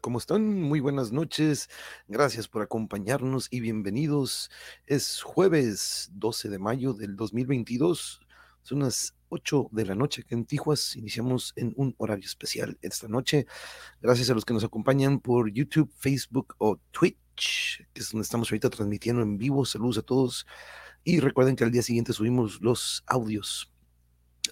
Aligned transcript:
¿cómo 0.00 0.16
están? 0.16 0.62
Muy 0.62 0.80
buenas 0.80 1.12
noches. 1.12 1.68
Gracias 2.08 2.48
por 2.48 2.62
acompañarnos 2.62 3.48
y 3.50 3.60
bienvenidos. 3.60 4.50
Es 4.86 5.20
jueves 5.20 6.08
12 6.14 6.48
de 6.48 6.58
mayo 6.58 6.94
del 6.94 7.16
2022. 7.16 8.20
Son 8.62 8.78
las 8.78 9.14
8 9.28 9.68
de 9.72 9.84
la 9.84 9.94
noche 9.94 10.22
que 10.22 10.34
en 10.34 10.46
Tijuas. 10.46 10.96
Iniciamos 10.96 11.52
en 11.56 11.74
un 11.76 11.94
horario 11.98 12.24
especial 12.24 12.78
esta 12.80 13.08
noche. 13.08 13.46
Gracias 14.00 14.30
a 14.30 14.34
los 14.34 14.46
que 14.46 14.54
nos 14.54 14.64
acompañan 14.64 15.20
por 15.20 15.52
YouTube, 15.52 15.92
Facebook 15.98 16.54
o 16.56 16.80
Twitch, 16.90 17.86
que 17.92 18.00
es 18.00 18.10
donde 18.10 18.22
estamos 18.22 18.50
ahorita 18.50 18.70
transmitiendo 18.70 19.20
en 19.20 19.36
vivo. 19.36 19.66
Saludos 19.66 19.98
a 19.98 20.02
todos. 20.02 20.46
Y 21.04 21.20
recuerden 21.20 21.56
que 21.56 21.64
al 21.64 21.70
día 21.70 21.82
siguiente 21.82 22.14
subimos 22.14 22.62
los 22.62 23.04
audios 23.06 23.73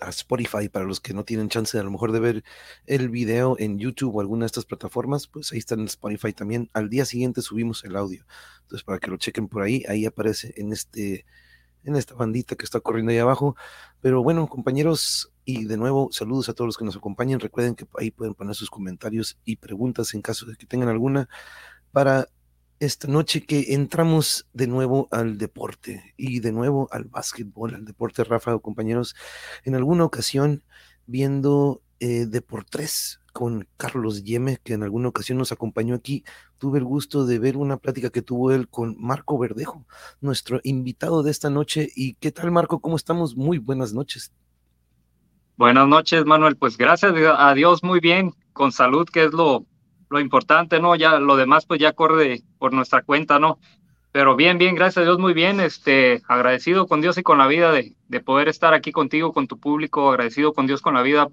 a 0.01 0.09
Spotify 0.11 0.69
para 0.69 0.85
los 0.85 1.01
que 1.01 1.15
no 1.15 1.25
tienen 1.25 1.49
chance 1.49 1.79
a 1.79 1.83
lo 1.83 1.91
mejor 1.91 2.13
de 2.13 2.21
ver 2.21 2.45
el 2.87 3.09
video 3.09 3.57
en 3.59 3.79
YouTube 3.79 4.17
o 4.17 4.21
alguna 4.21 4.45
de 4.45 4.47
estas 4.47 4.65
plataformas, 4.65 5.27
pues 5.27 5.53
ahí 5.53 5.59
está 5.59 5.75
en 5.75 5.85
Spotify 5.85 6.33
también. 6.33 6.71
Al 6.73 6.89
día 6.89 7.05
siguiente 7.05 7.43
subimos 7.43 7.85
el 7.85 7.97
audio. 7.97 8.25
Entonces, 8.63 8.85
para 8.85 8.99
que 8.99 9.11
lo 9.11 9.17
chequen 9.17 9.49
por 9.49 9.63
ahí, 9.63 9.85
ahí 9.89 10.07
aparece 10.07 10.55
en 10.57 10.73
este 10.73 11.27
en 11.85 11.97
esta 11.97 12.15
bandita 12.15 12.55
que 12.57 12.65
está 12.65 12.81
corriendo 12.81 13.13
ahí 13.13 13.19
abajo. 13.19 13.57
Pero 14.01 14.23
bueno, 14.23 14.47
compañeros, 14.49 15.33
y 15.45 15.65
de 15.65 15.77
nuevo, 15.77 16.11
saludos 16.13 16.49
a 16.49 16.55
todos 16.55 16.69
los 16.69 16.77
que 16.77 16.85
nos 16.85 16.97
acompañan. 16.97 17.41
Recuerden 17.41 17.75
que 17.75 17.87
ahí 17.99 18.11
pueden 18.11 18.35
poner 18.35 18.55
sus 18.55 18.71
comentarios 18.71 19.39
y 19.45 19.57
preguntas 19.57 20.15
en 20.15 20.23
caso 20.23 20.47
de 20.47 20.57
que 20.57 20.67
tengan 20.67 20.89
alguna 20.89 21.29
para 21.91 22.29
esta 22.85 23.07
noche 23.07 23.47
que 23.47 23.75
entramos 23.75 24.49
de 24.53 24.67
nuevo 24.67 25.07
al 25.13 25.39
deporte 25.39 26.15
y 26.17 26.41
de 26.41 26.51
nuevo 26.51 26.89
al 26.91 27.05
básquetbol, 27.05 27.77
al 27.77 27.85
deporte, 27.85 28.25
Rafa, 28.25 28.59
compañeros, 28.59 29.15
en 29.65 29.77
alguna 29.77 30.05
ocasión 30.05 30.65
viendo 31.07 31.81
eh, 32.01 32.27
Deportes 32.27 33.21
con 33.33 33.69
Carlos 33.77 34.25
Yeme, 34.25 34.59
que 34.65 34.75
en 34.75 34.83
alguna 34.83 35.09
ocasión 35.09 35.39
nos 35.39 35.53
acompañó 35.53 35.95
aquí, 35.95 36.25
tuve 36.59 36.81
el 36.81 36.85
gusto 36.85 37.25
de 37.25 37.39
ver 37.39 37.57
una 37.57 37.77
plática 37.77 38.11
que 38.11 38.21
tuvo 38.21 38.51
él 38.51 38.69
con 38.69 38.97
Marco 38.99 39.39
Verdejo, 39.39 39.87
nuestro 40.21 40.61
invitado 40.65 41.23
de 41.23 41.31
esta 41.31 41.51
noche. 41.51 41.89
¿Y 41.95 42.15
qué 42.15 42.33
tal, 42.33 42.51
Marco? 42.51 42.81
¿Cómo 42.81 42.97
estamos? 42.97 43.37
Muy 43.37 43.59
buenas 43.59 43.93
noches. 43.93 44.33
Buenas 45.57 45.87
noches, 45.87 46.25
Manuel. 46.25 46.57
Pues 46.57 46.77
gracias 46.77 47.15
a 47.15 47.55
Dios, 47.55 47.85
muy 47.85 48.01
bien, 48.01 48.33
con 48.53 48.73
salud, 48.73 49.07
que 49.09 49.25
es 49.25 49.33
lo, 49.33 49.67
lo 50.13 50.21
importante, 50.21 50.81
¿no? 50.81 50.95
Ya 50.95 51.19
lo 51.19 51.37
demás 51.37 51.67
pues 51.67 51.81
ya 51.81 51.93
corre 51.93 52.43
por 52.59 52.73
nuestra 52.73 53.03
cuenta, 53.03 53.39
¿no? 53.39 53.59
Pero 54.13 54.37
bien, 54.37 54.59
bien, 54.59 54.75
gracias 54.75 54.99
a 54.99 55.05
Dios, 55.05 55.19
muy 55.19 55.33
bien, 55.33 55.59
este, 55.59 56.23
agradecido 56.29 56.87
con 56.87 57.01
Dios 57.01 57.17
y 57.17 57.23
con 57.23 57.39
la 57.39 57.47
vida 57.47 57.73
de, 57.73 57.97
de 58.09 58.21
poder 58.21 58.49
estar 58.49 58.75
aquí 58.75 58.93
contigo, 58.93 59.33
con 59.33 59.49
tu 59.49 59.59
público, 59.59 60.11
agradecido 60.11 60.53
con 60.53 60.67
Dios 60.67 60.83
con 60.83 60.95
la 60.95 61.03
vida 61.03 61.29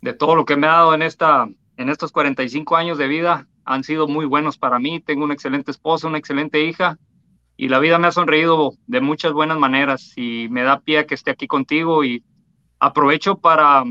de 0.00 0.14
todo 0.14 0.34
lo 0.34 0.44
que 0.46 0.56
me 0.56 0.66
ha 0.66 0.72
dado 0.72 0.94
en 0.94 1.02
esta, 1.02 1.46
en 1.76 1.88
estos 1.90 2.12
45 2.12 2.76
años 2.76 2.96
de 2.96 3.06
vida, 3.06 3.46
han 3.64 3.84
sido 3.84 4.08
muy 4.08 4.24
buenos 4.24 4.56
para 4.56 4.78
mí, 4.78 5.00
tengo 5.00 5.24
una 5.24 5.34
excelente 5.34 5.70
esposa, 5.70 6.08
una 6.08 6.18
excelente 6.18 6.64
hija, 6.64 6.98
y 7.56 7.68
la 7.68 7.78
vida 7.80 7.98
me 7.98 8.06
ha 8.06 8.12
sonreído 8.12 8.72
de 8.86 9.00
muchas 9.00 9.32
buenas 9.32 9.58
maneras 9.58 10.12
y 10.16 10.48
me 10.50 10.62
da 10.62 10.80
pie 10.80 10.98
a 10.98 11.06
que 11.06 11.14
esté 11.14 11.30
aquí 11.30 11.46
contigo 11.46 12.04
y 12.04 12.22
aprovecho 12.78 13.38
para 13.38 13.84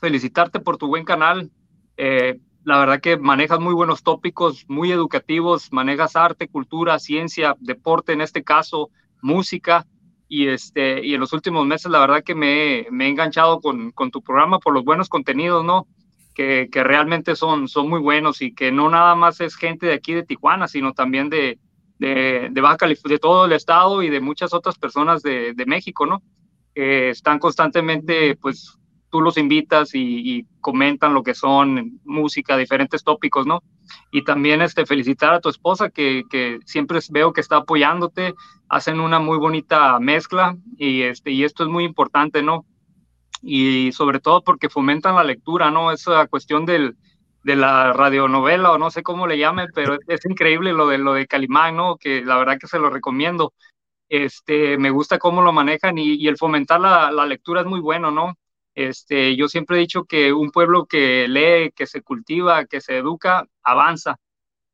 felicitarte 0.00 0.60
por 0.60 0.78
tu 0.78 0.86
buen 0.86 1.04
canal. 1.04 1.50
Eh, 1.96 2.40
la 2.68 2.78
verdad 2.78 3.00
que 3.00 3.16
manejas 3.16 3.60
muy 3.60 3.72
buenos 3.72 4.02
tópicos, 4.02 4.66
muy 4.68 4.92
educativos, 4.92 5.72
manejas 5.72 6.16
arte, 6.16 6.48
cultura, 6.48 6.98
ciencia, 6.98 7.56
deporte 7.60 8.12
en 8.12 8.20
este 8.20 8.44
caso, 8.44 8.90
música. 9.22 9.86
Y, 10.28 10.48
este, 10.48 11.02
y 11.02 11.14
en 11.14 11.20
los 11.20 11.32
últimos 11.32 11.64
meses, 11.64 11.90
la 11.90 12.00
verdad 12.00 12.22
que 12.22 12.34
me, 12.34 12.86
me 12.90 13.06
he 13.06 13.08
enganchado 13.08 13.62
con, 13.62 13.90
con, 13.92 14.10
tu 14.10 14.20
programa 14.20 14.58
por 14.58 14.74
los 14.74 14.84
buenos 14.84 15.08
contenidos, 15.08 15.64
¿no? 15.64 15.86
Que, 16.34 16.68
que, 16.70 16.84
realmente 16.84 17.36
son, 17.36 17.68
son 17.68 17.88
muy 17.88 18.00
buenos 18.00 18.42
y 18.42 18.54
que 18.54 18.70
no 18.70 18.90
nada 18.90 19.14
más 19.14 19.40
es 19.40 19.56
gente 19.56 19.86
de 19.86 19.94
aquí 19.94 20.12
de 20.12 20.24
Tijuana, 20.24 20.68
sino 20.68 20.92
también 20.92 21.30
de, 21.30 21.58
de, 21.98 22.60
Baja 22.60 22.76
California, 22.76 23.14
de 23.14 23.20
todo 23.20 23.46
el 23.46 23.52
estado 23.52 24.02
y 24.02 24.10
de 24.10 24.20
muchas 24.20 24.52
otras 24.52 24.76
personas 24.76 25.22
de, 25.22 25.54
de 25.54 25.64
México, 25.64 26.04
¿no? 26.04 26.22
Están 26.74 27.38
constantemente, 27.38 28.36
pues, 28.36 28.77
tú 29.10 29.20
los 29.20 29.38
invitas 29.38 29.90
y, 29.94 30.46
comentan 30.60 31.14
lo 31.14 31.22
que 31.22 31.34
son 31.34 31.98
música, 32.04 32.56
diferentes 32.56 33.02
tópicos, 33.02 33.46
¿no? 33.46 33.62
Y 34.10 34.22
también 34.22 34.60
este, 34.60 34.84
felicitar 34.84 35.32
a 35.32 35.40
tu 35.40 35.48
esposa 35.48 35.88
que, 35.88 36.24
que, 36.28 36.58
siempre 36.66 36.98
veo 37.10 37.32
que 37.32 37.40
está 37.40 37.56
apoyándote, 37.56 38.34
hacen 38.68 39.00
una 39.00 39.18
muy 39.18 39.38
bonita 39.38 39.98
mezcla 39.98 40.56
y, 40.76 41.02
este, 41.02 41.30
y 41.30 41.44
esto 41.44 41.62
es 41.62 41.70
muy 41.70 41.84
importante, 41.84 42.42
¿no? 42.42 42.66
Y 43.40 43.92
sobre 43.92 44.20
todo 44.20 44.42
porque 44.42 44.68
fomentan 44.68 45.14
la 45.14 45.24
lectura, 45.24 45.70
¿no? 45.70 45.90
Esa 45.90 46.26
cuestión 46.26 46.66
del, 46.66 46.96
de 47.44 47.56
la 47.56 47.94
radionovela 47.94 48.72
o 48.72 48.78
no 48.78 48.90
sé 48.90 49.02
cómo 49.02 49.26
le 49.26 49.38
llamen, 49.38 49.68
pero 49.74 49.96
es, 50.06 50.26
increíble 50.26 50.72
lo 50.72 50.86
de, 50.88 50.98
lo 50.98 51.14
de 51.14 51.26
Calimán, 51.26 51.76
¿no? 51.76 51.96
Que 51.96 52.22
la 52.22 52.36
verdad 52.36 52.58
que 52.60 52.66
se 52.66 52.78
lo 52.78 52.90
recomiendo. 52.90 53.54
Este, 54.10 54.76
me 54.78 54.90
gusta 54.90 55.18
cómo 55.18 55.42
lo 55.42 55.52
manejan 55.52 55.96
y, 55.98 56.14
y 56.14 56.28
el 56.28 56.36
fomentar 56.36 56.80
la, 56.80 57.10
la 57.10 57.26
lectura 57.26 57.60
es 57.62 57.66
muy 57.66 57.80
bueno, 57.80 58.10
¿no? 58.10 58.34
Este, 58.78 59.34
yo 59.34 59.48
siempre 59.48 59.76
he 59.76 59.80
dicho 59.80 60.04
que 60.04 60.32
un 60.32 60.52
pueblo 60.52 60.86
que 60.86 61.26
lee, 61.26 61.72
que 61.74 61.88
se 61.88 62.00
cultiva, 62.00 62.64
que 62.64 62.80
se 62.80 62.98
educa, 62.98 63.44
avanza. 63.64 64.20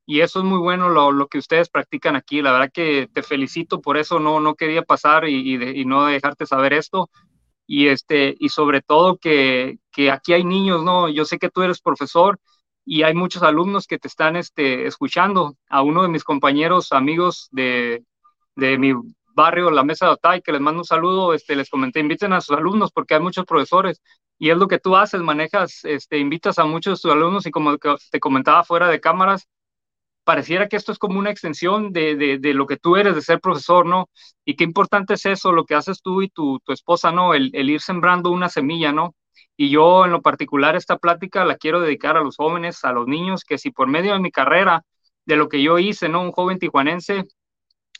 Y 0.04 0.20
eso 0.20 0.40
es 0.40 0.44
muy 0.44 0.58
bueno 0.58 0.90
lo, 0.90 1.26
que 1.28 1.38
ustedes 1.38 1.70
practican 1.70 2.14
aquí. 2.14 2.42
La 2.42 2.52
verdad 2.52 2.70
que 2.70 3.08
te 3.10 3.22
felicito 3.22 3.80
por 3.80 3.96
eso. 3.96 4.20
No, 4.20 4.40
no 4.40 4.56
quería 4.56 4.82
pasar 4.82 5.26
y, 5.26 5.54
y, 5.54 5.84
no 5.86 6.04
dejarte 6.04 6.44
saber 6.44 6.74
esto. 6.74 7.08
Y, 7.66 7.88
este, 7.88 8.36
y 8.38 8.50
sobre 8.50 8.82
todo 8.82 9.16
que, 9.16 9.78
que, 9.90 10.10
aquí 10.10 10.34
hay 10.34 10.44
niños, 10.44 10.84
¿no? 10.84 11.08
Yo 11.08 11.24
sé 11.24 11.38
que 11.38 11.48
tú 11.48 11.62
eres 11.62 11.80
profesor 11.80 12.38
y 12.84 13.04
hay 13.04 13.14
muchos 13.14 13.42
alumnos 13.42 13.86
que 13.86 13.98
te 13.98 14.08
están 14.08 14.36
este, 14.36 14.86
escuchando. 14.86 15.56
A 15.70 15.80
uno 15.80 16.02
de 16.02 16.08
mis 16.08 16.24
compañeros, 16.24 16.92
amigos 16.92 17.48
de, 17.52 18.04
de 18.54 18.76
mi 18.76 18.92
barrio, 19.34 19.70
la 19.70 19.84
mesa 19.84 20.06
de 20.06 20.12
Otay, 20.12 20.42
que 20.42 20.52
les 20.52 20.60
mando 20.60 20.80
un 20.80 20.84
saludo, 20.84 21.34
este, 21.34 21.56
les 21.56 21.70
comenté, 21.70 22.00
inviten 22.00 22.32
a 22.32 22.40
sus 22.40 22.56
alumnos 22.56 22.92
porque 22.92 23.14
hay 23.14 23.20
muchos 23.20 23.44
profesores 23.44 24.00
y 24.38 24.50
es 24.50 24.56
lo 24.56 24.68
que 24.68 24.78
tú 24.78 24.96
haces, 24.96 25.20
manejas, 25.20 25.80
este, 25.84 26.18
invitas 26.18 26.58
a 26.58 26.64
muchos 26.64 26.98
de 26.98 27.02
tus 27.02 27.12
alumnos 27.12 27.46
y 27.46 27.50
como 27.50 27.76
te 27.78 28.20
comentaba 28.20 28.64
fuera 28.64 28.88
de 28.88 29.00
cámaras, 29.00 29.48
pareciera 30.24 30.68
que 30.68 30.76
esto 30.76 30.92
es 30.92 30.98
como 30.98 31.18
una 31.18 31.30
extensión 31.30 31.92
de, 31.92 32.16
de, 32.16 32.38
de, 32.38 32.54
lo 32.54 32.66
que 32.66 32.76
tú 32.78 32.96
eres, 32.96 33.14
de 33.14 33.22
ser 33.22 33.40
profesor, 33.40 33.86
¿no? 33.86 34.08
Y 34.44 34.56
qué 34.56 34.64
importante 34.64 35.14
es 35.14 35.26
eso, 35.26 35.52
lo 35.52 35.64
que 35.64 35.74
haces 35.74 36.00
tú 36.02 36.22
y 36.22 36.28
tu, 36.30 36.60
tu 36.60 36.72
esposa, 36.72 37.12
¿no? 37.12 37.34
El, 37.34 37.50
el 37.54 37.70
ir 37.70 37.80
sembrando 37.80 38.30
una 38.30 38.48
semilla, 38.48 38.92
¿no? 38.92 39.14
Y 39.56 39.70
yo 39.70 40.04
en 40.04 40.12
lo 40.12 40.22
particular 40.22 40.76
esta 40.76 40.96
plática 40.98 41.44
la 41.44 41.56
quiero 41.56 41.80
dedicar 41.80 42.16
a 42.16 42.22
los 42.22 42.36
jóvenes, 42.36 42.84
a 42.84 42.92
los 42.92 43.06
niños, 43.06 43.44
que 43.44 43.58
si 43.58 43.70
por 43.70 43.88
medio 43.88 44.14
de 44.14 44.20
mi 44.20 44.30
carrera, 44.30 44.82
de 45.26 45.36
lo 45.36 45.48
que 45.48 45.62
yo 45.62 45.78
hice, 45.78 46.08
¿no? 46.08 46.22
Un 46.22 46.32
joven 46.32 46.58
tijuanense, 46.58 47.24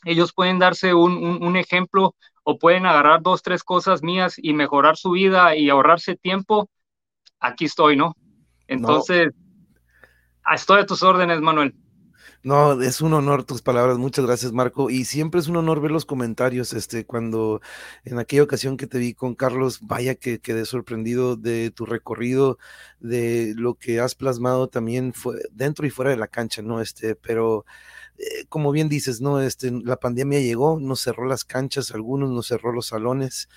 ellos 0.05 0.31
pueden 0.33 0.59
darse 0.59 0.93
un, 0.93 1.57
ejemplo 1.57 2.15
o 2.43 2.57
pueden 2.57 2.85
agarrar 2.85 3.21
dos, 3.21 3.41
tres 3.41 3.63
cosas 3.63 4.03
mías 4.03 4.35
y 4.37 4.53
mejorar 4.53 4.95
su 4.95 5.11
vida 5.11 5.55
y 5.55 5.69
ahorrarse 5.69 6.15
tiempo, 6.15 6.69
aquí 7.39 7.65
estoy, 7.65 7.97
¿no? 7.97 8.15
Entonces, 8.67 9.33
estoy 10.53 10.81
a 10.81 10.85
tus 10.85 11.03
órdenes, 11.03 11.41
Manuel. 11.41 11.75
No, 12.43 12.79
es 12.79 13.01
un 13.01 13.13
honor 13.15 13.43
tus 13.43 13.63
palabras, 13.63 13.97
muchas 13.97 14.23
gracias 14.23 14.51
Marco, 14.51 14.91
y 14.91 15.05
siempre 15.05 15.39
es 15.39 15.47
un 15.47 15.57
honor 15.57 15.81
ver 15.81 15.89
los 15.89 16.05
comentarios, 16.05 16.73
este, 16.73 17.03
cuando 17.03 17.59
en 18.03 18.19
aquella 18.19 18.43
ocasión 18.43 18.77
que 18.77 18.85
te 18.85 18.99
vi 18.99 19.15
con 19.15 19.33
Carlos, 19.33 19.79
vaya 19.81 20.13
que 20.13 20.37
quedé 20.39 20.65
sorprendido 20.65 21.37
de 21.37 21.71
tu 21.71 21.87
recorrido, 21.87 22.59
de 22.99 23.55
lo 23.57 23.73
que 23.73 23.99
has 23.99 24.13
plasmado 24.13 24.67
también 24.67 25.11
fue 25.11 25.37
dentro 25.51 25.87
y 25.87 25.89
fuera 25.89 26.11
de 26.11 26.17
la 26.17 26.27
cancha, 26.27 26.61
¿no? 26.61 26.81
Este, 26.81 27.15
pero 27.15 27.65
eh, 28.17 28.45
como 28.49 28.71
bien 28.71 28.89
dices, 28.89 29.21
¿no? 29.21 29.41
Este, 29.41 29.71
la 29.71 29.97
pandemia 29.97 30.39
llegó, 30.39 30.79
nos 30.79 31.01
cerró 31.01 31.25
las 31.25 31.45
canchas, 31.45 31.91
algunos 31.91 32.29
nos 32.31 32.47
cerró 32.47 32.71
los 32.71 32.87
salones 32.87 33.49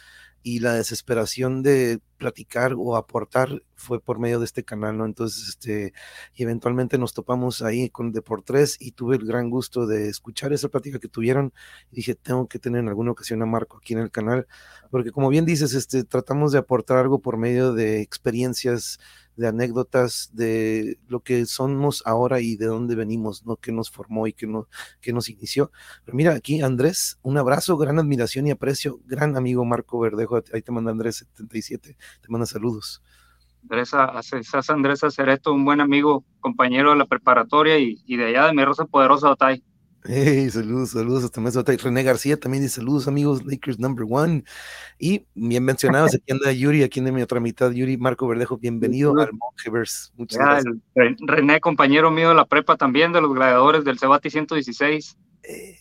y 0.43 0.61
la 0.61 0.75
desesperación 0.75 1.63
de 1.63 2.01
platicar 2.17 2.75
o 2.77 2.97
aportar 2.97 3.63
fue 3.75 4.01
por 4.01 4.19
medio 4.19 4.39
de 4.39 4.45
este 4.45 4.65
canal, 4.65 4.97
¿no? 4.97 5.05
Entonces, 5.05 5.49
este, 5.49 5.93
y 6.35 6.43
eventualmente 6.43 6.99
nos 6.99 7.13
topamos 7.15 7.63
ahí 7.63 7.91
con 7.91 8.13
Deportes 8.13 8.77
y 8.81 8.93
tuve 8.93 9.17
el 9.17 9.27
gran 9.27 9.51
gusto 9.51 9.87
de 9.87 10.09
escuchar 10.09 10.53
esa 10.53 10.69
plática 10.69 10.99
que 10.99 11.09
tuvieron 11.09 11.53
y 11.93 11.97
dije, 11.97 12.15
tengo 12.15 12.49
que 12.49 12.59
tener 12.59 12.81
en 12.81 12.89
alguna 12.89 13.13
ocasión 13.13 13.43
a 13.43 13.47
Marco 13.47 13.79
aquí 13.79 13.95
en 13.95 14.01
el 14.01 14.11
canal, 14.11 14.47
porque 14.91 15.13
como 15.13 15.29
bien 15.29 15.45
dices, 15.45 15.75
este, 15.75 16.05
tratamos 16.05 16.53
de 16.53 16.59
aportar 16.59 16.99
algo 16.99 17.21
por 17.21 17.37
medio 17.37 17.73
de 17.73 18.01
experiencias 18.01 18.99
de 19.39 19.47
anécdotas 19.47 20.31
de 20.33 20.99
lo 21.07 21.21
que 21.21 21.47
somos 21.47 22.03
ahora 22.05 22.41
y 22.41 22.57
de 22.57 22.67
dónde 22.67 22.97
venimos, 22.97 23.47
¿no? 23.47 23.57
Que 23.57 23.71
nos 23.71 23.89
formó 23.89 24.27
y 24.27 24.33
que, 24.33 24.49
no, 24.49 24.67
que 25.01 25.13
nos 25.13 25.29
inició. 25.29 25.71
Pero 26.05 26.17
mira, 26.17 26.35
aquí 26.35 26.61
Andrés, 26.61 27.19
un 27.23 27.39
abrazo, 27.39 27.77
gran 27.77 28.01
admiración 28.01 28.49
y 28.49 28.51
aprecio, 28.51 28.99
gran 29.07 29.37
amigo 29.37 29.65
Marco 29.65 30.01
Verdejo, 30.01 30.43
ahí 30.53 30.61
te 30.61 30.73
manda 30.73 30.91
Andrés 30.91 31.25
77, 31.39 31.97
te 32.21 32.29
manda 32.29 32.47
saludos. 32.47 33.01
Andrés, 33.63 33.95
Andrés 34.71 35.05
Acereto, 35.05 35.53
un 35.53 35.65
buen 35.65 35.81
amigo, 35.81 36.25
compañero 36.41 36.91
de 36.91 36.97
la 36.97 37.07
preparatoria 37.07 37.79
y, 37.79 38.03
y 38.07 38.17
de 38.17 38.27
allá 38.27 38.47
de 38.47 38.55
mi 38.55 38.65
Rosa 38.65 38.87
Poderosa 38.87 39.31
Otay. 39.31 39.63
Hey, 40.05 40.49
saludos, 40.51 40.91
saludos 40.91 41.25
hasta 41.25 41.41
más. 41.41 41.55
René 41.55 42.03
García 42.03 42.39
también 42.39 42.63
dice 42.63 42.77
saludos 42.77 43.09
amigos, 43.09 43.45
Lakers 43.45 43.79
number 43.79 44.07
one. 44.09 44.45
Y 44.99 45.27
bien 45.35 45.65
mencionados, 45.65 46.15
aquí 46.15 46.33
anda 46.33 46.53
Yuri, 46.53 46.83
aquí 46.83 47.01
anda 47.01 47.13
mi 47.13 47.21
otra 47.21 47.41
mitad, 47.41 47.71
Yuri 47.73 47.97
Marco 47.97 48.27
Verdejo, 48.29 48.57
bienvenido 48.57 49.19
al 49.19 49.31
Mongeverse. 49.33 50.11
Muchas 50.17 50.39
gracias. 50.39 50.75
René, 50.95 51.61
compañero 51.61 52.11
mío 52.11 52.29
de 52.29 52.37
la 52.37 52.47
prepa 52.47 52.77
también, 52.77 53.13
de 53.13 53.21
los 53.21 53.35
gladiadores 53.35 53.85
del 53.85 53.99
Cebati 53.99 54.31
116. 54.31 55.19
Eh, 55.43 55.79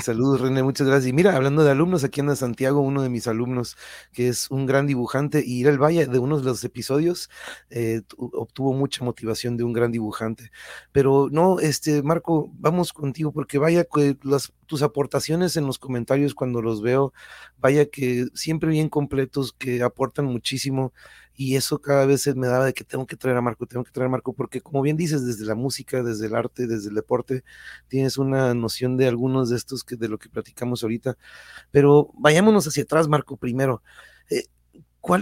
saludos, 0.00 0.40
René, 0.40 0.64
muchas 0.64 0.86
gracias. 0.88 1.08
Y 1.08 1.12
mira, 1.12 1.36
hablando 1.36 1.62
de 1.62 1.70
alumnos, 1.70 2.02
aquí 2.02 2.20
anda 2.20 2.34
Santiago, 2.34 2.80
uno 2.80 3.02
de 3.02 3.08
mis 3.08 3.28
alumnos, 3.28 3.76
que 4.12 4.26
es 4.26 4.50
un 4.50 4.66
gran 4.66 4.86
dibujante, 4.88 5.44
y 5.46 5.60
ir 5.60 5.68
al 5.68 5.78
Valle 5.78 6.06
de 6.06 6.18
uno 6.18 6.38
de 6.38 6.44
los 6.44 6.64
episodios 6.64 7.30
eh, 7.70 8.02
obtuvo 8.16 8.72
mucha 8.72 9.04
motivación 9.04 9.56
de 9.56 9.62
un 9.62 9.72
gran 9.72 9.92
dibujante. 9.92 10.50
Pero 10.90 11.28
no, 11.30 11.60
este, 11.60 12.02
Marco, 12.02 12.50
vamos 12.58 12.92
contigo, 12.92 13.30
porque 13.30 13.58
vaya 13.58 13.84
que 13.84 14.16
las, 14.24 14.52
tus 14.66 14.82
aportaciones 14.82 15.56
en 15.56 15.66
los 15.66 15.78
comentarios 15.78 16.34
cuando 16.34 16.62
los 16.62 16.82
veo, 16.82 17.12
vaya 17.58 17.86
que 17.86 18.26
siempre 18.34 18.70
bien 18.70 18.88
completos, 18.88 19.52
que 19.52 19.82
aportan 19.84 20.24
muchísimo 20.24 20.92
y 21.36 21.56
eso 21.56 21.80
cada 21.80 22.06
vez 22.06 22.26
me 22.34 22.46
daba 22.46 22.64
de 22.64 22.72
que 22.72 22.84
tengo 22.84 23.06
que 23.06 23.16
traer 23.16 23.36
a 23.36 23.42
Marco, 23.42 23.66
tengo 23.66 23.84
que 23.84 23.92
traer 23.92 24.06
a 24.06 24.10
Marco, 24.10 24.32
porque 24.32 24.60
como 24.62 24.82
bien 24.82 24.96
dices, 24.96 25.26
desde 25.26 25.44
la 25.44 25.54
música, 25.54 26.02
desde 26.02 26.26
el 26.26 26.34
arte, 26.34 26.66
desde 26.66 26.88
el 26.88 26.94
deporte, 26.94 27.44
tienes 27.88 28.16
una 28.18 28.54
noción 28.54 28.96
de 28.96 29.06
algunos 29.06 29.50
de 29.50 29.56
estos 29.56 29.84
que 29.84 29.96
de 29.96 30.08
lo 30.08 30.18
que 30.18 30.30
platicamos 30.30 30.82
ahorita. 30.82 31.16
Pero 31.70 32.10
vayámonos 32.14 32.66
hacia 32.66 32.84
atrás, 32.84 33.08
Marco, 33.08 33.36
primero. 33.36 33.82
Eh, 34.30 34.44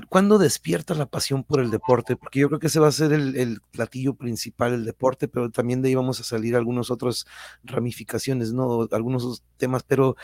¿Cuándo 0.08 0.38
despierta 0.38 0.94
la 0.94 1.04
pasión 1.04 1.44
por 1.44 1.60
el 1.60 1.70
deporte? 1.70 2.16
Porque 2.16 2.40
yo 2.40 2.48
creo 2.48 2.58
que 2.58 2.68
ese 2.68 2.80
va 2.80 2.88
a 2.88 2.92
ser 2.92 3.12
el, 3.12 3.36
el, 3.36 3.60
platillo 3.70 4.14
principal, 4.14 4.72
el 4.72 4.84
deporte, 4.86 5.28
pero 5.28 5.50
también 5.50 5.82
de 5.82 5.90
ahí 5.90 5.94
vamos 5.94 6.20
a 6.20 6.24
salir 6.24 6.56
algunas 6.56 6.90
otras 6.90 7.26
ramificaciones, 7.64 8.54
¿no? 8.54 8.88
Algunos 8.92 9.42
temas, 9.58 9.82
pero 9.82 10.16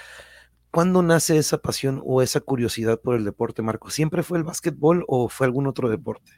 ¿Cuándo 0.71 1.03
nace 1.03 1.37
esa 1.37 1.59
pasión 1.59 2.01
o 2.05 2.23
esa 2.23 2.41
curiosidad 2.41 3.01
por 3.01 3.17
el 3.17 3.25
deporte, 3.25 3.63
Marco? 3.63 3.91
¿Siempre 3.91 4.23
fue 4.23 4.39
el 4.39 4.45
básquetbol 4.45 5.05
o 5.09 5.29
fue 5.29 5.47
algún 5.47 5.67
otro 5.67 5.89
deporte? 5.89 6.33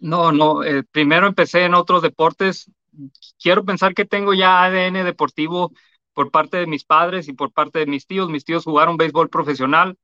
No, 0.00 0.32
no, 0.32 0.64
eh, 0.64 0.84
primero 0.84 1.26
empecé 1.26 1.64
en 1.64 1.74
otros 1.74 2.02
deportes. 2.02 2.70
Quiero 3.40 3.64
pensar 3.64 3.94
que 3.94 4.04
tengo 4.04 4.34
ya 4.34 4.64
ADN 4.64 5.04
deportivo 5.04 5.72
por 6.12 6.30
parte 6.30 6.56
de 6.56 6.66
mis 6.66 6.84
padres 6.84 7.28
y 7.28 7.32
por 7.32 7.52
parte 7.52 7.78
de 7.80 7.86
mis 7.86 8.06
tíos. 8.06 8.28
Mis 8.28 8.44
tíos 8.44 8.64
jugaron 8.64 8.96
béisbol 8.96 9.28
profesional 9.28 9.96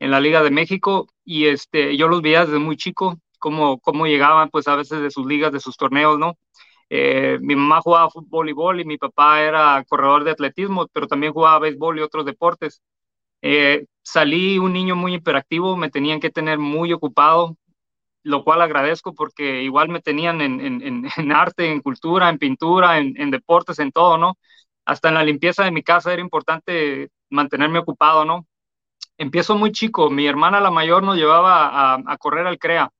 en 0.00 0.10
la 0.10 0.20
Liga 0.20 0.42
de 0.42 0.50
México 0.50 1.06
y 1.24 1.46
este, 1.46 1.96
yo 1.96 2.08
los 2.08 2.22
veía 2.22 2.44
desde 2.44 2.58
muy 2.58 2.76
chico, 2.76 3.20
cómo, 3.38 3.78
cómo 3.78 4.06
llegaban 4.06 4.50
pues 4.50 4.66
a 4.66 4.76
veces 4.76 5.00
de 5.02 5.10
sus 5.10 5.26
ligas, 5.26 5.52
de 5.52 5.60
sus 5.60 5.76
torneos, 5.76 6.18
¿no? 6.18 6.36
Eh, 6.88 7.38
mi 7.40 7.54
mamá 7.54 7.80
jugaba 7.80 8.08
y 8.12 8.80
y 8.80 8.84
mi 8.84 8.98
papá 8.98 9.42
era 9.42 9.84
corredor 9.88 10.24
de 10.24 10.32
atletismo, 10.32 10.88
pero 10.92 11.06
también 11.06 11.32
jugaba 11.32 11.60
béisbol 11.60 11.98
y 11.98 12.02
otros 12.02 12.24
deportes. 12.24 12.82
Eh, 13.42 13.86
salí 14.02 14.58
un 14.58 14.72
niño 14.72 14.96
muy 14.96 15.14
hiperactivo, 15.14 15.76
me 15.76 15.90
tenían 15.90 16.20
que 16.20 16.30
tener 16.30 16.58
muy 16.58 16.92
ocupado, 16.92 17.56
lo 18.22 18.44
cual 18.44 18.62
agradezco 18.62 19.14
porque 19.14 19.62
igual 19.62 19.88
me 19.90 20.00
tenían 20.02 20.40
en, 20.42 20.60
en, 20.60 20.82
en 21.16 21.32
arte, 21.32 21.70
en 21.72 21.80
cultura, 21.82 22.28
en 22.30 22.38
pintura, 22.38 22.98
en, 22.98 23.30
deportes, 23.30 23.78
en 23.78 23.92
todo, 23.92 24.18
¿no? 24.18 24.38
Hasta 24.84 25.08
en 25.08 25.14
la 25.14 25.24
limpieza 25.24 25.64
de 25.64 25.72
mi 25.72 25.82
casa 25.82 26.12
era 26.12 26.22
importante 26.22 27.10
mantenerme 27.30 27.78
ocupado, 27.80 28.24
¿no? 28.24 28.46
Empiezo 29.18 29.56
muy 29.56 29.72
chico, 29.72 30.10
mi 30.10 30.26
hermana 30.26 30.60
la 30.60 30.70
mayor 30.70 31.02
nos 31.02 31.16
llevaba 31.16 31.94
a, 31.94 32.02
a 32.06 32.18
correr 32.18 32.46
al 32.46 32.58
CREA. 32.58 32.90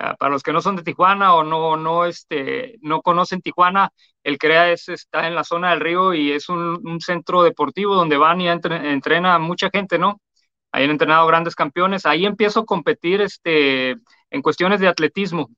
Ah, 0.00 0.14
para 0.16 0.30
los 0.30 0.44
que 0.44 0.52
no 0.52 0.60
son 0.62 0.76
de 0.76 0.84
Tijuana 0.84 1.34
o 1.34 1.42
no, 1.42 1.76
no, 1.76 2.04
este, 2.04 2.78
no 2.82 3.02
conocen 3.02 3.42
Tijuana, 3.42 3.90
el 4.22 4.38
CREA 4.38 4.70
es, 4.70 4.88
está 4.88 5.26
en 5.26 5.34
la 5.34 5.42
zona 5.42 5.70
del 5.70 5.80
río 5.80 6.14
y 6.14 6.30
es 6.32 6.48
un, 6.48 7.00
centro 7.00 7.42
deportivo 7.42 7.96
donde 7.96 8.16
van 8.16 8.40
y 8.40 8.48
entrena 8.48 9.38
mucha 9.40 9.70
gente, 9.70 9.98
¿no? 9.98 10.20
Ahí 10.72 10.84
han 10.84 10.90
entrenado 10.90 11.26
grandes 11.26 11.54
campeones. 11.56 12.06
Ahí 12.06 12.26
empiezo 12.26 12.60
a 12.60 12.66
competir 12.66 13.20
este, 13.22 13.96
en 14.30 14.42
cuestiones 14.42 14.80
de 14.80 14.88
atletismo. 14.88 15.48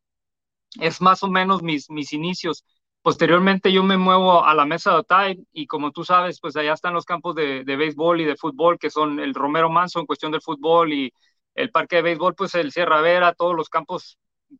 Es 0.80 1.00
más 1.00 1.22
o 1.22 1.28
menos 1.28 1.62
mis, 1.62 1.90
mis 1.90 2.12
inicios. 2.12 2.64
Posteriormente 3.02 3.72
yo 3.72 3.82
me 3.82 3.96
muevo 3.98 4.44
a 4.44 4.54
la 4.54 4.66
mesa 4.66 4.92
de 4.92 4.96
Otay 4.98 5.46
y 5.52 5.66
como 5.66 5.90
tú 5.92 6.04
sabes, 6.04 6.40
pues 6.40 6.56
allá 6.56 6.74
están 6.74 6.94
los 6.94 7.04
campos 7.04 7.34
de, 7.34 7.64
de 7.64 7.76
béisbol 7.76 8.20
y 8.20 8.24
de 8.24 8.36
fútbol, 8.36 8.78
que 8.78 8.90
son 8.90 9.20
el 9.20 9.34
Romero 9.34 9.70
Manso 9.70 10.00
en 10.00 10.06
cuestión 10.06 10.32
del 10.32 10.42
fútbol 10.42 10.92
y 10.92 11.12
el 11.54 11.70
parque 11.70 11.96
de 11.96 12.02
béisbol, 12.02 12.34
pues 12.34 12.54
el 12.54 12.72
Sierra 12.72 13.00
Vera, 13.00 13.34
todos 13.34 13.56
los 13.56 13.68
campos 13.68 14.18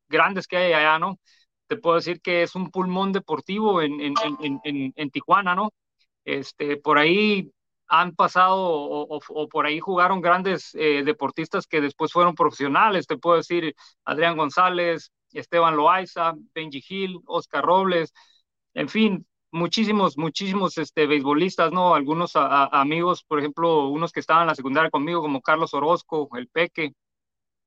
grandes 0.09 0.47
que 0.47 0.57
hay 0.57 0.73
allá, 0.73 0.99
¿no? 0.99 1.19
Te 1.67 1.77
puedo 1.77 1.97
decir 1.97 2.21
que 2.21 2.43
es 2.43 2.55
un 2.55 2.71
pulmón 2.71 3.13
deportivo 3.13 3.83
en, 3.83 4.01
en, 4.01 4.15
en, 4.65 4.93
en 4.97 5.11
Tijuana, 5.11 5.55
¿no? 5.55 5.71
Este, 6.25 6.77
por 6.77 6.99
ahí 6.99 7.51
han 7.89 8.15
pasado 8.15 8.57
o, 8.61 9.19
o, 9.29 9.49
por 9.49 9.67
ahí 9.67 9.81
jugaron 9.81 10.21
grandes 10.21 10.75
eh, 10.75 11.03
deportistas 11.05 11.67
que 11.67 11.81
después 11.81 12.13
fueron 12.13 12.35
profesionales, 12.35 13.07
te 13.07 13.19
puedo 13.19 13.37
decir 13.39 13.75
Adrián 14.05 14.37
González, 14.37 15.13
Esteban 15.33 15.77
Loaiza, 15.77 16.35
Benji 16.55 16.81
Gil, 16.83 17.21
Oscar 17.27 17.65
Robles, 17.65 18.13
en 18.75 18.89
fin, 18.89 19.27
muchísimos, 19.51 20.17
muchísimos 20.19 20.79
este, 20.79 21.07
beisbolistas, 21.07 21.73
¿no? 21.73 21.95
Algunos 21.95 22.33
amigos, 22.37 23.25
por 23.25 23.41
ejemplo, 23.41 23.89
unos 23.89 24.13
que 24.13 24.21
estaban 24.21 24.43
en 24.43 24.49
la 24.49 24.55
secundaria 24.55 24.91
conmigo, 24.91 25.23
como 25.23 25.41
Carlos 25.43 25.75
Orozco, 25.75 26.29
el 26.37 26.49
Peque, 26.49 26.93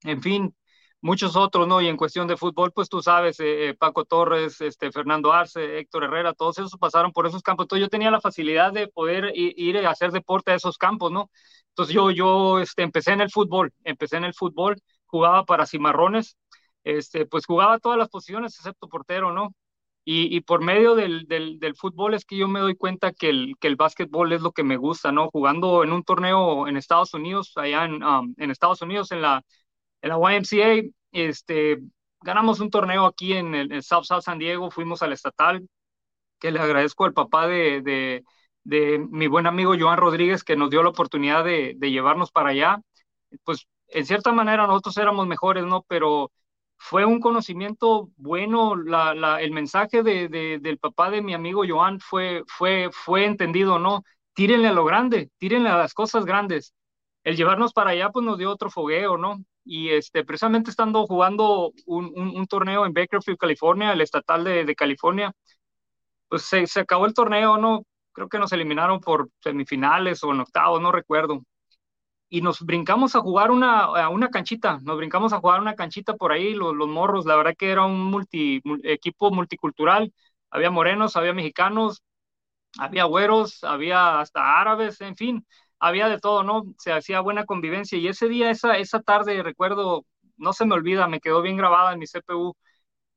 en 0.04 0.22
fin, 0.22 0.56
muchos 1.04 1.36
otros, 1.36 1.68
¿no? 1.68 1.82
Y 1.82 1.88
en 1.90 1.98
cuestión 1.98 2.28
de 2.28 2.38
fútbol, 2.38 2.72
pues 2.72 2.88
tú 2.90 3.02
sabes, 3.02 3.40
eh, 3.42 3.70
eh, 3.70 3.74
Paco 3.76 4.06
Torres, 4.06 4.62
este, 4.62 4.92
Fernando 4.92 5.34
Arce, 5.34 5.80
Héctor 5.80 6.06
Herrera, 6.06 6.34
todos 6.34 6.58
esos 6.60 6.78
pasaron 6.78 7.12
por 7.12 7.28
esos 7.28 7.44
campos. 7.44 7.66
Entonces 7.66 7.86
yo 7.86 7.90
tenía 7.90 8.10
la 8.10 8.22
facilidad 8.22 8.72
de 8.72 8.88
poder 8.88 9.32
ir, 9.36 9.78
a 9.86 9.92
hacer 9.92 10.12
deporte 10.12 10.52
a 10.52 10.56
esos 10.56 10.78
campos, 10.78 11.12
¿no? 11.12 11.30
Entonces 11.70 11.94
yo, 11.94 12.10
yo 12.12 12.60
este, 12.60 12.84
empecé 12.84 13.12
en 13.12 13.22
el 13.22 13.30
fútbol, 13.32 13.74
empecé 13.84 14.18
en 14.18 14.24
el 14.24 14.34
fútbol, 14.34 14.78
jugaba 15.06 15.44
para 15.46 15.66
cimarrones, 15.66 16.38
este, 16.86 17.26
pues 17.26 17.46
jugaba 17.46 17.80
todas 17.80 17.98
las 17.98 18.10
posiciones 18.10 18.56
excepto 18.56 18.88
portero, 18.88 19.34
¿no? 19.34 19.54
Y, 20.06 20.36
y 20.36 20.42
por 20.42 20.62
medio 20.62 20.96
del, 20.96 21.28
del, 21.28 21.60
del, 21.60 21.76
fútbol 21.76 22.14
es 22.14 22.26
que 22.26 22.38
yo 22.38 22.48
me 22.48 22.60
doy 22.60 22.76
cuenta 22.76 23.14
que 23.14 23.30
el, 23.30 23.56
que 23.60 23.68
el 23.68 23.78
básquetbol 23.78 24.34
es 24.34 24.42
lo 24.42 24.52
que 24.52 24.64
me 24.64 24.78
gusta, 24.78 25.12
¿no? 25.14 25.30
Jugando 25.30 25.84
en 25.84 25.94
un 25.94 26.04
torneo 26.04 26.68
en 26.68 26.78
Estados 26.78 27.14
Unidos, 27.14 27.54
allá 27.56 27.86
en, 27.86 28.04
um, 28.04 28.34
en 28.38 28.52
Estados 28.52 28.82
Unidos, 28.82 29.12
en 29.12 29.22
la, 29.22 29.44
en 30.04 30.10
la 30.10 30.18
YMCA, 30.18 30.90
este, 31.14 31.80
ganamos 32.22 32.60
un 32.60 32.70
torneo 32.70 33.06
aquí 33.06 33.34
en 33.34 33.56
el, 33.56 33.84
South 33.84 34.04
South 34.04 34.22
San 34.24 34.38
Diego, 34.40 34.70
fuimos 34.72 35.02
al 35.02 35.14
estatal, 35.14 35.68
que 36.40 36.52
le 36.52 36.60
agradezco 36.60 37.06
al 37.06 37.14
papá 37.14 37.48
de, 37.48 37.82
de, 37.82 38.24
de, 38.64 39.00
mi 39.00 39.28
buen 39.28 39.48
amigo 39.48 39.76
Joan 39.80 39.98
Rodríguez 39.98 40.44
que 40.44 40.56
nos 40.58 40.70
dio 40.70 40.84
la 40.84 40.90
oportunidad 40.90 41.44
de, 41.46 41.74
de 41.78 41.92
llevarnos 41.92 42.32
para 42.32 42.50
allá. 42.50 42.80
Pues 43.44 43.68
en 43.88 44.06
cierta 44.06 44.32
manera 44.34 44.68
nosotros 44.68 44.98
éramos 44.98 45.28
mejores, 45.28 45.66
¿no? 45.66 45.84
Pero 45.88 46.32
fue 46.78 47.06
un 47.06 47.20
conocimiento 47.22 48.10
bueno, 48.18 48.76
la, 48.76 49.14
la, 49.16 49.42
el 49.42 49.52
mensaje 49.52 50.04
de, 50.04 50.28
de, 50.30 50.60
del 50.60 50.78
papá 50.80 51.10
de 51.12 51.22
mi 51.22 51.34
amigo 51.34 51.64
Joan 51.68 52.00
fue, 52.00 52.44
fue, 52.48 52.90
fue 52.92 53.26
entendido, 53.26 53.80
¿no? 53.80 54.04
Tírenle 54.34 54.68
a 54.70 54.74
lo 54.74 54.86
grande, 54.86 55.32
tírenle 55.38 55.70
a 55.70 55.78
las 55.78 55.94
cosas 55.94 56.26
grandes. 56.26 56.74
El 57.24 57.38
llevarnos 57.38 57.74
para 57.74 57.92
allá, 57.92 58.10
pues 58.12 58.26
nos 58.26 58.38
dio 58.38 58.52
otro 58.52 58.70
fogueo, 58.70 59.18
¿no? 59.18 59.38
Y 59.66 59.90
este, 59.90 60.24
precisamente 60.26 60.70
estando 60.72 61.06
jugando 61.08 61.72
un, 61.86 62.14
un, 62.18 62.48
torneo 62.48 62.86
en 62.86 62.94
Bakerfield, 62.94 63.38
California, 63.38 63.94
el 63.94 64.02
estatal 64.02 64.44
de, 64.44 64.66
de 64.66 64.76
California, 64.76 65.32
pues 66.28 66.44
se, 66.44 66.68
se, 66.68 66.82
acabó 66.82 67.06
el 67.06 67.14
torneo, 67.14 67.58
¿no? 67.58 67.86
Creo 68.14 68.30
que 68.30 68.40
nos 68.40 68.52
eliminaron 68.54 69.00
por 69.00 69.30
semifinales 69.42 70.24
o 70.24 70.32
en 70.32 70.42
octavos, 70.42 70.82
no 70.82 70.92
recuerdo. 70.92 71.44
Y 72.30 72.42
nos 72.42 72.62
brincamos 72.62 73.16
a 73.16 73.22
jugar 73.22 73.52
una, 73.52 73.82
a 73.84 74.10
una 74.10 74.30
canchita, 74.30 74.80
nos 74.84 74.98
brincamos 74.98 75.34
a 75.34 75.40
jugar 75.40 75.62
una 75.62 75.76
canchita 75.76 76.16
por 76.16 76.32
ahí, 76.32 76.54
los, 76.56 76.76
los 76.76 76.88
morros, 76.90 77.26
la 77.26 77.36
verdad 77.36 77.56
que 77.58 77.72
era 77.72 77.86
un 77.86 78.02
multi, 78.02 78.62
equipo 78.84 79.32
multicultural, 79.32 80.14
había 80.52 80.72
morenos, 80.72 81.16
había 81.16 81.34
mexicanos, 81.34 82.04
había 82.80 83.06
güeros, 83.06 83.64
había 83.64 84.20
hasta 84.20 84.60
árabes, 84.60 85.02
en 85.02 85.16
fin, 85.16 85.48
había 85.84 86.08
de 86.08 86.18
todo, 86.20 86.44
¿no? 86.44 86.64
Se 86.78 86.94
hacía 86.94 87.20
buena 87.20 87.46
convivencia 87.46 87.98
y 87.98 88.08
ese 88.08 88.30
día, 88.30 88.50
esa, 88.50 88.78
esa 88.78 89.02
tarde, 89.02 89.44
recuerdo, 89.44 90.06
no 90.38 90.54
se 90.54 90.66
me 90.66 90.76
olvida, 90.76 91.08
me 91.10 91.20
quedó 91.20 91.42
bien 91.42 91.58
grabada 91.58 91.92
en 91.94 92.00
mi 92.00 92.08
CPU, 92.08 92.56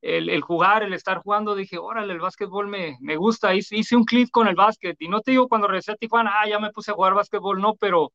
el, 0.01 0.29
el 0.29 0.41
jugar, 0.41 0.83
el 0.83 0.93
estar 0.93 1.19
jugando, 1.19 1.55
dije, 1.55 1.77
órale, 1.77 2.13
el 2.13 2.19
básquetbol 2.19 2.67
me, 2.67 2.97
me 3.01 3.15
gusta, 3.15 3.55
hice, 3.55 3.77
hice 3.77 3.95
un 3.95 4.03
clip 4.05 4.29
con 4.31 4.47
el 4.49 4.55
básquet 4.55 4.97
y 4.99 5.07
no 5.07 5.21
te 5.21 5.31
digo 5.31 5.47
cuando 5.47 5.67
regresé 5.67 5.93
a 5.93 5.95
Tijuana, 5.95 6.41
ah, 6.41 6.49
ya 6.49 6.59
me 6.59 6.71
puse 6.71 6.91
a 6.91 6.95
jugar 6.95 7.13
básquetbol, 7.13 7.61
no, 7.61 7.75
pero, 7.75 8.11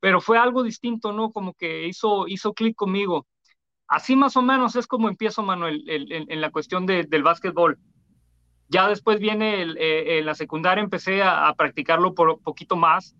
pero 0.00 0.20
fue 0.22 0.38
algo 0.38 0.62
distinto, 0.62 1.12
¿no? 1.12 1.30
Como 1.30 1.54
que 1.54 1.86
hizo, 1.88 2.28
hizo 2.28 2.54
clic 2.54 2.76
conmigo. 2.76 3.26
Así 3.88 4.16
más 4.16 4.36
o 4.38 4.42
menos 4.42 4.76
es 4.76 4.86
como 4.86 5.08
empiezo, 5.08 5.42
Manuel, 5.42 5.84
en, 5.88 6.40
la 6.40 6.50
cuestión 6.50 6.86
de, 6.86 7.04
del 7.04 7.22
básquetbol. 7.24 7.78
Ya 8.68 8.88
después 8.88 9.20
viene 9.20 9.62
el, 9.62 9.76
eh, 9.78 10.22
la 10.24 10.34
secundaria, 10.34 10.82
empecé 10.82 11.22
a, 11.22 11.48
a 11.48 11.54
practicarlo 11.54 12.14
por 12.14 12.40
poquito 12.42 12.76
más 12.76 13.14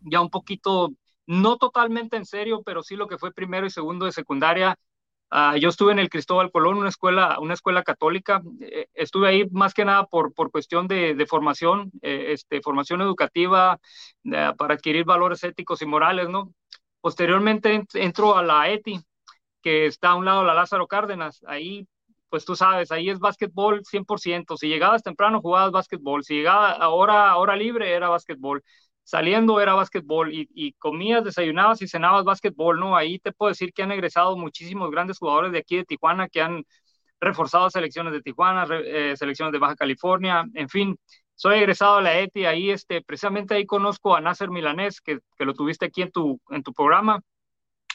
ya 0.00 0.20
un 0.20 0.30
poquito, 0.30 0.90
no 1.26 1.56
totalmente 1.58 2.16
en 2.16 2.24
serio, 2.26 2.62
pero 2.64 2.82
sí 2.82 2.96
lo 2.96 3.08
que 3.08 3.18
fue 3.18 3.32
primero 3.32 3.66
y 3.66 3.70
segundo 3.70 4.06
de 4.06 4.12
secundaria, 4.12 4.76
Ah, 5.30 5.56
yo 5.58 5.68
estuve 5.68 5.92
en 5.92 5.98
el 5.98 6.08
Cristóbal 6.08 6.50
Colón, 6.50 6.78
una 6.78 6.88
escuela, 6.88 7.38
una 7.40 7.52
escuela 7.54 7.82
católica. 7.82 8.42
Eh, 8.62 8.86
estuve 8.94 9.28
ahí 9.28 9.46
más 9.50 9.74
que 9.74 9.84
nada 9.84 10.06
por, 10.06 10.32
por 10.32 10.50
cuestión 10.50 10.88
de, 10.88 11.14
de 11.14 11.26
formación, 11.26 11.90
eh, 12.02 12.32
este, 12.32 12.62
formación 12.62 13.02
educativa, 13.02 13.78
para 14.56 14.74
adquirir 14.74 15.04
valores 15.04 15.44
éticos 15.44 15.82
y 15.82 15.86
morales, 15.86 16.28
¿no? 16.28 16.52
Posteriormente 17.00 17.84
entro 17.94 18.36
a 18.36 18.42
la 18.42 18.68
ETI, 18.70 19.00
que 19.62 19.86
está 19.86 20.10
a 20.10 20.14
un 20.16 20.24
lado 20.24 20.40
de 20.40 20.46
la 20.48 20.54
Lázaro 20.54 20.86
Cárdenas. 20.86 21.42
Ahí, 21.46 21.86
pues 22.28 22.44
tú 22.44 22.56
sabes, 22.56 22.90
ahí 22.92 23.10
es 23.10 23.18
básquetbol 23.18 23.84
100%. 23.84 24.56
Si 24.56 24.68
llegabas 24.68 25.02
temprano, 25.02 25.40
jugabas 25.40 25.72
básquetbol. 25.72 26.24
Si 26.24 26.34
llegaba 26.34 26.72
a 26.72 26.88
hora, 26.90 27.36
hora 27.36 27.56
libre, 27.56 27.92
era 27.92 28.08
básquetbol 28.08 28.62
saliendo 29.08 29.58
era 29.58 29.72
básquetbol 29.72 30.30
y, 30.34 30.74
comías, 30.74 31.24
desayunabas 31.24 31.80
y 31.80 31.88
cenabas 31.88 32.24
básquetbol, 32.24 32.78
¿no? 32.78 32.94
Ahí 32.94 33.18
te 33.18 33.32
puedo 33.32 33.48
decir 33.48 33.72
que 33.72 33.82
han 33.82 33.90
egresado 33.90 34.36
muchísimos 34.36 34.90
grandes 34.90 35.16
jugadores 35.18 35.50
de 35.50 35.58
aquí 35.60 35.76
de 35.78 35.86
Tijuana 35.86 36.28
que 36.28 36.42
han 36.42 36.62
reforzado 37.18 37.70
selecciones 37.70 38.12
de 38.12 38.20
Tijuana, 38.20 38.66
eh, 38.70 39.14
selecciones 39.16 39.52
de 39.52 39.58
Baja 39.60 39.76
California, 39.76 40.44
en 40.52 40.68
fin. 40.68 40.98
Soy 41.34 41.56
egresado 41.56 41.96
a 41.96 42.02
la 42.02 42.18
ETI, 42.18 42.44
ahí 42.44 42.70
este, 42.70 43.00
precisamente 43.00 43.54
ahí 43.54 43.64
conozco 43.64 44.14
a 44.14 44.20
Nasser 44.20 44.50
Milanés, 44.50 45.00
que, 45.00 45.20
que 45.38 45.46
lo 45.46 45.54
tuviste 45.54 45.86
aquí 45.86 46.02
en 46.02 46.12
tu, 46.12 46.38
en 46.50 46.62
tu 46.62 46.74
programa, 46.74 47.20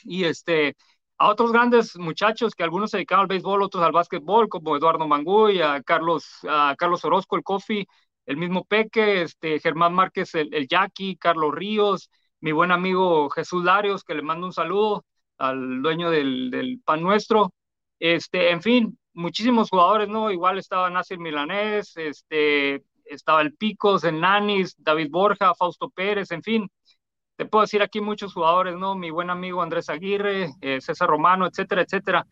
y 0.04 0.24
este, 0.24 0.76
a 1.20 1.30
otros 1.30 1.52
grandes 1.52 1.96
muchachos 1.96 2.56
que 2.56 2.64
algunos 2.64 2.90
se 2.90 2.98
dedicaban 2.98 3.24
al 3.24 3.28
béisbol, 3.28 3.62
otros 3.62 3.84
al 3.84 3.92
básquetbol, 3.92 4.50
como 4.50 4.76
Eduardo 4.76 5.08
Manguy, 5.08 5.62
a 5.62 5.84
Carlos, 5.84 6.40
a 6.50 6.74
Carlos 6.76 7.06
Orozco, 7.06 7.36
el 7.36 7.44
Coffee, 7.44 7.86
el 8.26 8.38
mismo 8.38 8.66
Peque, 8.66 9.24
este, 9.24 9.60
Germán 9.60 9.94
Márquez, 9.94 10.34
el, 10.36 10.54
el 10.54 10.68
Jackie, 10.68 11.18
Carlos 11.18 11.54
Ríos, 11.54 12.10
mi 12.40 12.52
buen 12.52 12.72
amigo 12.72 13.30
Jesús 13.30 13.64
Larios, 13.64 14.04
que 14.04 14.16
le 14.16 14.22
mando 14.22 14.48
un 14.48 14.54
saludo 14.54 15.06
al 15.38 15.82
dueño 15.82 16.10
del, 16.10 16.52
del 16.52 16.82
Pan 16.84 17.02
Nuestro. 17.02 17.54
Este, 18.00 18.52
en 18.52 18.62
fin, 18.62 19.00
muchísimos 19.14 19.70
jugadores, 19.70 20.10
¿no? 20.10 20.32
Igual 20.32 20.58
estaba 20.58 20.90
Nasir 20.90 21.20
Milanés, 21.20 21.96
este, 21.96 22.84
estaba 23.06 23.42
el 23.42 23.54
Picos, 23.54 24.04
el 24.04 24.20
Nanis, 24.20 24.76
David 24.78 25.10
Borja, 25.10 25.56
Fausto 25.56 25.90
Pérez, 25.90 26.32
en 26.32 26.44
fin. 26.44 26.70
Te 27.36 27.46
puedo 27.46 27.64
decir 27.64 27.82
aquí 27.82 28.02
muchos 28.02 28.34
jugadores, 28.34 28.76
¿no? 28.76 28.96
Mi 28.96 29.10
buen 29.10 29.30
amigo 29.30 29.62
Andrés 29.62 29.90
Aguirre, 29.90 30.52
eh, 30.62 30.82
César 30.82 31.10
Romano, 31.10 31.48
etcétera, 31.48 31.82
etcétera. 31.82 32.26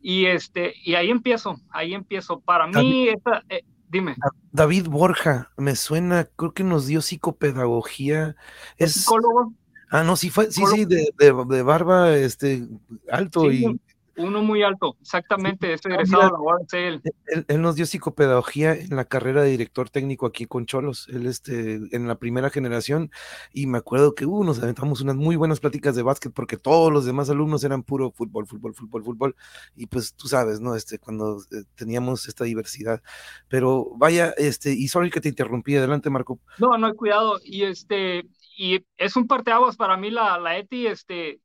Y 0.00 0.26
este, 0.26 0.74
y 0.84 0.94
ahí 0.94 1.10
empiezo, 1.10 1.56
ahí 1.70 1.94
empiezo. 1.94 2.40
Para 2.40 2.66
mí, 2.66 3.08
esta, 3.08 3.42
eh, 3.48 3.62
Dime. 3.88 4.16
David 4.52 4.88
Borja, 4.88 5.50
me 5.56 5.76
suena, 5.76 6.28
creo 6.36 6.52
que 6.52 6.64
nos 6.64 6.86
dio 6.86 7.00
psicopedagogía. 7.02 8.36
¿Es 8.78 8.92
psicólogo? 8.92 9.52
Ah, 9.90 10.02
no, 10.02 10.16
sí 10.16 10.30
fue, 10.30 10.50
sí, 10.50 10.64
sí, 10.66 10.84
de, 10.84 11.12
de, 11.16 11.62
barba, 11.62 12.14
este, 12.16 12.66
alto 13.10 13.50
y 13.52 13.80
uno 14.16 14.42
muy 14.42 14.62
alto, 14.62 14.96
exactamente, 15.00 15.72
es 15.72 15.84
egresado 15.84 16.38
la 16.72 16.78
él. 16.78 17.02
él. 17.48 17.62
nos 17.62 17.76
dio 17.76 17.86
psicopedagogía 17.86 18.74
en 18.74 18.96
la 18.96 19.04
carrera 19.04 19.42
de 19.42 19.50
director 19.50 19.90
técnico 19.90 20.26
aquí 20.26 20.46
con 20.46 20.66
Cholos, 20.66 21.08
él 21.10 21.26
este, 21.26 21.80
en 21.90 22.08
la 22.08 22.16
primera 22.16 22.50
generación, 22.50 23.10
y 23.52 23.66
me 23.66 23.78
acuerdo 23.78 24.14
que 24.14 24.26
uh, 24.26 24.44
nos 24.44 24.62
aventamos 24.62 25.00
unas 25.00 25.16
muy 25.16 25.36
buenas 25.36 25.60
pláticas 25.60 25.94
de 25.96 26.02
básquet 26.02 26.32
porque 26.32 26.56
todos 26.56 26.92
los 26.92 27.04
demás 27.04 27.30
alumnos 27.30 27.64
eran 27.64 27.82
puro 27.82 28.10
fútbol, 28.10 28.46
fútbol, 28.46 28.74
fútbol, 28.74 29.04
fútbol, 29.04 29.36
y 29.74 29.86
pues 29.86 30.14
tú 30.14 30.28
sabes, 30.28 30.60
¿no? 30.60 30.74
Este, 30.74 30.98
cuando 30.98 31.38
eh, 31.52 31.64
teníamos 31.74 32.28
esta 32.28 32.44
diversidad. 32.44 33.02
Pero 33.48 33.90
vaya, 33.96 34.34
este, 34.36 34.72
y 34.72 34.88
sorry 34.88 35.10
que 35.10 35.20
te 35.20 35.28
interrumpí, 35.28 35.76
adelante 35.76 36.10
Marco. 36.10 36.40
No, 36.58 36.76
no, 36.78 36.94
cuidado, 36.94 37.38
y 37.44 37.64
este, 37.64 38.26
y 38.56 38.84
es 38.96 39.16
un 39.16 39.26
parteaguas 39.26 39.76
para 39.76 39.96
mí 39.96 40.10
la, 40.10 40.38
la 40.38 40.56
ETI, 40.56 40.86
este, 40.86 41.40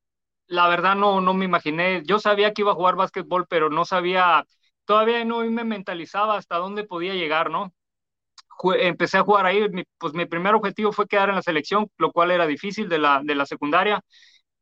la 0.51 0.67
verdad 0.67 0.95
no, 0.95 1.21
no 1.21 1.33
me 1.33 1.45
imaginé. 1.45 2.03
Yo 2.05 2.19
sabía 2.19 2.53
que 2.53 2.61
iba 2.63 2.71
a 2.73 2.75
jugar 2.75 2.95
básquetbol, 2.95 3.47
pero 3.49 3.69
no 3.69 3.85
sabía, 3.85 4.45
todavía 4.85 5.23
no 5.25 5.39
me 5.45 5.63
mentalizaba 5.63 6.37
hasta 6.37 6.57
dónde 6.57 6.83
podía 6.83 7.13
llegar, 7.15 7.49
¿no? 7.51 7.73
empecé 8.77 9.17
a 9.17 9.23
jugar 9.23 9.45
ahí, 9.45 9.67
pues 9.97 10.13
mi 10.13 10.25
primer 10.25 10.53
objetivo 10.55 10.91
fue 10.91 11.07
quedar 11.07 11.29
en 11.29 11.35
la 11.35 11.41
selección, 11.41 11.89
lo 11.97 12.11
cual 12.11 12.31
era 12.31 12.45
difícil 12.47 12.89
de 12.89 12.99
la, 12.99 13.21
de 13.23 13.35
la 13.35 13.45
secundaria. 13.45 14.01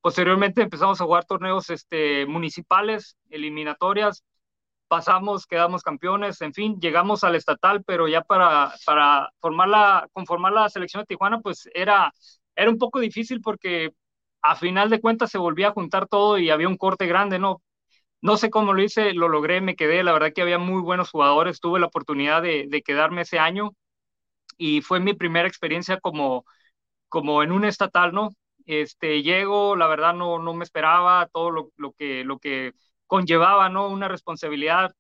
Posteriormente 0.01 0.61
empezamos 0.61 1.01
a 1.01 1.05
jugar 1.05 1.25
torneos 1.25 1.69
este, 1.69 2.25
municipales, 2.25 3.17
eliminatorias, 3.29 4.23
pasamos, 4.87 5.45
quedamos 5.47 5.83
campeones, 5.83 6.41
en 6.41 6.53
fin, 6.53 6.79
llegamos 6.79 7.23
al 7.23 7.35
estatal, 7.35 7.83
pero 7.85 8.07
ya 8.07 8.21
para, 8.21 8.73
para 8.85 9.29
formar 9.39 9.69
la, 9.69 10.07
conformar 10.13 10.53
la 10.53 10.69
selección 10.69 11.03
de 11.03 11.07
Tijuana, 11.07 11.39
pues 11.41 11.69
era, 11.73 12.13
era 12.55 12.69
un 12.71 12.77
poco 12.77 12.99
difícil 12.99 13.41
porque 13.41 13.91
a 14.41 14.55
final 14.55 14.89
de 14.89 15.01
cuentas 15.01 15.31
se 15.31 15.37
volvía 15.37 15.69
a 15.69 15.71
juntar 15.71 16.07
todo 16.07 16.37
y 16.37 16.49
había 16.49 16.67
un 16.67 16.77
corte 16.77 17.07
grande, 17.07 17.39
¿no? 17.39 17.61
No 18.21 18.37
sé 18.37 18.49
cómo 18.49 18.73
lo 18.73 18.81
hice, 18.83 19.13
lo 19.13 19.29
logré, 19.29 19.61
me 19.61 19.75
quedé, 19.75 20.03
la 20.03 20.13
verdad 20.13 20.33
que 20.33 20.41
había 20.41 20.57
muy 20.59 20.81
buenos 20.81 21.11
jugadores, 21.11 21.59
tuve 21.61 21.79
la 21.79 21.87
oportunidad 21.87 22.41
de, 22.41 22.83
quedarme 22.85 23.21
ese 23.21 23.39
año 23.39 23.71
y 24.57 24.81
fue 24.81 24.99
mi 24.99 25.13
primera 25.13 25.47
experiencia 25.47 25.99
como, 25.99 26.45
como 27.09 27.43
en 27.43 27.51
un 27.51 27.65
estatal, 27.65 28.13
¿no? 28.13 28.29
Este, 28.65 29.23
llego, 29.23 29.75
la 29.75 29.87
verdad 29.87 30.13
no, 30.13 30.39
no 30.39 30.53
me 30.53 30.63
esperaba 30.63 31.27
todo 31.33 31.51
lo, 31.51 31.71
lo, 31.77 31.93
que, 31.93 32.23
lo 32.25 32.39
que 32.39 32.73
conllevaba, 33.07 33.69
¿no? 33.69 33.89
Una 33.89 34.07
responsabilidad. 34.07 34.93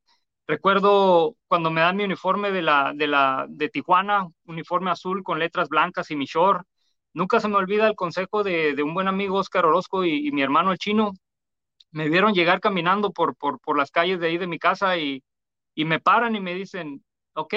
Recuerdo 0.47 1.35
cuando 1.47 1.71
me 1.71 1.81
dan 1.81 1.97
mi 1.97 2.03
uniforme 2.05 2.51
de, 2.51 2.61
la, 2.63 2.93
de, 2.95 3.07
la, 3.07 3.45
de 3.49 3.69
Tijuana, 3.69 4.27
uniforme 4.45 4.91
azul 4.91 5.23
con 5.23 5.39
letras 5.39 5.69
blancas 5.69 6.09
y 6.11 6.15
mi 6.15 6.25
short, 6.25 6.65
Nunca 7.13 7.39
se 7.39 7.47
me 7.47 7.55
olvida 7.55 7.87
el 7.87 7.95
consejo 7.95 8.43
de, 8.43 8.75
un 8.83 8.93
buen 8.93 9.07
amigo 9.07 9.37
Oscar 9.37 9.65
Orozco 9.65 10.05
y, 10.05 10.31
mi 10.31 10.41
hermano 10.41 10.71
el 10.71 10.77
chino. 10.77 11.13
Me 11.91 12.09
vieron 12.09 12.33
llegar 12.33 12.59
caminando 12.59 13.11
por, 13.11 13.35
las 13.77 13.91
calles 13.91 14.19
de 14.19 14.27
ahí 14.27 14.37
de 14.37 14.47
mi 14.47 14.59
casa 14.59 14.97
y, 14.97 15.23
y 15.75 15.85
me 15.85 15.99
paran 15.99 16.35
y 16.35 16.39
me 16.41 16.53
dicen, 16.55 17.03
ok, 17.33 17.55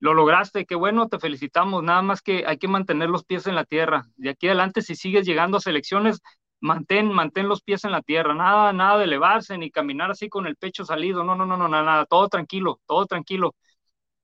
lo 0.00 0.14
lograste, 0.14 0.66
qué 0.66 0.74
bueno, 0.74 1.08
te 1.08 1.18
felicitamos, 1.18 1.82
nada 1.82 2.02
más 2.02 2.22
que 2.22 2.44
hay 2.46 2.58
que 2.58 2.68
mantener 2.68 3.10
los 3.10 3.24
pies 3.24 3.46
en 3.46 3.54
la 3.54 3.64
tierra. 3.64 4.06
De 4.16 4.30
aquí 4.30 4.46
adelante, 4.46 4.82
si 4.82 4.94
sigues 4.96 5.26
llegando 5.26 5.58
a 5.58 5.60
selecciones, 5.60 6.20
mantén, 6.60 7.12
mantén 7.12 7.48
los 7.48 7.62
pies 7.62 7.84
en 7.84 7.92
la 7.92 8.02
tierra, 8.02 8.34
nada, 8.34 8.72
nada 8.72 8.98
de 8.98 9.04
elevarse 9.04 9.58
ni 9.58 9.70
caminar 9.70 10.10
así 10.10 10.28
con 10.28 10.46
el 10.46 10.56
pecho 10.56 10.84
salido, 10.84 11.22
no, 11.24 11.34
no, 11.34 11.46
no, 11.46 11.56
no, 11.56 11.68
nada, 11.68 11.84
nada, 11.84 12.06
todo 12.06 12.28
tranquilo, 12.28 12.80
todo 12.86 13.06
tranquilo. 13.06 13.54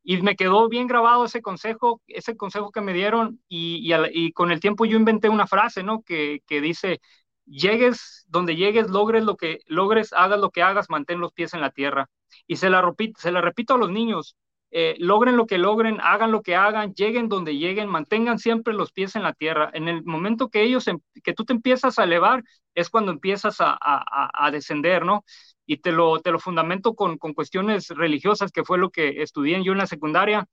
Y 0.08 0.22
me 0.22 0.36
quedó 0.36 0.68
bien 0.68 0.86
grabado 0.86 1.24
ese 1.24 1.42
consejo, 1.42 2.00
ese 2.06 2.36
consejo 2.36 2.70
que 2.70 2.80
me 2.80 2.92
dieron 2.92 3.40
y, 3.48 3.92
y, 4.12 4.32
con 4.32 4.52
el 4.52 4.60
tiempo 4.60 4.84
yo 4.84 4.96
inventé 4.96 5.28
una 5.28 5.48
frase, 5.48 5.82
¿no? 5.82 6.02
Que, 6.02 6.42
que 6.46 6.60
dice, 6.60 7.00
llegues 7.44 8.24
donde 8.28 8.54
llegues, 8.54 8.88
logres 8.88 9.24
lo 9.24 9.36
que 9.36 9.58
logres, 9.66 10.12
hagas 10.12 10.38
lo 10.38 10.50
que 10.50 10.62
hagas, 10.62 10.90
mantén 10.90 11.18
los 11.20 11.32
pies 11.32 11.54
en 11.54 11.60
la 11.60 11.70
tierra. 11.70 12.08
Y 12.46 12.56
se 12.56 12.70
la 12.70 12.82
repito, 12.82 13.20
se 13.20 13.32
la 13.32 13.40
repito 13.40 13.74
a 13.74 13.78
los 13.78 13.90
niños, 13.90 14.36
eh, 14.70 14.94
logren 14.98 15.36
lo 15.36 15.46
que 15.46 15.58
logren, 15.58 15.98
hagan 16.00 16.30
lo 16.32 16.42
que 16.42 16.54
hagan, 16.54 16.94
lleguen 16.94 17.28
donde 17.28 17.56
lleguen, 17.56 17.88
mantengan 17.88 18.38
siempre 18.38 18.74
los 18.74 18.92
pies 18.92 19.16
en 19.16 19.24
la 19.24 19.32
tierra. 19.32 19.70
En 19.74 19.88
el 19.88 20.04
momento 20.04 20.50
que 20.50 20.62
ellos, 20.62 20.86
em, 20.88 21.00
que 21.24 21.32
tú 21.34 21.44
te 21.44 21.52
empiezas 21.52 21.98
a 21.98 22.04
elevar, 22.04 22.44
es 22.74 22.90
cuando 22.90 23.10
empiezas 23.12 23.60
a, 23.60 23.76
a, 23.80 24.46
a 24.46 24.50
descender, 24.52 25.04
¿no? 25.04 25.24
Y 25.66 25.78
te 25.78 25.92
lo, 25.92 26.20
te 26.20 26.30
lo 26.30 26.38
fundamento 26.38 26.94
con, 26.94 27.18
con 27.18 27.34
cuestiones 27.34 27.88
religiosas, 27.88 28.52
que 28.52 28.64
fue 28.64 28.78
lo 28.78 28.90
que 28.90 29.22
estudié 29.22 29.62
yo 29.64 29.72
en 29.72 29.78
la 29.78 29.86
secundaria. 29.86 30.46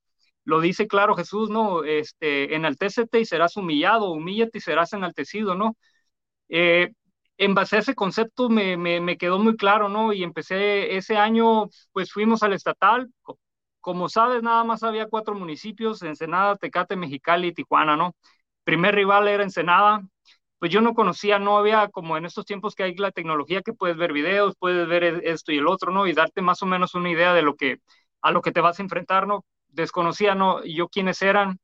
Lo 0.46 0.60
dice 0.62 0.88
claro 0.88 1.16
Jesús, 1.16 1.50
¿no? 1.50 1.84
Este, 1.84 2.56
enaltécete 2.56 3.20
y 3.20 3.26
serás 3.26 3.56
humillado, 3.58 4.12
humíllate 4.12 4.58
y 4.58 4.62
serás 4.62 4.94
enaltecido, 4.94 5.56
¿no? 5.56 5.78
Eh, 6.50 6.92
en 7.38 7.56
base 7.56 7.78
a 7.78 7.80
ese 7.80 7.96
concepto 7.96 8.50
me, 8.50 8.78
me, 8.78 9.18
quedó 9.18 9.40
muy 9.40 9.56
claro, 9.58 9.90
¿no? 9.90 10.14
Y 10.14 10.24
empecé 10.24 10.96
ese 10.98 11.18
año, 11.18 11.70
pues 11.92 12.12
fuimos 12.12 12.44
al 12.44 12.54
estatal. 12.54 13.12
Como 13.82 14.08
sabes, 14.10 14.44
nada 14.44 14.64
más 14.64 14.84
había 14.84 15.08
cuatro 15.08 15.36
municipios, 15.36 16.02
Ensenada, 16.04 16.56
Tecate, 16.58 16.96
Mexicali 16.96 17.50
y 17.50 17.54
Tijuana, 17.54 17.98
¿no? 17.98 18.16
Primer 18.64 18.96
rival 18.96 19.28
era 19.28 19.44
Ensenada, 19.44 20.02
pues 20.64 20.72
yo 20.72 20.80
no 20.80 20.94
conocía, 20.94 21.40
no 21.40 21.58
había 21.58 21.90
como 21.90 22.16
en 22.16 22.26
estos 22.26 22.46
tiempos 22.46 22.74
que 22.74 22.84
hay 22.84 22.96
la 22.96 23.12
tecnología 23.12 23.62
que 23.64 23.74
puedes 23.74 23.98
ver 23.98 24.14
videos, 24.14 24.56
puedes 24.58 24.88
ver 24.88 25.04
e-, 25.04 25.30
esto 25.32 25.52
y 25.52 25.58
el 25.58 25.68
otro, 25.68 25.92
¿no? 25.92 26.08
Y 26.08 26.14
darte 26.14 26.42
más 26.42 26.64
o 26.64 26.66
menos 26.66 26.96
una 26.96 27.10
idea 27.12 27.34
de 27.34 27.42
lo 27.42 27.58
que, 27.58 27.80
a 28.22 28.32
lo 28.32 28.42
que 28.42 28.54
te 28.54 28.62
vas 28.62 28.80
a 28.80 28.84
enfrentar, 28.84 29.28
¿no? 29.28 29.44
Desconocía, 29.68 30.36
¿no? 30.36 30.64
Yo 30.64 30.88
quiénes 30.88 31.22
eran, 31.22 31.60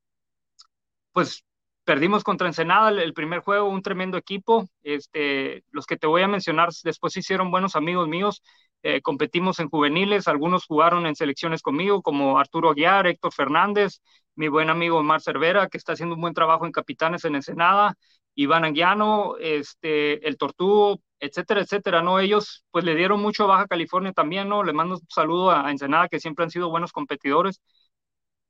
pues 1.13 1.45
perdimos 1.85 2.25
contra 2.25 2.47
Ensenada 2.47 2.89
el, 2.89 3.13
primer 3.13 3.39
juego, 3.39 3.69
un 3.69 3.81
tremendo 3.81 4.17
equipo, 4.17 4.67
este, 4.83 5.63
los 5.71 5.85
que 5.85 5.95
te 5.95 6.05
voy 6.05 6.23
a 6.23 6.27
mencionar 6.27 6.67
después 6.83 7.15
hicieron 7.15 7.51
buenos 7.51 7.77
amigos 7.77 8.09
míos, 8.09 8.43
eh, 8.83 9.01
competimos 9.01 9.61
en 9.61 9.69
juveniles, 9.69 10.27
algunos 10.27 10.65
jugaron 10.65 11.05
en 11.05 11.15
selecciones 11.15 11.61
conmigo, 11.61 12.01
como 12.01 12.37
Arturo 12.37 12.71
Aguiar, 12.71 13.07
Héctor 13.07 13.31
Fernández, 13.33 14.01
mi 14.35 14.49
buen 14.49 14.69
amigo 14.69 14.97
Omar 14.97 15.21
Cervera, 15.21 15.69
que 15.69 15.77
está 15.77 15.93
haciendo 15.93 16.15
un 16.15 16.21
buen 16.21 16.33
trabajo 16.33 16.65
en 16.65 16.73
Capitanes 16.73 17.23
en 17.23 17.35
Ensenada, 17.35 17.95
Iván 18.43 18.63
Anguiano, 18.65 19.35
este, 19.37 20.25
el 20.27 20.37
Tortugo, 20.37 21.01
etcétera, 21.19 21.61
etcétera, 21.61 22.01
¿no? 22.01 22.19
Ellos 22.19 22.63
pues 22.71 22.85
le 22.85 22.95
dieron 22.95 23.21
mucho 23.21 23.43
a 23.43 23.47
Baja 23.47 23.67
California 23.67 24.13
también, 24.13 24.47
¿no? 24.49 24.63
Le 24.63 24.73
mando 24.73 24.95
un 24.95 25.01
saludo 25.09 25.51
a 25.51 25.69
Ensenada, 25.71 26.07
que 26.07 26.19
siempre 26.19 26.43
han 26.45 26.51
sido 26.51 26.69
buenos 26.69 26.91
competidores. 26.93 27.61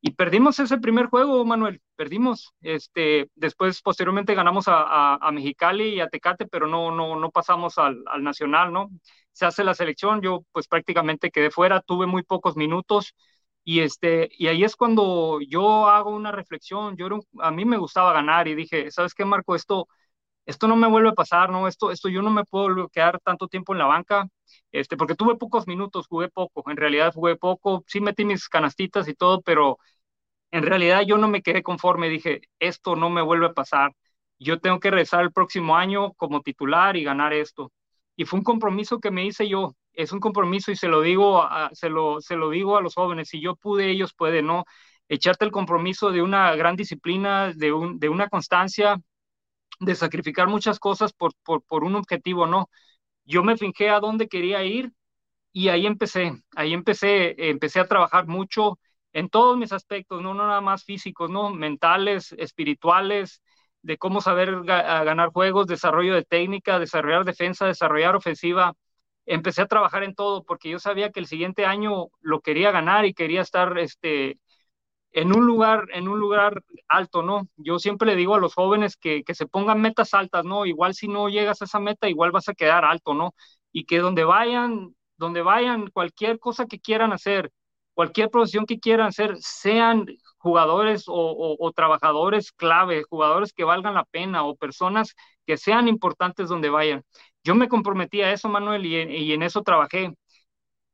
y 0.02 0.12
perdimos 0.12 0.60
ese 0.60 0.78
primer 0.78 1.08
juego, 1.08 1.44
Manuel, 1.46 1.82
perdimos. 1.96 2.54
Este, 2.62 3.30
después, 3.36 3.82
posteriormente, 3.82 4.34
ganamos 4.36 4.68
a, 4.68 5.16
a, 5.16 5.32
Mexicali 5.32 5.96
y 5.96 6.00
a 6.02 6.08
Tecate, 6.08 6.48
pero 6.48 6.68
no, 6.68 6.92
no, 6.92 7.18
no 7.20 7.32
pasamos 7.32 7.78
al, 7.78 8.04
al, 8.08 8.24
Nacional, 8.24 8.72
¿no? 8.72 8.90
Se 9.34 9.46
hace 9.46 9.64
la 9.64 9.74
selección, 9.74 10.22
yo 10.22 10.46
pues 10.54 10.68
prácticamente 10.68 11.32
quedé 11.32 11.52
fuera, 11.52 11.82
tuve 11.82 12.06
muy 12.08 12.24
pocos 12.24 12.56
minutos 12.56 13.14
y, 13.76 13.82
este, 13.82 14.30
y 14.38 14.48
ahí 14.48 14.64
es 14.64 14.76
cuando 14.76 15.40
yo 15.42 15.88
hago 15.90 16.12
una 16.12 16.32
reflexión, 16.32 16.96
yo 16.98 17.08
a 17.40 17.52
mí 17.52 17.66
me 17.66 17.78
gustaba 17.78 18.14
ganar 18.14 18.48
y 18.48 18.56
dije, 18.56 18.92
¿sabes 18.92 19.14
qué, 19.14 19.26
Marco? 19.26 19.56
Esto, 19.56 19.88
esto 20.46 20.68
no 20.68 20.76
me 20.78 20.88
vuelve 20.90 21.10
a 21.10 21.14
pasar, 21.14 21.52
¿no? 21.52 21.68
Esto, 21.68 21.92
esto 21.92 22.10
yo 22.10 22.22
no 22.24 22.32
me 22.32 22.46
puedo 22.46 22.90
quedar 22.90 23.20
tanto 23.22 23.48
tiempo 23.48 23.74
en 23.74 23.80
la 23.80 23.86
banca, 23.88 24.28
este, 24.72 24.98
porque 24.98 25.16
tuve 25.16 25.36
pocos 25.38 25.68
minutos, 25.68 26.08
jugué 26.08 26.30
poco, 26.30 26.64
en 26.72 26.78
realidad 26.78 27.14
jugué 27.14 27.36
poco, 27.38 27.84
sí 27.88 28.02
metí 28.02 28.26
mis 28.26 28.50
canastitas 28.50 29.08
y 29.10 29.16
todo, 29.16 29.42
pero 29.42 29.78
en 30.52 30.64
realidad 30.64 31.02
yo 31.08 31.18
no 31.18 31.28
me 31.28 31.42
quedé 31.42 31.64
conforme, 31.64 32.10
dije, 32.10 32.42
esto 32.60 32.96
no 32.96 33.10
me 33.10 33.22
vuelve 33.22 33.48
a 33.48 33.54
pasar, 33.54 33.92
yo 34.40 34.60
tengo 34.60 34.80
que 34.80 34.92
regresar 34.92 35.22
el 35.24 35.32
próximo 35.34 35.76
año 35.78 36.14
como 36.14 36.42
titular 36.42 36.96
y 36.98 37.04
ganar 37.04 37.34
esto. 37.34 37.72
Y 38.16 38.26
fue 38.26 38.40
un 38.40 38.46
compromiso 38.46 39.00
que 39.00 39.12
me 39.12 39.26
hice 39.26 39.48
yo, 39.50 39.76
es 40.02 40.12
un 40.12 40.20
compromiso 40.20 40.72
y 40.72 40.76
se 40.76 40.88
lo 40.88 41.02
digo 41.02 41.42
a, 41.44 41.70
se 41.74 41.90
lo, 41.90 42.22
se 42.22 42.36
lo 42.36 42.50
digo 42.50 42.78
a 42.78 42.82
los 42.82 42.96
jóvenes, 42.96 43.30
si 43.30 43.42
yo 43.42 43.56
pude, 43.56 43.90
ellos 43.92 44.14
pueden, 44.14 44.48
¿no? 44.48 44.66
Echarte 45.10 45.46
el 45.46 45.52
compromiso 45.52 46.12
de 46.12 46.22
una 46.22 46.56
gran 46.56 46.76
disciplina, 46.76 47.52
de, 47.54 47.74
un, 47.74 48.00
de 48.00 48.10
una 48.10 48.30
constancia, 48.30 48.98
de 49.80 49.96
sacrificar 49.96 50.48
muchas 50.48 50.80
cosas 50.80 51.14
por, 51.14 51.34
por, 51.44 51.64
por 51.64 51.84
un 51.84 51.96
objetivo, 51.96 52.48
¿no? 52.48 52.70
Yo 53.26 53.44
me 53.44 53.58
finqué 53.58 53.90
a 53.90 54.00
dónde 54.02 54.28
quería 54.30 54.64
ir 54.66 54.92
y 55.54 55.70
ahí 55.70 55.86
empecé, 55.88 56.34
ahí 56.56 56.74
empecé, 56.74 57.50
empecé 57.50 57.80
a 57.80 57.88
trabajar 57.88 58.28
mucho 58.28 58.80
en 59.14 59.30
todos 59.30 59.58
mis 59.58 59.72
aspectos, 59.74 60.22
no 60.22 60.34
nada 60.34 60.62
más 60.62 60.84
físicos, 60.86 61.30
no 61.30 61.50
mentales, 61.52 62.34
espirituales, 62.38 63.42
de 63.82 63.98
cómo 63.98 64.22
saber 64.22 64.64
ganar 64.64 65.30
juegos, 65.32 65.68
desarrollo 65.68 66.16
de 66.16 66.24
técnica, 66.26 66.80
desarrollar 66.80 67.26
defensa, 67.26 67.66
desarrollar 67.68 68.16
ofensiva. 68.16 68.74
Empecé 69.30 69.62
a 69.62 69.68
trabajar 69.68 70.04
en 70.04 70.16
todo 70.16 70.44
porque 70.44 70.70
yo 70.70 70.80
sabía 70.80 71.12
que 71.12 71.20
el 71.22 71.28
siguiente 71.28 71.66
año 71.66 72.08
lo 72.22 72.42
quería 72.42 72.72
ganar 72.72 73.06
y 73.06 73.14
quería 73.14 73.42
estar 73.42 73.78
este, 73.78 74.40
en 75.12 75.34
un 75.36 75.46
lugar, 75.46 75.88
en 75.94 76.08
un 76.08 76.20
lugar 76.20 76.64
alto, 76.88 77.24
¿no? 77.24 77.48
Yo 77.58 77.80
siempre 77.80 78.08
le 78.08 78.16
digo 78.16 78.36
a 78.36 78.40
los 78.40 78.54
jóvenes 78.54 78.98
que, 78.98 79.24
que 79.24 79.36
se 79.36 79.48
pongan 79.48 79.82
metas 79.82 80.14
altas, 80.14 80.46
¿no? 80.46 80.66
Igual 80.66 80.94
si 80.96 81.08
no 81.08 81.30
llegas 81.30 81.62
a 81.62 81.66
esa 81.66 81.80
meta, 81.80 82.10
igual 82.10 82.32
vas 82.32 82.50
a 82.50 82.54
quedar 82.54 82.86
alto, 82.86 83.14
¿no? 83.14 83.34
Y 83.72 83.86
que 83.86 84.00
donde 84.00 84.24
vayan, 84.24 84.96
donde 85.18 85.42
vayan, 85.42 85.88
cualquier 85.90 86.40
cosa 86.40 86.66
que 86.68 86.80
quieran 86.80 87.14
hacer, 87.14 87.52
cualquier 87.94 88.30
profesión 88.30 88.66
que 88.66 88.80
quieran 88.80 89.08
hacer, 89.08 89.36
sean 89.40 90.06
jugadores 90.38 91.04
o, 91.08 91.72
trabajadores 91.76 92.52
clave, 92.54 93.04
jugadores 93.04 93.54
que 93.54 93.64
valgan 93.66 93.94
la 93.96 94.06
pena 94.06 94.46
o 94.46 94.56
personas 94.56 95.16
que 95.46 95.58
sean 95.58 95.88
importantes 95.88 96.50
donde 96.50 96.70
vayan. 96.70 97.04
Yo 97.44 97.56
me 97.56 97.68
comprometí 97.70 98.22
a 98.22 98.32
eso, 98.32 98.50
Manuel, 98.50 98.86
y, 98.86 98.96
y 98.96 99.34
en 99.34 99.44
eso 99.44 99.62
trabajé. 99.64 100.14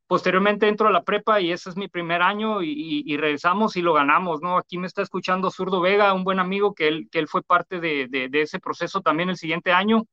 Posteriormente 0.07 0.67
entro 0.67 0.87
a 0.87 0.91
la 0.91 1.03
prepa 1.03 1.41
y 1.41 1.51
ese 1.51 1.69
es 1.69 1.77
mi 1.77 1.87
primer 1.87 2.21
año 2.21 2.61
y, 2.61 3.17
regresamos 3.17 3.75
y 3.75 3.81
lo 3.81 3.93
ganamos, 3.93 4.41
¿no? 4.41 4.57
Aquí 4.57 4.77
me 4.77 4.85
está 4.87 5.01
escuchando 5.01 5.49
Zurdo 5.49 5.81
Vega, 5.81 6.13
un 6.13 6.23
buen 6.23 6.39
amigo 6.39 6.75
que 6.75 6.87
él, 6.87 7.09
que 7.11 7.17
él 7.19 7.27
fue 7.27 7.41
parte 7.43 7.79
de, 7.79 8.07
de, 8.09 8.41
ese 8.41 8.59
proceso 8.59 9.01
también 9.01 9.29
el 9.29 9.37
siguiente 9.37 9.71
año 9.71 10.03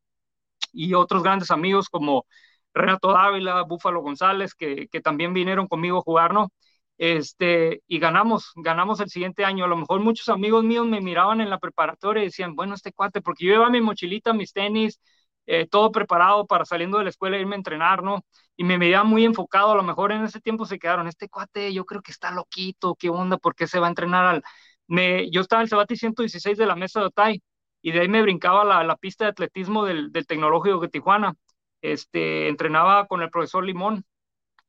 y 0.73 0.95
otros 0.95 1.23
grandes 1.23 1.51
amigos 1.51 1.89
como 1.89 2.27
Renato 2.75 3.13
Dávila, 3.13 3.63
Búfalo 3.63 4.01
González, 4.03 4.55
que, 4.55 4.89
que 4.89 5.01
también 5.01 5.35
vinieron 5.35 5.69
conmigo 5.69 5.99
a 5.99 6.03
jugar, 6.03 6.33
¿no? 6.35 6.51
Este, 6.99 7.83
y 7.89 7.99
ganamos, 7.99 8.53
ganamos 8.57 9.01
el 9.01 9.11
siguiente 9.11 9.45
año. 9.45 9.65
A 9.65 9.69
lo 9.69 9.77
mejor 9.77 10.01
muchos 10.01 10.29
amigos 10.29 10.65
míos 10.65 10.87
me 10.87 11.01
miraban 11.01 11.41
en 11.41 11.51
la 11.51 11.59
preparatoria 11.59 12.23
y 12.23 12.27
decían, 12.27 12.55
bueno, 12.55 12.75
este 12.75 12.93
cuate, 12.93 13.21
porque 13.23 13.45
yo 13.47 13.53
llevaba 13.53 13.71
mi 13.71 13.81
mochilita, 13.81 14.33
mis 14.33 14.53
tenis, 14.53 15.01
eh, 15.47 15.67
todo 15.67 15.93
preparado 15.93 16.47
para 16.47 16.65
saliendo 16.65 16.99
de 16.99 17.05
la 17.05 17.11
escuela 17.11 17.39
irme 17.39 17.55
a 17.57 17.59
entrenar, 17.59 18.03
¿no? 18.03 18.25
Y 18.57 18.65
me 18.65 18.79
veía 18.79 19.03
muy 19.05 19.25
enfocado, 19.25 19.73
a 19.73 19.75
lo 19.77 19.83
mejor 19.83 20.13
en 20.13 20.25
ese 20.25 20.41
tiempo 20.41 20.67
se 20.67 20.79
quedaron, 20.79 21.09
este 21.09 21.29
cuate 21.29 21.73
yo 21.73 21.85
creo 21.85 22.03
que 22.03 22.13
está 22.13 22.31
loquito, 22.31 22.95
¿qué 22.97 23.09
onda? 23.11 23.39
¿Por 23.39 23.55
qué 23.55 23.67
se 23.67 23.79
va 23.81 23.87
a 23.87 23.91
entrenar 23.91 24.25
al...? 24.27 24.43
Me, 24.87 25.31
yo 25.31 25.41
estaba 25.41 25.63
en 25.63 25.65
el 25.65 25.69
Sabati 25.71 25.97
116 25.97 26.59
de 26.59 26.67
la 26.67 26.77
mesa 26.77 27.01
de 27.01 27.07
Otay 27.07 27.43
y 27.81 27.93
de 27.93 28.01
ahí 28.01 28.09
me 28.09 28.23
brincaba 28.23 28.65
la, 28.65 28.83
la 28.85 28.97
pista 28.97 29.25
de 29.25 29.31
atletismo 29.31 29.85
del, 29.85 30.13
del, 30.13 30.27
Tecnológico 30.27 30.81
de 30.81 30.89
Tijuana. 30.89 31.35
Este, 31.81 32.49
entrenaba 32.49 33.07
con 33.07 33.23
el 33.23 33.31
profesor 33.31 33.65
Limón, 33.65 34.05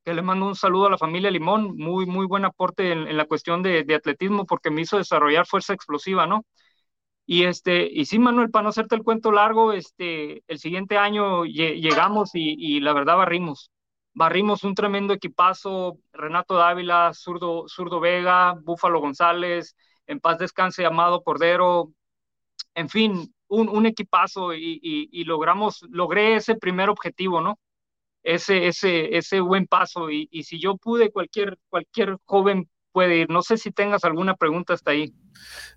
que 0.05 0.13
le 0.13 0.21
mando 0.21 0.47
un 0.47 0.55
saludo 0.55 0.87
a 0.87 0.89
la 0.91 0.97
familia 0.97 1.31
Limón, 1.31 1.75
muy, 1.77 2.05
muy 2.05 2.25
buen 2.25 2.45
aporte 2.45 2.91
en, 2.91 3.07
en 3.07 3.17
la 3.17 3.25
cuestión 3.25 3.63
de, 3.63 3.83
de 3.83 3.95
atletismo 3.95 4.45
porque 4.45 4.69
me 4.71 4.81
hizo 4.81 4.97
desarrollar 4.97 5.45
fuerza 5.47 5.73
explosiva, 5.73 6.27
¿no? 6.27 6.45
Y 7.25 7.45
este, 7.45 7.87
y 7.91 8.05
sí, 8.05 8.19
Manuel, 8.19 8.49
para 8.51 8.63
no 8.63 8.69
hacerte 8.69 8.95
el 8.95 9.03
cuento 9.03 9.31
largo, 9.31 9.71
este, 9.73 10.43
el 10.47 10.59
siguiente 10.59 10.97
año 10.97 11.45
llegamos 11.45 12.31
y, 12.33 12.79
la 12.81 12.93
verdad 12.93 13.17
barrimos. 13.17 13.71
Barrimos 14.13 14.63
un 14.63 14.75
tremendo 14.75 15.13
equipazo, 15.13 15.97
Renato 16.11 16.55
Dávila, 16.55 17.11
Zurdo, 17.13 17.65
Zurdo 17.67 17.99
Vega, 17.99 18.53
Búfalo 18.61 18.99
González, 18.99 19.75
en 20.05 20.19
paz 20.19 20.37
descanse 20.37 20.85
Amado 20.85 21.23
Cordero, 21.23 21.91
en 22.75 22.89
fin, 22.89 23.33
un, 23.47 23.69
un 23.69 23.85
equipazo 23.85 24.53
y, 24.53 24.79
y, 24.81 25.23
logramos, 25.25 25.83
logré 25.89 26.35
ese 26.35 26.55
primer 26.55 26.89
objetivo, 26.89 27.41
¿no? 27.41 27.59
Ese, 28.23 28.67
ese, 28.67 29.17
ese 29.17 29.39
buen 29.41 29.67
paso 29.67 30.09
y, 30.11 30.27
y 30.31 30.43
si 30.43 30.59
yo 30.59 30.77
pude, 30.77 31.11
cualquier, 31.11 31.57
cualquier 31.69 32.17
joven 32.25 32.69
puede 32.91 33.17
ir. 33.19 33.29
No 33.29 33.41
sé 33.41 33.57
si 33.57 33.71
tengas 33.71 34.03
alguna 34.05 34.35
pregunta 34.35 34.73
hasta 34.73 34.91
ahí. 34.91 35.13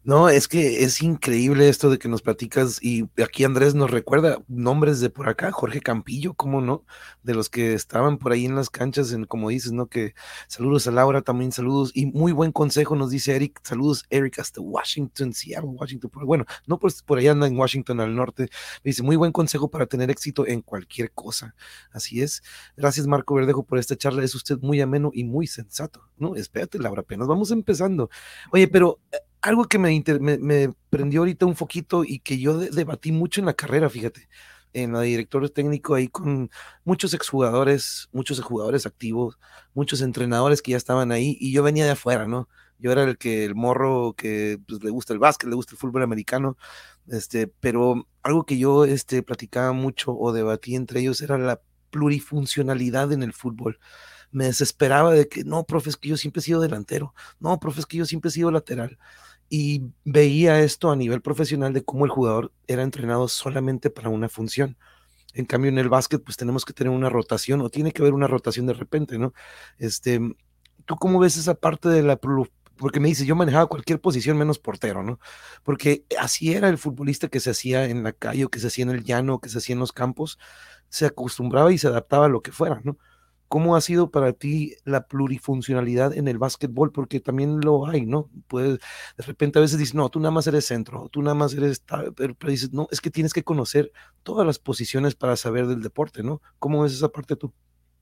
No, 0.05 0.29
es 0.29 0.47
que 0.47 0.85
es 0.85 1.03
increíble 1.03 1.69
esto 1.69 1.91
de 1.91 1.99
que 1.99 2.09
nos 2.09 2.23
platicas 2.23 2.83
y 2.83 3.09
aquí 3.23 3.43
Andrés 3.45 3.75
nos 3.75 3.91
recuerda 3.91 4.39
nombres 4.47 5.01
de 5.01 5.11
por 5.11 5.29
acá, 5.29 5.51
Jorge 5.51 5.81
Campillo, 5.81 6.35
¿cómo 6.35 6.61
no? 6.61 6.85
De 7.25 7.35
los 7.35 7.51
que 7.51 7.75
estaban 7.75 8.19
por 8.19 8.33
ahí 8.33 8.45
en 8.45 8.55
las 8.55 8.71
canchas, 8.71 9.13
en, 9.13 9.25
como 9.25 9.49
dices, 9.49 9.73
¿no? 9.73 9.87
Que 9.89 10.15
saludos 10.47 10.87
a 10.87 10.93
Laura, 10.93 11.23
también 11.23 11.51
saludos 11.51 11.91
y 11.93 12.07
muy 12.07 12.31
buen 12.31 12.53
consejo 12.53 12.95
nos 12.95 13.11
dice 13.11 13.35
Eric, 13.35 13.61
saludos 13.65 14.05
Eric 14.11 14.39
hasta 14.39 14.61
Washington, 14.61 15.33
Seattle, 15.33 15.71
Washington, 15.71 16.11
bueno, 16.25 16.45
no 16.67 16.79
pues 16.79 17.03
por 17.03 17.19
allá 17.19 17.33
anda 17.33 17.49
en 17.49 17.59
Washington 17.59 18.01
al 18.01 18.15
norte, 18.15 18.49
dice 18.85 19.03
muy 19.03 19.17
buen 19.17 19.33
consejo 19.33 19.69
para 19.69 19.87
tener 19.87 20.11
éxito 20.11 20.47
en 20.47 20.63
cualquier 20.63 21.11
cosa, 21.13 21.55
así 21.91 22.23
es. 22.23 22.43
Gracias 22.77 23.07
Marco 23.09 23.35
Verdejo 23.35 23.65
por 23.65 23.79
esta 23.79 23.97
charla, 23.97 24.23
es 24.23 24.35
usted 24.35 24.59
muy 24.61 24.81
ameno 24.81 25.11
y 25.13 25.25
muy 25.25 25.49
sensato, 25.49 26.03
¿no? 26.17 26.37
Espérate 26.37 26.79
Laura, 26.79 27.01
apenas 27.01 27.27
vamos 27.27 27.51
empezando. 27.51 28.09
Oye, 28.53 28.69
pero 28.69 29.01
eh, 29.13 29.17
algo 29.43 29.65
que 29.67 29.79
me, 29.79 30.03
me, 30.41 30.73
prendió 30.91 31.21
ahorita 31.21 31.47
un 31.47 31.57
foquito 31.57 32.05
y 32.05 32.21
que 32.21 32.39
yo 32.39 32.59
debatí 32.59 33.13
mucho 33.13 33.41
en 33.41 33.47
la 33.47 33.55
carrera, 33.55 33.89
fíjate, 33.91 34.29
en 34.73 34.93
la 34.93 35.03
director 35.03 35.49
técnico 35.51 35.95
ahí 35.95 36.09
con 36.09 36.51
muchos 36.85 37.15
exjugadores, 37.15 38.09
muchos 38.13 38.41
jugadores 38.41 38.87
activos, 38.87 39.39
muchos 39.75 40.01
entrenadores 40.03 40.63
que 40.63 40.73
ya 40.73 40.77
estaban 40.77 41.13
ahí 41.13 41.37
y 41.41 41.53
yo 41.53 41.63
venía 41.63 41.85
de 41.85 41.93
afuera, 41.93 42.27
¿no? 42.27 42.49
Yo 42.79 42.93
era 42.93 43.05
el 43.05 43.17
que 43.17 43.45
el 43.45 43.55
morro 43.55 44.15
que 44.15 44.59
pues, 44.67 44.83
le 44.83 44.91
gusta 44.91 45.13
el 45.15 45.19
básquet, 45.19 45.49
le 45.49 45.57
gusta 45.57 45.73
el 45.73 45.79
fútbol 45.79 46.03
americano, 46.03 46.59
este, 47.09 47.47
pero 47.47 48.07
algo 48.23 48.45
que 48.45 48.59
yo 48.59 48.85
este, 48.85 49.23
platicaba 49.23 49.73
mucho 49.73 50.13
o 50.17 50.33
debatí 50.33 50.75
entre 50.75 51.01
ellos 51.01 51.21
era 51.23 51.39
la 51.39 51.61
plurifuncionalidad 51.91 53.13
en 53.13 53.23
el 53.23 53.33
fútbol 53.33 53.79
me 54.33 54.45
desesperaba 54.47 55.13
de 55.13 55.29
que 55.29 55.45
no, 55.45 55.65
profe, 55.65 55.91
es 55.91 55.97
que 55.97 56.09
yo 56.09 56.17
siempre 56.17 56.41
he 56.41 56.43
sido 56.43 56.61
delantero, 56.61 57.15
no, 57.41 57.59
profe, 57.59 57.81
es 57.81 57.87
que 57.87 57.97
yo 57.97 58.07
siempre 58.07 58.29
he 58.29 58.33
sido 58.33 58.51
lateral 58.51 58.99
y 59.49 59.83
veía 60.05 60.61
esto 60.61 60.91
a 60.91 60.97
nivel 60.97 61.21
profesional 61.23 61.73
de 61.73 61.85
cómo 61.85 62.05
el 62.05 62.11
jugador 62.11 62.53
era 62.67 62.83
entrenado 62.83 63.29
solamente 63.29 63.91
para 63.91 64.09
una 64.09 64.29
función. 64.29 64.77
En 65.35 65.45
cambio, 65.45 65.71
en 65.71 65.79
el 65.79 65.89
básquet, 65.89 66.23
pues 66.25 66.37
tenemos 66.37 66.65
que 66.65 66.73
tener 66.73 66.93
una 66.93 67.11
rotación 67.11 67.61
o 67.61 67.71
tiene 67.71 67.93
que 67.93 68.03
haber 68.03 68.15
una 68.15 68.27
rotación 68.27 68.67
de 68.67 68.73
repente, 68.73 69.19
¿no? 69.19 69.35
Este, 69.79 70.21
¿tú 70.87 70.97
cómo 70.97 71.19
ves 71.19 71.37
esa 71.37 71.55
parte 71.55 71.89
de 71.89 72.03
la 72.03 72.17
porque 72.77 73.01
me 73.01 73.09
dice, 73.09 73.25
yo 73.25 73.35
manejaba 73.37 73.67
cualquier 73.67 74.01
posición 74.01 74.37
menos 74.37 74.59
portero, 74.59 75.03
¿no? 75.03 75.19
Porque 75.63 76.05
así 76.19 76.53
era 76.53 76.69
el 76.69 76.79
futbolista 76.79 77.29
que 77.29 77.41
se 77.41 77.51
hacía 77.51 77.87
en 77.87 78.03
la 78.03 78.13
calle 78.13 78.45
o 78.45 78.51
que 78.51 78.61
se 78.61 78.67
hacía 78.69 78.85
en 78.85 78.91
el 78.91 79.05
llano, 79.05 79.41
que 79.41 79.49
se 79.49 79.59
hacía 79.59 79.75
en 79.75 79.81
los 79.81 79.93
campos, 79.93 80.39
se 80.89 81.07
acostumbraba 81.07 81.73
y 81.73 81.79
se 81.79 81.89
adaptaba 81.89 82.27
a 82.27 82.29
lo 82.29 82.43
que 82.43 82.53
fuera, 82.53 82.81
¿no? 82.85 82.99
¿Cómo 83.49 83.77
ha 83.77 83.81
sido 83.81 84.11
para 84.11 84.33
ti 84.33 84.75
la 84.85 85.07
plurifuncionalidad 85.07 86.17
en 86.17 86.29
el 86.29 86.39
básquetbol? 86.39 86.93
Porque 86.93 87.21
también 87.21 87.61
lo 87.61 87.87
hay, 87.87 88.07
¿no? 88.07 88.29
Puedes, 88.49 88.81
de 89.17 89.25
repente 89.25 89.59
a 89.59 89.63
veces 89.63 89.79
dices, 89.79 89.95
no, 89.95 90.09
tú 90.09 90.19
nada 90.21 90.33
más 90.33 90.47
eres 90.47 90.67
centro, 90.67 91.09
tú 91.11 91.23
nada 91.23 91.35
más 91.35 91.55
eres, 91.55 91.85
pero, 92.17 92.35
dices, 92.47 92.73
no, 92.73 92.89
es 92.91 93.01
que 93.01 93.11
tienes 93.11 93.33
que 93.33 93.45
conocer 93.45 93.93
todas 94.23 94.47
las 94.47 94.59
posiciones 94.59 95.15
para 95.15 95.37
saber 95.37 95.67
del 95.67 95.83
deporte, 95.83 96.23
¿no? 96.23 96.43
¿Cómo 96.59 96.85
es 96.85 96.93
esa 96.93 97.09
parte 97.09 97.37
tú? 97.37 97.53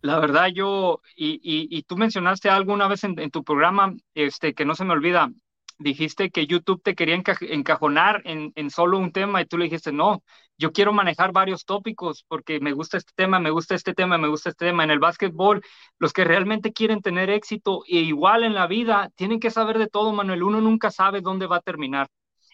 La 0.01 0.19
verdad, 0.19 0.49
yo, 0.49 1.01
y, 1.17 1.41
y, 1.43 1.83
tú 1.85 1.97
mencionaste 1.97 2.51
alguna 2.51 2.89
vez 2.89 3.05
en, 3.05 3.31
tu 3.31 3.43
programa, 3.43 3.95
este, 4.15 4.53
que 4.53 4.67
no 4.67 4.75
se 4.75 4.85
me 4.85 4.93
olvida, 4.93 5.31
dijiste 5.79 6.31
que 6.31 6.47
YouTube 6.47 6.83
te 6.83 6.95
quería 6.95 7.15
encajonar 7.15 8.23
en, 8.25 8.53
en, 8.55 8.71
solo 8.71 8.99
un 8.99 9.13
tema 9.13 9.41
y 9.43 9.47
tú 9.47 9.59
le 9.59 9.65
dijiste, 9.65 9.93
no, 9.93 10.23
yo 10.57 10.73
quiero 10.73 10.93
manejar 10.93 11.33
varios 11.33 11.65
tópicos 11.65 12.25
porque 12.29 12.61
me 12.61 12.73
gusta 12.73 12.97
este 12.97 13.13
tema, 13.15 13.39
me 13.41 13.51
gusta 13.51 13.75
este 13.75 13.95
tema, 13.95 14.19
me 14.19 14.29
gusta 14.29 14.51
este 14.51 14.67
tema. 14.67 14.85
En 14.85 14.91
el 14.91 14.99
básquetbol, 15.01 15.63
los 15.99 16.13
que 16.13 16.25
realmente 16.25 16.73
quieren 16.73 17.01
tener 17.03 17.31
éxito 17.31 17.83
e 17.89 17.99
igual 17.99 18.45
en 18.45 18.55
la 18.55 18.67
vida, 18.67 19.11
tienen 19.17 19.41
que 19.41 19.51
saber 19.51 19.79
de 19.79 19.89
todo, 19.89 20.13
Manuel. 20.13 20.43
Uno 20.43 20.61
nunca 20.61 20.91
sabe 20.91 21.21
dónde 21.21 21.47
va 21.47 21.57
a 21.57 21.61
terminar. 21.61 22.09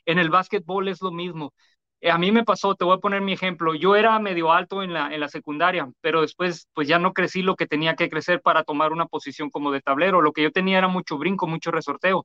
En 0.06 0.18
el 0.18 0.30
básquetbol 0.30 0.88
es 0.88 1.02
lo 1.02 1.10
mismo. 1.12 1.52
Eh, 2.00 2.10
a 2.10 2.18
mí 2.18 2.32
me 2.32 2.44
pasó, 2.44 2.74
te 2.74 2.84
voy 2.84 2.96
a 2.96 3.00
poner 3.00 3.20
mi 3.20 3.32
ejemplo, 3.32 3.74
yo 3.74 3.94
era 3.94 4.18
medio 4.18 4.52
alto 4.52 4.82
en 4.82 4.94
la, 4.94 5.12
en 5.14 5.20
la 5.20 5.28
secundaria, 5.28 5.90
pero 6.00 6.22
después 6.22 6.66
pues 6.72 6.88
ya 6.88 6.98
no 6.98 7.12
crecí 7.12 7.42
lo 7.42 7.56
que 7.56 7.66
tenía 7.66 7.94
que 7.94 8.08
crecer 8.08 8.40
para 8.40 8.64
tomar 8.64 8.92
una 8.92 9.04
posición 9.06 9.50
como 9.50 9.70
de 9.70 9.82
tablero, 9.82 10.22
lo 10.22 10.32
que 10.32 10.42
yo 10.42 10.50
tenía 10.50 10.78
era 10.78 10.88
mucho 10.88 11.18
brinco, 11.18 11.46
mucho 11.46 11.70
resorteo. 11.70 12.24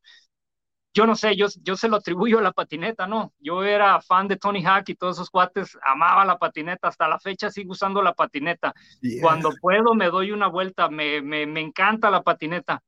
Yo 0.95 1.05
no 1.05 1.15
sé, 1.15 1.35
yo, 1.35 1.47
yo 1.61 1.75
se 1.75 1.89
lo 1.89 1.97
atribuyo 1.97 2.39
a 2.39 2.41
la 2.41 2.53
patineta, 2.53 3.05
¿no? 3.05 3.33
Yo 3.39 3.63
era 3.65 4.01
fan 4.01 4.29
de 4.29 4.37
Tony 4.37 4.63
Hawk 4.65 4.85
y 4.87 4.95
todos 4.95 5.17
esos 5.17 5.29
cuates, 5.29 5.77
amaba 5.85 6.25
la 6.25 6.37
patineta, 6.37 6.87
hasta 6.87 7.09
la 7.09 7.19
fecha 7.19 7.51
sigo 7.51 7.73
usando 7.73 8.01
la 8.01 8.13
patineta. 8.13 8.73
Cuando 9.19 9.57
puedo 9.59 9.93
me 9.93 10.07
doy 10.09 10.31
una 10.31 10.47
vuelta, 10.47 10.89
me, 10.89 11.21
me, 11.21 11.45
me 11.47 11.61
encanta 11.61 12.09
la 12.09 12.23
patineta. 12.23 12.81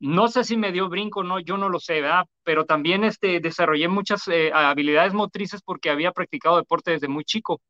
No 0.00 0.28
sé 0.28 0.44
si 0.44 0.56
me 0.56 0.70
dio 0.70 0.88
brinco, 0.88 1.24
no, 1.24 1.40
yo 1.40 1.56
no 1.56 1.68
lo 1.68 1.80
sé, 1.80 2.00
¿verdad? 2.00 2.26
Pero 2.44 2.66
también 2.66 3.04
este, 3.04 3.40
desarrollé 3.40 3.88
muchas 3.88 4.28
eh, 4.28 4.52
habilidades 4.54 5.14
motrices 5.14 5.62
porque 5.62 5.90
había 5.90 6.12
practicado 6.12 6.56
deporte 6.56 6.92
desde 6.92 7.08
muy 7.08 7.24
chico. 7.24 7.60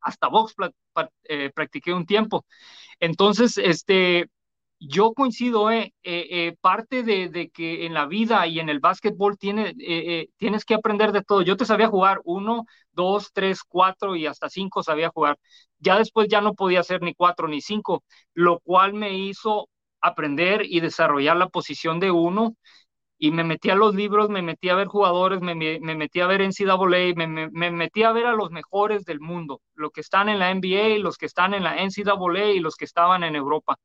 Hasta 0.00 0.28
box 0.28 0.54
eh, 1.24 1.50
practiqué 1.54 1.92
un 1.92 2.06
tiempo. 2.06 2.46
Entonces, 3.00 3.58
este, 3.58 4.28
yo 4.80 5.12
coincido, 5.14 5.70
eh, 5.70 5.92
eh 6.02 6.56
parte 6.60 7.02
de, 7.02 7.50
que 7.50 7.86
en 7.86 7.94
la 7.94 8.06
vida 8.06 8.46
y 8.46 8.60
en 8.60 8.68
el 8.68 8.80
básquetbol 8.80 9.36
tiene, 9.38 9.74
tienes 10.36 10.64
que 10.64 10.74
aprender 10.74 11.12
de 11.12 11.22
todo. 11.22 11.42
Yo 11.42 11.56
te 11.56 11.64
sabía 11.64 11.88
jugar 11.88 12.20
uno, 12.24 12.64
dos, 12.92 13.32
tres, 13.32 13.62
cuatro 13.64 14.16
y 14.16 14.26
hasta 14.26 14.48
cinco 14.48 14.82
sabía 14.82 15.10
jugar. 15.10 15.38
Ya 15.78 15.98
después 15.98 16.28
ya 16.28 16.40
no 16.40 16.54
podía 16.54 16.80
hacer 16.80 17.02
ni 17.02 17.14
cuatro 17.14 17.48
ni 17.48 17.60
cinco, 17.60 18.04
lo 18.34 18.60
cual 18.60 18.94
me 18.94 19.16
hizo 19.18 19.68
aprender 20.00 20.62
y 20.64 20.80
desarrollar 20.80 21.36
la 21.36 21.48
posición 21.48 21.98
de 22.00 22.10
uno 22.12 22.54
y 23.18 23.32
me 23.32 23.44
metí 23.44 23.70
a 23.70 23.74
los 23.74 23.94
libros, 23.94 24.28
me 24.30 24.42
metí 24.42 24.68
a 24.68 24.76
ver 24.76 24.86
jugadores, 24.86 25.40
me, 25.40 25.54
me 25.54 25.94
metí 25.96 26.20
a 26.20 26.26
ver 26.26 26.40
NCAA, 26.40 27.14
me, 27.16 27.26
me, 27.26 27.50
me, 27.50 27.70
metí 27.72 28.04
a 28.04 28.12
ver 28.12 28.26
a 28.26 28.32
los 28.32 28.50
mejores 28.50 29.04
del 29.04 29.20
mundo, 29.20 29.60
los 29.74 29.90
que 29.90 30.00
están 30.02 30.28
en 30.28 30.38
la 30.38 30.50
NBA, 30.50 30.98
los 31.02 31.16
que 31.18 31.26
están 31.26 31.54
en 31.54 31.64
la 31.64 31.76
NCAA 31.82 32.52
y 32.52 32.60
los 32.60 32.76
que 32.76 32.84
estaban 32.84 33.24
en 33.24 33.34
Europa. 33.36 33.76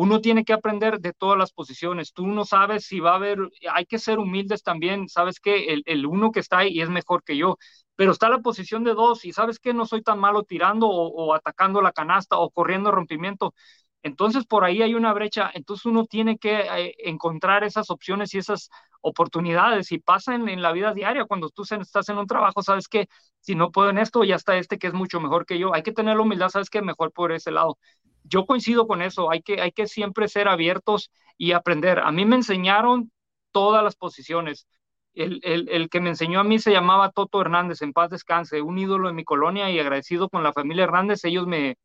Uno 0.00 0.20
tiene 0.20 0.44
que 0.44 0.52
aprender 0.54 1.00
de 1.00 1.12
todas 1.12 1.38
las 1.38 1.52
posiciones. 1.52 2.12
Tú 2.12 2.26
no 2.26 2.44
sabes 2.44 2.86
si 2.86 3.00
va 3.00 3.12
a 3.12 3.16
haber, 3.16 3.38
hay 3.72 3.84
que 3.86 3.98
ser 3.98 4.18
humildes 4.18 4.62
también. 4.62 5.08
Sabes 5.08 5.40
que 5.40 5.66
el, 5.74 5.82
el 5.86 6.06
uno 6.06 6.30
que 6.32 6.40
está 6.40 6.58
ahí 6.58 6.80
es 6.80 6.88
mejor 6.88 7.22
que 7.22 7.36
yo, 7.36 7.56
pero 7.96 8.12
está 8.12 8.28
la 8.30 8.38
posición 8.38 8.82
de 8.84 8.94
dos 8.94 9.24
y 9.24 9.32
sabes 9.32 9.58
que 9.58 9.74
no 9.74 9.86
soy 9.86 10.02
tan 10.02 10.18
malo 10.18 10.42
tirando 10.44 10.88
o, 10.88 11.34
atacando 11.34 11.82
la 11.82 11.92
canasta 11.92 12.38
o 12.38 12.50
corriendo 12.50 12.90
rompimiento 12.90 13.54
entonces, 14.02 14.46
por 14.46 14.64
ahí 14.64 14.82
hay 14.82 14.94
una 14.94 15.12
brecha. 15.12 15.50
Entonces, 15.54 15.84
uno 15.86 16.06
tiene 16.06 16.38
que 16.38 16.60
eh, 16.60 16.94
encontrar 16.98 17.64
esas 17.64 17.90
opciones 17.90 18.32
y 18.34 18.38
esas 18.38 18.70
oportunidades. 19.02 19.92
Y 19.92 19.98
pasa 19.98 20.34
en, 20.34 20.62
la 20.62 20.72
vida 20.72 20.94
diaria. 20.94 21.26
Cuando 21.26 21.50
tú 21.50 21.62
estás 21.68 22.08
en 22.08 22.18
un 22.18 22.26
trabajo, 22.26 22.62
sabes 22.62 22.88
que 22.88 23.08
si 23.40 23.54
no 23.54 23.70
puedo 23.70 23.90
en 23.90 23.98
esto, 23.98 24.24
ya 24.24 24.36
está 24.36 24.56
este 24.56 24.78
que 24.78 24.86
es 24.86 24.94
mucho 24.94 25.20
mejor 25.20 25.44
que 25.46 25.58
yo. 25.58 25.74
Hay 25.74 25.82
que 25.82 25.92
tener 25.92 26.16
la 26.16 26.22
humildad, 26.22 26.48
sabes 26.48 26.70
que 26.70 26.82
mejor 26.82 27.12
por 27.12 27.32
ese 27.32 27.50
lado. 27.50 27.78
Yo 28.24 28.46
coincido 28.46 28.86
con 28.86 29.02
eso. 29.02 29.30
Hay 29.30 29.42
que, 29.42 29.60
hay 29.60 29.72
que 29.72 29.86
siempre 29.86 30.28
ser 30.28 30.48
abiertos 30.48 31.10
y 31.36 31.52
aprender. 31.52 32.00
A 32.00 32.12
mí 32.12 32.24
me 32.24 32.36
enseñaron 32.36 33.10
todas 33.52 33.82
las 33.84 33.96
posiciones. 33.96 34.66
El, 35.14 35.40
el, 35.42 35.68
el, 35.70 35.88
que 35.90 36.00
me 36.00 36.10
enseñó 36.10 36.40
a 36.40 36.44
mí 36.44 36.58
se 36.60 36.70
llamaba 36.70 37.10
Toto 37.10 37.40
Hernández, 37.40 37.82
en 37.82 37.92
paz 37.92 38.10
descanse, 38.10 38.62
un 38.62 38.78
ídolo 38.78 39.08
en 39.08 39.16
mi 39.16 39.24
colonia 39.24 39.70
y 39.70 39.78
agradecido 39.78 40.28
con 40.28 40.44
la 40.44 40.52
familia 40.52 40.84
Hernández. 40.84 41.24
Ellos 41.24 41.46
me, 41.46 41.76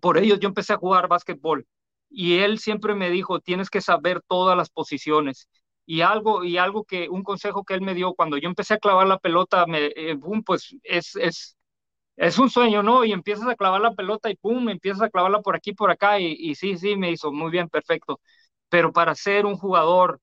por 0.00 0.18
ellos 0.18 0.38
yo 0.40 0.48
empecé 0.48 0.72
a 0.72 0.76
jugar 0.78 1.08
básquetbol 1.08 1.66
y 2.08 2.38
él 2.38 2.58
siempre 2.58 2.94
me 2.94 3.10
dijo, 3.10 3.40
tienes 3.40 3.70
que 3.70 3.80
saber 3.80 4.20
todas 4.26 4.56
las 4.56 4.70
posiciones. 4.70 5.48
Y 5.86 6.02
algo, 6.02 6.44
y 6.44 6.58
algo 6.58 6.84
que, 6.84 7.08
un 7.08 7.22
consejo 7.22 7.64
que 7.64 7.74
él 7.74 7.82
me 7.82 7.94
dio 7.94 8.14
cuando 8.14 8.36
yo 8.38 8.48
empecé 8.48 8.74
a 8.74 8.78
clavar 8.78 9.06
la 9.08 9.18
pelota, 9.18 9.66
me, 9.66 9.86
eh, 9.96 10.14
boom, 10.14 10.42
pues 10.44 10.76
es, 10.84 11.16
es, 11.16 11.56
es 12.20 12.38
un 12.38 12.50
sueño, 12.50 12.82
¿no? 12.82 13.04
Y 13.04 13.12
empiezas 13.12 13.48
a 13.48 13.56
clavar 13.56 13.80
la 13.80 13.94
pelota 13.94 14.30
y 14.30 14.36
pum, 14.36 14.68
empiezas 14.68 15.02
a 15.02 15.08
clavarla 15.10 15.40
por 15.40 15.56
aquí, 15.56 15.72
por 15.72 15.90
acá, 15.90 16.20
y, 16.20 16.54
sí, 16.54 16.76
sí, 16.76 16.94
me 16.96 17.10
hizo 17.10 17.32
muy 17.32 17.50
bien, 17.50 17.68
perfecto. 17.70 18.20
Pero 18.68 18.92
para 18.92 19.14
ser 19.14 19.46
un 19.46 19.56
jugador 19.56 20.20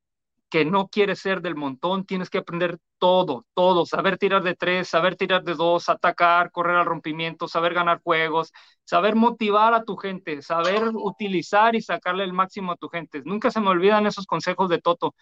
que 0.49 0.63
no 0.65 0.89
quieres 0.89 1.19
ser 1.19 1.41
del 1.41 1.55
montón, 1.55 2.05
tienes 2.05 2.29
que 2.29 2.37
aprender 2.39 2.77
todo, 2.99 3.45
todo, 3.55 3.85
saber 3.87 4.17
tirar 4.19 4.43
de 4.43 4.55
tres, 4.55 4.87
saber 4.89 5.15
tirar 5.15 5.43
de 5.43 5.55
dos, 5.55 5.89
atacar, 5.89 6.51
correr 6.51 6.77
al 6.77 6.85
rompimiento, 6.85 7.47
saber 7.47 7.73
ganar 7.73 8.01
juegos, 8.03 8.53
saber 8.83 9.15
motivar 9.15 9.73
a 9.73 9.83
tu 9.83 9.97
gente, 9.97 10.41
saber 10.43 10.89
utilizar 10.93 11.75
y 11.75 11.81
sacarle 11.81 12.23
el 12.25 12.33
máximo 12.33 12.73
a 12.73 12.77
tu 12.77 12.89
gente. 12.89 13.23
Nunca 13.25 13.51
se 13.51 13.59
me 13.61 13.69
olvidan 13.69 14.05
esos 14.07 14.27
consejos 14.27 14.69
de 14.69 14.79
Toto. 14.81 15.15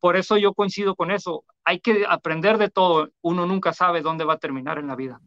Por 0.00 0.16
eso 0.16 0.36
yo 0.38 0.54
coincido 0.54 0.94
con 0.96 1.10
eso. 1.10 1.44
Hay 1.64 1.80
que 1.80 2.06
aprender 2.08 2.58
de 2.58 2.70
todo. 2.70 3.10
Uno 3.22 3.46
nunca 3.46 3.72
sabe 3.72 4.02
dónde 4.02 4.24
va 4.24 4.34
a 4.34 4.38
terminar 4.38 4.78
en 4.78 4.88
la 4.88 4.96
vida. 4.96 5.20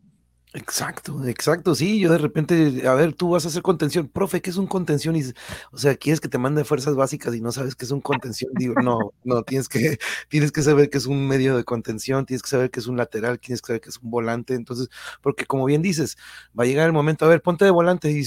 Exacto, 0.56 1.26
exacto, 1.28 1.74
sí, 1.74 2.00
yo 2.00 2.12
de 2.12 2.20
repente, 2.20 2.88
a 2.88 2.94
ver, 2.94 3.14
tú 3.14 3.32
vas 3.32 3.44
a 3.44 3.48
hacer 3.48 3.64
contención, 3.64 4.08
profe, 4.08 4.40
¿qué 4.40 4.52
es 4.52 4.58
un 4.58 4.68
contención? 4.68 5.16
Y, 5.16 5.24
o 5.72 5.78
sea, 5.80 5.96
quieres 5.96 6.22
que 6.22 6.28
te 6.28 6.38
mande 6.38 6.64
fuerzas 6.64 6.94
básicas 6.94 7.34
y 7.34 7.42
no 7.42 7.52
sabes 7.52 7.76
qué 7.76 7.86
es 7.86 7.92
un 7.92 8.02
contención, 8.02 8.52
digo, 8.54 8.76
no, 8.84 9.14
no, 9.24 9.42
tienes 9.42 9.68
que, 9.68 9.98
tienes 10.30 10.52
que 10.52 10.62
saber 10.62 10.92
que 10.92 11.00
es 11.00 11.08
un 11.08 11.28
medio 11.28 11.58
de 11.58 11.64
contención, 11.64 12.28
tienes 12.28 12.44
que 12.44 12.50
saber 12.50 12.70
que 12.70 12.82
es 12.82 12.86
un 12.86 12.98
lateral, 12.98 13.40
tienes 13.40 13.64
que 13.64 13.68
saber 13.68 13.82
que 13.82 13.90
es 13.90 13.98
un 13.98 14.12
volante, 14.12 14.54
entonces, 14.54 14.90
porque 15.22 15.48
como 15.48 15.66
bien 15.66 15.82
dices, 15.82 16.18
va 16.58 16.66
a 16.66 16.68
llegar 16.68 16.86
el 16.86 16.94
momento, 16.94 17.26
a 17.26 17.30
ver, 17.30 17.42
ponte 17.42 17.66
de 17.66 17.72
volante 17.72 18.12
y, 18.12 18.24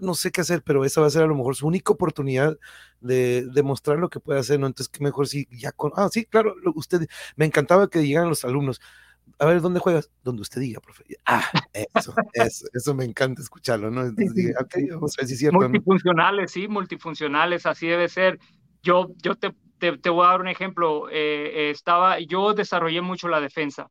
no 0.00 0.14
sé 0.14 0.30
qué 0.30 0.42
hacer, 0.42 0.62
pero 0.62 0.84
esa 0.84 1.00
va 1.00 1.08
a 1.08 1.10
ser 1.10 1.24
a 1.24 1.26
lo 1.26 1.34
mejor 1.34 1.56
su 1.56 1.66
única 1.66 1.92
oportunidad 1.92 2.56
de 3.00 3.48
demostrar 3.52 3.98
lo 3.98 4.10
que 4.10 4.20
puede 4.20 4.38
hacer, 4.38 4.60
¿no? 4.60 4.68
Entonces, 4.68 4.88
qué 4.88 5.02
mejor 5.02 5.26
si 5.26 5.48
ya 5.50 5.72
con, 5.72 5.90
ah, 5.96 6.08
sí, 6.12 6.24
claro, 6.24 6.54
usted, 6.76 7.08
me 7.34 7.46
encantaba 7.46 7.88
que 7.90 8.06
llegaran 8.06 8.28
los 8.28 8.44
alumnos, 8.44 8.80
a 9.38 9.46
ver, 9.46 9.60
¿dónde 9.60 9.80
juegas? 9.80 10.10
Donde 10.22 10.42
usted 10.42 10.60
diga, 10.60 10.80
profe. 10.80 11.04
Ah, 11.24 11.44
eso, 11.72 12.14
eso, 12.32 12.66
eso 12.72 12.94
me 12.94 13.04
encanta 13.04 13.40
escucharlo, 13.42 13.90
¿no? 13.90 14.02
multifuncionales, 15.52 16.50
sí, 16.50 16.68
multifuncionales, 16.68 17.66
así 17.66 17.86
debe 17.86 18.08
ser. 18.08 18.38
Yo, 18.82 19.08
yo 19.22 19.36
te, 19.36 19.54
te, 19.78 20.10
voy 20.10 20.26
a 20.26 20.30
dar 20.30 20.40
un 20.40 20.48
ejemplo. 20.48 21.08
Eh, 21.10 21.70
estaba, 21.70 22.18
yo 22.20 22.52
desarrollé 22.54 23.00
mucho 23.00 23.28
la 23.28 23.40
defensa. 23.40 23.88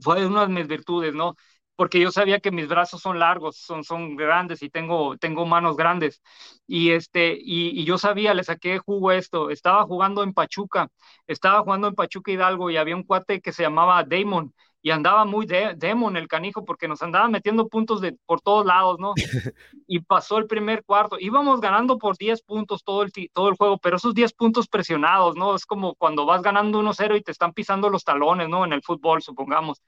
Fue 0.00 0.26
una 0.26 0.46
de 0.46 0.52
mis 0.52 0.68
virtudes, 0.68 1.14
¿no? 1.14 1.36
Porque 1.80 1.98
yo 1.98 2.10
sabía 2.10 2.40
que 2.40 2.50
mis 2.50 2.68
brazos 2.68 3.00
son 3.00 3.18
largos, 3.18 3.56
son, 3.56 3.84
son 3.84 4.14
grandes 4.14 4.62
y 4.62 4.68
tengo, 4.68 5.16
tengo 5.16 5.46
manos 5.46 5.78
grandes. 5.78 6.20
Y, 6.66 6.90
este, 6.90 7.38
y, 7.40 7.84
yo 7.86 7.96
sabía, 7.96 8.34
le 8.34 8.44
saqué 8.44 8.78
jugo 8.78 9.12
esto. 9.12 9.48
Estaba 9.48 9.84
jugando 9.84 10.22
en 10.22 10.34
Pachuca, 10.34 10.90
estaba 11.26 11.62
jugando 11.62 11.88
en 11.88 11.94
Pachuca 11.94 12.32
Hidalgo 12.32 12.68
y 12.68 12.76
había 12.76 12.96
un 12.96 13.04
cuate 13.04 13.40
que 13.40 13.52
se 13.52 13.62
llamaba 13.62 14.04
Damon 14.04 14.52
y 14.82 14.90
andaba 14.90 15.24
muy 15.24 15.46
de, 15.46 15.74
Damon 15.74 16.18
el 16.18 16.28
canijo 16.28 16.66
porque 16.66 16.86
nos 16.86 17.00
andaba 17.00 17.28
metiendo 17.28 17.66
puntos 17.68 18.02
de, 18.02 18.12
por 18.26 18.42
todos 18.42 18.66
lados, 18.66 18.98
¿no? 18.98 19.14
Y 19.86 20.00
pasó 20.00 20.36
el 20.36 20.46
primer 20.46 20.84
cuarto. 20.84 21.16
Íbamos 21.18 21.62
ganando 21.62 21.96
por 21.96 22.18
10 22.18 22.42
puntos 22.42 22.84
todo 22.84 23.02
el, 23.02 23.10
todo 23.32 23.48
el 23.48 23.56
juego, 23.56 23.78
pero 23.78 23.96
esos 23.96 24.14
10 24.14 24.34
puntos 24.34 24.68
presionados, 24.68 25.34
¿no? 25.34 25.54
Es 25.54 25.64
como 25.64 25.94
cuando 25.94 26.26
vas 26.26 26.42
ganando 26.42 26.78
1-0 26.78 27.16
y 27.16 27.22
te 27.22 27.32
están 27.32 27.54
pisando 27.54 27.88
los 27.88 28.04
talones, 28.04 28.50
¿no? 28.50 28.66
En 28.66 28.74
el 28.74 28.82
fútbol, 28.82 29.22
supongamos 29.22 29.82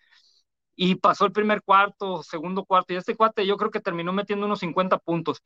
y 0.76 0.96
pasó 0.96 1.26
el 1.26 1.32
primer 1.32 1.62
cuarto, 1.62 2.22
segundo 2.22 2.64
cuarto, 2.64 2.92
y 2.92 2.96
este 2.96 3.16
cuate 3.16 3.46
yo 3.46 3.56
creo 3.56 3.70
que 3.70 3.80
terminó 3.80 4.12
metiendo 4.12 4.46
unos 4.46 4.60
50 4.60 4.98
puntos. 4.98 5.42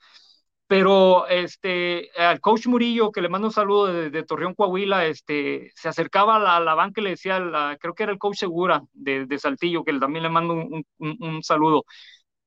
Pero 0.69 1.29
este, 1.29 2.11
al 2.19 2.41
coach 2.41 2.67
Murillo, 2.67 3.13
que 3.13 3.21
le 3.21 3.29
mando 3.29 3.49
un 3.49 3.53
saludo 3.53 3.87
de, 3.87 4.23
Torreón, 4.25 4.55
Coahuila, 4.55 5.07
este, 5.07 5.71
se 5.77 5.89
acercaba 5.89 6.37
a 6.37 6.61
la, 6.61 6.75
banca 6.75 7.01
y 7.01 7.05
le 7.05 7.11
decía, 7.11 7.41
creo 7.81 7.95
que 7.95 8.03
era 8.03 8.13
el 8.13 8.19
coach 8.19 8.37
Segura 8.39 8.83
de, 8.93 9.39
Saltillo, 9.39 9.85
que 9.85 9.93
también 9.99 10.25
le 10.25 10.29
mando 10.31 10.55
un, 10.99 11.43
saludo, 11.45 11.85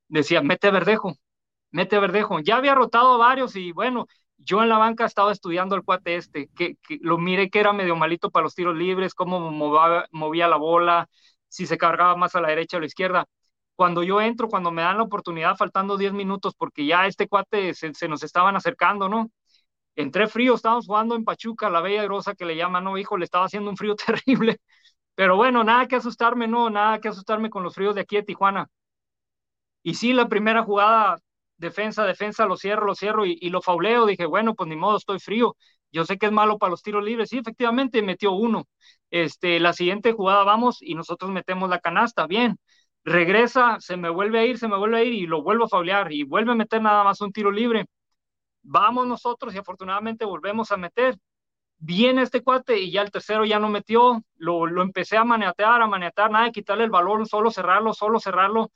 decía, 0.09 0.41
mete 0.41 0.67
a 0.67 0.71
Verdejo, 0.71 1.15
mete 1.71 1.95
a 1.95 1.99
Verdejo. 2.01 2.39
Ya 2.41 2.57
había 2.57 2.75
rotado 2.75 3.13
a 3.15 3.17
varios 3.17 3.55
y 3.55 3.71
bueno, 3.71 4.07
yo 4.37 4.63
en 4.63 4.69
la 4.69 4.77
banca 4.77 5.05
estaba 5.05 5.31
estudiando 5.31 5.75
al 5.75 5.83
cuate 5.83 6.15
este, 6.15 6.49
que, 6.55 6.77
lo 7.01 7.17
miré 7.17 7.49
que 7.49 7.59
era 7.59 7.73
medio 7.73 7.95
malito 7.95 8.31
para 8.31 8.43
los 8.43 8.55
tiros 8.55 8.75
libres, 8.75 9.13
cómo 9.13 9.51
movía 10.11 10.47
la 10.47 10.57
bola, 10.57 11.09
si 11.49 11.65
se 11.67 11.77
cargaba 11.77 12.15
más 12.15 12.35
a 12.35 12.41
la 12.41 12.49
derecha 12.49 12.77
o 12.77 12.79
a 12.79 12.81
la 12.81 12.87
izquierda. 12.87 13.25
Cuando 13.75 14.03
yo 14.03 14.21
entro, 14.21 14.49
cuando 14.49 14.71
me 14.71 14.81
dan 14.83 14.97
la 14.97 15.03
oportunidad, 15.03 15.55
faltando 15.57 15.97
10 15.97 16.13
minutos, 16.13 16.53
porque 16.57 16.85
ya 16.85 17.07
este 17.07 17.27
cuate 17.27 17.73
se, 17.73 18.07
nos 18.09 18.23
estaban 18.23 18.55
acercando, 18.55 19.09
¿no? 19.09 19.31
Entré 19.95 20.27
frío, 20.27 20.55
estábamos 20.55 20.87
jugando 20.87 21.15
en 21.15 21.25
Pachuca, 21.25 21.69
la 21.69 21.81
Bella 21.81 22.03
Grosa 22.05 22.35
que 22.35 22.45
le 22.45 22.55
llaman, 22.55 22.83
no, 22.85 22.97
hijo, 22.97 23.17
le 23.17 23.25
estaba 23.25 23.45
haciendo 23.45 23.69
un 23.71 23.77
frío 23.77 23.95
terrible. 24.25 24.59
Pero 25.15 25.37
bueno, 25.37 25.63
nada 25.63 25.87
que 25.87 25.97
asustarme, 25.97 26.47
no, 26.47 26.69
nada 26.69 26.99
que 26.99 27.09
asustarme 27.09 27.49
con 27.51 27.63
los 27.63 27.75
fríos 27.75 27.95
de 27.95 28.01
aquí 28.01 28.17
de 28.17 28.23
Tijuana. 28.23 28.69
Y 29.83 29.95
sí, 29.95 30.13
la 30.13 30.27
primera 30.27 30.63
jugada, 30.63 31.17
defensa, 31.57 32.05
defensa, 32.05 32.45
lo 32.45 32.57
cierro, 32.57 32.85
lo 32.85 32.95
cierro 32.95 33.25
y, 33.25 33.37
y, 33.41 33.49
lo 33.49 33.61
fauleo. 33.61 34.05
Dije, 34.05 34.25
bueno, 34.25 34.55
pues 34.55 34.69
ni 34.69 34.75
modo, 34.75 34.97
estoy 34.97 35.19
frío. 35.19 35.55
Yo 35.91 36.05
sé 36.05 36.17
que 36.17 36.27
es 36.27 36.31
malo 36.31 36.57
para 36.57 36.71
los 36.71 36.83
tiros 36.83 37.03
libres. 37.03 37.29
Sí, 37.29 37.37
efectivamente, 37.39 38.01
metió 38.01 38.31
uno. 38.33 38.65
Este, 39.11 39.59
la 39.59 39.73
siguiente 39.73 40.13
jugada 40.13 40.43
vamos 40.43 40.77
y 40.81 40.95
nosotros 40.95 41.31
metemos 41.31 41.69
la 41.69 41.79
canasta, 41.79 42.27
bien. 42.27 42.57
regresa, 43.03 43.77
se 43.79 43.97
me 43.97 44.09
vuelve 44.09 44.39
a 44.39 44.45
ir, 44.45 44.57
se 44.59 44.67
me 44.67 44.77
vuelve 44.77 44.97
a 44.99 45.03
ir 45.03 45.13
y 45.13 45.25
lo 45.27 45.41
vuelvo 45.43 45.65
a 45.65 45.69
faulear 45.69 46.11
y 46.11 46.23
vuelve 46.23 46.51
a 46.51 46.55
meter 46.55 46.81
nada 46.81 47.03
más 47.03 47.21
un 47.21 47.31
tiro 47.31 47.51
libre. 47.51 47.85
Vamos 48.63 49.07
nosotros 49.07 49.53
y 49.55 49.57
afortunadamente 49.57 50.25
volvemos 50.25 50.71
a 50.71 50.77
meter. 50.77 51.17
Viene 51.79 52.23
este 52.23 52.43
cuate 52.43 52.79
y 52.79 52.91
ya 52.91 53.01
el 53.03 53.11
tercero 53.11 53.45
ya 53.45 53.59
no 53.59 53.69
metió, 53.69 54.23
lo, 54.37 54.67
lo 54.67 54.81
empecé 54.83 55.17
a 55.17 55.25
maniatear, 55.25 55.81
a 55.81 55.87
maniatear, 55.87 56.31
nada 56.31 56.45
de 56.45 56.51
quitarle 56.51 56.85
el 56.85 56.91
balón, 56.91 57.25
solo 57.27 57.51
cerrarlo, 57.51 57.93
solo 57.93 58.19
cerrarlo. 58.19 58.71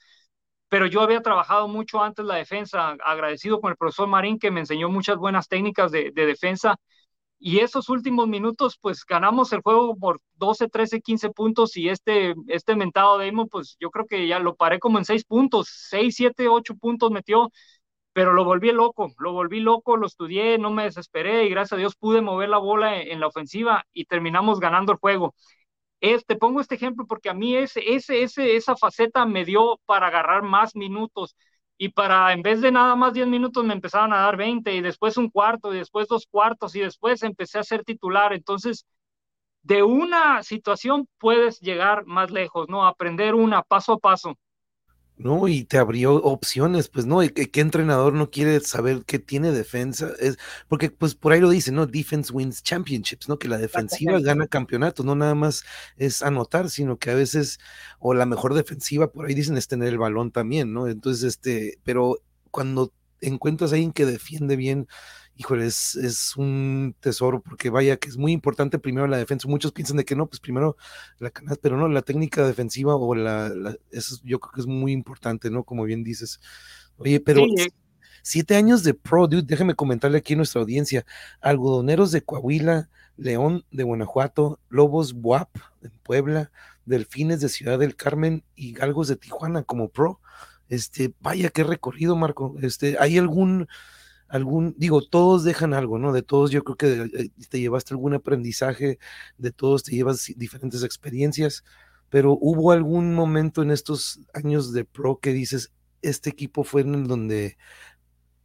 Pero 0.70 0.88
yo 0.88 1.02
había 1.02 1.22
trabajado 1.22 1.68
mucho 1.68 2.02
antes 2.04 2.26
la 2.26 2.36
defensa, 2.36 2.96
agradecido 3.06 3.62
con 3.62 3.72
el 3.72 3.78
profesor 3.78 4.08
Marín 4.08 4.40
que 4.40 4.52
me 4.52 4.62
enseñó 4.62 4.90
muchas 4.90 5.18
buenas 5.18 5.48
técnicas 5.48 5.92
de 5.92 6.12
defensa 6.14 6.78
y 7.46 7.60
esos 7.60 7.90
últimos 7.90 8.30
minutos, 8.30 8.78
pues 8.80 9.06
ganamos 9.06 9.52
el 9.52 9.62
juego 9.62 9.98
por 9.98 10.22
12, 10.36 10.70
13, 10.70 11.02
15 11.02 11.30
puntos 11.32 11.76
y 11.76 11.90
este, 11.90 12.36
este 12.48 12.74
mentado 12.78 13.18
Damon, 13.18 13.50
pues 13.50 13.76
yo 13.82 13.92
creo 13.92 14.06
que 14.08 14.28
ya 14.28 14.40
lo 14.40 14.56
paré 14.56 14.80
como 14.80 14.98
en 14.98 15.04
6 15.04 15.26
puntos, 15.26 15.68
6, 15.90 16.16
7, 16.16 16.48
8 16.48 16.76
puntos 16.78 17.12
metió, 17.12 17.52
pero 18.14 18.34
lo 18.34 18.46
volví 18.46 18.72
loco, 18.72 19.14
lo 19.20 19.34
volví 19.34 19.60
loco, 19.60 19.98
lo 19.98 20.08
estudié, 20.08 20.58
no 20.58 20.72
me 20.72 20.86
desesperé 20.86 21.46
y 21.46 21.50
gracias 21.50 21.74
a 21.74 21.78
Dios 21.78 21.96
pude 21.98 22.22
mover 22.22 22.48
la 22.48 22.60
bola 22.60 23.02
en, 23.02 23.20
la 23.20 23.28
ofensiva 23.28 23.86
y 23.94 24.06
terminamos 24.06 24.62
ganando 24.62 24.94
el 24.94 25.00
juego. 25.00 25.36
Este, 26.02 26.36
pongo 26.38 26.62
este 26.62 26.76
ejemplo 26.76 27.06
porque 27.08 27.30
a 27.30 27.34
mí 27.34 27.58
ese, 27.58 27.82
ese, 27.94 28.24
ese, 28.24 28.56
esa 28.56 28.78
faceta 28.78 29.26
me 29.26 29.46
dio 29.46 29.80
para 29.86 30.08
agarrar 30.08 30.44
más 30.44 30.76
minutos 30.76 31.36
y 31.78 31.90
para, 31.90 32.34
en 32.34 32.42
vez 32.42 32.62
de 32.62 32.72
nada 32.72 32.96
más 32.96 33.14
10 33.14 33.28
minutos, 33.28 33.66
me 33.66 33.74
empezaron 33.74 34.14
a 34.14 34.20
dar 34.20 34.38
20 34.38 34.74
y 34.74 34.82
después 34.82 35.18
un 35.18 35.30
cuarto 35.30 35.74
y 35.74 35.78
después 35.78 36.08
dos 36.08 36.28
cuartos 36.30 36.76
y 36.76 36.82
después 36.82 37.24
empecé 37.24 37.60
a 37.60 37.64
ser 37.64 37.84
titular. 37.84 38.34
Entonces, 38.34 38.86
de 39.64 39.84
una 39.84 40.44
situación 40.44 41.08
puedes 41.20 41.60
llegar 41.62 42.06
más 42.06 42.32
lejos, 42.32 42.70
¿no? 42.70 42.86
Aprender 42.88 43.36
una 43.36 43.64
paso 43.64 43.94
a 43.94 44.00
paso. 44.00 44.36
¿No? 45.18 45.48
Y 45.48 45.64
te 45.66 45.78
abrió 45.78 46.16
opciones, 46.16 46.90
pues, 46.90 47.06
¿no? 47.06 47.20
¿Qué, 47.20 47.50
qué 47.52 47.62
entrenador 47.62 48.14
no 48.14 48.30
quiere 48.32 48.60
saber 48.62 49.04
qué 49.06 49.20
tiene 49.20 49.52
defensa? 49.52 50.12
Es, 50.20 50.38
porque, 50.68 50.90
pues, 50.90 51.16
por 51.16 51.34
ahí 51.34 51.40
lo 51.40 51.50
dice, 51.50 51.72
¿no? 51.72 51.86
Defense 51.86 52.32
wins 52.34 52.64
championships, 52.64 53.30
¿no? 53.30 53.38
Que 53.38 53.48
la 53.48 53.58
defensiva 53.58 54.20
gana 54.20 54.48
campeonatos, 54.48 55.06
no 55.06 55.16
nada 55.16 55.36
más 55.36 55.64
es 55.98 56.24
anotar, 56.24 56.70
sino 56.70 56.98
que 56.98 57.12
a 57.12 57.16
veces, 57.16 57.60
o 58.00 58.14
la 58.14 58.26
mejor 58.26 58.54
defensiva, 58.54 59.12
por 59.12 59.26
ahí 59.28 59.34
dicen, 59.34 59.58
es 59.58 59.68
tener 59.68 59.90
el 59.90 59.98
balón 59.98 60.32
también, 60.32 60.74
¿no? 60.74 60.88
Entonces, 60.88 61.24
este, 61.24 61.78
pero 61.84 62.18
cuando 62.52 62.92
encuentras 63.22 63.72
a 63.72 63.76
alguien 63.76 63.94
que 63.94 64.06
defiende 64.06 64.56
bien, 64.56 64.88
híjole, 65.36 65.66
es, 65.66 65.96
es, 65.96 66.36
un 66.38 66.96
tesoro 67.00 67.42
porque 67.42 67.70
vaya 67.70 67.98
que 67.98 68.10
es 68.10 68.18
muy 68.18 68.32
importante 68.32 68.80
primero 68.80 69.08
la 69.08 69.18
defensa. 69.18 69.48
Muchos 69.48 69.72
piensan 69.72 69.98
de 69.98 70.06
que 70.06 70.16
no, 70.16 70.28
pues 70.28 70.40
primero 70.40 70.78
la 71.20 71.32
canasta, 71.32 71.60
pero 71.62 71.78
no, 71.78 71.88
la 71.88 72.02
técnica 72.02 72.46
defensiva 72.46 72.96
o 72.96 73.16
la, 73.16 73.52
eso 73.92 74.18
yo 74.24 74.40
creo 74.40 74.52
que 74.54 74.62
es 74.62 74.68
muy 74.68 74.92
importante, 74.92 75.50
¿no? 75.50 75.64
Como 75.64 75.84
bien 75.84 76.04
dices. 76.04 76.40
Oye, 76.98 77.20
pero 77.20 77.42
eh. 77.42 77.72
siete 78.22 78.56
años 78.56 78.84
de 78.84 78.94
pro, 78.94 79.28
dude, 79.28 79.44
déjame 79.44 79.76
comentarle 79.76 80.20
aquí 80.20 80.34
a 80.34 80.38
nuestra 80.38 80.62
audiencia. 80.62 81.06
Algodoneros 81.42 82.12
de 82.12 82.22
Coahuila, 82.22 82.90
León 83.18 83.66
de 83.72 83.84
Guanajuato, 83.84 84.60
Lobos 84.70 85.14
Buap 85.14 85.50
en 85.82 85.92
Puebla, 86.04 86.52
Delfines 86.86 87.40
de 87.40 87.50
Ciudad 87.50 87.80
del 87.80 87.96
Carmen 87.96 88.44
y 88.56 88.74
Galgos 88.74 89.08
de 89.08 89.16
Tijuana 89.16 89.64
como 89.64 89.90
pro. 89.90 90.20
Este, 90.70 91.14
vaya 91.20 91.50
qué 91.50 91.64
recorrido, 91.64 92.16
Marco. 92.16 92.56
Este, 92.62 92.98
¿hay 93.00 93.18
algún 93.18 93.68
algún, 94.34 94.74
digo, 94.80 95.04
todos 95.04 95.44
dejan 95.44 95.76
algo, 95.76 96.00
¿no? 96.00 96.12
De 96.12 96.24
todos 96.24 96.50
yo 96.50 96.64
creo 96.64 96.76
que 96.76 97.22
eh, 97.22 97.30
te 97.50 97.60
llevaste 97.60 97.94
algún 97.94 98.16
aprendizaje, 98.16 98.98
de 99.38 99.52
todos 99.52 99.84
te 99.84 99.92
llevas 99.92 100.26
diferentes 100.36 100.84
experiencias, 100.84 101.64
pero 102.10 102.36
hubo 102.42 102.72
algún 102.72 103.14
momento 103.14 103.62
en 103.62 103.70
estos 103.70 104.22
años 104.34 104.74
de 104.74 104.86
pro 104.86 105.20
que 105.20 105.34
dices, 105.34 105.72
este 106.02 106.32
equipo 106.32 106.64
fue 106.64 106.82
en 106.82 107.04
donde 107.04 107.58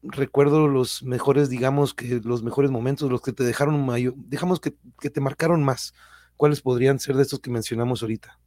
recuerdo 0.03 0.69
los 0.69 1.03
mejores, 1.03 1.49
digamos 1.49 1.95
que 1.95 2.21
los 2.23 2.43
mejores 2.43 2.71
momentos, 2.71 3.11
los 3.11 3.23
que 3.23 3.33
te 3.33 3.45
dejaron 3.45 3.87
mayor, 3.87 4.15
dejamos 4.15 4.61
que, 4.61 4.77
que 5.01 5.09
te 5.09 5.23
marcaron 5.23 5.65
más. 5.65 5.95
¿Cuáles 6.37 6.61
podrían 6.61 7.01
ser 7.01 7.17
de 7.17 7.23
estos 7.23 7.41
que 7.41 7.51
mencionamos 7.51 8.03
ahorita? 8.03 8.39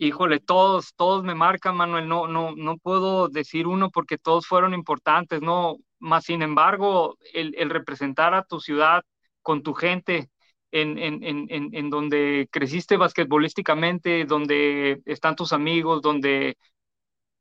Híjole, 0.00 0.38
todos, 0.40 0.94
todos 0.94 1.24
me 1.24 1.34
marcan, 1.34 1.76
Manuel. 1.76 2.06
No, 2.08 2.28
no, 2.28 2.54
no 2.56 2.76
puedo 2.78 3.28
decir 3.28 3.66
uno 3.66 3.90
porque 3.90 4.16
todos 4.18 4.46
fueron 4.46 4.72
importantes, 4.74 5.40
¿no? 5.42 5.76
Más 5.98 6.24
sin 6.24 6.42
embargo, 6.42 7.16
el, 7.34 7.54
el 7.58 7.70
representar 7.70 8.32
a 8.34 8.44
tu 8.44 8.60
ciudad 8.60 9.02
con 9.42 9.62
tu 9.62 9.74
gente 9.74 10.30
en, 10.70 10.98
en, 10.98 11.24
en, 11.24 11.48
en, 11.74 11.90
donde 11.90 12.48
creciste 12.52 12.96
basquetbolísticamente, 12.96 14.24
donde 14.24 15.00
están 15.06 15.34
tus 15.34 15.52
amigos, 15.52 16.00
donde 16.02 16.56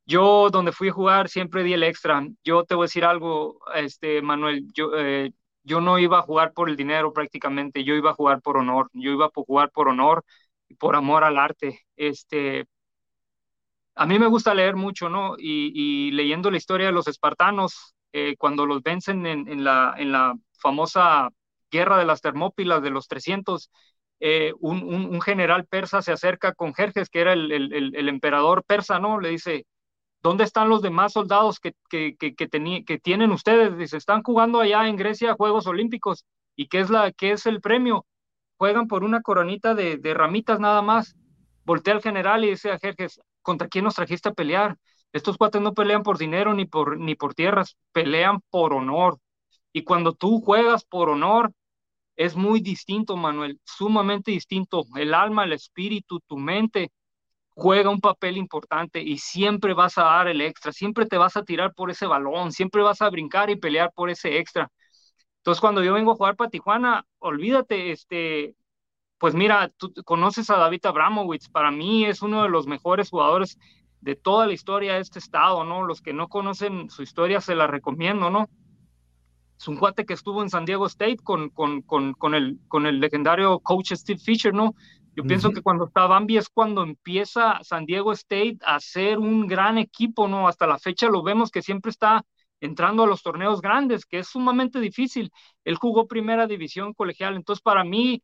yo, 0.05 0.49
donde 0.49 0.71
fui 0.71 0.89
a 0.89 0.91
jugar, 0.93 1.29
siempre 1.29 1.63
di 1.63 1.73
el 1.73 1.83
extra. 1.83 2.25
Yo 2.43 2.63
te 2.65 2.75
voy 2.75 2.83
a 2.85 2.87
decir 2.87 3.05
algo, 3.05 3.59
este, 3.75 4.21
Manuel, 4.21 4.65
yo, 4.73 4.91
eh, 4.97 5.31
yo 5.63 5.81
no 5.81 5.99
iba 5.99 6.19
a 6.19 6.21
jugar 6.21 6.53
por 6.53 6.69
el 6.69 6.75
dinero 6.77 7.11
prácticamente, 7.13 7.83
yo 7.83 7.95
iba 7.95 8.11
a 8.11 8.13
jugar 8.13 8.41
por 8.41 8.57
honor, 8.57 8.89
yo 8.93 9.11
iba 9.11 9.25
a 9.25 9.29
jugar 9.33 9.71
por 9.71 9.89
honor 9.89 10.23
por 10.79 10.95
amor 10.95 11.23
al 11.23 11.37
arte. 11.37 11.81
Este, 11.95 12.65
a 13.95 14.05
mí 14.05 14.19
me 14.19 14.27
gusta 14.27 14.53
leer 14.53 14.75
mucho, 14.75 15.09
¿no? 15.09 15.35
Y, 15.37 16.11
leyendo 16.11 16.51
la 16.51 16.57
historia 16.57 16.87
de 16.87 16.91
los 16.93 17.07
espartanos, 17.07 17.95
eh, 18.13 18.35
cuando 18.37 18.65
los 18.65 18.83
vencen 18.83 19.25
en, 19.25 19.63
la, 19.63 19.93
en 19.97 20.11
la 20.11 20.35
famosa 20.59 21.29
guerra 21.71 21.97
de 21.97 22.05
las 22.05 22.21
Termópilas 22.21 22.81
de 22.81 22.91
los 22.91 23.07
300, 23.07 23.69
eh, 24.19 24.53
un, 24.59 25.21
general 25.21 25.65
persa 25.67 26.01
se 26.01 26.11
acerca 26.11 26.53
con 26.53 26.73
Jerjes, 26.73 27.09
que 27.09 27.21
era 27.21 27.33
el, 27.33 27.51
el, 27.51 28.09
emperador 28.09 28.63
persa, 28.63 28.99
¿no? 28.99 29.19
Le 29.19 29.29
dice, 29.29 29.65
¿dónde 30.21 30.43
están 30.43 30.69
los 30.69 30.81
demás 30.81 31.13
soldados 31.13 31.59
que, 31.59 31.73
que, 31.89 32.15
que, 32.17 32.35
que 32.35 32.99
tienen 32.99 33.31
ustedes? 33.31 33.77
Dice, 33.77 33.97
están 33.97 34.23
jugando 34.23 34.59
allá 34.61 34.87
en 34.87 34.95
Grecia 34.95 35.35
Juegos 35.35 35.67
Olímpicos. 35.67 36.25
¿Y 36.55 36.67
qué 36.67 36.79
es, 36.79 36.89
la, 36.89 37.11
qué 37.11 37.31
es 37.31 37.45
el 37.45 37.61
premio? 37.61 38.05
Juegan 38.57 38.87
por 38.87 39.03
una 39.03 39.21
coronita 39.21 39.75
de, 39.75 39.99
ramitas 40.13 40.59
nada 40.59 40.81
más. 40.81 41.15
Voltea 41.63 41.95
al 41.95 42.01
general 42.01 42.43
y 42.43 42.49
dice 42.51 42.71
a 42.71 42.79
Jerjes, 42.79 43.19
¿contra 43.41 43.67
quién 43.67 43.85
nos 43.85 43.95
trajiste 43.95 44.29
a 44.29 44.33
pelear? 44.33 44.77
Estos 45.13 45.37
cuates 45.37 45.61
no 45.61 45.73
pelean 45.73 46.03
por 46.03 46.17
dinero 46.17 46.53
ni 46.53 46.65
por, 46.65 46.97
ni 46.99 47.15
por 47.15 47.33
tierras, 47.33 47.77
pelean 47.91 48.39
por 48.49 48.73
honor. 48.73 49.19
Y 49.73 49.83
cuando 49.83 50.13
tú 50.13 50.41
juegas 50.41 50.85
por 50.85 51.09
honor, 51.09 51.51
es 52.15 52.35
muy 52.35 52.61
distinto, 52.61 53.15
Manuel, 53.15 53.59
sumamente 53.63 54.31
distinto. 54.31 54.83
El 54.95 55.13
alma, 55.13 55.43
el 55.43 55.53
espíritu, 55.53 56.19
tu 56.27 56.37
mente 56.37 56.91
juega 57.57 57.89
un 57.89 58.01
papel 58.01 58.37
importante 58.37 59.01
y 59.01 59.17
siempre 59.17 59.73
vas 59.73 59.97
a 59.97 60.03
dar 60.03 60.27
el 60.27 60.41
extra, 60.41 60.71
siempre 60.71 61.07
te 61.07 61.17
vas 61.17 61.37
a 61.37 61.43
tirar 61.43 61.73
por 61.73 61.89
ese 61.89 62.05
balón, 62.05 62.51
siempre 62.51 62.83
vas 62.83 63.01
a 63.01 63.09
brincar 63.09 63.49
y 63.49 63.55
pelear 63.55 63.91
por 63.95 64.11
ese 64.11 64.37
extra. 64.37 64.69
Entonces, 65.47 65.61
cuando 65.61 65.81
yo 65.81 65.93
vengo 65.93 66.11
a 66.11 66.15
jugar 66.15 66.35
para 66.35 66.49
Tijuana, 66.49 67.05
olvídate, 67.19 67.93
este, 67.93 68.53
pues 69.17 69.33
mira, 69.33 69.69
tú 69.77 69.93
conoces 70.03 70.49
a 70.49 70.57
David 70.57 70.85
Abramowitz, 70.85 71.47
para 71.47 71.71
mí 71.71 72.03
es 72.03 72.21
uno 72.21 72.43
de 72.43 72.49
los 72.49 72.67
mejores 72.67 73.09
jugadores 73.09 73.57
de 74.01 74.17
toda 74.17 74.45
la 74.45 74.51
historia 74.51 74.95
de 74.95 74.99
este 74.99 75.19
estado, 75.19 75.63
¿no? 75.63 75.85
Los 75.85 76.01
que 76.01 76.11
no 76.11 76.27
conocen 76.27 76.89
su 76.89 77.01
historia 77.01 77.39
se 77.39 77.55
la 77.55 77.65
recomiendo, 77.65 78.29
¿no? 78.29 78.49
Es 79.57 79.69
un 79.69 79.77
cuate 79.77 80.05
que 80.05 80.15
estuvo 80.15 80.43
en 80.43 80.49
San 80.49 80.65
Diego 80.65 80.85
State 80.85 81.19
con, 81.23 81.49
con, 81.49 81.81
con, 81.81 82.11
con 82.11 82.35
el, 82.35 82.59
con 82.67 82.85
el 82.85 82.99
legendario 82.99 83.59
coach 83.59 83.93
Steve 83.93 84.19
Fisher, 84.19 84.53
¿no? 84.53 84.75
Yo 85.15 85.23
pienso 85.23 85.51
que 85.51 85.61
cuando 85.61 85.85
está 85.85 86.07
Bambi 86.07 86.35
es 86.35 86.49
cuando 86.49 86.83
empieza 86.83 87.59
San 87.63 87.85
Diego 87.85 88.11
State 88.11 88.57
a 88.65 88.81
ser 88.81 89.17
un 89.17 89.47
gran 89.47 89.77
equipo, 89.77 90.27
¿no? 90.27 90.49
Hasta 90.49 90.67
la 90.67 90.77
fecha 90.77 91.07
lo 91.07 91.23
vemos 91.23 91.51
que 91.51 91.61
siempre 91.61 91.91
está 91.91 92.25
entrando 92.61 93.03
a 93.03 93.07
los 93.07 93.23
torneos 93.23 93.61
grandes, 93.61 94.05
que 94.05 94.19
es 94.19 94.27
sumamente 94.27 94.79
difícil. 94.79 95.31
Él 95.63 95.75
jugó 95.77 96.07
primera 96.07 96.47
división 96.47 96.93
colegial, 96.93 97.35
entonces 97.35 97.61
para 97.61 97.83
mí 97.83 98.21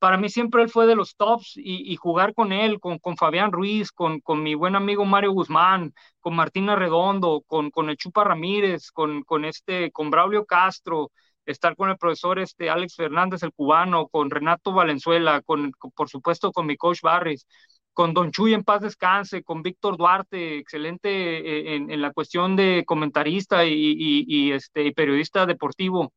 para 0.00 0.16
mí 0.16 0.30
siempre 0.30 0.62
él 0.62 0.70
fue 0.70 0.86
de 0.86 0.96
los 0.96 1.14
tops 1.14 1.52
y, 1.56 1.94
jugar 1.96 2.34
con 2.34 2.52
él, 2.52 2.80
con, 2.80 2.98
con 2.98 3.16
Fabián 3.18 3.52
Ruiz, 3.52 3.92
con, 3.92 4.20
con, 4.20 4.42
mi 4.42 4.54
buen 4.54 4.74
amigo 4.74 5.04
Mario 5.04 5.32
Guzmán, 5.32 5.92
con 6.20 6.34
Martina 6.34 6.74
Redondo, 6.74 7.42
con, 7.46 7.70
con 7.70 7.90
el 7.90 7.98
Chupa 7.98 8.24
Ramírez, 8.24 8.90
con, 8.92 9.22
con, 9.24 9.44
este, 9.44 9.92
con 9.92 10.10
Braulio 10.10 10.46
Castro, 10.46 11.12
estar 11.44 11.76
con 11.76 11.90
el 11.90 11.98
profesor 11.98 12.38
este, 12.38 12.70
Alex 12.70 12.96
Fernández, 12.96 13.42
el 13.42 13.52
cubano, 13.52 14.08
con 14.08 14.30
Renato 14.30 14.72
Valenzuela, 14.72 15.42
con, 15.42 15.72
por 15.94 16.08
supuesto 16.08 16.50
con 16.50 16.66
mi 16.66 16.76
coach 16.78 17.02
Barris, 17.02 17.46
con 17.92 18.14
Don 18.14 18.30
Chuy 18.32 18.54
en 18.54 18.64
paz 18.64 18.80
descanse, 18.82 19.42
con 19.42 19.62
Víctor 19.62 19.96
Duarte, 19.96 20.58
excelente 20.58 21.08
eh, 21.10 21.76
en, 21.76 21.90
en, 21.90 22.00
la 22.02 22.12
cuestión 22.12 22.56
de 22.56 22.84
comentarista 22.86 23.64
y, 23.66 23.96
y, 24.26 24.52
este, 24.52 24.84
y 24.86 24.92
periodista 24.92 25.46
deportivo 25.46 26.12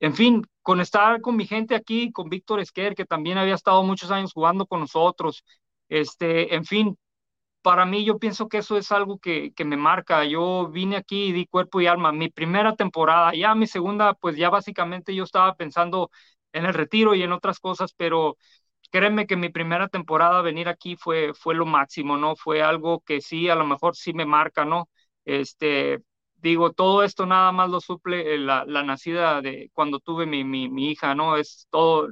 en 0.00 0.14
fin, 0.14 0.42
con 0.62 0.80
estar 0.80 1.20
con 1.20 1.36
mi 1.36 1.46
gente 1.46 1.74
aquí, 1.74 2.10
con 2.12 2.28
Víctor 2.30 2.60
Esquer, 2.60 2.94
que 2.94 3.04
también 3.04 3.38
había 3.38 3.54
estado 3.54 3.82
muchos 3.82 4.10
años 4.10 4.32
jugando 4.32 4.66
con 4.66 4.80
nosotros, 4.80 5.44
este, 5.88 6.54
en 6.54 6.64
fin, 6.64 6.98
para 7.62 7.86
mí 7.86 8.04
yo 8.04 8.18
pienso 8.18 8.48
que 8.48 8.58
eso 8.58 8.78
es 8.78 8.92
algo 8.92 9.18
que, 9.18 9.52
que 9.54 9.64
me 9.64 9.76
marca. 9.76 10.24
Yo 10.24 10.68
vine 10.70 10.96
aquí 10.96 11.26
y 11.26 11.32
di 11.32 11.46
cuerpo 11.46 11.80
y 11.80 11.86
alma. 11.86 12.12
Mi 12.12 12.30
primera 12.30 12.74
temporada, 12.76 13.32
ya 13.34 13.54
mi 13.54 13.66
segunda, 13.66 14.14
pues 14.14 14.36
ya 14.36 14.50
básicamente 14.50 15.14
yo 15.14 15.24
estaba 15.24 15.54
pensando 15.56 16.10
en 16.52 16.66
el 16.66 16.74
retiro 16.74 17.14
y 17.14 17.22
en 17.22 17.32
otras 17.32 17.60
cosas, 17.60 17.92
pero 17.96 18.36
créeme 18.90 19.26
que 19.26 19.36
mi 19.36 19.48
primera 19.50 19.88
temporada 19.88 20.42
venir 20.42 20.68
aquí 20.68 20.96
fue, 20.96 21.32
fue 21.34 21.54
lo 21.54 21.66
máximo, 21.66 22.16
¿no? 22.16 22.36
Fue 22.36 22.62
algo 22.62 23.00
que 23.00 23.20
sí, 23.20 23.48
a 23.48 23.54
lo 23.54 23.66
mejor 23.66 23.96
sí 23.96 24.12
me 24.12 24.26
marca, 24.26 24.64
¿no? 24.64 24.88
Este, 25.24 26.00
digo, 26.36 26.72
todo 26.72 27.02
esto 27.04 27.26
nada 27.26 27.52
más 27.52 27.70
lo 27.70 27.80
suple 27.80 28.38
la, 28.38 28.64
la 28.66 28.82
nacida 28.82 29.40
de 29.42 29.70
cuando 29.74 30.00
tuve 30.00 30.26
mi, 30.26 30.44
mi, 30.44 30.68
mi, 30.68 30.90
hija, 30.90 31.14
¿no? 31.14 31.36
Es 31.36 31.66
todo, 31.70 32.08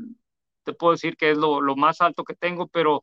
te 0.65 0.73
puedo 0.75 0.93
decir 0.93 1.17
que 1.17 1.31
es 1.33 1.39
lo, 1.39 1.61
lo 1.61 1.77
más 1.77 2.01
alto 2.01 2.25
que 2.25 2.35
tengo, 2.35 2.69
pero 2.69 3.03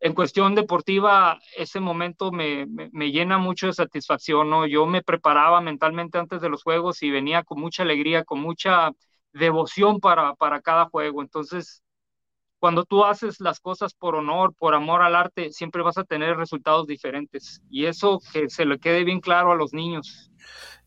en 0.00 0.14
cuestión 0.14 0.54
deportiva, 0.54 1.38
ese 1.56 1.80
momento 1.80 2.30
me, 2.32 2.66
me, 2.66 2.90
me, 2.92 3.10
llena 3.12 3.38
mucho 3.38 3.66
de 3.68 3.72
satisfacción, 3.72 4.50
¿no? 4.50 4.66
Yo 4.66 4.86
me 4.86 5.02
preparaba 5.02 5.60
mentalmente 5.60 6.18
antes 6.18 6.40
de 6.40 6.48
los 6.50 6.62
juegos 6.62 7.02
y 7.02 7.10
venía 7.10 7.42
con 7.44 7.60
mucha 7.60 7.82
alegría, 7.82 8.24
con 8.24 8.40
mucha 8.40 8.90
devoción 9.32 10.00
para, 10.00 10.34
para 10.34 10.60
cada 10.60 10.86
juego. 10.86 11.22
Entonces, 11.22 11.82
cuando 12.66 12.84
tú 12.84 13.04
haces 13.04 13.38
las 13.38 13.60
cosas 13.60 13.94
por 13.94 14.16
honor, 14.16 14.52
por 14.52 14.74
amor 14.74 15.00
al 15.00 15.14
arte, 15.14 15.52
siempre 15.52 15.82
vas 15.82 15.98
a 15.98 16.02
tener 16.02 16.36
resultados 16.36 16.88
diferentes. 16.88 17.62
Y 17.70 17.86
eso 17.86 18.20
que 18.32 18.50
se 18.50 18.64
le 18.64 18.80
quede 18.80 19.04
bien 19.04 19.20
claro 19.20 19.52
a 19.52 19.54
los 19.54 19.72
niños. 19.72 20.32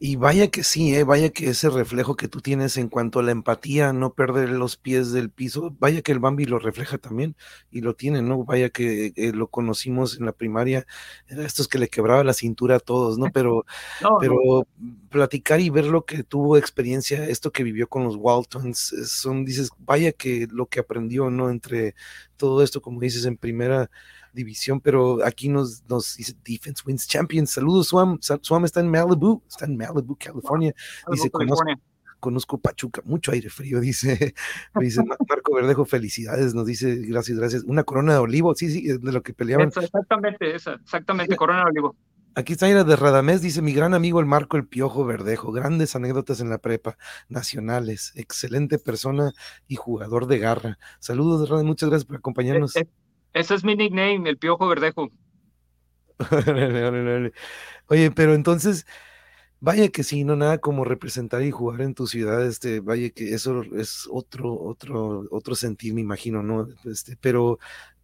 Y 0.01 0.15
vaya 0.15 0.47
que 0.47 0.63
sí, 0.63 0.95
¿eh? 0.95 1.03
vaya 1.03 1.29
que 1.29 1.49
ese 1.49 1.69
reflejo 1.69 2.15
que 2.15 2.29
tú 2.29 2.39
tienes 2.39 2.77
en 2.77 2.87
cuanto 2.87 3.19
a 3.19 3.23
la 3.23 3.31
empatía, 3.31 3.91
no 3.91 4.13
perder 4.13 4.49
los 4.49 4.77
pies 4.77 5.11
del 5.11 5.29
piso, 5.29 5.75
vaya 5.77 6.01
que 6.01 6.13
el 6.13 6.19
Bambi 6.19 6.45
lo 6.45 6.57
refleja 6.57 6.97
también 6.97 7.35
y 7.69 7.81
lo 7.81 7.95
tiene, 7.95 8.21
¿no? 8.21 8.45
Vaya 8.45 8.69
que 8.69 9.11
eh, 9.17 9.33
lo 9.33 9.47
conocimos 9.47 10.17
en 10.17 10.25
la 10.25 10.31
primaria, 10.31 10.85
era 11.27 11.45
estos 11.45 11.67
que 11.67 11.79
le 11.79 11.89
quebraba 11.89 12.23
la 12.23 12.31
cintura 12.31 12.77
a 12.77 12.79
todos, 12.79 13.17
¿no? 13.17 13.25
Pero, 13.33 13.65
no, 14.01 14.17
pero 14.21 14.35
no. 14.45 14.63
platicar 15.09 15.59
y 15.59 15.69
ver 15.69 15.85
lo 15.85 16.05
que 16.05 16.23
tuvo 16.23 16.55
experiencia, 16.55 17.27
esto 17.27 17.51
que 17.51 17.63
vivió 17.63 17.89
con 17.89 18.05
los 18.05 18.15
Waltons, 18.15 18.95
son, 19.05 19.43
dices, 19.43 19.69
vaya 19.79 20.13
que 20.13 20.47
lo 20.49 20.67
que 20.67 20.79
aprendió, 20.79 21.29
¿no? 21.29 21.49
Entre 21.49 21.68
todo 22.37 22.63
esto, 22.63 22.81
como 22.81 22.99
dices, 22.99 23.25
en 23.25 23.37
primera 23.37 23.89
división, 24.33 24.79
pero 24.79 25.25
aquí 25.25 25.49
nos, 25.49 25.83
nos 25.89 26.15
dice 26.15 26.35
Defense 26.43 26.83
Wins 26.85 27.07
Champions. 27.07 27.51
Saludos, 27.51 27.87
Swam. 27.87 28.19
Swam 28.21 28.65
está 28.65 28.79
en 28.79 28.89
Malibu, 28.89 29.43
está 29.47 29.65
en 29.65 29.77
Malibu, 29.77 30.15
California. 30.15 30.73
Dice, 31.11 31.29
conozco, 31.29 31.65
conozco, 32.19 32.57
Pachuca, 32.57 33.01
mucho 33.05 33.31
aire 33.31 33.49
frío, 33.49 33.79
dice, 33.81 34.33
dice 34.75 35.01
Marco 35.27 35.55
Verdejo, 35.55 35.85
felicidades, 35.85 36.53
nos 36.53 36.65
dice, 36.65 36.95
gracias, 36.95 37.37
gracias. 37.37 37.63
Una 37.63 37.83
corona 37.83 38.13
de 38.13 38.19
olivo, 38.19 38.53
sí, 38.55 38.69
sí, 38.69 38.87
de 38.87 39.11
lo 39.11 39.23
que 39.23 39.33
peleaban. 39.33 39.69
exactamente, 39.69 40.55
esa, 40.55 40.73
exactamente, 40.73 41.35
corona 41.35 41.63
de 41.63 41.69
olivo. 41.71 41.95
Aquí 42.35 42.53
está 42.53 42.69
Ira 42.69 42.83
de 42.83 42.95
Radamés, 42.95 43.41
dice 43.41 43.61
mi 43.61 43.73
gran 43.73 43.93
amigo 43.93 44.19
el 44.19 44.25
Marco 44.25 44.55
el 44.55 44.67
Piojo 44.67 45.03
Verdejo, 45.03 45.51
grandes 45.51 45.95
anécdotas 45.95 46.39
en 46.39 46.49
la 46.49 46.59
prepa, 46.59 46.97
nacionales, 47.27 48.13
excelente 48.15 48.77
persona 48.77 49.33
y 49.67 49.75
jugador 49.75 50.27
de 50.27 50.39
garra. 50.39 50.79
Saludos, 50.99 51.49
muchas 51.63 51.89
gracias 51.89 52.05
por 52.05 52.17
acompañarnos. 52.17 52.75
Eh, 52.75 52.81
eh, 52.81 52.87
ese 53.33 53.55
es 53.55 53.63
mi 53.63 53.75
nickname, 53.75 54.29
el 54.29 54.37
Piojo 54.37 54.67
Verdejo. 54.67 55.09
Oye, 57.87 58.11
pero 58.11 58.35
entonces, 58.35 58.85
vaya 59.59 59.89
que 59.89 60.03
sí, 60.03 60.23
no 60.23 60.35
nada 60.35 60.59
como 60.59 60.85
representar 60.85 61.41
y 61.41 61.51
jugar 61.51 61.81
en 61.81 61.95
tu 61.95 62.07
ciudad, 62.07 62.45
este, 62.45 62.79
vaya 62.79 63.09
que 63.09 63.33
eso 63.33 63.63
es 63.75 64.07
otro, 64.09 64.53
otro, 64.53 65.25
otro 65.31 65.55
sentir, 65.55 65.93
me 65.93 66.01
imagino, 66.01 66.43
¿no? 66.43 66.67
Este, 66.85 67.17
pero 67.19 67.59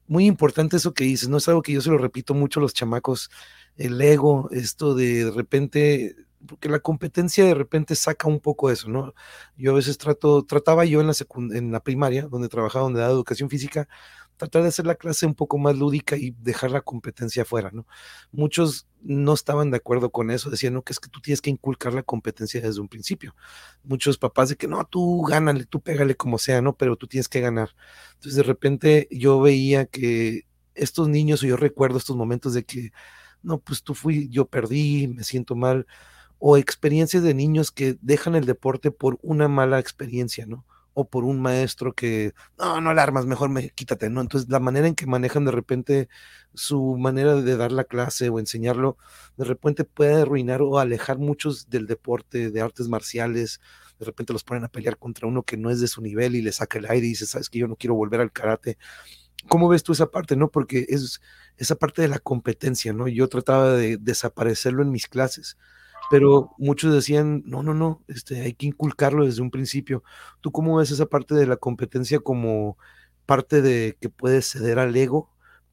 muy 0.07 0.25
importante 0.25 0.77
eso 0.77 0.93
que 0.93 1.03
dices, 1.03 1.29
no 1.29 1.37
es 1.37 1.47
algo 1.47 1.61
que 1.61 1.73
yo 1.73 1.81
se 1.81 1.89
lo 1.89 1.97
repito 1.97 2.33
mucho 2.33 2.59
a 2.59 2.63
los 2.63 2.73
chamacos, 2.73 3.29
el 3.77 3.99
ego, 4.01 4.49
esto 4.51 4.95
de, 4.95 5.25
de 5.25 5.31
repente, 5.31 6.15
porque 6.47 6.69
la 6.69 6.79
competencia 6.79 7.45
de 7.45 7.53
repente 7.53 7.95
saca 7.95 8.27
un 8.27 8.39
poco 8.39 8.69
eso, 8.69 8.89
¿no? 8.89 9.13
Yo 9.57 9.71
a 9.71 9.75
veces 9.75 9.97
trato, 9.97 10.43
trataba 10.43 10.85
yo 10.85 11.01
en 11.01 11.07
la, 11.07 11.13
en 11.53 11.71
la 11.71 11.81
primaria, 11.81 12.27
donde 12.27 12.49
trabajaba, 12.49 12.83
donde 12.83 13.01
daba 13.01 13.13
educación 13.13 13.49
física, 13.49 13.87
tratar 14.37 14.63
de 14.63 14.69
hacer 14.69 14.85
la 14.85 14.95
clase 14.95 15.25
un 15.25 15.35
poco 15.35 15.57
más 15.57 15.77
lúdica 15.77 16.17
y 16.17 16.31
dejar 16.31 16.71
la 16.71 16.81
competencia 16.81 17.43
afuera, 17.43 17.69
¿no? 17.73 17.87
Muchos 18.31 18.87
no 19.01 19.33
estaban 19.33 19.71
de 19.71 19.77
acuerdo 19.77 20.09
con 20.09 20.31
eso, 20.31 20.49
decían, 20.49 20.73
no, 20.73 20.81
que 20.81 20.93
es 20.93 20.99
que 20.99 21.09
tú 21.09 21.21
tienes 21.21 21.41
que 21.41 21.49
inculcar 21.49 21.93
la 21.93 22.03
competencia 22.03 22.61
desde 22.61 22.81
un 22.81 22.87
principio. 22.87 23.35
Muchos 23.83 24.17
papás 24.17 24.49
de 24.49 24.55
que, 24.57 24.67
no, 24.67 24.83
tú 24.85 25.23
gánale, 25.23 25.65
tú 25.65 25.81
pégale 25.81 26.15
como 26.15 26.37
sea, 26.37 26.61
¿no? 26.61 26.75
Pero 26.75 26.95
tú 26.95 27.07
tienes 27.07 27.29
que 27.29 27.41
ganar. 27.41 27.75
Entonces 28.15 28.35
de 28.35 28.43
repente 28.43 29.07
yo 29.11 29.39
veía 29.39 29.85
que 29.85 30.43
estos 30.73 31.07
niños, 31.07 31.43
o 31.43 31.45
yo 31.47 31.55
recuerdo 31.57 31.97
estos 31.97 32.17
momentos 32.17 32.53
de 32.53 32.65
que, 32.65 32.91
no, 33.45 33.59
pues 33.59 33.83
tú 33.83 33.93
fui, 33.95 34.29
yo 34.29 34.45
perdí, 34.47 35.07
me 35.07 35.23
siento 35.23 35.55
mal, 35.55 35.87
o 36.39 36.57
experiencias 36.57 37.23
de 37.23 37.33
niños 37.33 37.71
que 37.71 37.97
dejan 38.01 38.35
el 38.35 38.45
deporte 38.45 38.91
por 38.91 39.19
una 39.21 39.47
mala 39.47 39.79
experiencia, 39.79 40.45
¿no? 40.45 40.65
o 40.95 41.07
por 41.09 41.25
un 41.25 41.41
maestro 41.41 41.93
que, 41.93 42.33
no, 42.57 42.79
no 42.81 42.89
alarmas, 42.89 43.25
mejor 43.25 43.49
me, 43.49 43.69
quítate, 43.71 44.09
¿no? 44.09 44.21
Entonces, 44.21 44.49
la 44.49 44.61
manera 44.61 44.87
en 44.87 44.95
que 44.95 45.05
manejan 45.05 45.43
de 45.45 45.51
repente 45.51 46.09
su 46.53 46.97
manera 46.97 47.35
de 47.35 47.57
dar 47.57 47.73
la 47.73 47.83
clase 47.83 48.29
o 48.29 48.39
enseñarlo, 48.39 48.97
de 49.35 49.43
repente 49.43 49.83
puede 49.83 50.21
arruinar 50.21 50.61
o 50.61 50.79
alejar 50.79 51.17
muchos 51.17 51.69
del 51.69 51.85
deporte, 51.85 52.49
de 52.49 52.61
artes 52.61 52.87
marciales, 52.87 53.59
de 53.99 54.05
repente 54.05 54.31
los 54.31 54.45
ponen 54.45 54.63
a 54.63 54.69
pelear 54.69 54.97
contra 54.97 55.27
uno 55.27 55.43
que 55.43 55.57
no 55.57 55.69
es 55.69 55.81
de 55.81 55.87
su 55.87 56.01
nivel 56.01 56.33
y 56.35 56.41
le 56.41 56.53
saca 56.53 56.79
el 56.79 56.85
aire 56.85 57.05
y 57.07 57.09
dice, 57.09 57.25
sabes 57.25 57.49
que 57.49 57.59
yo 57.59 57.67
no 57.67 57.75
quiero 57.75 57.95
volver 57.95 58.21
al 58.21 58.31
karate. 58.31 58.77
¿Cómo 59.47 59.69
ves 59.69 59.83
tú 59.83 59.93
esa 59.93 60.11
parte, 60.11 60.35
no? 60.35 60.49
Porque 60.49 60.85
es 60.89 61.21
esa 61.57 61.75
parte 61.75 62.01
de 62.01 62.07
la 62.07 62.19
competencia, 62.19 62.93
¿no? 62.93 63.07
Yo 63.07 63.27
trataba 63.27 63.73
de 63.73 63.97
desaparecerlo 63.97 64.83
en 64.83 64.91
mis 64.91 65.07
clases 65.07 65.57
pero 66.09 66.51
muchos 66.57 66.93
decían, 66.93 67.43
no, 67.45 67.63
no, 67.63 67.73
no, 67.73 68.03
este, 68.07 68.41
hay 68.41 68.53
que 68.53 68.67
inculcarlo 68.67 69.25
desde 69.25 69.41
un 69.41 69.51
principio. 69.51 70.03
¿Tú 70.41 70.51
cómo 70.51 70.77
ves 70.77 70.91
esa 70.91 71.05
parte 71.07 71.35
de 71.35 71.47
la 71.47 71.57
competencia 71.57 72.19
como 72.19 72.77
parte 73.25 73.61
de 73.61 73.97
que 73.99 74.09
puede 74.09 74.41
ceder 74.41 74.79
al 74.79 74.95
ego 74.95 75.31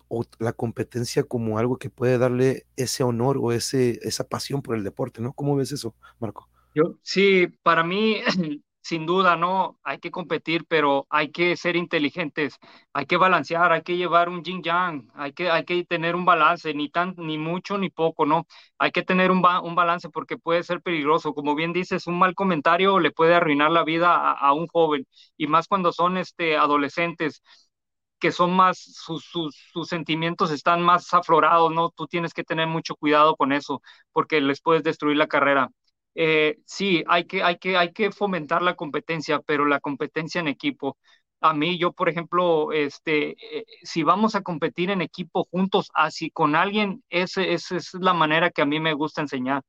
o 0.08 0.24
la 0.38 0.52
competencia 0.52 1.22
como 1.22 1.58
algo 1.58 1.78
que 1.78 1.90
puede 1.90 2.18
darle 2.18 2.66
ese 2.76 3.02
honor 3.02 3.38
o 3.40 3.52
ese, 3.52 3.98
esa 4.02 4.24
pasión 4.24 4.62
por 4.62 4.76
el 4.76 4.84
deporte, 4.84 5.20
¿no? 5.20 5.32
¿Cómo 5.32 5.56
ves 5.56 5.72
eso, 5.72 5.94
Marco? 6.18 6.48
Yo, 6.74 6.96
sí, 7.02 7.48
para 7.62 7.84
mí 7.84 8.20
sin 8.82 9.06
duda, 9.06 9.36
no, 9.36 9.78
hay 9.84 9.98
que 9.98 10.10
competir, 10.10 10.64
pero 10.66 11.06
hay 11.10 11.30
que 11.30 11.56
ser 11.56 11.76
inteligentes, 11.76 12.58
hay 12.92 13.06
que 13.06 13.16
balancear, 13.16 13.72
hay 13.72 13.82
que 13.82 13.96
llevar 13.96 14.28
un 14.28 14.42
yin 14.44 14.62
yang, 14.62 15.08
hay 15.14 15.32
que, 15.32 15.50
hay 15.50 15.64
que 15.64 15.84
tener 15.84 16.16
un 16.16 16.24
balance, 16.24 16.74
ni 16.74 16.88
tan, 16.90 17.14
ni 17.16 17.38
mucho 17.38 17.78
ni 17.78 17.90
poco, 17.90 18.26
¿no? 18.26 18.46
Hay 18.78 18.90
que 18.90 19.02
tener 19.02 19.30
un, 19.30 19.42
un 19.62 19.74
balance 19.74 20.08
porque 20.10 20.36
puede 20.36 20.62
ser 20.64 20.82
peligroso. 20.82 21.32
Como 21.34 21.54
bien 21.54 21.72
dices, 21.72 22.06
un 22.06 22.18
mal 22.18 22.34
comentario 22.34 22.98
le 22.98 23.12
puede 23.12 23.34
arruinar 23.34 23.70
la 23.70 23.84
vida 23.84 24.14
a, 24.14 24.32
a 24.32 24.52
un 24.52 24.66
joven, 24.66 25.06
y 25.36 25.46
más 25.46 25.68
cuando 25.68 25.92
son 25.92 26.16
este, 26.18 26.56
adolescentes 26.56 27.42
que 28.18 28.30
son 28.32 28.54
más, 28.54 28.78
sus, 28.78 29.24
sus, 29.24 29.56
sus, 29.72 29.88
sentimientos 29.88 30.52
están 30.52 30.80
más 30.82 31.12
aflorados, 31.12 31.72
¿no? 31.72 31.90
Tú 31.90 32.06
tienes 32.06 32.32
que 32.34 32.44
tener 32.44 32.68
mucho 32.68 32.94
cuidado 32.96 33.36
con 33.36 33.52
eso, 33.52 33.82
porque 34.12 34.40
les 34.40 34.60
puedes 34.62 34.84
destruir 34.84 35.16
la 35.16 35.26
carrera 35.26 35.70
eh, 36.14 36.58
sí, 36.66 37.04
hay 37.08 37.24
que, 37.26 37.42
hay, 37.42 37.58
que, 37.58 37.76
hay 37.76 37.92
que 37.92 38.10
fomentar 38.12 38.62
la 38.62 38.74
competencia, 38.76 39.40
pero 39.40 39.64
la 39.66 39.80
competencia 39.80 40.40
en 40.40 40.48
equipo. 40.48 40.98
A 41.40 41.54
mí, 41.54 41.78
yo, 41.78 41.92
por 41.92 42.08
ejemplo, 42.08 42.70
este, 42.72 43.30
eh, 43.58 43.64
si 43.82 44.02
vamos 44.04 44.34
a 44.36 44.42
competir 44.42 44.90
en 44.90 45.02
equipo 45.02 45.48
juntos, 45.50 45.90
así 45.94 46.30
con 46.30 46.54
alguien, 46.54 47.02
esa 47.10 47.42
ese 47.42 47.76
es 47.78 47.94
la 47.94 48.12
manera 48.14 48.50
que 48.50 48.62
a 48.62 48.66
mí 48.66 48.78
me 48.80 48.92
gusta 48.94 49.22
enseñar 49.22 49.62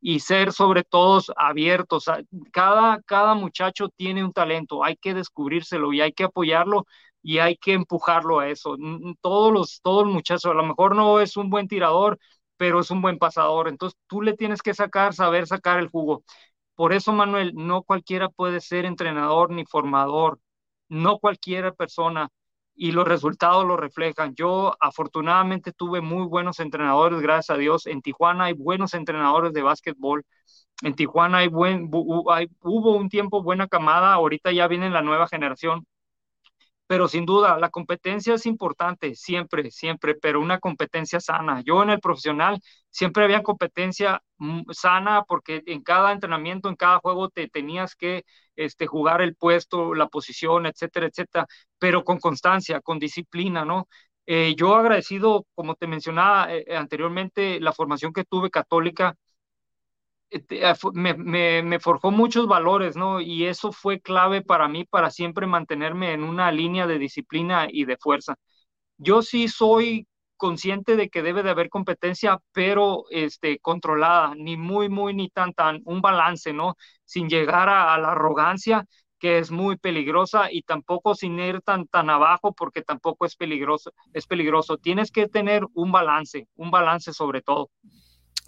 y 0.00 0.20
ser 0.20 0.52
sobre 0.52 0.84
todo 0.84 1.20
abiertos. 1.36 2.06
Cada, 2.52 3.00
cada 3.02 3.34
muchacho 3.34 3.88
tiene 3.90 4.24
un 4.24 4.32
talento, 4.32 4.84
hay 4.84 4.96
que 4.96 5.14
descubrírselo 5.14 5.92
y 5.92 6.00
hay 6.00 6.12
que 6.12 6.24
apoyarlo 6.24 6.86
y 7.22 7.38
hay 7.38 7.56
que 7.56 7.72
empujarlo 7.74 8.38
a 8.40 8.48
eso. 8.48 8.76
Todos 9.20 9.52
los, 9.52 9.80
todos 9.82 10.04
los 10.06 10.14
muchachos, 10.14 10.46
a 10.46 10.54
lo 10.54 10.64
mejor 10.64 10.94
no 10.96 11.20
es 11.20 11.36
un 11.36 11.50
buen 11.50 11.68
tirador, 11.68 12.18
pero 12.58 12.80
es 12.80 12.90
un 12.90 13.02
buen 13.02 13.18
pasador. 13.18 13.68
Entonces 13.68 13.98
tú 14.08 14.22
le 14.22 14.34
tienes 14.34 14.62
que 14.62 14.74
sacar, 14.74 15.14
saber 15.14 15.46
sacar 15.46 15.78
el 15.80 15.88
jugo. 15.88 16.24
Por 16.76 16.92
eso, 16.92 17.12
Manuel, 17.12 17.54
no 17.56 17.82
cualquiera 17.82 18.28
puede 18.28 18.60
ser 18.60 18.84
entrenador 18.86 19.50
ni 19.50 19.64
formador, 19.66 20.40
no 20.88 21.18
cualquiera 21.18 21.72
persona, 21.72 22.28
y 22.74 22.92
los 22.92 23.08
resultados 23.08 23.66
lo 23.66 23.76
reflejan. 23.76 24.34
Yo 24.36 24.74
afortunadamente 24.80 25.72
tuve 25.72 26.00
muy 26.00 26.26
buenos 26.26 26.60
entrenadores, 26.60 27.20
gracias 27.20 27.56
a 27.56 27.58
Dios. 27.58 27.86
En 27.86 28.02
Tijuana 28.02 28.44
hay 28.46 28.54
buenos 28.54 28.94
entrenadores 28.94 29.52
de 29.52 29.62
básquetbol. 29.62 30.24
En 30.82 30.94
Tijuana 30.94 31.38
hay 31.38 31.48
buen, 31.48 31.90
hay, 32.30 32.48
hubo 32.62 32.96
un 32.96 33.08
tiempo 33.08 33.42
buena 33.42 33.66
camada, 33.68 34.14
ahorita 34.14 34.52
ya 34.52 34.68
viene 34.68 34.90
la 34.90 35.02
nueva 35.02 35.28
generación 35.28 35.86
pero 36.88 37.08
sin 37.08 37.26
duda 37.26 37.58
la 37.58 37.70
competencia 37.70 38.34
es 38.34 38.46
importante, 38.46 39.14
siempre, 39.14 39.70
siempre, 39.70 40.16
pero 40.16 40.40
una 40.40 40.58
competencia 40.60 41.20
sana. 41.20 41.62
Yo 41.64 41.82
en 41.84 41.90
el 41.90 42.00
profesional 42.00 42.60
siempre 42.90 43.24
había 43.24 43.44
competencia 43.44 44.22
mm, 44.38 44.62
sana 44.72 45.24
porque 45.28 45.62
en 45.66 45.82
cada 45.82 46.12
entrenamiento, 46.12 46.68
en 46.70 46.76
cada 46.76 46.98
juego 47.00 47.28
te 47.30 47.48
tenías 47.48 47.94
que 47.96 48.24
este, 48.56 48.86
jugar 48.88 49.22
el 49.22 49.36
puesto, 49.36 49.94
la 49.94 50.08
posición, 50.08 50.66
etcétera, 50.66 51.06
etcétera, 51.06 51.46
pero 51.78 52.04
con 52.04 52.18
constancia, 52.18 52.80
con 52.80 52.98
disciplina, 52.98 53.64
¿no? 53.64 53.88
Eh, 54.26 54.54
yo 54.56 54.74
agradecido, 54.76 55.46
como 55.54 55.74
te 55.74 55.86
mencionaba 55.86 56.52
eh, 56.54 56.76
anteriormente, 56.76 57.60
la 57.60 57.72
formación 57.72 58.12
que 58.12 58.24
tuve 58.24 58.50
católica, 58.50 59.16
eh, 60.30 60.74
me, 60.94 61.62
me, 61.62 61.80
forjó 61.80 62.10
muchos 62.10 62.46
valores, 62.46 62.96
¿no? 62.96 63.20
Y 63.20 63.46
eso 63.46 63.72
fue 63.72 64.00
clave 64.00 64.42
para 64.42 64.68
mí 64.68 64.84
para 64.84 65.10
siempre 65.10 65.46
mantenerme 65.46 66.12
en 66.12 66.22
una 66.24 66.52
línea 66.52 66.86
de 66.86 66.98
disciplina 66.98 67.66
y 67.70 67.84
de 67.84 67.96
fuerza. 67.96 68.36
Yo 68.98 69.22
sí 69.22 69.48
soy 69.48 70.06
consciente 70.36 70.96
de 70.96 71.08
que 71.10 71.22
debe 71.22 71.42
de 71.42 71.50
haber 71.50 71.68
competencia, 71.70 72.38
pero 72.52 73.04
este, 73.10 73.58
controlada, 73.60 74.34
ni 74.36 74.56
muy, 74.56 74.88
muy, 74.88 75.14
ni 75.14 75.30
tan, 75.30 75.52
tan, 75.54 75.82
un 75.84 76.00
balance, 76.00 76.52
¿no? 76.52 76.76
Sin 77.04 77.28
llegar 77.28 77.68
a, 77.68 77.94
a 77.94 77.98
la 77.98 78.12
arrogancia, 78.12 78.86
que 79.18 79.38
es 79.38 79.50
muy 79.50 79.76
peligrosa, 79.76 80.52
y 80.52 80.62
tampoco 80.62 81.14
sin 81.14 81.38
ir 81.40 81.60
tan, 81.62 81.86
tan 81.88 82.10
abajo, 82.10 82.52
porque 82.54 82.82
tampoco 82.82 83.26
es 83.26 83.36
peligroso, 83.36 83.92
es 84.12 84.26
peligroso. 84.26 84.78
Tienes 84.78 85.10
que 85.10 85.28
tener 85.28 85.64
un 85.74 85.90
balance, 85.92 86.48
un 86.56 86.70
balance 86.70 87.12
sobre 87.12 87.42
todo. 87.42 87.70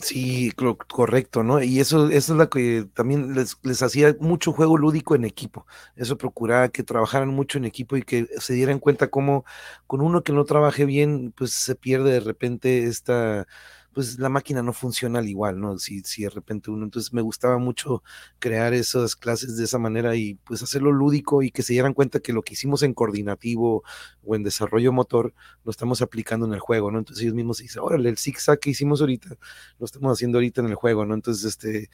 Sí, 0.03 0.51
correcto, 0.53 1.43
¿no? 1.43 1.63
Y 1.63 1.79
eso, 1.79 2.09
eso 2.09 2.33
es 2.33 2.39
lo 2.39 2.49
que 2.49 2.87
también 2.95 3.35
les, 3.35 3.57
les, 3.63 3.83
hacía 3.83 4.17
mucho 4.19 4.53
juego 4.53 4.79
lúdico 4.79 5.15
en 5.15 5.25
equipo. 5.25 5.67
Eso 5.95 6.17
procuraba 6.17 6.71
que 6.71 6.83
trabajaran 6.83 7.29
mucho 7.29 7.59
en 7.59 7.67
equipo 7.67 7.97
y 7.99 8.03
que 8.03 8.27
se 8.39 8.55
dieran 8.55 8.79
cuenta 8.79 9.09
cómo 9.11 9.45
con 9.87 10.01
uno 10.01 10.23
que 10.23 10.33
no 10.33 10.45
trabaje 10.45 10.87
bien, 10.87 11.33
pues 11.37 11.53
se 11.53 11.75
pierde 11.75 12.13
de 12.13 12.21
repente 12.21 12.85
esta 12.85 13.47
pues 13.93 14.19
la 14.19 14.29
máquina 14.29 14.63
no 14.63 14.73
funciona 14.73 15.19
al 15.19 15.29
igual, 15.29 15.61
¿no? 15.61 15.79
Si, 15.79 16.01
si 16.01 16.23
de 16.23 16.31
repente 16.31 16.71
uno, 16.71 16.85
entonces 16.85 17.13
me 17.13 17.23
gustaba 17.23 17.59
mucho 17.59 18.03
crear 18.39 18.73
esas 18.73 19.17
clases 19.17 19.57
de 19.57 19.65
esa 19.65 19.79
manera 19.79 20.15
y 20.17 20.35
pues 20.45 20.63
hacerlo 20.63 20.93
lúdico 20.93 21.43
y 21.43 21.51
que 21.51 21.63
se 21.63 21.73
dieran 21.73 21.95
cuenta 21.95 22.21
que 22.21 22.33
lo 22.33 22.43
que 22.43 22.55
hicimos 22.55 22.83
en 22.83 22.95
coordinativo 22.95 23.83
o 24.25 24.35
en 24.37 24.43
desarrollo 24.43 24.93
motor 24.93 25.35
lo 25.65 25.71
estamos 25.71 26.03
aplicando 26.03 26.47
en 26.47 26.55
el 26.55 26.61
juego, 26.61 26.91
¿no? 26.91 26.99
Entonces 26.99 27.23
ellos 27.23 27.35
mismos 27.35 27.59
dicen, 27.59 27.83
órale, 27.83 28.09
el 28.09 28.19
zigzag 28.19 28.59
que 28.59 28.71
hicimos 28.71 29.01
ahorita, 29.01 29.37
lo 29.79 29.85
estamos 29.87 30.13
haciendo 30.13 30.39
ahorita 30.39 30.61
en 30.61 30.69
el 30.69 30.75
juego, 30.75 31.05
¿no? 31.05 31.15
Entonces, 31.15 31.45
este, 31.45 31.91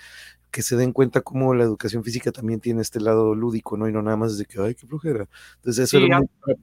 que 0.51 0.62
se 0.62 0.76
den 0.76 0.92
cuenta 0.92 1.20
cómo 1.20 1.55
la 1.55 1.64
educación 1.64 2.03
física 2.03 2.32
también 2.32 2.61
tiene 2.61 2.80
este 2.80 3.01
lado 3.01 3.34
lúdico, 3.34 3.76
¿no? 3.76 3.88
Y 3.88 3.92
no 3.92 4.01
nada 4.03 4.16
más 4.16 4.38
de 4.38 4.47
que, 4.47 4.61
ay, 4.61 4.74
qué 4.74 4.86
flojera. 4.86 5.28
Entonces, 5.57 5.92
eso 5.92 5.99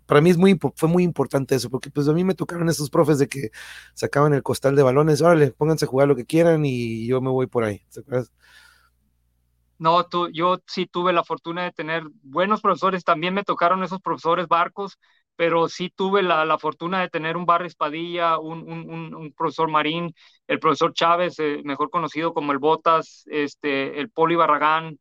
para 0.05 0.21
mí 0.21 0.31
es 0.31 0.38
muy, 0.38 0.59
fue 0.75 0.89
muy 0.89 1.03
importante 1.03 1.53
eso, 1.55 1.69
porque 1.69 1.91
pues 1.91 2.07
a 2.07 2.13
mí 2.13 2.23
me 2.23 2.34
tocaron 2.34 2.69
esos 2.69 2.89
profes 2.89 3.19
de 3.19 3.27
que 3.27 3.51
sacaban 3.93 4.34
el 4.34 4.41
costal 4.41 4.75
de 4.75 4.84
balones, 4.84 5.21
órale, 5.24 5.51
pónganse 5.51 5.86
a 5.86 5.88
jugar 5.88 6.07
lo 6.07 6.15
que 6.15 6.26
quieran 6.26 6.65
y 6.65 7.07
yo 7.07 7.21
me 7.21 7.30
voy 7.30 7.47
por 7.47 7.63
ahí. 7.63 7.82
No, 9.80 10.05
tú, 10.05 10.30
yo 10.32 10.59
sí 10.67 10.86
tuve 10.86 11.11
la 11.13 11.24
fortuna 11.24 11.63
de 11.63 11.71
tener 11.71 12.03
buenos 12.21 12.61
profesores, 12.61 13.03
también 13.03 13.34
me 13.34 13.43
tocaron 13.43 13.84
esos 13.84 14.01
profesores 14.01 14.47
barcos, 14.47 14.97
pero 15.36 15.67
sí 15.67 15.89
tuve 15.89 16.24
la, 16.24 16.45
la 16.45 16.57
fortuna 16.57 17.01
de 17.01 17.09
tener 17.09 17.38
un 17.38 17.45
Barry 17.45 17.67
Espadilla, 17.67 18.39
un, 18.39 18.59
un, 18.71 19.15
un, 19.15 19.34
profesor 19.34 19.69
Marín, 19.69 20.13
el 20.47 20.59
profesor 20.59 20.93
Chávez, 20.93 21.39
eh, 21.39 21.61
mejor 21.65 21.89
conocido 21.89 22.34
como 22.34 22.51
el 22.51 22.59
Botas, 22.59 23.24
este, 23.28 23.99
el 23.99 24.09
Poli 24.09 24.36
Barragán, 24.36 24.99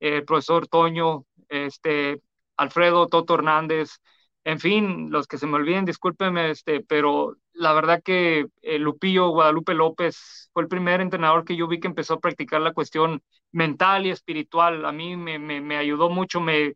el 0.00 0.24
profesor 0.24 0.66
Toño, 0.68 1.24
este, 1.48 2.20
Alfredo 2.56 3.06
Toto 3.06 3.34
Hernández, 3.34 3.98
en 4.44 4.60
fin, 4.60 5.10
los 5.10 5.26
que 5.26 5.38
se 5.38 5.46
me 5.46 5.56
olviden, 5.56 5.86
discúlpenme, 5.86 6.50
este, 6.50 6.80
pero 6.82 7.36
la 7.54 7.72
verdad 7.72 8.02
que 8.02 8.46
eh, 8.62 8.78
Lupillo 8.78 9.30
Guadalupe 9.30 9.74
López 9.74 10.50
fue 10.52 10.62
el 10.62 10.68
primer 10.68 11.00
entrenador 11.00 11.44
que 11.44 11.56
yo 11.56 11.66
vi 11.66 11.80
que 11.80 11.88
empezó 11.88 12.14
a 12.14 12.20
practicar 12.20 12.60
la 12.60 12.74
cuestión 12.74 13.22
mental 13.52 14.06
y 14.06 14.10
espiritual. 14.10 14.84
A 14.84 14.92
mí 14.92 15.16
me, 15.16 15.38
me, 15.38 15.76
ayudó 15.78 16.10
mucho, 16.10 16.40
me, 16.40 16.74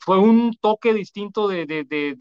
fue 0.00 0.18
un 0.18 0.54
toque 0.60 0.94
distinto 0.94 1.48
de, 1.48 1.66
de, 1.66 1.84
de, 1.84 2.16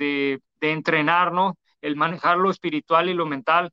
de, 0.61 0.72
entrenar, 0.72 1.34
¿no? 1.34 1.57
El 1.82 1.95
manejar 1.95 2.38
lo 2.38 2.51
espiritual 2.51 3.09
y 3.09 3.13
lo 3.13 3.26
mental. 3.26 3.72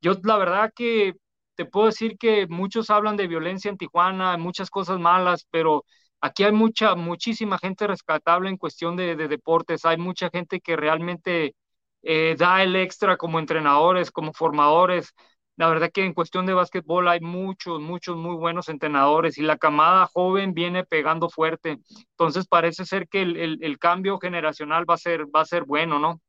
Yo 0.00 0.14
la 0.24 0.36
verdad 0.38 0.72
que 0.74 1.14
te 1.56 1.66
puedo 1.66 1.86
decir 1.86 2.18
que 2.18 2.46
muchos 2.48 2.90
hablan 2.90 3.16
de 3.16 3.28
violencia 3.28 3.70
en 3.70 3.78
Tijuana, 3.78 4.36
muchas 4.38 4.70
cosas 4.70 4.98
malas, 4.98 5.46
pero 5.50 5.84
aquí 6.22 6.44
hay 6.44 6.52
mucha, 6.52 6.94
muchísima 6.94 7.58
gente 7.58 7.86
rescatable 7.86 8.48
en 8.48 8.56
cuestión 8.56 8.96
de, 8.96 9.16
deportes, 9.16 9.84
hay 9.84 9.98
mucha 9.98 10.30
gente 10.30 10.60
que 10.60 10.76
realmente 10.76 11.54
eh, 12.02 12.36
da 12.38 12.62
el 12.62 12.76
extra 12.76 13.16
como 13.16 13.38
entrenadores, 13.38 14.10
como 14.10 14.32
formadores, 14.32 15.12
la 15.56 15.68
verdad 15.68 15.90
que 15.92 16.04
en 16.04 16.14
cuestión 16.14 16.46
de 16.46 16.54
básquetbol 16.54 17.08
hay 17.08 17.20
muchos, 17.20 17.80
muchos 17.80 18.16
muy 18.16 18.36
buenos 18.36 18.68
entrenadores 18.68 19.36
y 19.36 19.42
la 19.42 19.58
camada 19.58 20.06
joven 20.06 20.54
viene 20.54 20.84
pegando 20.84 21.28
fuerte. 21.28 21.78
Entonces 22.10 22.46
parece 22.46 22.86
ser 22.86 23.06
que 23.06 23.22
el, 23.22 23.58
el, 23.62 23.78
cambio 23.78 24.18
generacional 24.18 24.88
va 24.88 24.94
a 24.94 24.98
ser, 24.98 25.26
va 25.26 25.42
a 25.42 25.44
ser 25.44 25.64
bueno, 25.64 25.98
¿no? 25.98 26.20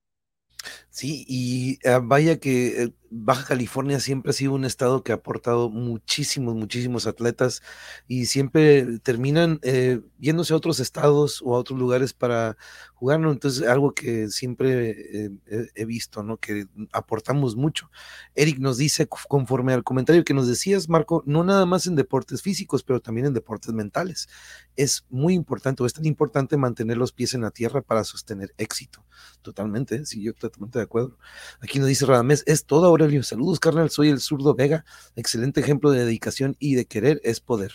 Sí, 0.90 1.24
y 1.28 1.80
ah, 1.88 2.00
vaya 2.04 2.40
que 2.40 2.84
eh, 2.84 2.90
Baja 3.16 3.46
California 3.46 4.00
siempre 4.00 4.32
ha 4.32 4.34
sido 4.34 4.54
un 4.54 4.66
estado 4.66 5.04
que 5.04 5.12
ha 5.12 5.16
aportado 5.16 5.70
muchísimos, 5.70 6.56
muchísimos 6.56 7.06
atletas 7.06 7.62
y 8.08 8.26
siempre 8.26 8.98
terminan 9.04 9.60
eh, 9.62 10.02
yéndose 10.20 10.54
a 10.54 10.58
otros 10.58 10.80
estados 10.80 11.40
o 11.46 11.56
a 11.56 11.60
otros 11.60 11.78
lugares 11.78 12.14
para 12.14 12.58
jugar, 12.96 13.20
¿no? 13.20 13.32
Entonces, 13.32 13.68
algo 13.68 13.94
que 13.94 14.30
siempre 14.30 15.28
eh, 15.28 15.30
he 15.76 15.86
visto, 15.86 16.24
¿no? 16.24 16.38
Que 16.38 16.66
aportamos 16.92 17.56
mucho. 17.56 17.92
Eric 18.34 18.58
nos 18.58 18.80
dice, 18.80 19.08
conforme 19.08 19.74
al 19.74 19.84
comentario 19.84 20.24
que 20.24 20.34
nos 20.34 20.48
decías, 20.48 20.90
Marco, 20.90 21.22
no 21.28 21.44
nada 21.44 21.68
más 21.68 21.86
en 21.86 21.96
deportes 21.96 22.42
físicos, 22.42 22.82
pero 22.82 23.00
también 23.00 23.28
en 23.28 23.34
deportes 23.34 23.74
mentales. 23.74 24.28
Es 24.76 25.06
muy 25.12 25.36
importante 25.36 25.84
o 25.84 25.86
es 25.86 25.94
tan 25.94 26.06
importante 26.06 26.58
mantener 26.58 26.98
los 26.98 27.12
pies 27.12 27.36
en 27.36 27.42
la 27.42 27.52
tierra 27.52 27.84
para 27.84 28.04
sostener 28.04 28.56
éxito. 28.58 29.06
Totalmente, 29.44 30.04
sí, 30.06 30.24
yo 30.24 30.34
totalmente 30.34 30.80
de 30.80 30.84
acuerdo. 30.84 31.18
Aquí 31.62 31.78
nos 31.78 31.90
dice 31.90 32.08
Radamés, 32.08 32.44
es 32.48 32.66
todo 32.66 32.88
Saludos, 33.24 33.60
carnal, 33.60 33.90
soy 33.90 34.10
el 34.10 34.22
zurdo 34.22 34.56
Vega. 34.56 34.86
Excelente 35.18 35.60
ejemplo 35.60 35.92
de 35.92 36.06
dedicación 36.06 36.56
y 36.58 36.76
de 36.76 36.86
querer 36.86 37.20
es 37.24 37.42
poder. 37.42 37.74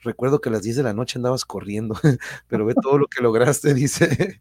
Recuerdo 0.00 0.40
que 0.40 0.50
a 0.50 0.52
las 0.52 0.62
10 0.62 0.76
de 0.76 0.82
la 0.84 0.94
noche 0.94 1.18
andabas 1.18 1.44
corriendo, 1.44 1.96
pero 2.46 2.64
ve 2.64 2.74
todo 2.80 2.96
lo 2.96 3.08
que 3.08 3.20
lograste, 3.20 3.74
dice. 3.74 4.40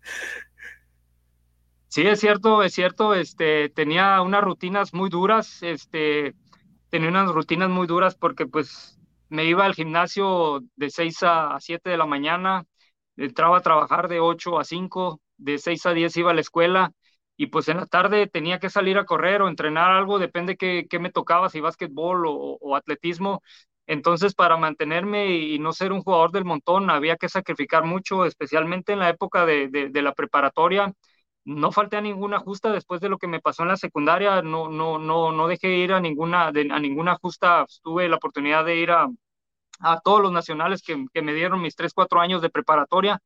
Sí, 1.88 2.03
es 2.03 2.19
cierto, 2.19 2.61
es 2.61 2.71
cierto. 2.73 3.15
Este, 3.15 3.69
tenía 3.69 4.21
unas 4.21 4.43
rutinas 4.43 4.93
muy 4.93 5.09
duras, 5.09 5.63
este, 5.63 6.35
tenía 6.89 7.09
unas 7.09 7.31
rutinas 7.31 7.69
muy 7.69 7.88
duras 7.88 8.13
porque 8.13 8.45
pues 8.45 8.99
me 9.29 9.45
iba 9.45 9.65
al 9.65 9.73
gimnasio 9.73 10.63
de 10.75 10.91
6 10.91 11.17
a 11.23 11.57
7 11.59 11.89
de 11.89 11.97
la 11.97 12.05
mañana, 12.05 12.65
entraba 13.15 13.57
a 13.57 13.61
trabajar 13.61 14.07
de 14.07 14.19
8 14.19 14.59
a 14.59 14.63
5, 14.63 15.19
de 15.38 15.57
6 15.57 15.85
a 15.88 15.93
10 15.93 16.15
iba 16.17 16.29
a 16.29 16.35
la 16.35 16.41
escuela 16.41 16.93
y 17.38 17.47
pues 17.47 17.67
en 17.69 17.77
la 17.77 17.85
tarde 17.85 18.27
tenía 18.27 18.59
que 18.59 18.69
salir 18.69 18.97
a 18.97 19.05
correr 19.05 19.41
o 19.41 19.47
entrenar 19.47 19.91
algo, 19.91 20.19
depende 20.19 20.57
qué, 20.57 20.88
qué 20.89 20.99
me 20.99 21.11
tocaba, 21.11 21.49
si 21.49 21.61
básquetbol 21.61 22.25
o, 22.27 22.75
atletismo. 22.75 23.43
Entonces, 23.85 24.33
para 24.35 24.57
mantenerme 24.57 25.29
y 25.38 25.59
no 25.59 25.71
ser 25.71 25.91
un 25.93 26.01
jugador 26.01 26.31
del 26.31 26.45
montón, 26.45 26.89
había 26.89 27.15
que 27.17 27.29
sacrificar 27.29 27.85
mucho, 27.85 28.25
especialmente 28.25 28.93
en 28.93 28.99
la 28.99 29.09
época 29.09 29.45
de, 29.45 29.69
de, 29.69 30.01
la 30.01 30.13
preparatoria. 30.13 30.91
No 31.45 31.71
falté 31.71 31.97
a 31.97 32.01
ninguna 32.01 32.39
justa 32.39 32.71
después 32.71 32.99
de 33.01 33.09
lo 33.09 33.17
que 33.17 33.27
me 33.27 33.39
pasó 33.39 33.63
en 33.63 33.69
la 33.69 33.77
secundaria, 33.77 34.41
no, 34.41 34.69
no, 34.69 34.99
no, 34.99 35.31
no 35.31 35.47
dejé 35.47 35.69
ir 35.77 35.93
a 35.93 36.01
ninguna, 36.01 36.47
a 36.47 36.79
ninguna 36.79 37.15
justa, 37.21 37.65
tuve 37.83 38.09
la 38.09 38.17
oportunidad 38.17 38.65
de 38.65 38.75
ir 38.77 38.91
a, 38.91 39.07
a 39.79 39.99
todos 40.01 40.21
los 40.21 40.31
nacionales 40.31 40.81
que, 40.81 41.05
que 41.13 41.21
me 41.21 41.33
dieron 41.33 41.61
mis 41.61 41.75
tres, 41.75 41.93
cuatro 41.93 42.19
años 42.19 42.41
de 42.41 42.49
preparatoria. 42.49 43.19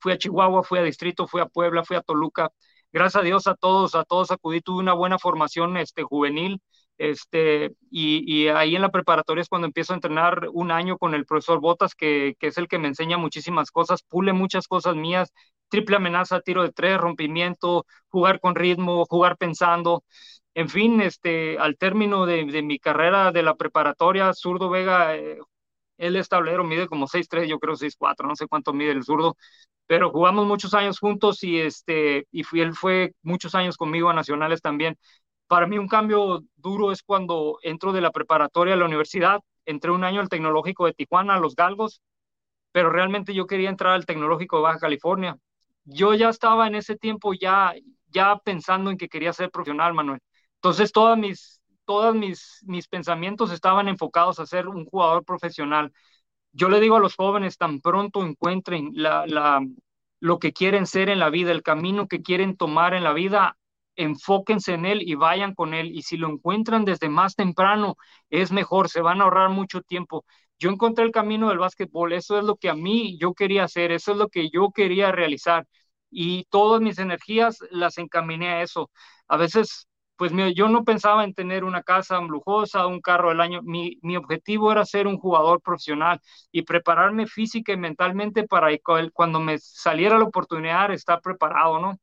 Fui 0.00 0.12
a 0.12 0.18
Chihuahua, 0.18 0.62
fui 0.62 0.78
a 0.78 0.82
Distrito, 0.82 1.26
fui 1.26 1.40
a 1.40 1.46
Puebla, 1.46 1.84
fui 1.84 1.96
a 1.96 2.02
Toluca, 2.02 2.50
gracias 2.94 3.22
a 3.22 3.24
Dios 3.24 3.46
a 3.48 3.54
todos, 3.56 3.94
a 3.96 4.04
todos 4.04 4.30
acudí, 4.30 4.60
tuve 4.60 4.78
una 4.80 4.94
buena 4.94 5.18
formación 5.18 5.76
este, 5.76 6.04
juvenil, 6.04 6.60
este, 6.96 7.72
y, 7.90 8.46
ahí 8.48 8.76
en 8.76 8.82
la 8.82 8.90
preparatoria 8.90 9.42
es 9.42 9.48
cuando 9.48 9.66
empiezo 9.66 9.92
a 9.92 9.96
entrenar 9.96 10.46
un 10.52 10.70
año 10.70 10.96
con 10.96 11.14
el 11.14 11.26
profesor 11.26 11.60
Botas, 11.60 11.94
que, 11.96 12.34
que, 12.38 12.48
es 12.48 12.58
el 12.58 12.68
que 12.68 12.78
me 12.78 12.88
enseña 12.88 13.18
muchísimas 13.18 13.70
cosas, 13.72 14.02
pule 14.04 14.32
muchas 14.32 14.68
cosas 14.68 14.94
mías, 14.94 15.32
triple 15.68 15.96
amenaza, 15.96 16.40
tiro 16.40 16.62
de 16.62 16.72
tres, 16.72 16.98
rompimiento, 16.98 17.84
jugar 18.08 18.38
con 18.40 18.54
ritmo, 18.54 19.04
jugar 19.06 19.36
pensando. 19.36 20.04
En 20.54 20.68
fin, 20.68 21.00
este, 21.00 21.58
al 21.58 21.76
término 21.76 22.26
de, 22.26 22.44
de 22.44 22.62
mi 22.62 22.78
carrera 22.78 23.32
de 23.32 23.42
la 23.42 23.56
preparatoria, 23.56 24.32
Zurdo 24.34 24.70
Vega, 24.70 25.16
eh, 25.16 25.38
él 25.98 26.16
es 26.16 26.28
tablero, 26.28 26.64
mide 26.64 26.88
como 26.88 27.06
6'3, 27.06 27.48
yo 27.48 27.58
creo 27.58 27.76
6'4, 27.76 28.28
no 28.28 28.36
sé 28.36 28.46
cuánto 28.48 28.72
mide 28.72 28.92
el 28.92 29.04
zurdo, 29.04 29.36
pero 29.86 30.10
jugamos 30.10 30.46
muchos 30.46 30.74
años 30.74 30.98
juntos 30.98 31.42
y, 31.44 31.60
este, 31.60 32.26
y 32.32 32.44
fui, 32.44 32.60
él 32.60 32.74
fue 32.74 33.14
muchos 33.22 33.54
años 33.54 33.76
conmigo 33.76 34.10
a 34.10 34.14
nacionales 34.14 34.62
también. 34.62 34.96
Para 35.46 35.66
mí 35.66 35.78
un 35.78 35.88
cambio 35.88 36.42
duro 36.56 36.92
es 36.92 37.02
cuando 37.02 37.58
entro 37.62 37.92
de 37.92 38.00
la 38.00 38.10
preparatoria 38.12 38.74
a 38.74 38.76
la 38.78 38.86
universidad, 38.86 39.40
entré 39.66 39.90
un 39.90 40.04
año 40.04 40.20
al 40.20 40.28
tecnológico 40.28 40.86
de 40.86 40.94
Tijuana, 40.94 41.34
a 41.36 41.40
los 41.40 41.54
Galgos, 41.56 42.00
pero 42.72 42.90
realmente 42.90 43.34
yo 43.34 43.46
quería 43.46 43.70
entrar 43.70 43.92
al 43.94 44.06
tecnológico 44.06 44.56
de 44.56 44.62
Baja 44.64 44.78
California. 44.80 45.36
Yo 45.84 46.14
ya 46.14 46.28
estaba 46.30 46.66
en 46.66 46.74
ese 46.76 46.96
tiempo 46.96 47.32
ya, 47.34 47.72
ya 48.08 48.36
pensando 48.38 48.90
en 48.90 48.96
que 48.98 49.08
quería 49.08 49.32
ser 49.32 49.50
profesional, 49.50 49.94
Manuel. 49.94 50.20
Entonces 50.56 50.92
todas 50.92 51.18
mis, 51.18 51.60
todas 51.86 52.14
mis, 52.14 52.60
mis 52.66 52.88
pensamientos 52.88 53.52
estaban 53.52 53.88
enfocados 53.88 54.38
a 54.40 54.46
ser 54.46 54.68
un 54.68 54.84
jugador 54.86 55.24
profesional 55.24 55.92
yo 56.52 56.68
le 56.68 56.80
digo 56.80 56.96
a 56.96 57.00
los 57.00 57.16
jóvenes, 57.16 57.58
tan 57.58 57.80
pronto 57.80 58.24
encuentren 58.24 58.90
la, 58.94 59.26
la, 59.26 59.60
lo 60.20 60.38
que 60.38 60.52
quieren 60.52 60.86
ser 60.86 61.08
en 61.08 61.18
la 61.18 61.30
vida, 61.30 61.50
el 61.52 61.62
camino 61.62 62.06
que 62.08 62.22
quieren 62.22 62.56
tomar 62.56 62.94
en 62.94 63.04
la 63.04 63.12
vida, 63.12 63.56
enfóquense 63.96 64.74
en 64.74 64.86
él 64.86 65.02
y 65.02 65.14
vayan 65.16 65.54
con 65.54 65.74
él. 65.74 65.90
Y 65.92 66.02
si 66.02 66.16
lo 66.16 66.28
encuentran 66.28 66.84
desde 66.84 67.08
más 67.08 67.34
temprano, 67.36 67.96
es 68.30 68.52
mejor, 68.52 68.88
se 68.88 69.00
van 69.00 69.20
a 69.20 69.24
ahorrar 69.24 69.50
mucho 69.50 69.82
tiempo. 69.82 70.24
yo 70.58 70.70
encontré 70.70 71.04
el 71.04 71.10
camino 71.12 71.48
del 71.48 71.58
básquetbol, 71.58 72.12
eso 72.12 72.38
es 72.38 72.44
lo 72.44 72.56
que 72.56 72.70
a 72.70 72.74
mí 72.74 73.18
yo 73.18 73.34
quería 73.34 73.64
hacer, 73.64 73.90
eso 73.92 74.12
es 74.12 74.18
lo 74.18 74.28
que 74.28 74.50
yo 74.50 74.70
quería 74.70 75.10
realizar 75.12 75.66
y 76.10 76.44
todas 76.44 76.80
mis 76.80 76.98
energías 76.98 77.58
las 77.70 77.98
encaminé 77.98 78.48
a 78.50 78.62
eso. 78.62 78.90
A 79.28 79.36
veces, 79.36 79.88
pues 80.16 80.32
yo 80.54 80.68
no 80.68 80.84
pensaba 80.84 81.24
en 81.24 81.34
tener 81.34 81.64
una 81.64 81.82
casa 81.82 82.20
lujosa, 82.20 82.86
un 82.86 83.00
carro 83.00 83.30
del 83.30 83.40
año, 83.40 83.62
mi, 83.62 83.98
mi 84.02 84.16
objetivo 84.16 84.70
era 84.72 84.84
ser 84.84 85.06
un 85.06 85.18
jugador 85.18 85.60
profesional 85.60 86.20
y 86.52 86.62
prepararme 86.62 87.26
física 87.26 87.72
y 87.72 87.76
mentalmente 87.76 88.46
para 88.46 88.68
cuando 89.12 89.40
me 89.40 89.58
saliera 89.58 90.18
la 90.18 90.24
oportunidad 90.24 90.92
estar 90.92 91.20
preparado, 91.20 91.80
¿no? 91.80 91.98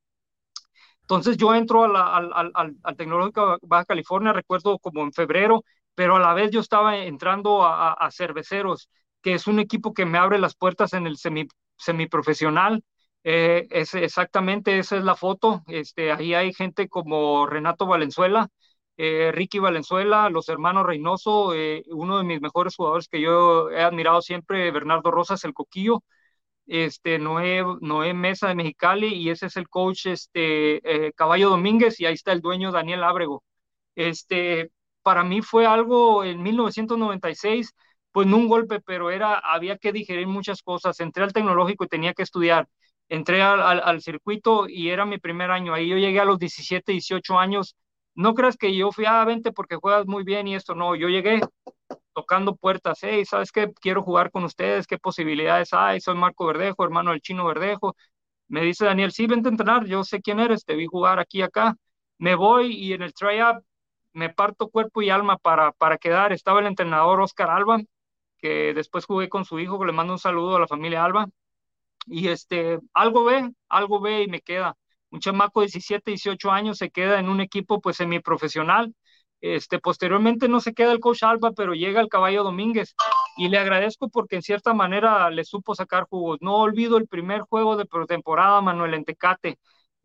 Entonces 1.02 1.38
yo 1.38 1.54
entro 1.54 1.84
al, 1.84 2.32
al, 2.34 2.52
al, 2.84 2.96
Tecnológico 2.96 3.58
Baja 3.64 3.86
California, 3.86 4.32
recuerdo 4.34 4.80
como 4.80 5.02
en 5.04 5.12
febrero, 5.12 5.64
pero 5.94 6.16
a 6.16 6.20
la 6.20 6.34
vez 6.34 6.52
yo 6.52 6.62
estaba 6.62 6.98
entrando 6.98 7.64
a, 7.66 7.94
a, 7.94 8.12
Cerveceros, 8.12 8.90
que 9.22 9.34
es 9.34 9.46
un 9.48 9.60
equipo 9.60 9.94
que 9.94 10.06
me 10.06 10.18
abre 10.18 10.40
las 10.40 10.56
puertas 10.56 10.94
en 10.94 11.08
el 11.08 11.18
semi, 11.18 11.48
semiprofesional. 11.78 12.84
Eh, 13.24 13.68
es 13.70 13.94
exactamente 13.94 14.80
esa 14.80 14.98
es 14.98 15.04
la 15.04 15.16
foto. 15.16 15.64
Este, 15.68 16.12
ahí 16.12 16.34
hay 16.34 16.54
gente 16.54 16.88
como 16.90 17.46
Renato 17.46 17.86
Valenzuela, 17.86 18.48
eh, 18.98 19.32
Ricky 19.32 19.60
Valenzuela, 19.60 20.30
los 20.30 20.50
hermanos 20.50 20.86
Reynoso, 20.86 21.54
eh, 21.54 21.84
uno 21.90 22.18
de 22.18 22.24
mis 22.24 22.42
mejores 22.42 22.76
jugadores 22.76 23.08
que 23.08 23.22
yo 23.22 23.70
he 23.70 23.82
admirado 23.82 24.22
siempre, 24.22 24.72
Bernardo 24.72 25.12
Rosas, 25.12 25.44
el 25.44 25.54
Coquillo, 25.54 26.04
este, 26.68 27.20
Noé, 27.20 27.64
Noé 27.82 28.14
Mesa 28.14 28.50
de 28.50 28.56
Mexicali, 28.56 29.08
y 29.16 29.30
ese 29.32 29.48
es 29.48 29.58
el 29.58 29.70
coach 29.70 30.08
este, 30.08 30.82
Caballo 31.16 31.50
Domínguez, 31.52 32.00
y 32.00 32.06
ahí 32.08 32.14
está 32.16 32.32
el 32.34 32.42
dueño 32.42 32.72
Daniel 32.72 33.04
Ábrego. 33.04 33.44
Este, 33.96 34.72
para 35.04 35.24
mí 35.24 35.42
fue 35.42 35.66
algo 35.68 36.24
en 36.24 36.42
1996, 36.44 37.74
pues 38.12 38.28
no 38.28 38.38
un 38.38 38.48
golpe, 38.48 38.82
pero 38.82 39.12
era, 39.12 39.36
había 39.40 39.78
que 39.78 39.92
digerir 39.94 40.28
muchas 40.28 40.62
cosas. 40.64 41.00
Entré 41.00 41.24
al 41.24 41.34
tecnológico 41.34 41.86
y 41.86 41.88
tenía 41.88 42.14
que 42.14 42.24
estudiar. 42.24 42.68
Entré 43.12 43.42
al, 43.42 43.62
al, 43.62 44.02
circuito 44.02 44.70
y 44.70 44.90
era 44.90 45.06
mi 45.06 45.18
primer 45.18 45.52
año. 45.52 45.74
Ahí 45.74 45.90
yo 45.90 45.98
llegué 45.98 46.22
a 46.22 46.26
los 46.26 46.40
17, 46.40 46.94
18 46.94 47.38
años. 47.38 47.76
No 48.16 48.34
creas 48.34 48.56
que 48.56 48.74
yo 48.74 48.92
fui 48.94 49.06
a 49.06 49.22
ah, 49.22 49.26
20 49.26 49.52
porque 49.52 49.76
juegas 49.76 50.08
muy 50.08 50.24
bien 50.24 50.48
y 50.48 50.56
esto, 50.56 50.76
no. 50.76 50.96
Yo 50.96 51.10
llegué 51.10 51.42
tocando 52.14 52.56
puertas, 52.56 53.00
hey, 53.02 53.26
¿sabes 53.26 53.52
qué? 53.52 53.72
Quiero 53.82 54.02
jugar 54.02 54.32
con 54.32 54.46
ustedes, 54.46 54.88
¿qué 54.88 54.98
posibilidades 54.98 55.74
hay? 55.74 56.00
Soy 56.00 56.16
Marco 56.16 56.46
Verdejo, 56.46 56.86
hermano 56.86 57.12
del 57.12 57.22
chino 57.22 57.46
Verdejo. 57.46 57.96
Me 58.48 58.62
dice 58.62 58.86
Daniel, 58.86 59.12
sí, 59.12 59.28
vente 59.28 59.50
a 59.50 59.52
entrenar, 59.52 59.86
yo 59.88 60.04
sé 60.06 60.22
quién 60.22 60.40
eres, 60.40 60.66
te 60.66 60.76
vi 60.76 60.86
jugar 60.88 61.20
aquí 61.20 61.42
acá. 61.42 61.76
Me 62.18 62.36
voy 62.36 62.74
y 62.74 62.94
en 62.94 63.02
el 63.02 63.14
tryout 63.14 63.64
me 64.14 64.30
parto 64.30 64.70
cuerpo 64.70 65.02
y 65.02 65.10
alma 65.10 65.38
para, 65.38 65.72
para 65.74 65.98
quedar. 65.98 66.34
Estaba 66.34 66.62
el 66.62 66.68
entrenador 66.68 67.22
Oscar 67.22 67.50
Alba, 67.50 67.80
que 68.40 68.74
después 68.74 69.06
jugué 69.06 69.30
con 69.30 69.46
su 69.46 69.60
hijo, 69.60 69.84
le 69.86 69.94
mando 69.94 70.14
un 70.14 70.20
saludo 70.20 70.56
a 70.58 70.60
la 70.62 70.68
familia 70.68 71.04
Alba. 71.06 71.28
Y 72.08 72.28
este, 72.30 72.80
algo 72.94 73.24
ve, 73.26 73.52
algo 73.70 74.02
ve 74.02 74.24
y 74.24 74.28
me 74.28 74.42
queda. 74.42 74.76
Un 75.10 75.20
chamaco 75.20 75.62
de 75.62 75.68
17, 75.68 76.12
18 76.12 76.52
años 76.52 76.78
se 76.78 76.90
queda 76.90 77.20
en 77.20 77.30
un 77.30 77.42
equipo 77.42 77.82
pues 77.82 77.98
semiprofesional. 77.98 78.94
Este, 79.42 79.80
posteriormente 79.80 80.48
no 80.48 80.60
se 80.60 80.74
queda 80.74 80.92
el 80.92 81.00
coach 81.00 81.24
Alba, 81.24 81.52
pero 81.54 81.74
llega 81.74 82.00
el 82.02 82.10
caballo 82.10 82.44
Domínguez 82.44 82.96
y 83.38 83.50
le 83.50 83.58
agradezco 83.58 84.10
porque 84.10 84.36
en 84.36 84.44
cierta 84.44 84.74
manera 84.74 85.30
le 85.32 85.44
supo 85.44 85.76
sacar 85.76 86.06
jugos. 86.10 86.38
No 86.42 86.58
olvido 86.58 86.98
el 86.98 87.08
primer 87.08 87.42
juego 87.42 87.76
de 87.76 87.86
pretemporada, 87.86 88.62
Manuel 88.62 88.94
Entecate 88.94 89.58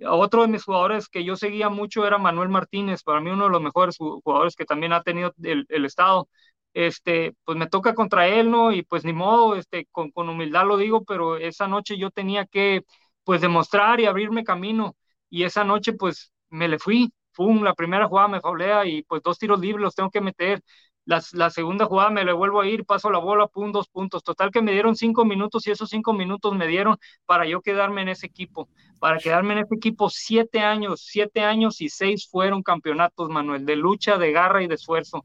otro 0.05 0.43
de 0.43 0.49
mis 0.49 0.65
jugadores 0.65 1.09
que 1.09 1.25
yo 1.25 1.37
seguía 1.37 1.69
mucho 1.69 2.07
era 2.07 2.19
Manuel 2.19 2.49
Martínez, 2.49 3.03
para 3.03 3.21
mí 3.21 3.31
uno 3.31 3.45
de 3.45 3.51
los 3.51 3.63
mejores 3.63 3.97
jugadores 3.97 4.55
que 4.57 4.65
también 4.67 4.93
ha 4.93 5.03
tenido 5.03 5.33
el, 5.43 5.85
estado. 5.85 6.29
Este, 6.77 7.35
pues 7.45 7.57
me 7.57 7.69
toca 7.69 7.95
contra 7.95 8.29
él, 8.29 8.51
¿no? 8.51 8.71
Y 8.73 8.83
pues 8.83 9.05
ni 9.05 9.13
modo, 9.15 9.57
este, 9.57 9.87
con, 9.93 10.11
con, 10.11 10.29
humildad 10.29 10.67
lo 10.67 10.77
digo, 10.77 11.05
pero 11.05 11.39
esa 11.39 11.67
noche 11.69 11.97
yo 11.97 12.11
tenía 12.11 12.45
que, 12.47 12.83
pues, 13.25 13.41
demostrar 13.41 13.99
y 14.01 14.07
abrirme 14.07 14.45
camino. 14.45 14.95
Y 15.31 15.45
esa 15.45 15.65
noche, 15.65 15.95
pues, 15.95 16.33
me 16.51 16.69
le 16.69 16.79
fui. 16.79 17.11
Fum, 17.33 17.63
la 17.63 17.75
primera 17.75 18.09
jugada 18.09 18.29
me 18.29 18.41
faulea 18.41 18.87
y 18.87 19.03
pues 19.03 19.23
dos 19.23 19.39
tiros 19.39 19.61
libres 19.61 19.83
los 19.83 19.95
tengo 19.95 20.11
que 20.11 20.23
meter 20.23 20.63
la, 21.07 21.51
segunda 21.51 21.87
jugada 21.87 22.11
me 22.11 22.25
le 22.25 22.33
vuelvo 22.33 22.61
a 22.61 22.67
ir, 22.67 22.85
paso 22.85 23.11
la 23.11 23.19
bola, 23.19 23.47
pum, 23.47 23.71
dos 23.71 23.89
puntos. 23.89 24.25
Total 24.25 24.51
que 24.51 24.61
me 24.61 24.73
dieron 24.73 24.97
cinco 24.97 25.25
minutos 25.25 25.67
y 25.67 25.71
esos 25.71 25.89
cinco 25.89 26.13
minutos 26.13 26.55
me 26.55 26.67
dieron 26.67 26.97
para 27.27 27.47
yo 27.47 27.63
quedarme 27.63 28.03
en 28.03 28.09
ese 28.09 28.27
equipo. 28.27 28.69
Para 28.99 29.19
quedarme 29.19 29.53
en 29.55 29.61
ese 29.61 29.75
equipo 29.77 30.11
siete 30.11 30.61
años, 30.61 31.03
siete 31.05 31.45
años 31.45 31.81
y 31.81 31.89
seis 31.91 32.29
fueron 32.29 32.63
campeonatos, 32.63 33.29
Manuel, 33.31 33.65
de 33.65 33.77
lucha, 33.77 34.19
de 34.19 34.33
garra 34.33 34.63
y 34.63 34.67
de 34.67 34.75
esfuerzo. 34.75 35.25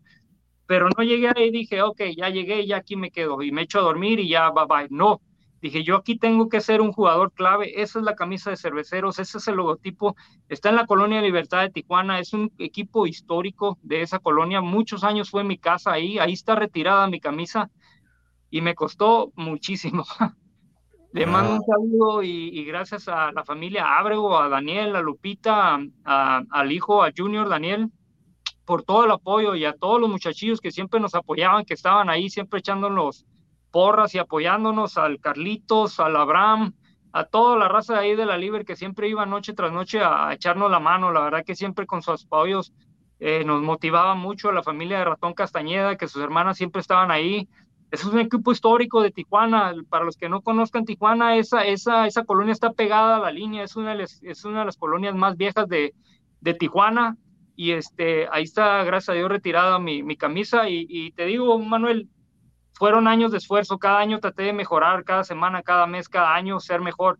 Pero 0.71 0.87
no 0.87 1.03
llegué 1.03 1.27
ahí 1.27 1.49
y 1.49 1.51
dije, 1.51 1.81
ok, 1.81 2.01
ya 2.15 2.29
llegué, 2.29 2.65
ya 2.65 2.77
aquí 2.77 2.95
me 2.95 3.11
quedo 3.11 3.41
y 3.41 3.51
me 3.51 3.63
echo 3.63 3.79
a 3.79 3.81
dormir 3.81 4.21
y 4.21 4.29
ya, 4.29 4.51
bye 4.51 4.63
bye. 4.69 4.87
No, 4.89 5.19
Dije, 5.61 5.83
yo 5.83 5.97
aquí 5.97 6.17
tengo 6.17 6.47
que 6.47 6.61
ser 6.61 6.79
un 6.79 6.93
jugador 6.93 7.33
clave. 7.33 7.81
Esa 7.81 7.99
es 7.99 8.05
la 8.05 8.15
camisa 8.15 8.51
de 8.51 8.55
cerveceros, 8.55 9.19
ese 9.19 9.37
es 9.37 9.47
el 9.49 9.57
logotipo. 9.57 10.15
Está 10.47 10.69
en 10.69 10.77
la 10.77 10.85
colonia 10.85 11.21
Libertad 11.21 11.63
de 11.63 11.71
Tijuana, 11.71 12.19
es 12.19 12.31
un 12.31 12.53
equipo 12.57 13.05
histórico 13.05 13.79
de 13.81 14.01
esa 14.01 14.19
colonia. 14.19 14.61
Muchos 14.61 15.03
años 15.03 15.29
fue 15.29 15.43
mi 15.43 15.57
casa 15.57 15.91
ahí, 15.91 16.19
ahí 16.19 16.31
está 16.31 16.55
retirada 16.55 17.05
mi 17.07 17.19
camisa 17.19 17.69
y 18.49 18.61
me 18.61 18.73
costó 18.73 19.33
muchísimo. 19.35 20.05
Le 21.11 21.25
mando 21.25 21.55
un 21.55 21.63
saludo 21.63 22.23
y, 22.23 22.63
gracias 22.63 23.09
a 23.09 23.33
la 23.33 23.43
familia 23.43 23.97
Ábrego, 23.99 24.39
a 24.39 24.47
Daniel, 24.47 24.95
a 24.95 25.01
Lupita, 25.01 25.81
al 26.05 26.71
hijo, 26.71 27.03
a 27.03 27.11
Junior 27.13 27.49
Daniel, 27.49 27.91
por 28.71 28.83
todo 28.83 29.03
el 29.03 29.11
apoyo 29.11 29.53
y 29.53 29.65
a 29.65 29.73
todos 29.73 29.99
los 29.99 30.09
muchachillos 30.09 30.61
que 30.61 30.71
siempre 30.71 31.01
nos 31.01 31.13
apoyaban, 31.13 31.65
que 31.65 31.73
estaban 31.73 32.09
ahí 32.09 32.29
siempre 32.29 32.59
echándonos 32.59 33.25
porras 33.69 34.15
y 34.15 34.17
apoyándonos 34.17 34.97
al 34.97 35.19
Carlitos, 35.19 35.99
al 35.99 36.15
Abraham, 36.15 36.71
a 37.11 37.25
toda 37.25 37.57
la 37.57 37.67
raza 37.67 37.95
de 37.95 37.99
ahí 37.99 38.15
de 38.15 38.25
la 38.25 38.37
Liber 38.37 38.63
que 38.63 38.77
siempre 38.77 39.09
iba 39.09 39.25
noche 39.25 39.51
tras 39.51 39.73
noche 39.73 39.99
a, 40.01 40.31
echarnos 40.31 40.71
la 40.71 40.79
mano. 40.79 41.11
La 41.11 41.19
verdad 41.19 41.43
que 41.45 41.53
siempre 41.53 41.85
con 41.85 42.01
sus 42.01 42.23
apoyos 42.23 42.71
eh, 43.19 43.43
nos 43.43 43.61
motivaba 43.61 44.15
mucho 44.15 44.47
a 44.47 44.53
la 44.53 44.63
familia 44.63 44.99
de 44.99 45.03
Ratón 45.03 45.33
Castañeda, 45.33 45.97
que 45.97 46.07
sus 46.07 46.23
hermanas 46.23 46.55
siempre 46.55 46.79
estaban 46.79 47.11
ahí. 47.11 47.49
es 47.91 48.05
un 48.05 48.19
equipo 48.19 48.53
histórico 48.53 49.01
de 49.01 49.11
Tijuana. 49.11 49.73
Para 49.89 50.05
los 50.05 50.15
que 50.15 50.29
no 50.29 50.39
conozcan 50.39 50.85
Tijuana, 50.85 51.35
esa, 51.35 51.65
esa, 51.65 52.07
esa 52.07 52.23
colonia 52.23 52.53
está 52.53 52.71
pegada 52.71 53.17
a 53.17 53.19
la 53.19 53.33
línea. 53.33 53.65
Es 53.65 53.75
una 53.75 53.89
de 53.89 53.97
las, 53.97 54.23
es 54.23 54.45
una 54.45 54.59
de 54.59 54.65
las 54.67 54.77
colonias 54.77 55.13
más 55.13 55.35
viejas 55.35 55.67
de, 55.67 55.93
de 56.39 56.53
Tijuana. 56.53 57.17
Y 57.61 57.73
este, 57.73 58.27
ahí 58.31 58.41
está, 58.41 58.83
gracias 58.83 59.09
a 59.09 59.13
Dios, 59.13 59.29
retirada 59.29 59.77
mi, 59.77 60.01
mi 60.01 60.17
camisa. 60.17 60.67
Y, 60.67 61.11
te 61.11 61.25
digo, 61.25 61.59
Manuel, 61.59 62.09
fueron 62.73 63.07
años 63.07 63.31
de 63.31 63.37
esfuerzo, 63.37 63.77
cada 63.77 63.99
año 63.99 64.19
traté 64.19 64.41
de 64.41 64.51
mejorar, 64.51 65.03
cada 65.03 65.23
semana, 65.23 65.61
cada 65.61 65.85
mes, 65.85 66.09
cada 66.09 66.33
año 66.33 66.59
ser 66.59 66.81
mejor. 66.81 67.19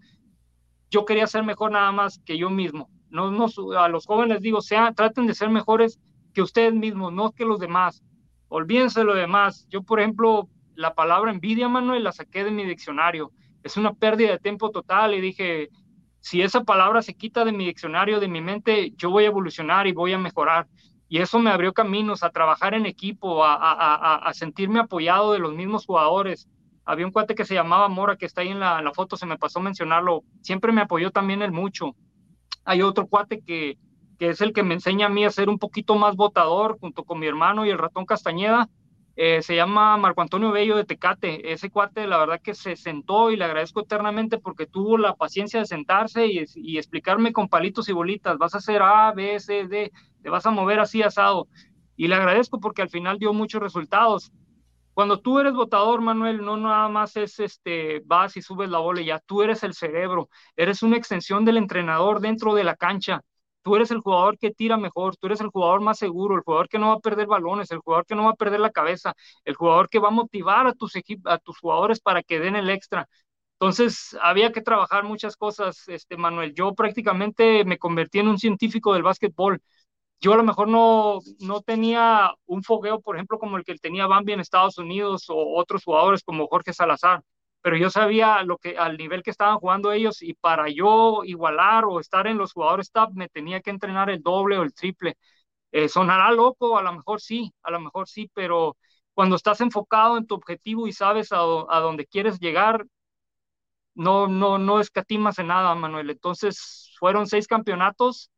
Yo 0.90 1.06
quería 1.06 1.28
ser 1.28 1.44
mejor 1.44 1.74
nada 1.74 1.92
más 1.92 2.20
que 2.26 2.40
yo 2.40 2.50
mismo. 2.50 2.90
No, 3.12 3.30
no 3.30 3.46
a 3.78 3.88
los 3.88 4.08
jóvenes 4.08 4.42
digo, 4.42 4.62
sea, 4.62 4.92
traten 4.94 5.28
de 5.28 5.36
ser 5.36 5.52
mejores 5.52 6.00
que 6.34 6.42
ustedes 6.42 6.74
mismos, 6.74 7.14
no 7.14 7.34
que 7.34 7.46
los 7.46 7.60
demás. 7.60 8.02
Olvídense 8.48 9.04
lo 9.04 9.14
demás. 9.14 9.68
Yo, 9.70 9.84
por 9.84 10.00
ejemplo, 10.00 10.50
la 10.74 10.96
palabra 10.96 11.30
envidia, 11.30 11.70
Manuel, 11.70 12.04
la 12.04 12.14
saqué 12.14 12.44
de 12.44 12.50
mi 12.50 12.66
diccionario. 12.66 13.32
Es 13.62 13.78
una 13.78 13.94
pérdida 13.94 14.32
de 14.32 14.40
tiempo 14.40 14.72
total 14.72 15.14
y 15.14 15.22
dije, 15.22 15.70
si 16.22 16.42
esa 16.42 16.64
palabra 16.64 17.02
se 17.02 17.14
quita 17.14 17.44
de 17.44 17.52
mi 17.52 17.66
diccionario, 17.66 18.20
de 18.20 18.28
mi 18.28 18.42
mente, 18.42 18.94
yo 18.96 19.10
voy 19.10 19.26
a 19.26 19.28
evolucionar 19.28 19.88
y 19.88 19.92
voy 19.92 20.14
a 20.14 20.18
mejorar 20.18 20.68
y 21.12 21.18
eso 21.18 21.40
me 21.40 21.50
abrió 21.50 21.74
caminos 21.74 22.24
a 22.24 22.30
trabajar 22.30 22.74
en 22.74 22.86
equipo, 22.86 23.44
a, 23.44 24.32
sentirme 24.34 24.80
apoyado 24.80 25.34
de 25.34 25.40
los 25.40 25.54
mismos 25.54 25.86
jugadores. 25.86 26.48
Había 26.86 27.06
un 27.06 27.12
cuate 27.12 27.36
que 27.36 27.44
se 27.44 27.54
llamaba 27.54 27.90
Mora, 27.90 28.16
que 28.16 28.26
está 28.26 28.40
ahí 28.40 28.48
en 28.48 28.62
la, 28.62 28.90
foto, 28.96 29.18
se 29.18 29.26
me 29.26 29.38
pasó 29.38 29.60
mencionarlo, 29.60 30.24
siempre 30.42 30.72
me 30.72 30.80
apoyó 30.80 31.12
también 31.12 31.42
él 31.42 31.52
mucho. 31.52 31.98
Hay 32.64 32.82
otro 32.82 33.08
cuate 33.08 33.42
que, 33.42 33.78
que 34.20 34.30
es 34.30 34.40
el 34.40 34.54
que 34.54 34.64
me 34.64 34.74
enseña 34.74 35.08
a 35.08 35.10
mí 35.10 35.26
a 35.26 35.32
ser 35.32 35.50
un 35.50 35.60
poquito 35.60 35.96
más 35.96 36.16
votador, 36.16 36.78
junto 36.80 37.04
con 37.04 37.20
mi 37.20 37.28
hermano 37.28 37.66
y 37.66 37.72
el 37.72 37.78
ratón 37.78 38.06
Castañeda, 38.06 38.70
eh, 39.16 39.42
se 39.42 39.56
llama 39.56 39.98
Marco 39.98 40.22
Antonio 40.22 40.52
Bello 40.52 40.78
de 40.78 40.86
Tecate. 40.86 41.52
Ese 41.52 41.70
cuate, 41.70 42.08
la 42.08 42.18
verdad 42.18 42.42
que 42.42 42.54
se 42.54 42.76
sentó 42.76 43.32
y 43.32 43.38
le 43.38 43.46
agradezco 43.46 43.82
eternamente 43.82 44.38
porque 44.40 44.68
tuvo 44.68 44.98
la 44.98 45.16
paciencia 45.16 45.60
de 45.60 45.66
sentarse 45.66 46.28
y, 46.28 46.44
y, 46.56 46.78
explicarme 46.78 47.34
con 47.34 47.50
palitos 47.50 47.90
y 47.90 47.94
bolitas, 47.94 48.38
vas 48.38 48.56
a 48.56 48.60
hacer 48.60 48.82
A, 48.82 49.12
B, 49.12 49.40
C, 49.40 49.68
D, 49.68 49.92
te 50.22 50.30
vas 50.30 50.46
a 50.46 50.52
mover 50.52 50.80
así 50.80 51.04
asado. 51.04 51.48
Y 51.96 52.08
le 52.08 52.16
agradezco 52.16 52.60
porque 52.60 52.82
al 52.82 52.90
final 52.90 53.20
dio 53.20 53.34
muchos 53.34 53.62
resultados. 53.62 54.32
Cuando 54.94 55.20
tú 55.20 55.40
eres 55.40 55.54
votador, 55.54 56.02
Manuel, 56.02 56.44
no 56.44 56.58
nada 56.58 56.90
más 56.90 57.16
es 57.16 57.40
este, 57.40 58.02
vas 58.06 58.36
y 58.36 58.42
subes 58.42 58.70
la 58.70 58.80
bola 58.80 59.02
ya, 59.02 59.20
tú 59.20 59.42
eres 59.42 59.64
el 59.64 59.74
cerebro, 59.74 60.30
eres 60.56 60.84
una 60.84 60.98
extensión 60.98 61.46
del 61.46 61.58
entrenador 61.58 62.20
dentro 62.20 62.54
de 62.54 62.66
la 62.66 62.76
cancha. 62.76 63.22
Tú 63.64 63.76
eres 63.76 63.92
el 63.92 64.00
jugador 64.00 64.38
que 64.40 64.52
tira 64.52 64.78
mejor, 64.78 65.16
tú 65.18 65.28
eres 65.28 65.42
el 65.42 65.48
jugador 65.50 65.82
más 65.82 66.00
seguro, 66.00 66.36
el 66.36 66.42
jugador 66.42 66.68
que 66.70 66.80
no 66.80 66.88
va 66.90 66.94
a 66.96 67.00
perder 67.00 67.28
balones, 67.28 67.72
el 67.72 67.80
jugador 67.80 68.06
que 68.06 68.16
no 68.16 68.24
va 68.26 68.32
a 68.32 68.36
perder 68.36 68.60
la 68.60 68.72
cabeza, 68.72 69.14
el 69.46 69.56
jugador 69.56 69.90
que 69.90 70.00
va 70.00 70.08
a 70.10 70.12
motivar 70.12 70.68
a 70.68 70.74
tus, 70.74 70.94
a 71.26 71.38
tus 71.40 71.60
jugadores 71.60 72.00
para 72.00 72.24
que 72.24 72.40
den 72.40 72.56
el 72.56 72.70
extra. 72.70 73.08
Entonces, 73.60 74.18
había 74.22 74.52
que 74.52 74.62
trabajar 74.62 75.04
muchas 75.04 75.38
cosas, 75.38 75.88
este, 75.88 76.18
Manuel. 76.18 76.54
Yo 76.56 76.74
prácticamente 76.74 77.64
me 77.66 77.78
convertí 77.78 78.20
en 78.20 78.28
un 78.30 78.40
científico 78.40 78.94
del 78.94 79.04
básquetbol 79.04 79.62
yo 80.20 80.34
a 80.34 80.38
lo 80.38 80.44
mejor 80.44 80.68
no, 80.68 81.20
no 81.40 81.62
tenía 81.62 82.32
un 82.46 82.64
fogueo, 82.64 83.02
por 83.02 83.16
ejemplo, 83.16 83.40
como 83.40 83.58
el 83.58 83.64
que 83.64 83.76
tenía 83.76 84.06
Bambi 84.08 84.34
en 84.34 84.40
Estados 84.40 84.78
Unidos 84.78 85.26
o 85.30 85.58
otros 85.60 85.84
jugadores 85.84 86.24
como 86.24 86.48
Jorge 86.48 86.74
Salazar, 86.74 87.24
pero 87.62 87.78
yo 87.78 87.90
sabía 87.90 88.44
lo 88.44 88.58
que 88.58 88.78
al 88.78 88.98
nivel 88.98 89.24
que 89.24 89.32
estaban 89.32 89.58
jugando 89.60 89.92
ellos 89.92 90.22
y 90.22 90.34
para 90.34 90.70
yo 90.70 91.24
igualar 91.24 91.86
o 91.86 92.00
estar 92.00 92.28
en 92.28 92.38
los 92.38 92.54
jugadores 92.54 92.92
top 92.92 93.12
me 93.14 93.30
tenía 93.30 93.62
que 93.62 93.70
entrenar 93.70 94.10
el 94.10 94.22
doble 94.22 94.58
o 94.58 94.64
el 94.64 94.74
triple. 94.74 95.18
Eh, 95.72 95.90
sonará 95.90 96.32
loco, 96.32 96.78
a 96.78 96.84
lo 96.84 96.94
mejor 96.94 97.22
sí, 97.22 97.54
a 97.64 97.72
lo 97.72 97.80
mejor 97.80 98.08
sí, 98.10 98.30
pero 98.34 98.78
cuando 99.14 99.36
estás 99.36 99.62
enfocado 99.62 100.18
en 100.18 100.28
tu 100.28 100.36
objetivo 100.36 100.88
y 100.88 100.94
sabes 100.94 101.32
a, 101.32 101.38
dónde 101.38 102.06
quieres 102.08 102.40
llegar, 102.40 102.86
no, 103.94 104.28
no, 104.28 104.58
no 104.58 104.80
escatimas 104.80 105.40
en 105.40 105.48
nada, 105.48 105.76
Manuel. 105.76 106.10
Entonces, 106.10 106.94
fueron 107.00 107.28
seis 107.28 107.48
campeonatos 107.48 108.32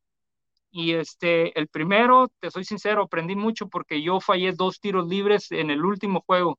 y 0.72 0.94
este, 0.94 1.58
el 1.60 1.68
primero, 1.70 2.30
te 2.40 2.52
soy 2.52 2.66
sincero, 2.66 3.04
aprendí 3.04 3.36
mucho 3.36 3.70
porque 3.70 4.02
yo 4.02 4.20
fallé 4.22 4.54
dos 4.54 4.80
tiros 4.80 5.08
libres 5.08 5.52
en 5.52 5.70
el 5.72 5.86
último 5.86 6.24
juego 6.26 6.58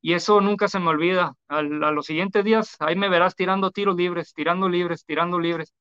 y 0.00 0.14
eso 0.14 0.40
nunca 0.40 0.68
se 0.68 0.78
me 0.80 0.88
olvida. 0.88 1.34
a 1.48 1.62
los 1.62 2.06
siguientes 2.06 2.44
días, 2.44 2.76
ahí 2.80 2.96
me 2.96 3.08
verás 3.08 3.34
tirando 3.34 3.70
tiros 3.70 3.96
libres, 3.96 4.32
tirando 4.34 4.68
libres, 4.68 5.04
tirando 5.04 5.38
libres. 5.38 5.74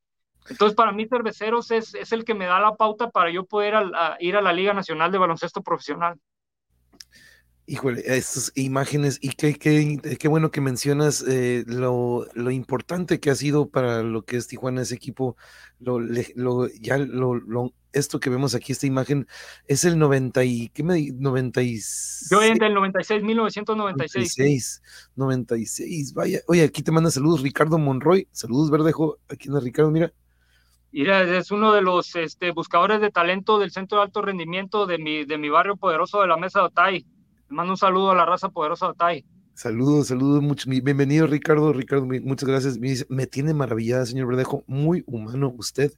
Entonces, 0.49 0.75
para 0.75 0.91
mí, 0.91 1.07
Cerveceros 1.07 1.71
es, 1.71 1.93
es 1.95 2.11
el 2.11 2.25
que 2.25 2.33
me 2.33 2.45
da 2.45 2.59
la 2.59 2.75
pauta 2.75 3.09
para 3.09 3.29
yo 3.31 3.45
poder 3.45 3.75
ir 4.19 4.35
a 4.35 4.41
la 4.41 4.53
Liga 4.53 4.73
Nacional 4.73 5.11
de 5.11 5.17
Baloncesto 5.19 5.61
Profesional. 5.61 6.19
Híjole, 7.71 8.01
estas 8.03 8.51
imágenes, 8.55 9.19
y 9.21 9.29
qué, 9.29 9.53
qué, 9.53 10.17
qué 10.17 10.27
bueno 10.27 10.49
que 10.49 10.59
mencionas 10.59 11.23
eh, 11.27 11.63
lo, 11.67 12.25
lo, 12.33 12.49
importante 12.49 13.19
que 13.19 13.29
ha 13.29 13.35
sido 13.35 13.69
para 13.69 14.01
lo 14.01 14.23
que 14.23 14.37
es 14.37 14.47
Tijuana 14.47 14.81
ese 14.81 14.95
equipo. 14.95 15.37
Lo, 15.79 15.99
lo, 15.99 16.67
ya 16.81 16.97
lo, 16.97 17.35
lo, 17.35 17.71
esto 17.93 18.19
que 18.19 18.31
vemos 18.31 18.55
aquí, 18.55 18.71
esta 18.71 18.87
imagen, 18.87 19.27
es 19.67 19.85
el 19.85 19.99
90 19.99 20.43
y, 20.45 20.69
¿qué 20.69 20.81
me 20.81 21.11
96? 21.11 22.29
Yo 22.31 22.41
en 22.41 22.63
el 22.63 22.73
96, 22.73 23.21
1996. 23.21 24.35
96, 24.35 24.81
96, 25.15 26.13
vaya. 26.15 26.39
Oye, 26.47 26.63
aquí 26.63 26.81
te 26.81 26.91
manda 26.91 27.11
saludos 27.11 27.43
Ricardo 27.43 27.77
Monroy. 27.77 28.27
Saludos, 28.31 28.71
Verdejo. 28.71 29.19
Aquí 29.29 29.47
anda 29.47 29.59
Ricardo, 29.59 29.91
mira. 29.91 30.11
Mira, 30.91 31.21
es 31.37 31.51
uno 31.51 31.71
de 31.71 31.83
los 31.83 32.15
este, 32.15 32.49
buscadores 32.49 32.99
de 32.99 33.11
talento 33.11 33.59
del 33.59 33.69
Centro 33.69 33.99
de 33.99 34.05
Alto 34.05 34.23
Rendimiento 34.23 34.87
de 34.87 34.97
mi, 34.97 35.23
de 35.23 35.37
mi 35.37 35.49
barrio 35.49 35.77
poderoso 35.77 36.19
de 36.19 36.27
la 36.27 36.35
Mesa 36.35 36.61
de 36.61 36.65
Otay 36.65 37.18
mando 37.49 37.73
un 37.73 37.77
saludo 37.77 38.11
a 38.11 38.15
la 38.15 38.25
raza 38.25 38.49
poderosa 38.49 38.87
de 38.87 38.93
Tai. 38.95 39.25
Saludos, 39.59 40.07
saludos, 40.07 40.41
mucho. 40.41 40.69
Bienvenido, 40.69 41.27
Ricardo. 41.27 41.73
Ricardo, 41.73 42.05
muchas 42.05 42.47
gracias. 42.47 42.77
Me, 43.09 43.27
tiene 43.27 43.53
maravillada, 43.53 44.05
señor 44.05 44.27
Verdejo. 44.27 44.63
Muy 44.67 45.03
humano 45.05 45.53
usted. 45.57 45.91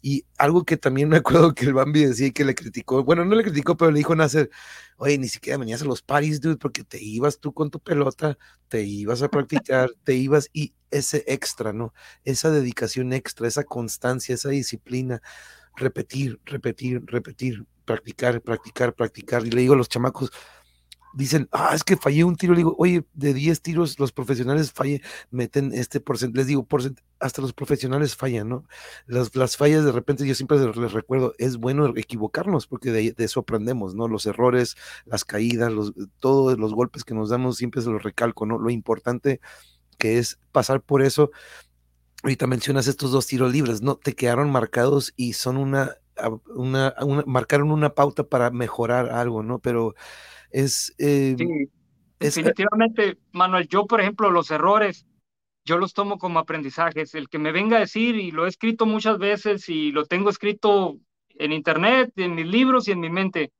Y 0.00 0.24
algo 0.38 0.64
que 0.64 0.78
también 0.78 1.10
me 1.10 1.18
acuerdo 1.18 1.54
que 1.54 1.66
el 1.66 1.74
Bambi 1.74 2.06
decía 2.06 2.30
que 2.30 2.46
le 2.46 2.54
criticó. 2.54 3.04
Bueno, 3.04 3.26
no 3.26 3.34
le 3.34 3.42
criticó, 3.42 3.76
pero 3.76 3.90
le 3.90 3.98
dijo 3.98 4.16
Nacer, 4.16 4.48
oye, 4.96 5.18
ni 5.18 5.28
siquiera 5.28 5.58
venías 5.58 5.82
a 5.82 5.84
los 5.84 6.00
paris, 6.00 6.40
dude, 6.40 6.56
porque 6.56 6.82
te 6.82 6.98
ibas 6.98 7.40
tú 7.40 7.52
con 7.52 7.70
tu 7.70 7.78
pelota, 7.78 8.38
te 8.68 8.84
ibas 8.84 9.20
a 9.20 9.28
practicar, 9.28 9.90
te 10.04 10.14
ibas 10.14 10.48
y 10.54 10.72
ese 10.90 11.24
extra, 11.26 11.74
¿no? 11.74 11.92
Esa 12.24 12.50
dedicación 12.50 13.12
extra, 13.12 13.46
esa 13.46 13.64
constancia, 13.64 14.34
esa 14.34 14.48
disciplina, 14.48 15.20
repetir, 15.76 16.40
repetir, 16.46 17.02
repetir, 17.04 17.66
practicar, 17.84 18.40
practicar, 18.40 18.94
practicar. 18.94 19.46
Y 19.46 19.50
le 19.50 19.60
digo 19.60 19.74
a 19.74 19.76
los 19.76 19.90
chamacos, 19.90 20.32
dicen, 21.14 21.48
ah, 21.52 21.72
es 21.74 21.84
que 21.84 21.96
fallé 21.96 22.24
un 22.24 22.36
tiro, 22.36 22.52
le 22.52 22.58
digo, 22.58 22.74
oye, 22.78 23.04
de 23.14 23.34
10 23.34 23.62
tiros 23.62 23.98
los 23.98 24.12
profesionales 24.12 24.72
falle, 24.72 25.00
meten 25.30 25.72
este 25.72 26.00
porcentaje, 26.00 26.38
les 26.38 26.46
digo, 26.48 26.66
hasta 27.20 27.40
los 27.40 27.52
profesionales 27.52 28.16
fallan, 28.16 28.48
¿no? 28.48 28.64
Las, 29.06 29.34
las, 29.36 29.56
fallas 29.56 29.84
de 29.84 29.92
repente 29.92 30.26
yo 30.26 30.34
siempre 30.34 30.58
les 30.58 30.92
recuerdo, 30.92 31.34
es 31.38 31.56
bueno 31.56 31.86
equivocarnos 31.96 32.66
porque 32.66 32.90
de, 32.90 33.14
eso 33.18 33.40
aprendemos, 33.40 33.94
¿no? 33.94 34.08
Los 34.08 34.26
errores, 34.26 34.76
las 35.06 35.24
caídas, 35.24 35.72
los, 35.72 35.92
todos 36.18 36.58
los 36.58 36.74
golpes 36.74 37.04
que 37.04 37.14
nos 37.14 37.30
damos, 37.30 37.56
siempre 37.56 37.82
se 37.82 37.90
los 37.90 38.02
recalco, 38.02 38.46
¿no? 38.46 38.58
Lo 38.58 38.70
importante 38.70 39.40
que 39.98 40.18
es 40.18 40.38
pasar 40.52 40.80
por 40.82 41.02
eso. 41.02 41.30
Ahorita 42.22 42.46
mencionas 42.46 42.86
estos 42.88 43.12
dos 43.12 43.26
tiros 43.26 43.52
libres, 43.52 43.82
¿no? 43.82 43.96
Te 43.96 44.14
quedaron 44.14 44.50
marcados 44.50 45.12
y 45.16 45.34
son 45.34 45.56
una, 45.56 45.96
una, 46.54 46.94
una 47.00 47.22
marcaron 47.26 47.70
una 47.70 47.94
pauta 47.94 48.24
para 48.24 48.50
mejorar 48.50 49.10
algo, 49.10 49.42
¿no? 49.42 49.60
Pero 49.60 49.94
es... 50.54 50.94
Eh, 50.98 51.34
sí, 51.36 51.46
definitivamente, 52.18 53.18
Manuel, 53.32 53.66
yo 53.68 53.86
por 53.86 54.00
ejemplo 54.00 54.30
los 54.30 54.50
errores, 54.50 55.04
yo 55.64 55.78
los 55.78 55.92
tomo 55.92 56.16
como 56.16 56.38
aprendizajes. 56.38 57.14
El 57.14 57.28
que 57.28 57.38
me 57.38 57.52
venga 57.52 57.76
a 57.76 57.80
decir, 57.80 58.14
y 58.14 58.30
lo 58.30 58.46
he 58.46 58.48
escrito 58.48 58.86
muchas 58.86 59.18
veces 59.18 59.68
y 59.68 59.90
lo 59.90 60.06
tengo 60.06 60.30
escrito 60.30 60.96
en 61.30 61.52
internet, 61.52 62.12
en 62.16 62.36
mis 62.36 62.46
libros 62.46 62.86
y 62.86 62.92
en 62.92 63.00
mi 63.00 63.10
mente, 63.10 63.52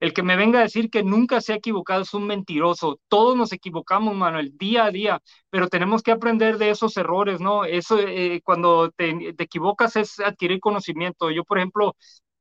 el 0.00 0.14
que 0.14 0.22
me 0.22 0.36
venga 0.36 0.60
a 0.60 0.62
decir 0.62 0.88
que 0.90 1.02
nunca 1.02 1.40
se 1.40 1.52
ha 1.52 1.56
equivocado 1.56 2.02
es 2.02 2.14
un 2.14 2.26
mentiroso. 2.26 2.98
Todos 3.08 3.36
nos 3.36 3.52
equivocamos, 3.52 4.16
Manuel, 4.16 4.56
día 4.56 4.84
a 4.84 4.90
día, 4.90 5.20
pero 5.50 5.68
tenemos 5.68 6.02
que 6.02 6.12
aprender 6.12 6.56
de 6.56 6.70
esos 6.70 6.96
errores, 6.96 7.40
¿no? 7.40 7.64
Eso, 7.64 7.98
eh, 7.98 8.40
cuando 8.42 8.90
te, 8.92 9.34
te, 9.34 9.44
equivocas 9.44 9.96
es 9.96 10.18
adquirir 10.20 10.60
conocimiento. 10.60 11.30
Yo, 11.30 11.44
por 11.44 11.58
ejemplo, 11.58 11.96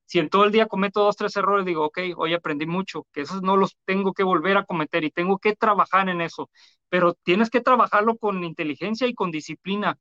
si 0.08 0.20
en 0.20 0.30
todo 0.30 0.46
el 0.46 0.54
día 0.54 0.68
cometo 0.68 1.02
dos, 1.04 1.18
tres 1.18 1.36
errores, 1.38 1.66
digo, 1.68 1.86
ok, 1.88 2.00
hoy 2.18 2.34
aprendí 2.36 2.66
mucho, 2.68 3.08
que 3.14 3.22
esos 3.22 3.44
no 3.44 3.58
los 3.58 3.78
tengo 3.86 4.14
que 4.14 4.24
volver 4.24 4.58
a 4.58 4.66
cometer 4.66 5.04
y 5.06 5.12
tengo 5.12 5.40
que 5.40 5.56
trabajar 5.56 6.10
en 6.10 6.22
eso, 6.22 6.50
pero 6.90 7.16
tienes 7.24 7.52
que 7.52 7.62
trabajarlo 7.62 8.18
con 8.18 8.44
inteligencia 8.46 9.08
y 9.08 9.16
con 9.16 9.32
disciplina. 9.32 10.00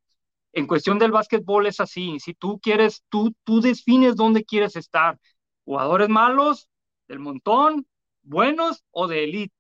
En 0.53 0.67
cuestión 0.67 0.99
del 0.99 1.13
básquetbol 1.13 1.67
es 1.67 1.81
así, 1.81 2.19
si 2.21 2.35
tú 2.35 2.59
quieres, 2.61 3.05
tú, 3.11 3.35
tú 3.45 3.61
defines 3.61 4.17
dónde 4.17 4.45
quieres 4.45 4.77
estar, 4.77 5.19
jugadores 5.65 6.09
malos, 6.09 6.69
del 7.09 7.19
montón, 7.21 7.87
buenos 8.23 8.83
o 8.91 9.07
de 9.07 9.25
elite. 9.25 9.55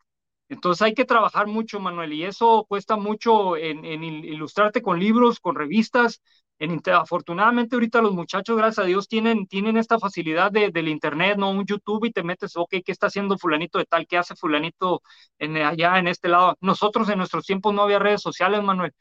Entonces 0.49 0.83
hay 0.83 0.95
que 0.95 1.05
trabajar 1.05 1.47
mucho, 1.49 1.81
Manuel, 1.81 2.13
y 2.13 2.25
eso 2.25 2.65
cuesta 2.69 2.97
mucho 2.97 3.57
en, 3.57 3.85
en 3.85 4.05
ilustrarte 4.05 4.81
con 4.83 5.01
libros, 5.01 5.41
con 5.41 5.57
revistas, 5.57 6.23
en, 6.59 6.81
afortunadamente 6.93 7.77
ahorita 7.77 8.01
los 8.03 8.15
muchachos, 8.15 8.57
gracias 8.57 8.85
a 8.85 8.87
Dios, 8.89 9.09
tienen, 9.09 9.47
tienen 9.47 9.77
esta 9.77 9.99
facilidad 9.99 10.51
de, 10.51 10.71
del 10.71 10.89
internet, 10.89 11.37
¿no? 11.39 11.51
Un 11.51 11.67
YouTube 11.67 12.07
y 12.07 12.13
te 12.13 12.23
metes, 12.23 12.57
ok, 12.57 12.71
¿qué 12.85 12.93
está 12.93 13.09
haciendo 13.09 13.37
fulanito 13.39 13.79
de 13.79 13.85
tal? 13.85 14.07
¿Qué 14.07 14.17
hace 14.19 14.35
fulanito 14.37 15.03
en, 15.39 15.57
allá 15.59 15.99
en 15.99 16.09
este 16.09 16.29
lado? 16.29 16.57
Nosotros 16.61 17.09
en 17.11 17.19
nuestros 17.19 17.45
tiempos 17.45 17.75
no 17.75 17.83
había 17.83 17.99
redes 17.99 18.23
sociales, 18.23 18.63
Manuel. 18.63 18.93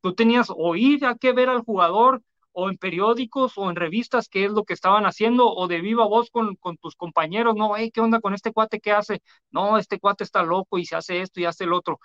Tú 0.00 0.14
tenías 0.14 0.48
o 0.54 0.76
ir 0.76 1.04
a 1.06 1.16
qué 1.16 1.32
ver 1.32 1.48
al 1.48 1.62
jugador 1.62 2.22
o 2.52 2.68
en 2.70 2.76
periódicos 2.78 3.54
o 3.56 3.70
en 3.70 3.76
revistas 3.76 4.28
qué 4.28 4.44
es 4.44 4.50
lo 4.52 4.64
que 4.64 4.74
estaban 4.74 5.06
haciendo 5.06 5.48
o 5.50 5.66
de 5.68 5.80
viva 5.80 6.06
voz 6.06 6.30
con, 6.30 6.56
con 6.56 6.76
tus 6.76 6.94
compañeros, 6.96 7.54
no, 7.56 7.76
hey, 7.76 7.90
¿qué 7.92 8.00
onda 8.00 8.20
con 8.20 8.34
este 8.34 8.52
cuate? 8.52 8.80
¿Qué 8.80 8.92
hace? 8.92 9.22
No, 9.50 9.78
este 9.78 9.98
cuate 9.98 10.24
está 10.24 10.42
loco 10.42 10.78
y 10.78 10.84
se 10.86 10.96
hace 10.96 11.20
esto 11.20 11.40
y 11.40 11.46
hace 11.46 11.64
el 11.64 11.72
otro. 11.72 11.98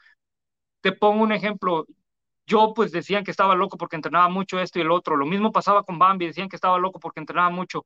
Te 0.81 0.91
pongo 0.93 1.23
un 1.23 1.31
ejemplo, 1.31 1.85
yo 2.49 2.73
pues 2.73 2.91
decían 2.91 3.23
que 3.23 3.31
estaba 3.31 3.55
loco 3.55 3.77
porque 3.77 3.95
entrenaba 3.95 4.27
mucho 4.29 4.59
esto 4.59 4.79
y 4.79 4.81
el 4.81 4.91
otro. 4.91 5.15
Lo 5.15 5.25
mismo 5.25 5.51
pasaba 5.51 5.83
con 5.83 5.99
Bambi, 5.99 6.27
decían 6.27 6.49
que 6.49 6.55
estaba 6.57 6.79
loco 6.79 6.99
porque 6.99 7.19
entrenaba 7.21 7.49
mucho. 7.49 7.85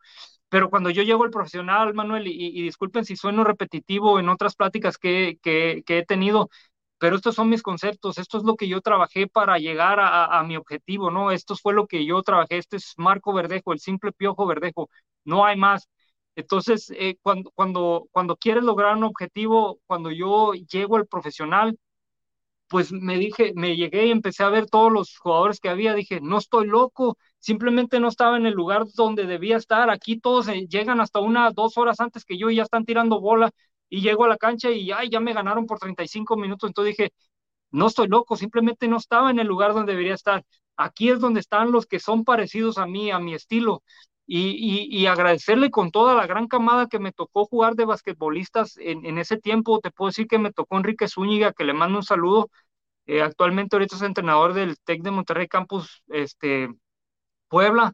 Pero 0.49 0.69
cuando 0.69 0.89
yo 0.89 1.03
llego 1.03 1.23
al 1.23 1.31
profesional, 1.31 1.93
Manuel, 1.93 2.27
y, 2.27 2.61
disculpen 2.63 3.05
si 3.05 3.15
sueno 3.15 3.43
repetitivo 3.43 4.19
en 4.19 4.29
otras 4.29 4.55
pláticas 4.55 4.97
que, 4.97 5.37
que, 5.41 5.83
he 5.87 6.05
tenido, 6.05 6.49
pero 6.97 7.15
estos 7.17 7.35
son 7.35 7.49
mis 7.49 7.63
conceptos, 7.63 8.17
esto 8.17 8.37
es 8.37 8.43
lo 8.43 8.55
que 8.55 8.67
yo 8.67 8.81
trabajé 8.81 9.27
para 9.27 9.57
llegar 9.59 9.99
a, 10.01 10.43
mi 10.43 10.57
objetivo, 10.57 11.11
¿no? 11.11 11.31
Esto 11.31 11.55
fue 11.55 11.73
lo 11.73 11.87
que 11.87 12.05
yo 12.05 12.21
trabajé, 12.23 12.57
este 12.59 12.77
es 12.77 12.93
Marco 12.97 13.33
Verdejo, 13.33 13.73
el 13.73 13.79
simple 13.79 14.11
piojo 14.13 14.45
Verdejo, 14.47 14.89
no 15.25 15.45
hay 15.45 15.57
más. 15.57 15.89
Entonces, 16.35 16.91
eh, 16.97 17.17
cuando, 17.21 17.51
cuando, 17.55 18.07
cuando 18.11 18.37
quieres 18.37 18.63
lograr 18.63 18.95
un 18.95 19.03
objetivo, 19.03 19.79
cuando 19.87 20.11
yo 20.11 20.53
llego 20.53 20.97
al 20.97 21.07
profesional, 21.07 21.77
pues 22.73 22.91
me 22.91 23.17
dije, 23.19 23.53
me 23.55 23.75
llegué 23.77 24.07
y 24.07 24.11
empecé 24.11 24.43
a 24.43 24.49
ver 24.49 24.65
todos 24.67 24.91
los 24.91 25.17
jugadores 25.19 25.59
que 25.59 25.69
había, 25.69 25.93
dije, 25.93 26.19
no 26.21 26.39
estoy 26.39 26.67
loco, 26.67 27.17
simplemente 27.39 27.99
no 27.99 28.07
estaba 28.09 28.37
en 28.37 28.47
el 28.47 28.53
lugar 28.55 28.85
donde 28.95 29.25
debía 29.27 29.57
estar, 29.57 29.89
aquí 29.91 30.19
todos 30.19 30.47
eh, 30.49 30.67
llegan 30.67 30.99
hasta 30.99 31.19
una, 31.19 31.51
dos 31.51 31.77
horas 31.77 31.99
antes 31.99 32.25
que 32.25 32.37
yo 32.37 32.49
y 32.49 32.55
ya 32.57 32.63
están 32.63 32.85
tirando 32.85 33.21
bola 33.21 33.51
y 33.89 34.01
llego 34.01 34.25
a 34.25 34.27
la 34.29 34.37
cancha 34.37 34.71
y 34.71 34.91
ay, 34.91 35.09
ya 35.11 35.19
me 35.19 35.33
ganaron 35.33 35.67
por 35.67 35.77
35 35.79 36.35
minutos, 36.37 36.67
entonces 36.69 36.97
dije, 36.97 37.13
no 37.71 37.87
estoy 37.87 38.07
loco, 38.07 38.35
simplemente 38.37 38.87
no 38.87 38.97
estaba 38.97 39.31
en 39.31 39.39
el 39.39 39.47
lugar 39.47 39.73
donde 39.73 39.93
debería 39.93 40.15
estar. 40.15 40.45
Aquí 40.77 41.09
es 41.09 41.19
donde 41.19 41.39
están 41.41 41.71
los 41.71 41.85
que 41.87 41.99
son 41.99 42.23
parecidos 42.25 42.77
a 42.77 42.87
mí, 42.87 43.11
a 43.11 43.19
mi 43.19 43.33
estilo. 43.35 43.83
Y, 44.25 44.87
y, 44.89 45.05
agradecerle 45.07 45.69
con 45.69 45.91
toda 45.91 46.15
la 46.15 46.25
gran 46.27 46.47
camada 46.47 46.87
que 46.87 46.97
me 46.97 47.11
tocó 47.11 47.45
jugar 47.45 47.75
de 47.75 47.83
basquetbolistas 47.83 48.77
en, 48.77 49.05
en, 49.05 49.17
ese 49.17 49.37
tiempo. 49.37 49.79
Te 49.81 49.91
puedo 49.91 50.09
decir 50.09 50.27
que 50.27 50.39
me 50.39 50.53
tocó 50.53 50.77
Enrique 50.77 51.09
Zúñiga, 51.09 51.51
que 51.51 51.65
le 51.65 51.73
mando 51.73 51.97
un 51.99 52.03
saludo, 52.03 52.49
eh, 53.05 53.21
actualmente 53.21 53.75
ahorita 53.75 53.95
es 53.95 54.01
entrenador 54.01 54.53
del 54.53 54.77
TEC 54.79 55.01
de 55.03 55.11
Monterrey 55.11 55.47
Campus 55.47 56.03
este, 56.07 56.69
Puebla. 57.49 57.93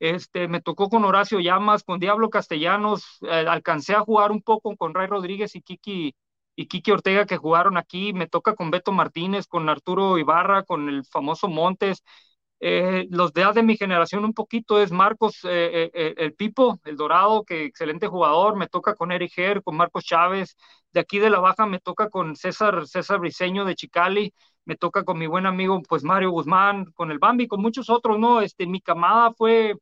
Este, 0.00 0.48
me 0.48 0.62
tocó 0.62 0.88
con 0.88 1.04
Horacio 1.04 1.40
Llamas, 1.40 1.84
con 1.84 2.00
Diablo 2.00 2.30
Castellanos, 2.30 3.18
eh, 3.22 3.46
alcancé 3.48 3.94
a 3.94 4.00
jugar 4.00 4.32
un 4.32 4.42
poco 4.42 4.76
con 4.76 4.94
Ray 4.94 5.06
Rodríguez 5.08 5.54
y 5.56 5.62
Kiki, 5.62 6.14
y 6.56 6.66
Kiki 6.68 6.90
Ortega 6.90 7.26
que 7.26 7.36
jugaron 7.36 7.76
aquí, 7.76 8.12
me 8.14 8.26
toca 8.28 8.54
con 8.54 8.70
Beto 8.70 8.92
Martínez, 8.92 9.46
con 9.46 9.68
Arturo 9.68 10.18
Ibarra, 10.18 10.64
con 10.64 10.88
el 10.88 11.04
famoso 11.04 11.48
Montes, 11.48 12.02
Eh, 12.62 13.06
los 13.10 13.32
de, 13.32 13.50
de 13.54 13.62
mi 13.62 13.76
generación 13.76 14.24
un 14.24 14.34
poquito 14.34 14.80
es 14.82 14.92
Marcos, 14.92 15.38
eh, 15.44 15.90
eh, 15.94 16.14
el 16.18 16.34
Pipo, 16.34 16.78
el 16.84 16.96
Dorado, 16.96 17.42
que 17.44 17.64
excelente 17.64 18.06
jugador, 18.06 18.56
me 18.56 18.68
toca 18.68 18.94
con 18.94 19.12
Eric 19.12 19.32
Ger, 19.34 19.62
con 19.62 19.76
Marcos 19.76 20.04
Chávez, 20.04 20.56
de 20.92 21.00
aquí 21.00 21.18
de 21.18 21.30
la 21.30 21.40
baja 21.40 21.64
me 21.66 21.78
toca 21.80 22.10
con 22.10 22.36
César, 22.36 22.86
César 22.86 23.18
Briseño 23.20 23.64
de 23.64 23.74
Chicali, 23.76 24.34
me 24.66 24.76
toca 24.76 25.04
con 25.04 25.18
mi 25.18 25.26
buen 25.26 25.46
amigo 25.46 25.80
pues 25.88 26.04
Mario 26.04 26.30
Guzmán, 26.32 26.86
con 26.94 27.10
el 27.10 27.18
Bambi, 27.18 27.48
con 27.48 27.62
muchos 27.62 27.88
otros, 27.90 28.18
¿no? 28.18 28.40
Este, 28.42 28.66
mi 28.66 28.80
camada 28.80 29.32
fue, 29.32 29.74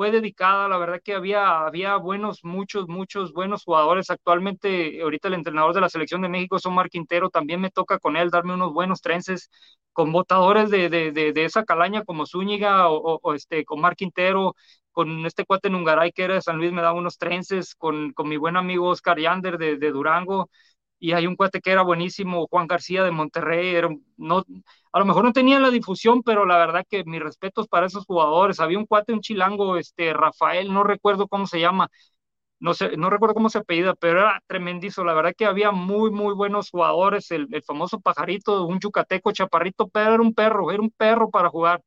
fue 0.00 0.10
dedicada, 0.10 0.66
la 0.66 0.78
verdad 0.78 1.02
que 1.04 1.12
había, 1.12 1.66
había 1.66 1.96
buenos, 1.96 2.42
muchos, 2.42 2.88
muchos 2.88 3.34
buenos 3.34 3.64
jugadores. 3.64 4.08
Actualmente, 4.08 5.02
ahorita 5.02 5.28
el 5.28 5.34
entrenador 5.34 5.74
de 5.74 5.82
la 5.82 5.90
selección 5.90 6.22
de 6.22 6.30
México 6.30 6.56
es 6.56 6.64
Omar 6.64 6.88
Quintero, 6.88 7.28
también 7.28 7.60
me 7.60 7.70
toca 7.70 7.98
con 7.98 8.16
él 8.16 8.30
darme 8.30 8.54
unos 8.54 8.72
buenos 8.72 9.02
trences 9.02 9.50
con 9.92 10.10
votadores 10.10 10.70
de, 10.70 10.88
de, 10.88 11.12
de, 11.12 11.44
esa 11.44 11.66
calaña 11.66 12.02
como 12.02 12.24
Zúñiga 12.24 12.88
o, 12.88 13.34
este, 13.34 13.66
con 13.66 13.80
Omar 13.80 13.94
Quintero, 13.94 14.54
con 14.90 15.26
este 15.26 15.44
cuate 15.44 15.68
Nungaray 15.68 16.12
que 16.12 16.22
era 16.24 16.34
de 16.36 16.40
San 16.40 16.56
Luis, 16.56 16.72
me 16.72 16.80
da 16.80 16.94
unos 16.94 17.18
trences, 17.18 17.74
con, 17.74 18.14
con 18.14 18.26
mi 18.26 18.38
buen 18.38 18.56
amigo 18.56 18.88
Oscar 18.88 19.18
Yander 19.18 19.58
de, 19.58 19.76
de 19.76 19.90
Durango, 19.90 20.48
y 21.00 21.12
hay 21.12 21.26
un 21.26 21.36
cuate 21.36 21.60
que 21.62 21.72
era 21.72 21.82
buenísimo, 21.82 22.46
Juan 22.48 22.68
García 22.68 23.04
de 23.04 23.10
Monterrey, 23.12 23.74
era, 23.74 23.88
no, 24.18 24.44
a 24.92 25.00
lo 25.00 25.06
mejor 25.06 25.24
no 25.24 25.32
tenía 25.32 25.58
la 25.60 25.70
difusión, 25.70 26.22
pero 26.22 26.46
la 26.46 26.58
verdad 26.58 26.84
que 26.88 27.04
mis 27.04 27.20
respetos 27.22 27.68
para 27.68 27.86
esos 27.86 28.06
jugadores. 28.06 28.60
Había 28.60 28.78
un 28.78 28.86
cuate, 28.86 29.12
un 29.14 29.20
chilango, 29.22 29.76
este, 29.78 30.12
Rafael, 30.12 30.72
no 30.72 30.84
recuerdo 30.84 31.28
cómo 31.28 31.46
se 31.46 31.60
llama, 31.60 31.88
no 32.60 32.74
sé, 32.74 32.96
no 32.96 33.08
recuerdo 33.10 33.34
cómo 33.34 33.48
se 33.50 33.58
apellida, 33.58 33.94
pero 33.94 34.20
era 34.20 34.42
tremendizo. 34.46 35.04
La 35.04 35.14
verdad 35.14 35.32
que 35.36 35.46
había 35.46 35.72
muy, 35.72 36.10
muy 36.10 36.34
buenos 36.34 36.70
jugadores. 36.70 37.30
El, 37.30 37.48
el 37.52 37.62
famoso 37.62 38.00
pajarito, 38.00 38.66
un 38.66 38.80
yucateco 38.80 39.32
chaparrito, 39.32 39.88
pero 39.88 40.14
era 40.14 40.22
un 40.22 40.34
perro, 40.34 40.70
era 40.70 40.82
un 40.82 40.90
perro 40.90 41.30
para 41.30 41.48
jugar. 41.48 41.82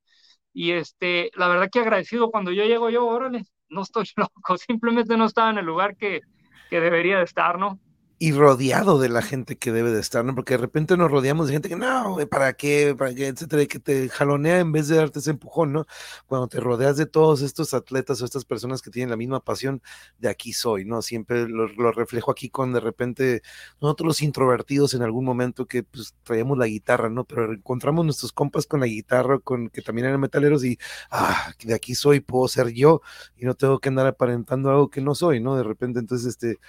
Y 0.54 0.72
este, 0.74 1.32
la 1.36 1.48
verdad 1.50 1.70
que 1.72 1.80
agradecido 1.80 2.32
cuando 2.32 2.52
yo 2.52 2.64
llego 2.66 2.90
yo, 2.90 3.06
órale, 3.08 3.46
no 3.70 3.82
estoy 3.84 4.06
loco, 4.18 4.58
simplemente 4.58 5.18
no 5.18 5.26
estaba 5.26 5.50
en 5.52 5.60
el 5.60 5.66
lugar 5.66 5.98
que, 5.98 6.22
que 6.70 6.80
debería 6.82 7.18
de 7.20 7.24
estar, 7.26 7.60
¿no? 7.60 7.80
Y 8.24 8.32
rodeado 8.32 9.00
de 9.00 9.10
la 9.10 9.22
gente 9.22 9.58
que 9.58 9.74
debe 9.74 9.92
de 9.92 10.00
estar, 10.00 10.24
¿no? 10.24 10.34
Porque 10.34 10.54
de 10.54 10.60
repente 10.60 10.96
nos 10.96 11.12
rodeamos 11.12 11.48
de 11.48 11.54
gente 11.56 11.68
que 11.68 11.76
no, 11.76 12.18
¿para 12.32 12.54
qué? 12.54 12.96
¿Para 12.98 13.14
qué? 13.14 13.28
Etcétera, 13.28 13.66
que 13.66 13.80
te 13.80 14.08
jalonea 14.08 14.60
en 14.60 14.72
vez 14.72 14.88
de 14.88 14.96
darte 14.96 15.20
ese 15.20 15.32
empujón, 15.32 15.74
¿no? 15.74 15.86
Cuando 16.26 16.48
te 16.48 16.62
rodeas 16.62 16.96
de 16.96 17.06
todos 17.06 17.42
estos 17.42 17.74
atletas 17.74 18.22
o 18.22 18.26
estas 18.26 18.46
personas 18.46 18.82
que 18.82 18.92
tienen 18.92 19.10
la 19.10 19.18
misma 19.18 19.42
pasión, 19.42 19.82
de 20.20 20.30
aquí 20.30 20.54
soy, 20.54 20.86
¿no? 20.86 21.02
Siempre 21.02 21.50
lo, 21.50 21.68
reflejo 21.92 22.32
aquí 22.32 22.50
con 22.50 22.72
de 22.72 22.80
repente 22.80 23.42
nosotros 23.82 24.08
los 24.08 24.22
introvertidos 24.22 24.94
en 24.94 25.02
algún 25.02 25.26
momento 25.26 25.66
que 25.66 25.84
pues 25.84 26.16
traíamos 26.24 26.58
la 26.58 26.68
guitarra, 26.68 27.10
¿no? 27.10 27.26
Pero 27.26 27.52
encontramos 27.52 28.06
nuestros 28.06 28.32
compas 28.32 28.66
con 28.68 28.80
la 28.80 28.86
guitarra, 28.86 29.40
con 29.40 29.68
que 29.68 29.82
también 29.82 30.08
eran 30.08 30.22
metaleros 30.22 30.64
y, 30.64 30.80
ah, 31.12 31.52
de 31.62 31.74
aquí 31.74 31.94
soy, 31.94 32.22
puedo 32.22 32.48
ser 32.48 32.70
yo 32.70 33.02
y 33.36 33.44
no 33.44 33.54
tengo 33.56 33.80
que 33.80 33.90
andar 33.90 34.08
aparentando 34.08 34.70
algo 34.70 34.90
que 34.90 35.02
no 35.02 35.14
soy, 35.14 35.42
¿no? 35.42 35.58
De 35.58 35.64
repente, 35.64 36.00
entonces, 36.00 36.28
este 36.30 36.60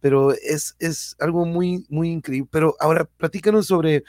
pero 0.00 0.32
es, 0.32 0.76
es 0.78 1.16
algo 1.20 1.46
muy, 1.46 1.86
muy 1.88 2.10
increíble. 2.10 2.48
Pero 2.50 2.76
ahora, 2.80 3.04
platícanos 3.04 3.66
sobre 3.66 4.04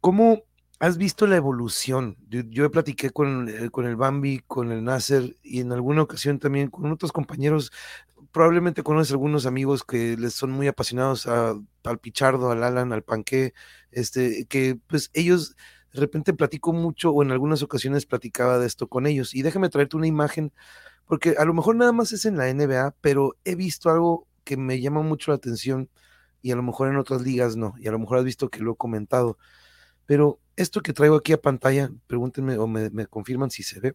cómo 0.00 0.42
has 0.82 0.98
visto 0.98 1.26
la 1.28 1.36
evolución. 1.36 2.16
Yo, 2.28 2.40
yo 2.48 2.70
platiqué 2.70 3.10
con, 3.10 3.48
eh, 3.48 3.70
con 3.70 3.86
el 3.86 3.94
Bambi, 3.96 4.40
con 4.46 4.72
el 4.72 4.82
Nasser 4.82 5.36
y 5.42 5.60
en 5.60 5.72
alguna 5.72 6.02
ocasión 6.02 6.40
también 6.40 6.70
con 6.70 6.90
otros 6.90 7.12
compañeros. 7.12 7.70
Probablemente 8.32 8.82
conoces 8.82 9.12
algunos 9.12 9.46
amigos 9.46 9.84
que 9.84 10.16
les 10.16 10.34
son 10.34 10.50
muy 10.50 10.66
apasionados 10.66 11.26
al 11.28 11.98
Pichardo, 12.00 12.50
al 12.50 12.64
Alan, 12.64 12.92
al 12.92 13.02
Panqué, 13.04 13.54
este, 13.92 14.46
que 14.46 14.76
pues 14.88 15.10
ellos 15.14 15.54
de 15.92 16.00
repente 16.00 16.32
platico 16.32 16.72
mucho 16.72 17.10
o 17.12 17.22
en 17.22 17.30
algunas 17.30 17.62
ocasiones 17.62 18.06
platicaba 18.06 18.58
de 18.58 18.66
esto 18.66 18.88
con 18.88 19.06
ellos. 19.06 19.34
Y 19.34 19.42
déjame 19.42 19.68
traerte 19.68 19.96
una 19.96 20.06
imagen, 20.06 20.52
porque 21.06 21.36
a 21.38 21.44
lo 21.44 21.54
mejor 21.54 21.76
nada 21.76 21.92
más 21.92 22.12
es 22.12 22.24
en 22.24 22.36
la 22.36 22.52
NBA, 22.52 22.96
pero 23.00 23.36
he 23.44 23.54
visto 23.54 23.90
algo 23.90 24.26
que 24.44 24.56
me 24.56 24.80
llama 24.80 25.02
mucho 25.02 25.30
la 25.30 25.36
atención 25.36 25.88
y 26.42 26.50
a 26.50 26.56
lo 26.56 26.62
mejor 26.62 26.88
en 26.88 26.96
otras 26.96 27.22
ligas 27.22 27.56
no, 27.56 27.74
y 27.78 27.88
a 27.88 27.92
lo 27.92 27.98
mejor 27.98 28.18
has 28.18 28.24
visto 28.24 28.50
que 28.50 28.60
lo 28.60 28.72
he 28.72 28.76
comentado, 28.76 29.38
pero 30.06 30.40
esto 30.56 30.80
que 30.80 30.92
traigo 30.92 31.16
aquí 31.16 31.32
a 31.32 31.40
pantalla, 31.40 31.90
pregúntenme 32.06 32.58
o 32.58 32.66
me, 32.66 33.06
confirman 33.06 33.50
si 33.50 33.62
se 33.62 33.80
ve. 33.80 33.94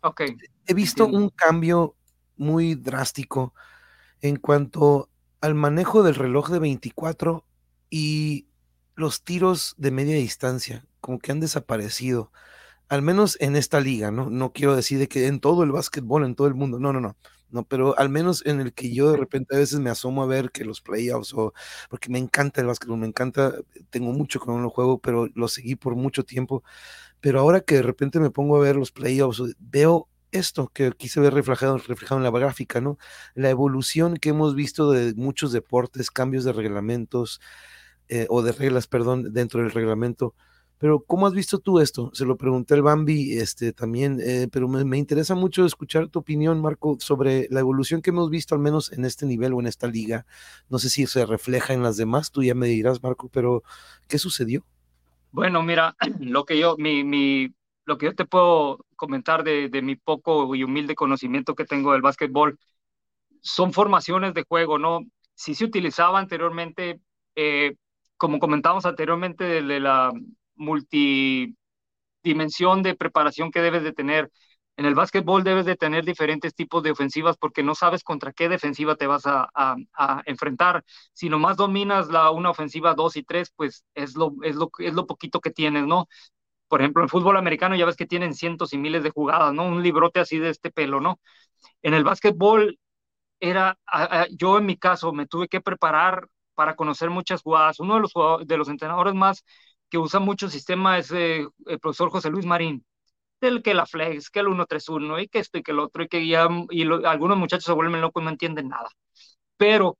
Ok. 0.00 0.22
He 0.66 0.74
visto 0.74 1.06
un 1.06 1.28
cambio 1.28 1.96
muy 2.36 2.74
drástico 2.74 3.54
en 4.20 4.36
cuanto 4.36 5.10
al 5.40 5.54
manejo 5.54 6.02
del 6.02 6.14
reloj 6.14 6.50
de 6.50 6.58
24 6.60 7.44
y 7.90 8.46
los 8.94 9.22
tiros 9.22 9.74
de 9.76 9.90
media 9.90 10.16
distancia, 10.16 10.86
como 11.00 11.18
que 11.18 11.32
han 11.32 11.40
desaparecido, 11.40 12.32
al 12.88 13.02
menos 13.02 13.36
en 13.40 13.56
esta 13.56 13.80
liga, 13.80 14.10
¿no? 14.10 14.30
No 14.30 14.52
quiero 14.52 14.76
decir 14.76 14.98
de 14.98 15.08
que 15.08 15.26
en 15.26 15.40
todo 15.40 15.64
el 15.64 15.72
básquetbol, 15.72 16.24
en 16.24 16.34
todo 16.34 16.46
el 16.46 16.54
mundo, 16.54 16.78
no, 16.78 16.92
no, 16.92 17.00
no. 17.00 17.16
¿No? 17.52 17.64
Pero 17.64 17.98
al 17.98 18.08
menos 18.08 18.44
en 18.46 18.60
el 18.60 18.72
que 18.72 18.92
yo 18.94 19.10
de 19.12 19.16
repente 19.18 19.54
a 19.54 19.58
veces 19.58 19.80
me 19.80 19.90
asomo 19.90 20.22
a 20.22 20.26
ver 20.26 20.50
que 20.50 20.64
los 20.64 20.80
playoffs 20.80 21.34
o 21.34 21.52
porque 21.90 22.10
me 22.10 22.18
encanta 22.18 22.60
el 22.60 22.66
básquetbol, 22.68 22.98
me 22.98 23.06
encanta, 23.06 23.54
tengo 23.90 24.12
mucho 24.12 24.40
que 24.40 24.46
no 24.50 24.60
lo 24.60 24.70
juego, 24.70 24.98
pero 24.98 25.28
lo 25.34 25.48
seguí 25.48 25.76
por 25.76 25.96
mucho 25.96 26.24
tiempo. 26.24 26.64
Pero 27.20 27.40
ahora 27.40 27.60
que 27.60 27.76
de 27.76 27.82
repente 27.82 28.20
me 28.20 28.30
pongo 28.30 28.56
a 28.56 28.60
ver 28.60 28.76
los 28.76 28.92
playoffs, 28.92 29.42
veo 29.58 30.08
esto 30.32 30.68
que 30.74 30.92
quise 30.92 31.20
ver 31.20 31.34
reflejado, 31.34 31.78
reflejado 31.78 32.18
en 32.18 32.24
la 32.24 32.30
gráfica, 32.30 32.80
¿no? 32.80 32.98
La 33.34 33.50
evolución 33.50 34.16
que 34.16 34.30
hemos 34.30 34.54
visto 34.54 34.90
de 34.90 35.14
muchos 35.14 35.52
deportes, 35.52 36.10
cambios 36.10 36.44
de 36.44 36.52
reglamentos 36.52 37.40
eh, 38.08 38.26
o 38.30 38.42
de 38.42 38.52
reglas, 38.52 38.86
perdón, 38.86 39.32
dentro 39.32 39.60
del 39.62 39.70
reglamento 39.72 40.34
pero 40.82 40.98
¿cómo 40.98 41.28
has 41.28 41.32
visto 41.32 41.60
tú 41.60 41.78
esto? 41.78 42.10
Se 42.12 42.24
lo 42.24 42.36
pregunté 42.36 42.74
al 42.74 42.82
Bambi 42.82 43.38
este, 43.38 43.72
también, 43.72 44.18
eh, 44.20 44.48
pero 44.50 44.66
me, 44.66 44.98
interesa 44.98 45.36
mucho 45.36 45.64
escuchar 45.64 46.08
tu 46.08 46.18
opinión, 46.18 46.60
Marco, 46.60 46.96
sobre 46.98 47.46
la 47.50 47.60
evolución 47.60 48.02
que 48.02 48.10
hemos 48.10 48.30
visto, 48.30 48.56
al 48.56 48.60
menos 48.60 48.92
en 48.92 49.04
este 49.04 49.24
nivel 49.24 49.52
o 49.52 49.60
en 49.60 49.68
esta 49.68 49.86
liga. 49.86 50.26
No 50.68 50.80
sé 50.80 50.88
si 50.88 51.06
se 51.06 51.24
refleja 51.24 51.72
en 51.72 51.84
las 51.84 51.96
demás, 51.96 52.32
tú 52.32 52.42
ya 52.42 52.56
me 52.56 52.66
dirás, 52.66 53.00
Marco, 53.00 53.28
pero 53.32 53.62
¿qué 54.08 54.18
sucedió? 54.18 54.64
Bueno, 55.30 55.62
mira, 55.62 55.94
lo 56.18 56.44
que 56.44 56.58
yo, 56.58 56.74
mi, 56.76 57.04
mi, 57.04 57.54
lo 57.84 57.96
que 57.96 58.06
yo 58.06 58.16
te 58.16 58.24
puedo 58.24 58.84
comentar 58.96 59.44
de, 59.44 59.68
de 59.68 59.82
mi 59.82 59.94
poco 59.94 60.52
y 60.56 60.64
humilde 60.64 60.96
conocimiento 60.96 61.54
que 61.54 61.64
tengo 61.64 61.92
del 61.92 62.02
básquetbol 62.02 62.58
son 63.40 63.72
formaciones 63.72 64.34
de 64.34 64.42
juego, 64.48 64.80
¿no? 64.80 65.02
Si 65.36 65.54
se 65.54 65.64
utilizaba 65.64 66.18
anteriormente, 66.18 66.98
eh, 67.36 67.76
como 68.16 68.40
comentábamos 68.40 68.84
anteriormente, 68.84 69.44
de 69.44 69.78
la 69.78 70.12
multidimensión 70.54 71.56
de 72.82 72.94
preparación 72.94 73.50
que 73.50 73.60
debes 73.60 73.82
de 73.82 73.92
tener. 73.92 74.30
En 74.76 74.86
el 74.86 74.94
básquetbol 74.94 75.44
debes 75.44 75.66
de 75.66 75.76
tener 75.76 76.04
diferentes 76.04 76.54
tipos 76.54 76.82
de 76.82 76.90
ofensivas 76.92 77.36
porque 77.36 77.62
no 77.62 77.74
sabes 77.74 78.02
contra 78.04 78.32
qué 78.32 78.48
defensiva 78.48 78.96
te 78.96 79.06
vas 79.06 79.24
a, 79.26 79.76
enfrentar. 80.24 80.84
Si 81.12 81.28
nomás 81.28 81.56
dominas 81.56 82.08
la, 82.08 82.30
una 82.30 82.50
ofensiva 82.50 82.94
2 82.94 83.16
y 83.16 83.22
3, 83.22 83.52
pues 83.54 83.84
es 83.94 84.16
lo, 84.16 84.34
es, 84.42 84.56
lo, 84.56 84.70
es 84.78 84.94
lo 84.94 85.06
poquito 85.06 85.40
que 85.40 85.50
tienes, 85.50 85.86
¿no? 85.86 86.08
Por 86.68 86.80
ejemplo, 86.80 87.02
en 87.02 87.10
fútbol 87.10 87.36
americano 87.36 87.76
ya 87.76 87.84
ves 87.84 87.96
que 87.96 88.06
tienen 88.06 88.34
cientos 88.34 88.72
y 88.72 88.78
miles 88.78 89.02
de 89.02 89.10
jugadas, 89.10 89.52
¿no? 89.52 89.66
Un 89.66 89.82
librote 89.82 90.20
así 90.20 90.38
de 90.38 90.48
este 90.50 90.70
pelo, 90.70 91.00
¿no? 91.00 91.20
En 91.82 91.94
el 91.94 92.04
básquetbol 92.04 92.78
era, 93.40 93.78
yo 94.30 94.58
en 94.58 94.66
mi 94.66 94.76
caso 94.76 95.12
me 95.12 95.26
tuve 95.26 95.48
que 95.48 95.60
preparar 95.60 96.28
para 96.54 96.76
conocer 96.76 97.10
muchas 97.10 97.42
jugadas. 97.42 97.80
Uno 97.80 97.96
de 97.96 98.00
los, 98.00 98.12
de 98.46 98.56
los 98.56 98.68
entrenadores 98.68 99.14
más 99.14 99.44
que 99.92 99.98
usa 99.98 100.20
mucho 100.20 100.48
sistema 100.48 100.96
es 100.96 101.10
el 101.10 101.50
profesor 101.82 102.08
José 102.08 102.30
Luis 102.30 102.46
Marín, 102.46 102.82
del 103.42 103.62
que 103.62 103.74
la 103.74 103.84
flex, 103.84 104.30
que 104.30 104.40
el 104.40 104.46
131 104.46 105.20
y 105.20 105.28
que 105.28 105.40
esto 105.40 105.58
y 105.58 105.62
que 105.62 105.72
el 105.72 105.80
otro 105.80 106.02
y 106.02 106.08
que 106.08 106.26
ya 106.26 106.48
y 106.70 106.90
algunos 107.04 107.36
muchachos 107.36 107.66
se 107.66 107.74
vuelven 107.74 108.00
locos 108.00 108.22
no 108.22 108.30
entienden 108.30 108.68
nada. 108.68 108.88
Pero 109.58 109.98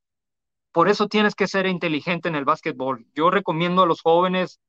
por 0.72 0.88
eso 0.88 1.09
tienes 1.09 1.34
que 1.34 1.47
ser 1.47 1.66
inteligente 1.66 2.30
en 2.30 2.36
el 2.36 2.47
básquetbol. 2.47 3.05
Yo 3.14 3.30
recomiendo 3.30 3.82
a 3.82 3.86
los 3.86 4.01
jóvenes 4.01 4.61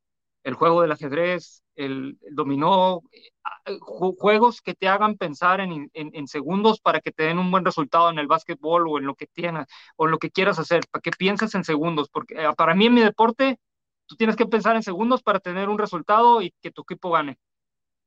el 0.43 0.55
juego 0.55 0.82
del 0.82 0.91
ajedrez, 0.91 1.63
el, 1.78 2.17
dominó, 2.32 3.01
eh, 3.13 3.78
juegos 3.80 4.61
que 4.61 4.74
te 4.74 4.89
hagan 4.89 5.15
pensar 5.15 5.61
en, 5.61 6.28
segundos 6.28 6.82
para 6.82 6.99
que 6.99 7.13
te 7.13 7.24
den 7.24 7.39
un 7.39 7.49
buen 7.49 7.63
resultado 7.63 8.09
en 8.09 8.19
el 8.19 8.28
básquetbol 8.28 8.89
o 8.89 8.97
en 8.97 9.05
lo 9.05 9.15
que 9.15 9.28
tienes 9.28 9.67
o 9.95 10.05
lo 10.05 10.17
que 10.17 10.32
quieras 10.32 10.59
hacer, 10.59 10.82
para 10.91 11.01
que 11.01 11.11
pienses 11.11 11.55
en 11.55 11.63
segundos, 11.63 12.09
porque 12.09 12.34
eh, 12.43 12.49
para 12.57 12.76
mí 12.76 12.88
en 12.88 12.93
mi 12.95 13.01
deporte 13.01 13.57
Tú 14.06 14.16
tienes 14.16 14.36
que 14.36 14.45
pensar 14.45 14.76
en 14.76 14.84
segundos 14.84 15.24
para 15.24 15.39
tener 15.39 15.70
un 15.70 15.78
resultado 15.78 16.41
y 16.41 16.54
que 16.62 16.72
tu 16.72 16.84
equipo 16.84 17.12
gane. 17.12 17.39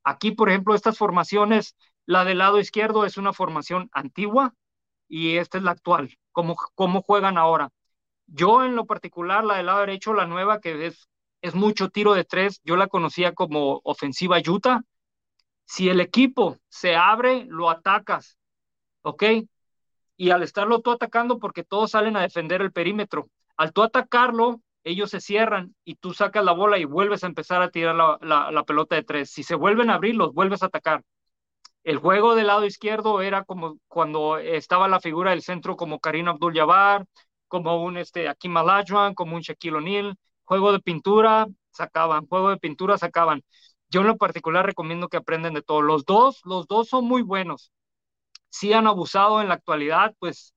Aquí, 0.04 0.32
por 0.32 0.48
ejemplo, 0.48 0.74
estas 0.74 0.98
formaciones, 0.98 1.76
la 2.06 2.24
del 2.24 2.38
lado 2.38 2.60
izquierdo 2.60 3.04
es 3.04 3.16
una 3.16 3.32
formación 3.32 3.88
antigua 3.92 4.54
y 5.08 5.36
esta 5.38 5.58
es 5.58 5.64
la 5.64 5.72
actual. 5.72 6.16
¿Cómo, 6.32 6.56
cómo 6.74 7.02
juegan 7.02 7.38
ahora? 7.38 7.70
Yo 8.26 8.64
en 8.64 8.76
lo 8.76 8.86
particular, 8.86 9.44
la 9.44 9.56
del 9.56 9.66
lado 9.66 9.80
derecho, 9.80 10.14
la 10.14 10.26
nueva, 10.26 10.60
que 10.60 10.86
es, 10.86 11.08
es 11.42 11.54
mucho 11.54 11.90
tiro 11.90 12.14
de 12.14 12.24
tres, 12.24 12.60
yo 12.64 12.76
la 12.76 12.88
conocía 12.88 13.34
como 13.34 13.80
ofensiva 13.84 14.38
Utah. 14.46 14.82
Si 15.64 15.88
el 15.88 16.00
equipo 16.00 16.58
se 16.68 16.96
abre, 16.96 17.44
lo 17.48 17.70
atacas, 17.70 18.38
¿ok? 19.02 19.24
Y 20.16 20.30
al 20.30 20.42
estarlo 20.42 20.80
tú 20.80 20.92
atacando, 20.92 21.38
porque 21.38 21.64
todos 21.64 21.92
salen 21.92 22.16
a 22.16 22.22
defender 22.22 22.62
el 22.62 22.72
perímetro, 22.72 23.28
al 23.56 23.72
tú 23.72 23.82
atacarlo, 23.82 24.60
ellos 24.86 25.10
se 25.10 25.20
cierran 25.20 25.74
y 25.84 25.96
tú 25.96 26.14
sacas 26.14 26.44
la 26.44 26.52
bola 26.52 26.78
y 26.78 26.84
vuelves 26.84 27.24
a 27.24 27.26
empezar 27.26 27.60
a 27.60 27.70
tirar 27.70 27.96
la, 27.96 28.50
la, 28.52 28.64
pelota 28.64 28.94
de 28.94 29.02
tres. 29.02 29.30
Si 29.30 29.42
se 29.42 29.56
vuelven 29.56 29.90
a 29.90 29.94
abrir, 29.94 30.14
los 30.14 30.32
vuelves 30.32 30.62
a 30.62 30.66
atacar. 30.66 31.02
El 31.82 31.98
juego 31.98 32.36
del 32.36 32.46
lado 32.46 32.64
izquierdo 32.64 33.20
era 33.20 33.44
como 33.44 33.78
cuando 33.88 34.38
estaba 34.38 34.86
la 34.88 35.00
figura 35.00 35.30
del 35.32 35.42
centro 35.42 35.76
como 35.76 35.98
Karim 35.98 36.28
Abdul-Jabbar, 36.28 37.04
como 37.48 37.82
un 37.84 37.96
este, 37.96 38.28
Akim 38.28 38.56
Olajuwon, 38.56 39.14
como 39.14 39.34
un 39.36 39.42
Shaquille 39.42 39.76
O'Neal. 39.76 40.16
Juego 40.44 40.72
de 40.72 40.80
pintura, 40.80 41.48
sacaban. 41.70 42.26
Juego 42.28 42.50
de 42.50 42.58
pintura, 42.58 42.96
sacaban. 42.96 43.42
Yo 43.88 44.02
en 44.02 44.06
lo 44.08 44.16
particular 44.16 44.66
recomiendo 44.66 45.08
que 45.08 45.16
aprenden 45.16 45.54
de 45.54 45.62
todo. 45.62 45.82
Los 45.82 46.04
dos, 46.04 46.40
los 46.44 46.68
dos 46.68 46.88
son 46.88 47.06
muy 47.06 47.22
buenos. 47.22 47.72
Si 48.50 48.72
han 48.72 48.86
abusado 48.86 49.40
en 49.40 49.48
la 49.48 49.54
actualidad, 49.54 50.14
pues 50.20 50.54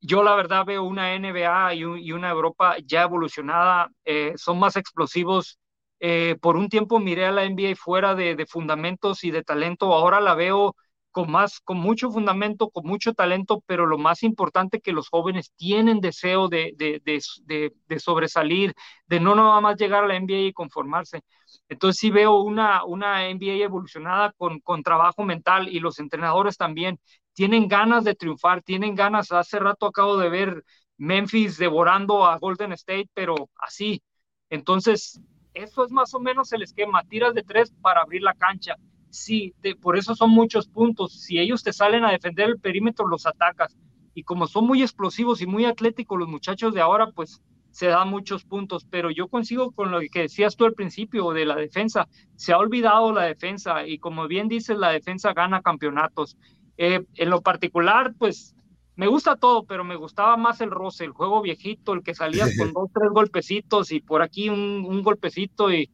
yo 0.00 0.22
la 0.22 0.34
verdad 0.34 0.64
veo 0.64 0.82
una 0.84 1.14
NBA 1.14 1.74
y, 1.74 1.84
una 2.12 2.30
Europa 2.30 2.76
ya 2.84 3.02
evolucionada, 3.02 3.90
eh, 4.04 4.32
son 4.36 4.58
más 4.58 4.76
explosivos. 4.76 5.58
Eh, 6.00 6.36
por 6.40 6.56
un 6.56 6.68
tiempo 6.68 6.98
miré 6.98 7.26
a 7.26 7.32
la 7.32 7.44
NBA 7.44 7.76
fuera 7.76 8.14
de, 8.14 8.34
de, 8.34 8.46
fundamentos 8.46 9.22
y 9.24 9.30
de 9.30 9.42
talento, 9.44 9.92
ahora 9.92 10.20
la 10.20 10.34
veo 10.34 10.74
con 11.10 11.30
más, 11.30 11.60
con 11.60 11.78
mucho 11.78 12.10
fundamento, 12.10 12.70
con 12.70 12.86
mucho 12.86 13.12
talento, 13.14 13.62
pero 13.66 13.84
lo 13.86 13.98
más 13.98 14.22
importante 14.22 14.80
que 14.80 14.92
los 14.92 15.08
jóvenes 15.08 15.52
tienen 15.56 16.00
deseo 16.00 16.48
de, 16.48 16.72
de, 16.76 17.00
de, 17.04 17.72
de 17.88 17.98
sobresalir, 17.98 18.74
de 19.06 19.20
no 19.20 19.34
nada 19.34 19.60
más 19.60 19.76
llegar 19.76 20.04
a 20.04 20.06
la 20.08 20.16
NBA 20.16 20.38
y 20.38 20.52
conformarse. 20.52 21.20
Entonces 21.68 21.98
sí 22.00 22.10
veo 22.10 22.40
una, 22.42 22.84
una 22.84 23.28
NBA 23.28 23.64
evolucionada 23.64 24.32
con, 24.36 24.60
con 24.60 24.82
trabajo 24.82 25.24
mental 25.24 25.68
y 25.68 25.80
los 25.80 25.98
entrenadores 25.98 26.56
también 26.56 26.98
tienen 27.40 27.68
ganas 27.68 28.04
de 28.04 28.14
triunfar, 28.14 28.60
tienen 28.62 28.94
ganas. 28.94 29.32
Hace 29.32 29.58
rato 29.58 29.86
acabo 29.86 30.18
de 30.18 30.28
ver 30.28 30.62
Memphis 30.98 31.56
devorando 31.56 32.26
a 32.26 32.36
Golden 32.36 32.72
State, 32.72 33.08
pero 33.14 33.34
así. 33.56 34.02
Entonces, 34.50 35.18
eso 35.54 35.86
es 35.86 35.90
más 35.90 36.12
o 36.12 36.20
menos 36.20 36.52
el 36.52 36.60
esquema. 36.62 37.02
Tiras 37.04 37.32
de 37.32 37.42
tres 37.42 37.72
para 37.80 38.02
abrir 38.02 38.20
la 38.20 38.34
cancha. 38.34 38.74
Sí, 39.08 39.54
por 39.80 39.96
eso 39.96 40.14
son 40.14 40.28
muchos 40.32 40.68
puntos. 40.68 41.14
Si 41.22 41.38
ellos 41.38 41.62
te 41.62 41.72
salen 41.72 42.04
a 42.04 42.12
defender 42.12 42.50
el 42.50 42.60
perímetro, 42.60 43.08
los 43.08 43.24
atacas. 43.24 43.74
Y 44.12 44.22
como 44.24 44.46
son 44.46 44.66
muy 44.66 44.82
explosivos 44.82 45.40
y 45.40 45.46
muy 45.46 45.64
atléticos 45.64 46.18
los 46.18 46.28
muchachos 46.28 46.74
de 46.74 46.82
ahora, 46.82 47.10
pues 47.10 47.40
se 47.70 47.86
dan 47.86 48.10
muchos 48.10 48.44
puntos. 48.44 48.84
Pero 48.90 49.10
yo 49.10 49.28
consigo 49.28 49.70
con 49.72 49.90
lo 49.90 50.00
que 50.12 50.20
decías 50.20 50.56
tú 50.56 50.66
al 50.66 50.74
principio 50.74 51.30
de 51.32 51.46
la 51.46 51.56
defensa. 51.56 52.06
Se 52.36 52.52
ha 52.52 52.58
olvidado 52.58 53.14
la 53.14 53.22
defensa 53.24 53.86
y 53.86 53.98
como 53.98 54.28
bien 54.28 54.46
dices, 54.48 54.76
la 54.76 54.90
defensa 54.90 55.32
gana 55.32 55.62
campeonatos. 55.62 56.36
Eh, 56.82 57.04
en 57.16 57.28
lo 57.28 57.42
particular, 57.42 58.14
pues 58.18 58.56
me 58.96 59.06
gusta 59.06 59.36
todo, 59.36 59.64
pero 59.66 59.84
me 59.84 59.96
gustaba 59.96 60.38
más 60.38 60.62
el 60.62 60.70
roce, 60.70 61.04
el 61.04 61.10
juego 61.10 61.42
viejito, 61.42 61.92
el 61.92 62.02
que 62.02 62.14
salías 62.14 62.48
con 62.58 62.72
dos, 62.72 62.88
tres 62.94 63.10
golpecitos 63.10 63.92
y 63.92 64.00
por 64.00 64.22
aquí 64.22 64.48
un, 64.48 65.02
golpecito 65.02 65.70
y 65.70 65.90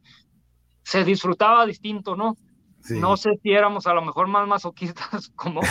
se 0.83 1.03
disfrutaba 1.03 1.65
distinto, 1.65 2.15
¿no? 2.15 2.37
No 2.89 3.17
sé 3.17 3.31
si 3.41 3.51
éramos 3.51 3.87
a 3.87 3.93
lo 3.93 4.01
mejor 4.01 4.27
más 4.27 4.47
masoquistas 4.47 5.29
como 5.35 5.61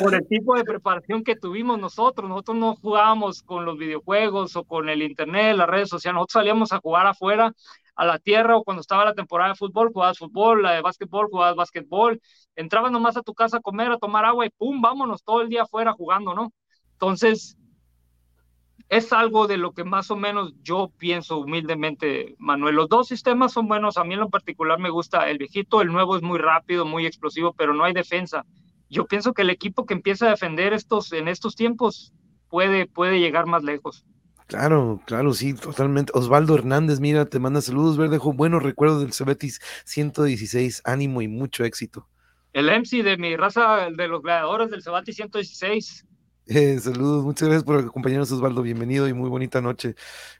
por 0.00 0.14
el 0.14 0.26
tipo 0.28 0.54
de 0.54 0.64
preparación 0.64 1.24
que 1.24 1.36
tuvimos 1.36 1.78
nosotros. 1.78 2.28
Nosotros 2.28 2.56
no 2.56 2.76
jugábamos 2.76 3.42
con 3.42 3.64
los 3.64 3.76
videojuegos 3.76 4.56
o 4.56 4.64
con 4.64 4.88
el 4.88 5.02
internet, 5.02 5.56
las 5.56 5.68
redes 5.68 5.88
sociales. 5.88 6.14
Nosotros 6.14 6.40
salíamos 6.40 6.72
a 6.72 6.78
jugar 6.78 7.06
afuera 7.06 7.52
a 7.98 8.06
la 8.06 8.18
tierra 8.20 8.56
o 8.56 8.62
cuando 8.62 8.80
estaba 8.80 9.04
la 9.04 9.14
temporada 9.14 9.50
de 9.50 9.56
fútbol, 9.56 9.92
jugabas 9.92 10.18
fútbol, 10.18 10.62
la 10.62 10.72
de 10.72 10.82
básquetbol, 10.82 11.26
jugabas 11.28 11.56
básquetbol, 11.56 12.20
entrabas 12.54 12.92
nomás 12.92 13.16
a 13.16 13.22
tu 13.22 13.34
casa 13.34 13.56
a 13.56 13.60
comer, 13.60 13.90
a 13.90 13.98
tomar 13.98 14.24
agua 14.24 14.46
y 14.46 14.50
pum, 14.50 14.80
vámonos 14.80 15.24
todo 15.24 15.42
el 15.42 15.48
día 15.48 15.62
afuera 15.62 15.92
jugando, 15.92 16.32
¿no? 16.32 16.52
Entonces, 16.92 17.57
es 18.88 19.12
algo 19.12 19.46
de 19.46 19.58
lo 19.58 19.72
que 19.72 19.84
más 19.84 20.10
o 20.10 20.16
menos 20.16 20.54
yo 20.62 20.90
pienso 20.96 21.38
humildemente, 21.38 22.34
Manuel. 22.38 22.76
Los 22.76 22.88
dos 22.88 23.08
sistemas 23.08 23.52
son 23.52 23.68
buenos, 23.68 23.98
a 23.98 24.04
mí 24.04 24.14
en 24.14 24.20
lo 24.20 24.30
particular 24.30 24.78
me 24.78 24.90
gusta 24.90 25.28
el 25.28 25.38
viejito, 25.38 25.82
el 25.82 25.92
nuevo 25.92 26.16
es 26.16 26.22
muy 26.22 26.38
rápido, 26.38 26.86
muy 26.86 27.04
explosivo, 27.04 27.52
pero 27.52 27.74
no 27.74 27.84
hay 27.84 27.92
defensa. 27.92 28.46
Yo 28.88 29.06
pienso 29.06 29.34
que 29.34 29.42
el 29.42 29.50
equipo 29.50 29.84
que 29.84 29.94
empieza 29.94 30.26
a 30.26 30.30
defender 30.30 30.72
estos 30.72 31.12
en 31.12 31.28
estos 31.28 31.54
tiempos 31.54 32.14
puede, 32.48 32.86
puede 32.86 33.20
llegar 33.20 33.46
más 33.46 33.62
lejos. 33.62 34.06
Claro, 34.46 35.02
claro, 35.04 35.34
sí, 35.34 35.52
totalmente. 35.52 36.10
Osvaldo 36.14 36.54
Hernández, 36.54 37.00
mira, 37.00 37.26
te 37.26 37.38
manda 37.38 37.60
saludos, 37.60 37.98
Verdejo. 37.98 38.32
Buenos 38.32 38.62
recuerdos 38.62 39.02
del 39.02 39.12
Cebetis 39.12 39.60
116, 39.84 40.80
ánimo 40.86 41.20
y 41.20 41.28
mucho 41.28 41.64
éxito. 41.64 42.08
El 42.54 42.70
MC 42.70 43.02
de 43.02 43.18
mi 43.18 43.36
raza, 43.36 43.90
de 43.94 44.08
los 44.08 44.22
gladiadores 44.22 44.70
del 44.70 44.82
Cebetis 44.82 45.16
116. 45.16 46.06
Eh, 46.50 46.78
saludos, 46.80 47.24
muchas 47.24 47.46
gracias 47.46 47.64
por 47.64 47.78
acompañarnos, 47.78 48.32
Osvaldo. 48.32 48.62
Bienvenido 48.62 49.06
y 49.06 49.12
muy 49.12 49.28
bonita 49.28 49.60
noche. 49.60 49.94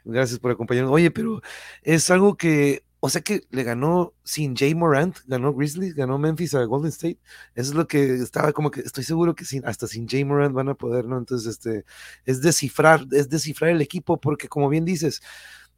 Gracias 0.04 0.38
por 0.38 0.50
acompañarnos. 0.50 0.90
Oye, 0.90 1.10
pero 1.10 1.42
es 1.82 2.10
algo 2.10 2.34
que 2.38 2.82
o 3.00 3.10
sea 3.10 3.20
que 3.20 3.42
le 3.50 3.62
ganó 3.62 4.14
sin 4.24 4.56
Jay 4.56 4.74
Morant, 4.74 5.18
ganó 5.26 5.52
Grizzlies, 5.52 5.94
ganó 5.94 6.18
Memphis 6.18 6.54
a 6.54 6.64
Golden 6.64 6.88
State. 6.88 7.18
Eso 7.54 7.72
es 7.72 7.74
lo 7.76 7.86
que 7.86 8.14
estaba 8.14 8.52
como 8.54 8.70
que 8.70 8.80
estoy 8.80 9.04
seguro 9.04 9.34
que 9.34 9.44
sin, 9.44 9.66
hasta 9.66 9.86
sin 9.86 10.08
Jay 10.08 10.24
Morant 10.24 10.54
van 10.54 10.70
a 10.70 10.74
poder, 10.74 11.04
¿no? 11.04 11.18
Entonces, 11.18 11.46
este, 11.46 11.84
es 12.24 12.40
descifrar, 12.40 13.04
es 13.12 13.28
descifrar 13.28 13.70
el 13.70 13.82
equipo, 13.82 14.18
porque 14.18 14.48
como 14.48 14.70
bien 14.70 14.86
dices, 14.86 15.20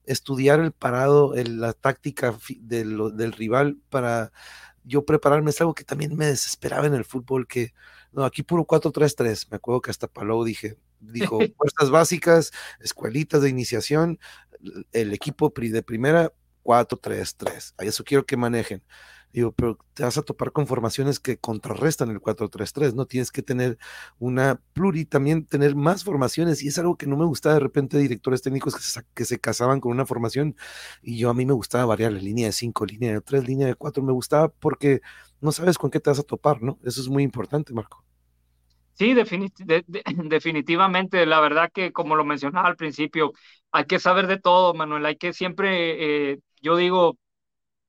estudiar 0.07 0.61
el 0.61 0.73
parado, 0.73 1.35
la 1.35 1.73
táctica 1.73 2.37
del 2.61 3.33
rival 3.33 3.79
para 3.91 4.33
yo 4.85 5.05
prepararme 5.05 5.51
es 5.51 5.61
algo 5.61 5.75
que 5.75 5.85
también 5.85 6.17
me 6.17 6.27
desesperaba 6.27 6.87
en 6.87 6.95
el 6.95 7.05
fútbol, 7.05 7.47
que 7.47 7.75
no, 8.13 8.25
aquí 8.25 8.43
puro 8.43 8.65
4-3-3. 8.65 9.49
Me 9.51 9.57
acuerdo 9.57 9.81
que 9.81 9.91
hasta 9.91 10.09
Palou 10.09 10.45
dije, 10.45 10.77
dijo, 11.01 11.39
fuerzas 11.57 11.91
básicas, 11.91 12.53
escuelitas 12.81 13.43
de 13.43 13.49
iniciación, 13.49 14.19
el 14.93 15.13
equipo 15.13 15.53
de 15.57 15.83
primera 15.83 16.33
4-3-3. 16.65 17.75
A 17.79 17.85
eso 17.85 18.05
quiero 18.05 18.27
que 18.27 18.37
manejen. 18.37 18.83
Digo, 19.33 19.53
pero 19.53 19.79
te 19.95 20.03
vas 20.03 20.19
a 20.19 20.23
topar 20.23 20.53
con 20.53 20.67
formaciones 20.67 21.21
que 21.21 21.39
contrarrestan 21.39 22.11
el 22.11 22.21
4-3-3, 22.21 22.95
¿no? 22.95 23.07
Tienes 23.07 23.31
que 23.31 23.43
tener 23.43 23.79
una 24.19 24.61
pluri, 24.73 25.05
también 25.05 25.47
tener 25.47 25.77
más 25.77 26.05
formaciones, 26.05 26.63
y 26.63 26.69
es 26.69 26.79
algo 26.79 26.97
que 26.97 27.07
no 27.07 27.17
me 27.17 27.25
gusta 27.27 27.53
de 27.55 27.61
repente 27.61 27.99
directores 27.99 28.43
técnicos 28.43 28.75
que 28.75 28.83
se, 28.83 29.03
que 29.15 29.25
se 29.25 29.39
casaban 29.39 29.81
con 29.81 29.93
una 29.93 30.07
formación, 30.07 30.57
y 31.03 31.19
yo 31.19 31.31
a 31.31 31.35
mí 31.35 31.47
me 31.47 31.53
gustaba 31.53 31.85
variar 31.87 32.13
la 32.13 32.21
línea 32.21 32.47
de 32.47 32.53
5, 32.53 32.87
línea 32.87 33.13
de 33.13 33.21
3, 33.21 33.47
línea 33.47 33.67
de 33.69 33.75
4, 33.75 34.03
me 34.03 34.13
gustaba 34.13 34.49
porque 34.49 35.01
no 35.41 35.53
sabes 35.53 35.79
con 35.79 35.91
qué 35.91 36.01
te 36.01 36.11
vas 36.11 36.19
a 36.19 36.23
topar, 36.25 36.63
¿no? 36.63 36.79
Eso 36.85 37.01
es 37.01 37.09
muy 37.09 37.23
importante, 37.23 37.73
Marco. 37.73 38.05
Sí, 38.95 39.15
definitivamente. 40.29 41.25
La 41.27 41.41
verdad 41.41 41.71
que, 41.73 41.93
como 41.93 42.17
lo 42.17 42.25
mencionaba 42.25 42.69
al 42.69 42.77
principio, 42.77 43.33
hay 43.73 43.87
que 43.87 43.99
saber 43.99 44.27
de 44.27 44.39
todo, 44.39 44.75
Manuel. 44.75 45.07
Hay 45.07 45.17
que 45.17 45.33
siempre 45.33 46.33
eh, 46.33 46.39
yo 46.61 46.77
digo, 46.77 47.19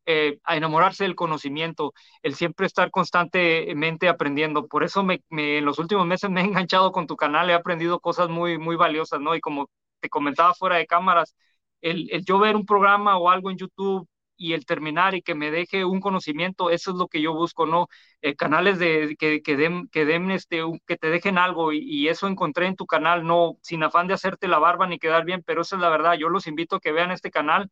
eh, 0.05 0.39
a 0.43 0.55
enamorarse 0.57 1.03
del 1.03 1.15
conocimiento, 1.15 1.93
el 2.23 2.35
siempre 2.35 2.65
estar 2.65 2.91
constantemente 2.91 4.09
aprendiendo. 4.09 4.67
Por 4.67 4.83
eso 4.83 5.03
me, 5.03 5.21
en 5.29 5.65
los 5.65 5.79
últimos 5.79 6.05
meses 6.05 6.29
me 6.29 6.41
he 6.41 6.45
enganchado 6.45 6.91
con 6.91 7.07
tu 7.07 7.15
canal, 7.15 7.49
he 7.49 7.53
aprendido 7.53 7.99
cosas 7.99 8.29
muy, 8.29 8.57
muy 8.57 8.75
valiosas, 8.75 9.19
¿no? 9.21 9.35
Y 9.35 9.41
como 9.41 9.69
te 9.99 10.09
comentaba 10.09 10.53
fuera 10.53 10.77
de 10.77 10.87
cámaras, 10.87 11.35
el, 11.81 12.09
el 12.11 12.25
yo 12.25 12.39
ver 12.39 12.55
un 12.55 12.65
programa 12.65 13.17
o 13.17 13.29
algo 13.29 13.51
en 13.51 13.57
YouTube 13.57 14.07
y 14.37 14.53
el 14.53 14.65
terminar 14.65 15.13
y 15.13 15.21
que 15.21 15.35
me 15.35 15.51
deje 15.51 15.85
un 15.85 15.99
conocimiento, 16.01 16.71
eso 16.71 16.91
es 16.91 16.97
lo 16.97 17.07
que 17.07 17.21
yo 17.21 17.33
busco, 17.33 17.65
¿no? 17.67 17.87
Eh, 18.21 18.35
canales 18.35 18.79
de, 18.79 19.15
que, 19.19 19.41
que, 19.43 19.55
den, 19.55 19.87
que, 19.89 20.05
den 20.05 20.31
este, 20.31 20.63
que 20.87 20.97
te 20.97 21.09
dejen 21.09 21.37
algo 21.37 21.71
y, 21.73 21.79
y, 21.79 22.07
eso 22.09 22.27
encontré 22.27 22.65
en 22.67 22.75
tu 22.75 22.87
canal, 22.87 23.23
no 23.25 23.57
sin 23.61 23.83
afán 23.83 24.07
de 24.07 24.15
hacerte 24.15 24.47
la 24.47 24.57
barba 24.59 24.87
ni 24.87 24.97
quedar 24.99 25.25
bien, 25.25 25.43
pero 25.45 25.61
esa 25.61 25.75
es 25.75 25.81
la 25.81 25.89
verdad, 25.89 26.13
yo 26.15 26.29
los 26.29 26.47
invito 26.47 26.77
a 26.77 26.79
que 26.79 26.91
vean 26.91 27.11
este 27.11 27.29
canal 27.31 27.69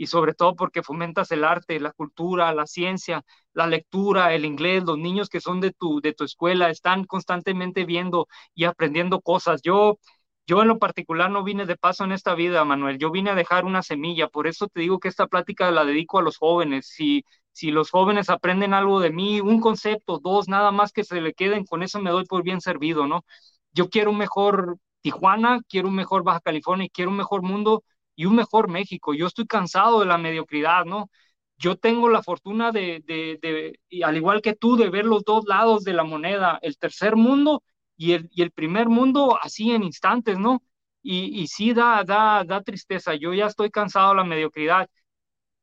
y 0.00 0.06
sobre 0.06 0.32
todo 0.34 0.56
porque 0.56 0.82
fomentas 0.82 1.30
el 1.30 1.44
arte, 1.44 1.78
la 1.78 1.92
cultura, 1.92 2.54
la 2.54 2.66
ciencia, 2.66 3.22
la 3.52 3.66
lectura, 3.66 4.34
el 4.34 4.46
inglés, 4.46 4.82
los 4.84 4.96
niños 4.98 5.28
que 5.28 5.40
son 5.42 5.60
de 5.60 5.72
tu, 5.72 6.00
de 6.00 6.14
tu 6.14 6.24
escuela 6.24 6.70
están 6.70 7.04
constantemente 7.04 7.84
viendo 7.84 8.26
y 8.54 8.64
aprendiendo 8.64 9.20
cosas. 9.20 9.60
Yo, 9.62 9.98
yo 10.46 10.62
en 10.62 10.68
lo 10.68 10.78
particular 10.78 11.30
no 11.30 11.44
vine 11.44 11.66
de 11.66 11.76
paso 11.76 12.04
en 12.04 12.12
esta 12.12 12.34
vida, 12.34 12.64
Manuel, 12.64 12.96
yo 12.98 13.10
vine 13.10 13.28
a 13.30 13.34
dejar 13.34 13.64
una 13.66 13.82
semilla, 13.82 14.28
por 14.28 14.46
eso 14.46 14.68
te 14.68 14.80
digo 14.80 14.98
que 14.98 15.08
esta 15.08 15.26
plática 15.26 15.70
la 15.70 15.84
dedico 15.84 16.18
a 16.18 16.22
los 16.22 16.38
jóvenes. 16.38 16.86
Si, 16.88 17.24
si 17.52 17.70
los 17.70 17.90
jóvenes 17.90 18.30
aprenden 18.30 18.72
algo 18.74 19.00
de 19.00 19.10
mí, 19.10 19.40
un 19.42 19.60
concepto, 19.60 20.18
dos, 20.18 20.48
nada 20.48 20.72
más 20.72 20.92
que 20.92 21.04
se 21.04 21.20
le 21.20 21.34
queden, 21.34 21.64
con 21.66 21.82
eso 21.82 22.00
me 22.00 22.10
doy 22.10 22.24
por 22.24 22.42
bien 22.42 22.60
servido, 22.62 23.06
¿no? 23.06 23.24
Yo 23.72 23.88
quiero 23.90 24.10
un 24.10 24.18
mejor 24.18 24.78
Tijuana, 25.02 25.60
quiero 25.68 25.88
un 25.88 25.94
mejor 25.96 26.22
Baja 26.24 26.40
California 26.40 26.86
y 26.86 26.90
quiero 26.90 27.10
un 27.10 27.16
mejor 27.16 27.42
mundo 27.42 27.82
y 28.20 28.26
un 28.26 28.36
mejor 28.36 28.68
México. 28.68 29.14
Yo 29.14 29.26
estoy 29.26 29.46
cansado 29.46 30.00
de 30.00 30.06
la 30.06 30.18
mediocridad, 30.18 30.84
¿no? 30.84 31.10
Yo 31.58 31.76
tengo 31.76 32.08
la 32.08 32.22
fortuna 32.22 32.72
de, 32.72 33.02
de, 33.06 33.38
de 33.42 34.04
al 34.04 34.16
igual 34.16 34.40
que 34.42 34.54
tú, 34.54 34.76
de 34.76 34.90
ver 34.90 35.04
los 35.06 35.24
dos 35.24 35.44
lados 35.46 35.84
de 35.84 35.92
la 35.94 36.04
moneda, 36.04 36.58
el 36.62 36.76
tercer 36.78 37.16
mundo 37.16 37.62
y 37.96 38.12
el, 38.12 38.28
y 38.32 38.42
el 38.42 38.50
primer 38.52 38.88
mundo 38.88 39.38
así 39.42 39.70
en 39.72 39.82
instantes, 39.84 40.38
¿no? 40.38 40.62
Y, 41.02 41.40
y 41.42 41.46
sí 41.48 41.72
da, 41.74 42.02
da, 42.04 42.44
da 42.44 42.62
tristeza. 42.62 43.14
Yo 43.14 43.32
ya 43.34 43.46
estoy 43.46 43.70
cansado 43.70 44.10
de 44.10 44.16
la 44.16 44.24
mediocridad 44.24 44.88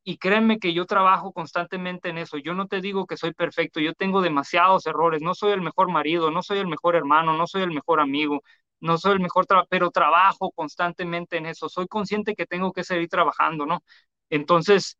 y 0.04 0.16
créeme 0.18 0.58
que 0.58 0.72
yo 0.74 0.86
trabajo 0.86 1.32
constantemente 1.32 2.08
en 2.08 2.18
eso. 2.18 2.38
Yo 2.38 2.54
no 2.54 2.66
te 2.66 2.80
digo 2.80 3.06
que 3.06 3.16
soy 3.16 3.32
perfecto, 3.34 3.80
yo 3.80 3.92
tengo 3.94 4.22
demasiados 4.22 4.86
errores, 4.86 5.20
no 5.22 5.34
soy 5.34 5.52
el 5.52 5.60
mejor 5.62 5.90
marido, 5.90 6.30
no 6.30 6.42
soy 6.42 6.58
el 6.58 6.66
mejor 6.68 6.96
hermano, 6.96 7.36
no 7.36 7.46
soy 7.46 7.62
el 7.62 7.72
mejor 7.72 8.00
amigo, 8.00 8.42
no 8.80 8.98
soy 8.98 9.12
el 9.14 9.20
mejor, 9.20 9.46
pero 9.68 9.90
trabajo 9.90 10.50
constantemente 10.52 11.36
en 11.36 11.46
eso, 11.46 11.68
soy 11.68 11.86
consciente 11.88 12.34
que 12.34 12.46
tengo 12.46 12.72
que 12.72 12.84
seguir 12.84 13.08
trabajando, 13.08 13.66
¿no? 13.66 13.82
Entonces, 14.30 14.98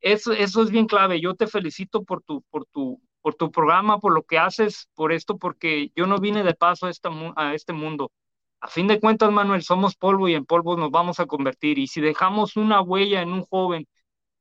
eso, 0.00 0.32
eso 0.32 0.62
es 0.62 0.70
bien 0.70 0.86
clave. 0.86 1.20
Yo 1.20 1.34
te 1.34 1.46
felicito 1.46 2.04
por 2.04 2.22
tu, 2.22 2.42
por, 2.50 2.66
tu, 2.66 3.00
por 3.20 3.34
tu 3.34 3.50
programa, 3.50 3.98
por 4.00 4.12
lo 4.14 4.22
que 4.24 4.38
haces, 4.38 4.88
por 4.94 5.12
esto, 5.12 5.38
porque 5.38 5.90
yo 5.96 6.06
no 6.06 6.18
vine 6.18 6.42
de 6.44 6.54
paso 6.54 6.86
a, 6.86 6.90
esta, 6.90 7.10
a 7.36 7.54
este 7.54 7.72
mundo. 7.72 8.12
A 8.60 8.68
fin 8.68 8.86
de 8.86 9.00
cuentas, 9.00 9.30
Manuel, 9.32 9.62
somos 9.62 9.96
polvo 9.96 10.28
y 10.28 10.34
en 10.34 10.44
polvo 10.46 10.76
nos 10.76 10.90
vamos 10.90 11.20
a 11.20 11.26
convertir. 11.26 11.78
Y 11.78 11.86
si 11.88 12.00
dejamos 12.00 12.56
una 12.56 12.80
huella 12.82 13.22
en 13.22 13.32
un 13.32 13.42
joven, 13.44 13.86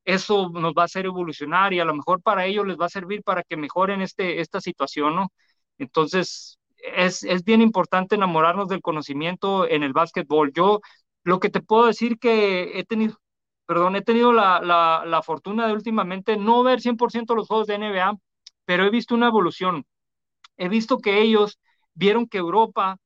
eso 0.05 0.49
nos 0.49 0.73
va 0.73 0.83
a 0.83 0.85
hacer 0.85 1.05
evolucionar 1.05 1.73
y 1.73 1.79
a 1.79 1.85
lo 1.85 1.93
mejor 1.95 2.21
para 2.21 2.45
ellos 2.45 2.65
les 2.67 2.77
va 2.77 2.85
a 2.87 2.89
servir 2.89 3.23
para 3.23 3.43
que 3.43 3.57
mejoren 3.57 4.01
este, 4.01 4.41
esta 4.41 4.61
situación, 4.61 5.15
¿no? 5.15 5.31
Entonces, 5.77 6.59
es, 6.81 7.23
es 7.23 7.43
bien 7.43 7.61
importante 7.61 8.15
enamorarnos 8.15 8.67
del 8.67 8.81
conocimiento 8.81 9.67
en 9.67 9.83
el 9.83 9.93
básquetbol. 9.93 10.51
Yo 10.53 10.79
lo 11.23 11.39
que 11.39 11.49
te 11.49 11.61
puedo 11.61 11.85
decir 11.87 12.17
que 12.19 12.79
he 12.79 12.83
tenido, 12.85 13.17
perdón, 13.65 13.95
he 13.95 14.01
tenido 14.01 14.33
la, 14.33 14.61
la, 14.61 15.03
la 15.05 15.21
fortuna 15.23 15.67
de 15.67 15.73
últimamente 15.73 16.37
no 16.37 16.63
ver 16.63 16.81
100% 16.81 17.35
los 17.35 17.47
juegos 17.47 17.67
de 17.67 17.75
NBA, 17.75 18.13
pero 18.65 18.85
he 18.85 18.89
visto 18.89 19.15
una 19.15 19.27
evolución. 19.27 19.85
He 20.57 20.69
visto 20.69 20.97
que 20.99 21.21
ellos 21.21 21.59
vieron 21.93 22.27
que 22.27 22.37
Europa 22.37 22.97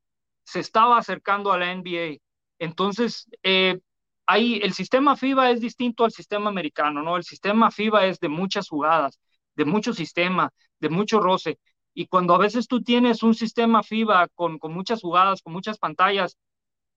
se 0.43 0.59
estaba 0.59 0.97
acercando 0.97 1.51
a 1.51 1.57
la 1.57 1.71
NBA. 1.71 2.17
Entonces, 2.59 3.28
eh, 3.43 3.80
ahí 4.26 4.59
el 4.63 4.73
sistema 4.73 5.15
FIBA 5.15 5.51
es 5.51 5.61
distinto 5.61 6.05
al 6.05 6.11
sistema 6.11 6.49
americano, 6.49 7.03
¿no? 7.03 7.17
El 7.17 7.23
sistema 7.23 7.71
FIBA 7.71 8.07
es 8.07 8.19
de 8.19 8.30
muchas 8.30 8.69
jugadas, 8.69 9.19
de 9.55 9.65
mucho 9.65 9.93
sistema, 9.93 10.49
de 10.80 10.89
mucho 10.89 11.19
roce. 11.19 11.59
Y 11.95 12.07
cuando 12.07 12.35
a 12.35 12.37
veces 12.37 12.67
tú 12.67 12.83
tienes 12.83 13.23
un 13.23 13.33
sistema 13.33 13.81
FIBA 13.81 14.27
con, 14.35 14.59
con 14.59 14.73
muchas 14.73 15.01
jugadas, 15.01 15.41
con 15.41 15.53
muchas 15.53 15.79
pantallas, 15.79 16.37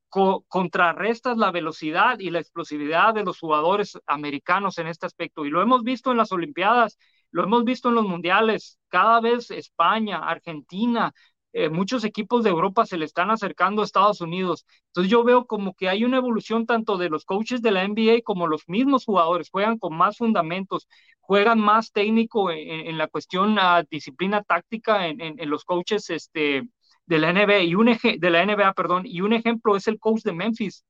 contrarrestas 0.09 1.37
la 1.37 1.51
velocidad 1.51 2.19
y 2.19 2.31
la 2.31 2.41
explosividad 2.41 3.15
de 3.15 3.25
los 3.25 3.39
jugadores 3.39 3.99
americanos 4.07 4.79
en 4.79 4.87
este 4.89 5.07
aspecto. 5.07 5.45
Y 5.45 5.51
lo 5.51 5.63
hemos 5.63 5.83
visto 5.83 6.11
en 6.11 6.17
las 6.17 6.33
Olimpiadas, 6.33 6.99
lo 7.31 7.45
hemos 7.45 7.65
visto 7.65 7.91
en 7.91 7.95
los 7.97 8.07
mundiales, 8.07 8.79
cada 8.89 9.21
vez 9.21 9.51
España, 9.51 10.19
Argentina, 10.19 11.13
eh, 11.53 11.69
muchos 11.71 12.05
equipos 12.05 12.45
de 12.45 12.51
Europa 12.51 12.87
se 12.87 12.97
le 12.99 13.05
están 13.05 13.31
acercando 13.31 13.83
a 13.83 13.85
Estados 13.85 14.21
Unidos. 14.21 14.67
Entonces 14.89 15.11
yo 15.11 15.25
veo 15.25 15.47
como 15.47 15.75
que 15.75 15.89
hay 15.89 16.05
una 16.05 16.19
evolución 16.19 16.67
tanto 16.67 16.97
de 16.99 17.11
los 17.11 17.25
coaches 17.25 17.63
de 17.63 17.71
la 17.71 17.85
NBA 17.85 18.23
como 18.23 18.47
los 18.47 18.69
mismos 18.69 19.05
jugadores, 19.05 19.51
juegan 19.51 19.79
con 19.79 19.97
más 19.97 20.17
fundamentos, 20.19 20.89
juegan 21.29 21.61
más 21.61 21.93
técnico 21.93 22.51
en, 22.51 22.97
la 22.97 23.07
cuestión 23.07 23.59
a 23.59 23.83
disciplina 23.83 24.43
táctica 24.43 25.09
en, 25.09 25.37
los 25.51 25.63
coaches 25.63 26.09
este, 26.09 26.67
de 27.05 27.19
la 27.19 27.35
NBA 27.35 27.65
y 27.65 27.75
un 27.75 27.85
de 27.87 28.31
la 28.31 28.47
NBA, 28.47 28.73
perdón, 28.73 29.03
y 29.05 29.21
un 29.21 29.35
ejemplo 29.35 29.77
es 29.77 29.87
el 29.89 29.99
coach 29.99 30.23
de 30.23 30.33
Memphis. 30.33 30.87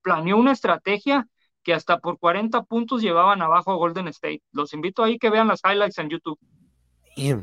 Planeó 0.00 0.36
una 0.36 0.52
estrategia 0.52 1.26
que 1.64 1.74
hasta 1.74 1.98
por 1.98 2.20
40 2.20 2.62
puntos 2.62 3.02
llevaban 3.02 3.42
abajo 3.42 3.72
a 3.72 3.74
Golden 3.74 4.06
State. 4.06 4.42
Los 4.52 4.72
invito 4.72 5.02
ahí 5.02 5.18
que 5.18 5.30
vean 5.30 5.48
las 5.48 5.60
highlights 5.64 5.98
en 5.98 6.10
YouTube. 6.10 6.38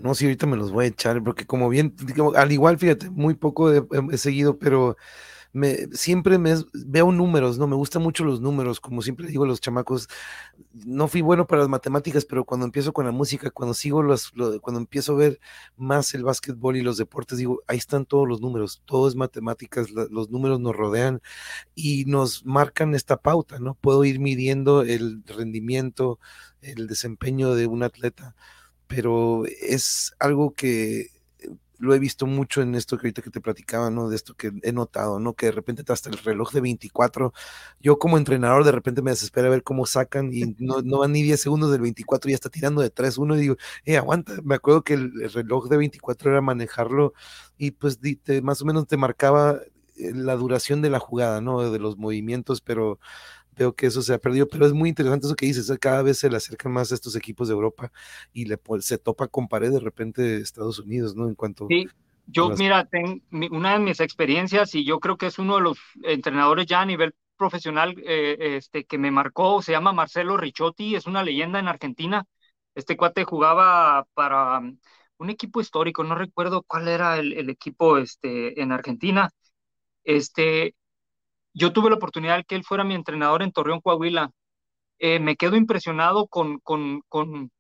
No 0.02 0.16
sé, 0.16 0.28
ahorita 0.28 0.48
me 0.48 0.56
los 0.56 0.72
voy 0.72 0.86
a 0.86 0.88
echar, 0.88 1.22
porque 1.22 1.46
como 1.46 1.68
bien, 1.68 1.94
al 2.38 2.52
igual, 2.54 2.78
fíjate, 2.78 3.10
muy 3.10 3.34
poco 3.34 3.70
he 3.70 4.18
seguido, 4.18 4.58
pero 4.58 4.96
me, 5.52 5.88
siempre 5.94 6.38
me 6.38 6.56
veo 6.74 7.12
números, 7.12 7.58
¿no? 7.58 7.68
Me 7.68 7.76
gustan 7.76 8.04
mucho 8.04 8.24
los 8.24 8.42
números, 8.42 8.80
como 8.80 9.02
siempre 9.02 9.28
digo 9.28 9.44
a 9.46 9.48
los 9.48 9.62
chamacos, 9.62 10.08
no 10.74 11.08
fui 11.08 11.22
bueno 11.22 11.48
para 11.48 11.62
las 11.62 11.70
matemáticas, 11.70 12.26
pero 12.26 12.46
cuando 12.46 12.66
empiezo 12.66 12.94
con 12.94 13.06
la 13.06 13.12
música, 13.12 13.50
cuando 13.50 13.74
sigo 13.74 14.04
los, 14.04 14.32
cuando 14.62 14.80
empiezo 14.80 15.14
a 15.14 15.18
ver 15.18 15.40
más 15.78 16.14
el 16.14 16.24
básquetbol 16.24 16.78
y 16.78 16.82
los 16.82 16.98
deportes, 16.98 17.40
digo, 17.40 17.64
ahí 17.68 17.78
están 17.78 18.06
todos 18.06 18.28
los 18.28 18.42
números, 18.42 18.84
todo 18.86 19.08
es 19.08 19.16
matemáticas, 19.16 19.90
los 19.92 20.30
números 20.30 20.60
nos 20.60 20.76
rodean 20.76 21.22
y 21.76 22.06
nos 22.06 22.46
marcan 22.46 22.94
esta 22.96 23.18
pauta, 23.18 23.60
¿no? 23.60 23.76
Puedo 23.76 24.04
ir 24.06 24.20
midiendo 24.20 24.84
el 24.84 25.24
rendimiento, 25.26 26.20
el 26.62 26.88
desempeño 26.88 27.56
de 27.56 27.68
un 27.68 27.84
atleta, 27.84 28.36
pero 28.88 29.46
es 29.46 30.14
algo 30.20 30.54
que 30.54 31.19
lo 31.80 31.96
he 31.96 32.00
visto 32.00 32.26
mucho 32.28 32.62
en 32.62 32.76
esto 32.76 32.98
que 32.98 33.08
ahorita 33.08 33.22
que 33.22 33.30
te 33.32 33.42
platicaba, 33.42 33.90
¿no? 33.90 34.10
De 34.10 34.16
esto 34.16 34.36
que 34.36 34.52
he 34.64 34.72
notado, 34.72 35.20
¿no? 35.20 35.34
Que 35.34 35.48
de 35.48 35.52
repente 35.54 35.84
hasta 35.92 36.10
el 36.10 36.18
reloj 36.18 36.52
de 36.52 36.62
24, 36.62 37.34
yo 37.80 37.98
como 37.98 38.18
entrenador 38.18 38.64
de 38.64 38.72
repente 38.72 39.02
me 39.02 39.12
desespera 39.12 39.50
ver 39.50 39.64
cómo 39.64 39.86
sacan 39.86 40.32
y 40.34 40.42
no, 40.60 40.82
no 40.82 41.00
van 41.00 41.14
ni 41.14 41.24
10 41.24 41.40
segundos 41.42 41.72
del 41.72 41.82
24 41.82 42.30
y 42.30 42.34
ya 42.34 42.36
está 42.36 42.50
tirando 42.50 42.82
de 42.82 42.94
3-1 42.94 43.38
y 43.38 43.42
digo, 43.42 43.56
eh, 43.86 43.98
aguanta, 43.98 44.34
me 44.44 44.56
acuerdo 44.56 44.84
que 44.84 44.94
el, 44.94 45.12
reloj 45.32 45.70
de 45.70 45.78
24 45.78 46.32
era 46.32 46.42
manejarlo 46.42 47.14
y 47.58 47.72
pues 47.72 48.00
más 48.44 48.62
o 48.62 48.66
menos 48.66 48.88
te 48.88 48.98
marcaba 48.98 49.60
eh, 49.96 50.12
la 50.14 50.36
duración 50.36 50.82
de 50.82 50.90
la 50.90 51.00
jugada, 51.00 51.42
¿no? 51.42 51.72
De 51.72 51.80
los 51.80 51.98
movimientos, 51.98 52.62
pero 52.62 53.00
veo 53.60 53.76
que 53.76 53.88
eso 53.88 54.02
se 54.02 54.14
ha 54.14 54.18
perdido, 54.18 54.48
pero 54.48 54.66
es 54.66 54.74
muy 54.74 54.90
interesante 54.90 55.28
eso 55.28 55.36
que 55.36 55.46
dices, 55.46 55.72
cada 55.82 56.02
vez 56.02 56.18
se 56.18 56.30
le 56.30 56.38
acercan 56.38 56.72
más 56.72 56.92
a 56.92 56.96
estos 56.96 57.16
equipos 57.18 57.50
de 57.50 57.54
Europa 57.54 57.92
y 58.32 58.46
le, 58.46 58.58
se 58.80 58.98
topa 58.98 59.28
con 59.28 59.50
pared 59.50 59.72
de 59.72 59.82
repente 59.82 60.22
de 60.22 60.38
Estados 60.38 60.80
Unidos, 60.80 61.16
¿no? 61.16 61.28
En 61.28 61.36
cuanto... 61.36 61.68
Sí, 61.68 61.88
yo 62.26 62.50
mira, 62.52 62.86
tengo 62.86 63.20
una 63.52 63.74
de 63.74 63.80
mis 63.80 64.00
experiencias 64.00 64.74
y 64.76 64.86
yo 64.86 65.00
creo 65.00 65.18
que 65.18 65.28
es 65.28 65.40
uno 65.40 65.58
de 65.58 65.62
los 65.62 65.78
entrenadores 66.04 66.68
ya 66.68 66.82
a 66.82 66.86
nivel 66.86 67.14
profesional 67.36 67.96
eh, 68.06 68.38
este, 68.58 68.86
que 68.86 68.98
me 68.98 69.12
marcó, 69.12 69.62
se 69.62 69.74
llama 69.74 69.92
Marcelo 69.92 70.38
Ricciotti, 70.38 70.96
es 70.96 71.06
una 71.06 71.24
leyenda 71.24 71.60
en 71.60 71.68
Argentina, 71.68 72.26
este 72.76 72.96
cuate 72.96 73.26
jugaba 73.26 74.06
para 74.14 74.60
um, 74.60 74.78
un 75.18 75.30
equipo 75.30 75.60
histórico, 75.60 76.04
no 76.04 76.16
recuerdo 76.16 76.64
cuál 76.64 76.88
era 76.88 77.18
el, 77.18 77.34
el 77.34 77.50
equipo 77.50 77.98
este, 77.98 78.62
en 78.62 78.72
Argentina, 78.72 79.30
este, 80.04 80.76
yo 81.60 81.74
tuve 81.74 81.90
la 81.90 81.98
oportunidad 81.98 82.38
de 82.38 82.44
que 82.46 82.56
él 82.56 82.64
fuera 82.64 82.84
mi 82.84 82.96
entrenador 82.96 83.44
en 83.44 83.52
Torreón, 83.52 83.82
Coahuila. 83.82 84.32
Eh, 85.00 85.20
me 85.20 85.36
quedo 85.38 85.58
impresionado 85.58 86.28
con, 86.28 86.60
con, 86.62 87.02
con, 87.10 87.52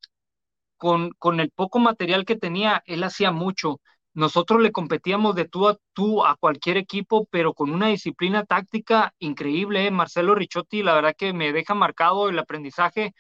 con, 0.78 1.12
con 1.20 1.39
el 1.39 1.52
poco 1.52 1.80
material 1.80 2.26
que 2.26 2.38
tenía. 2.38 2.84
Él 2.86 3.04
hacía 3.04 3.32
mucho. 3.32 3.82
Nosotros 4.14 4.62
le 4.62 4.72
competíamos 4.72 5.36
de 5.36 5.45
tú 5.47 5.68
a 5.70 5.78
tú 5.93 6.26
a 6.26 6.36
cualquier 6.38 6.78
equipo, 6.78 7.28
pero 7.32 7.54
con 7.54 7.72
una 7.72 7.88
disciplina 7.89 8.45
táctica 8.45 9.14
increíble. 9.20 9.88
¿eh? 9.88 9.91
Marcelo 9.91 10.36
Ricciotti, 10.36 10.84
la 10.84 10.95
verdad 10.95 11.16
que 11.18 11.34
me 11.34 11.54
deja 11.54 11.76
marcado 11.76 12.30
el 12.30 12.39
aprendizaje. 12.39 13.14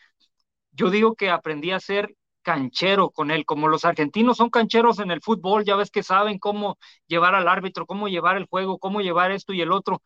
Yo 0.71 0.89
digo 0.89 1.15
que 1.15 1.29
aprendí 1.29 1.71
a 1.71 1.79
ser 1.79 2.15
canchero 2.41 3.09
con 3.11 3.31
él, 3.31 3.45
como 3.45 3.67
los 3.67 3.85
argentinos 3.85 4.37
son 4.37 4.49
cancheros 4.49 4.99
en 4.99 5.11
el 5.11 5.21
fútbol, 5.21 5.65
ya 5.65 5.75
ves 5.75 5.91
que 5.91 6.03
saben 6.03 6.39
cómo 6.39 6.77
llevar 7.07 7.35
al 7.35 7.47
árbitro, 7.47 7.85
cómo 7.85 8.07
llevar 8.07 8.37
el 8.37 8.45
juego, 8.45 8.79
cómo 8.79 9.01
llevar 9.01 9.31
esto 9.31 9.53
y 9.53 9.61
el 9.61 9.71
otro. 9.71 10.01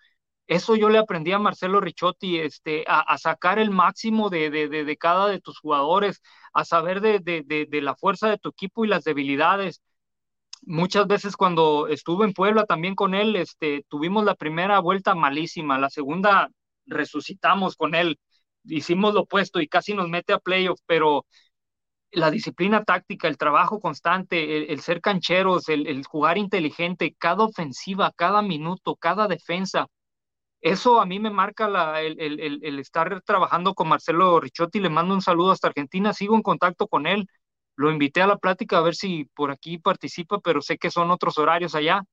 Eso 0.47 0.75
yo 0.75 0.89
le 0.89 0.97
aprendí 0.99 1.31
a 1.31 1.39
Marcelo 1.39 1.79
Ricciotti, 1.79 2.39
este, 2.39 2.83
a, 2.87 3.17
sacar 3.17 3.59
el 3.59 3.71
máximo 3.71 4.29
de, 4.29 4.49
de, 4.49 4.67
de, 4.67 4.97
cada 4.97 5.27
de 5.27 5.39
tus 5.39 5.59
jugadores, 5.59 6.21
a 6.53 6.65
saber 6.65 7.01
de, 7.01 7.81
la 7.81 7.95
fuerza 7.95 8.29
de 8.29 8.37
tu 8.37 8.49
equipo 8.49 8.83
y 8.83 8.89
las 8.89 9.03
debilidades. 9.03 9.81
Muchas 10.65 11.07
veces 11.07 11.35
cuando 11.37 11.87
estuve 11.87 12.25
en 12.25 12.33
Puebla 12.33 12.65
también 12.65 12.95
con 12.95 13.15
él, 13.15 13.35
este, 13.35 13.85
tuvimos 13.89 14.25
la 14.25 14.35
primera 14.35 14.79
vuelta 14.79 15.15
malísima, 15.15 15.77
la 15.79 15.89
segunda 15.89 16.49
resucitamos 16.85 17.75
con 17.75 17.95
él, 17.95 18.19
hicimos 18.65 19.13
lo 19.13 19.21
opuesto 19.21 19.61
y 19.61 19.67
casi 19.67 19.93
nos 19.93 20.09
mete 20.09 20.33
a 20.33 20.39
playoff, 20.39 20.79
pero 20.85 21.25
la 22.11 22.31
disciplina 22.31 22.83
táctica, 22.83 23.27
el 23.27 23.37
trabajo 23.37 23.79
constante, 23.79 24.71
el, 24.71 24.79
ser 24.81 25.01
cancheros, 25.01 25.67
el, 25.69 26.03
jugar 26.05 26.37
inteligente, 26.37 27.15
cada 27.17 27.43
ofensiva, 27.43 28.11
cada 28.15 28.41
minuto, 28.41 28.95
cada 28.95 29.27
defensa, 29.27 29.87
eso 30.63 31.01
a 31.01 31.05
mí 31.05 31.19
me 31.19 31.29
marca 31.29 32.01
el, 32.01 32.79
estar 32.79 33.21
trabajando 33.23 33.73
con 33.75 33.89
Marcelo 33.89 34.39
Ricciotti. 34.39 34.79
Le 34.79 34.89
mando 34.89 35.13
un 35.13 35.21
saludo 35.21 35.51
hasta 35.51 35.67
Argentina. 35.67 36.13
Sigo 36.13 36.35
en 36.35 36.41
contacto 36.41 36.87
con 36.87 37.05
él. 37.05 37.27
Lo 37.75 37.91
invité 37.91 38.21
a 38.21 38.27
la 38.27 38.37
plática 38.37 38.77
a 38.77 38.81
ver 38.81 38.95
si 38.95 39.25
por 39.35 39.51
aquí 39.51 39.77
participa, 39.77 40.39
pero 40.39 40.61
sé 40.61 40.77
que 40.77 40.89
son 40.91 41.11
otros 41.11 41.37
horarios 41.37 41.75
allá. 41.75 42.03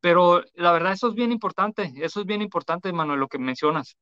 Pero 0.00 0.42
la 0.54 0.72
verdad, 0.72 0.92
eso 0.92 1.08
es 1.08 1.14
bien 1.14 1.32
importante. 1.32 1.92
Eso 1.96 2.20
es 2.20 2.26
bien 2.26 2.42
importante, 2.42 2.92
Manuel, 2.92 3.20
lo 3.20 3.28
que 3.28 3.38
mencionas. 3.38 3.96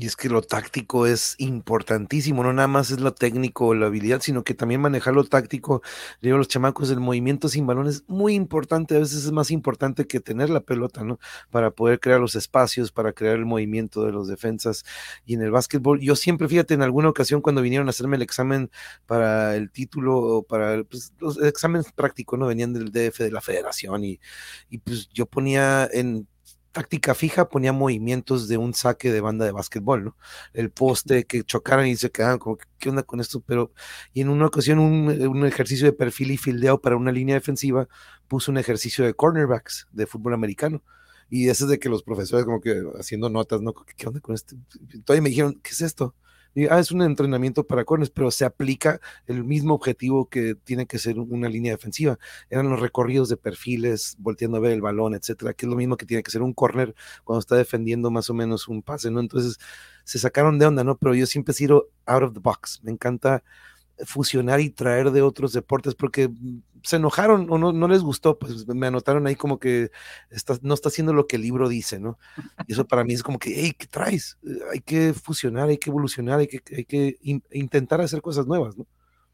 Y 0.00 0.06
es 0.06 0.14
que 0.14 0.28
lo 0.28 0.42
táctico 0.42 1.08
es 1.08 1.34
importantísimo, 1.38 2.44
no 2.44 2.52
nada 2.52 2.68
más 2.68 2.92
es 2.92 3.00
lo 3.00 3.14
técnico 3.14 3.66
o 3.66 3.74
la 3.74 3.86
habilidad, 3.86 4.20
sino 4.20 4.44
que 4.44 4.54
también 4.54 4.80
manejar 4.80 5.12
lo 5.12 5.24
táctico, 5.24 5.82
digo 6.22 6.36
los 6.38 6.46
chamacos, 6.46 6.88
el 6.90 7.00
movimiento 7.00 7.48
sin 7.48 7.66
balón 7.66 7.88
es 7.88 8.04
muy 8.06 8.34
importante, 8.34 8.94
a 8.94 9.00
veces 9.00 9.24
es 9.24 9.32
más 9.32 9.50
importante 9.50 10.06
que 10.06 10.20
tener 10.20 10.50
la 10.50 10.60
pelota, 10.60 11.02
¿no? 11.02 11.18
Para 11.50 11.72
poder 11.72 11.98
crear 11.98 12.20
los 12.20 12.36
espacios, 12.36 12.92
para 12.92 13.12
crear 13.12 13.34
el 13.34 13.44
movimiento 13.44 14.04
de 14.04 14.12
los 14.12 14.28
defensas. 14.28 14.84
Y 15.26 15.34
en 15.34 15.42
el 15.42 15.50
básquetbol, 15.50 15.98
yo 15.98 16.14
siempre, 16.14 16.46
fíjate, 16.46 16.74
en 16.74 16.82
alguna 16.82 17.08
ocasión 17.08 17.40
cuando 17.40 17.60
vinieron 17.60 17.88
a 17.88 17.90
hacerme 17.90 18.14
el 18.14 18.22
examen 18.22 18.70
para 19.04 19.56
el 19.56 19.72
título, 19.72 20.16
o 20.16 20.42
para 20.44 20.84
pues, 20.84 21.12
los 21.18 21.42
exámenes 21.42 21.90
prácticos, 21.90 22.38
¿no? 22.38 22.46
Venían 22.46 22.72
del 22.72 22.92
DF 22.92 23.18
de 23.18 23.32
la 23.32 23.40
federación 23.40 24.04
y, 24.04 24.20
y 24.70 24.78
pues 24.78 25.08
yo 25.08 25.26
ponía 25.26 25.88
en 25.92 26.28
táctica 26.78 27.12
fija 27.16 27.48
ponía 27.48 27.72
movimientos 27.72 28.46
de 28.46 28.56
un 28.56 28.72
saque 28.72 29.10
de 29.10 29.20
banda 29.20 29.44
de 29.44 29.50
básquetbol, 29.50 30.04
¿no? 30.04 30.16
El 30.52 30.70
poste 30.70 31.24
que 31.24 31.42
chocaran 31.42 31.88
y 31.88 31.96
se 31.96 32.10
quedaban 32.10 32.38
como, 32.38 32.56
¿qué 32.78 32.88
onda 32.88 33.02
con 33.02 33.18
esto? 33.18 33.40
Pero, 33.44 33.72
y 34.12 34.20
en 34.20 34.28
una 34.28 34.46
ocasión 34.46 34.78
un, 34.78 35.44
ejercicio 35.44 35.86
de 35.86 35.92
perfil 35.92 36.30
y 36.30 36.36
fildeo 36.36 36.80
para 36.80 36.96
una 36.96 37.10
línea 37.10 37.34
defensiva, 37.34 37.88
puso 38.28 38.52
un 38.52 38.58
ejercicio 38.58 39.04
de 39.04 39.12
cornerbacks 39.12 39.88
de 39.90 40.06
fútbol 40.06 40.34
americano. 40.34 40.80
Y 41.28 41.48
eso 41.48 41.64
es 41.64 41.70
de 41.70 41.80
que 41.80 41.88
los 41.88 42.04
profesores 42.04 42.44
como 42.44 42.60
que 42.60 42.80
haciendo 42.96 43.28
notas, 43.28 43.60
¿no? 43.60 43.74
¿Qué 43.74 44.06
onda 44.06 44.20
con 44.20 44.36
este? 44.36 44.56
Todavía 45.04 45.22
me 45.22 45.30
dijeron, 45.30 45.60
¿qué 45.60 45.70
es 45.70 45.80
esto? 45.80 46.14
Ah, 46.66 46.78
es 46.78 46.90
un 46.90 47.02
entrenamiento 47.02 47.66
para 47.66 47.84
corners, 47.84 48.10
pero 48.10 48.30
se 48.30 48.44
aplica 48.44 49.00
el 49.26 49.44
mismo 49.44 49.74
objetivo 49.74 50.28
que 50.28 50.54
tiene 50.54 50.86
que 50.86 50.98
ser 50.98 51.18
una 51.18 51.48
línea 51.48 51.72
defensiva. 51.72 52.18
Eran 52.50 52.68
los 52.68 52.80
recorridos 52.80 53.28
de 53.28 53.36
perfiles, 53.36 54.16
volteando 54.18 54.56
a 54.56 54.60
ver 54.60 54.72
el 54.72 54.80
balón, 54.80 55.14
etcétera, 55.14 55.54
que 55.54 55.66
es 55.66 55.70
lo 55.70 55.76
mismo 55.76 55.96
que 55.96 56.06
tiene 56.06 56.22
que 56.22 56.30
ser 56.30 56.42
un 56.42 56.54
corner 56.54 56.94
cuando 57.24 57.40
está 57.40 57.56
defendiendo 57.56 58.10
más 58.10 58.30
o 58.30 58.34
menos 58.34 58.68
un 58.68 58.82
pase, 58.82 59.10
¿no? 59.10 59.20
Entonces 59.20 59.58
se 60.04 60.18
sacaron 60.18 60.58
de 60.58 60.66
onda, 60.66 60.84
¿no? 60.84 60.96
Pero 60.96 61.14
yo 61.14 61.26
siempre 61.26 61.54
sido 61.54 61.90
out 62.06 62.22
of 62.22 62.32
the 62.32 62.40
box. 62.40 62.80
Me 62.82 62.90
encanta 62.92 63.42
fusionar 64.04 64.60
y 64.60 64.70
traer 64.70 65.10
de 65.10 65.22
otros 65.22 65.52
deportes 65.52 65.94
porque 65.94 66.30
se 66.82 66.96
enojaron 66.96 67.46
o 67.50 67.58
no, 67.58 67.72
no 67.72 67.88
les 67.88 68.02
gustó, 68.02 68.38
pues 68.38 68.66
me 68.68 68.86
anotaron 68.86 69.26
ahí 69.26 69.34
como 69.36 69.58
que 69.58 69.90
no 70.62 70.74
está 70.74 70.88
haciendo 70.88 71.12
lo 71.12 71.26
que 71.26 71.36
el 71.36 71.42
libro 71.42 71.68
dice, 71.68 71.98
¿no? 71.98 72.18
Y 72.66 72.72
eso 72.72 72.86
para 72.86 73.04
mí 73.04 73.14
es 73.14 73.22
como 73.22 73.38
que, 73.38 73.52
hey, 73.54 73.74
¿qué 73.76 73.86
traes? 73.86 74.38
Eh, 74.44 74.58
hay 74.72 74.80
que 74.80 75.12
fusionar, 75.14 75.68
hay 75.68 75.78
que 75.78 75.90
evolucionar, 75.90 76.38
hay 76.40 76.46
que, 76.46 76.62
hay 76.76 76.84
que 76.84 77.18
intentar 77.50 78.00
hacer 78.00 78.22
cosas 78.22 78.46
nuevas, 78.46 78.76
¿no? 78.76 78.86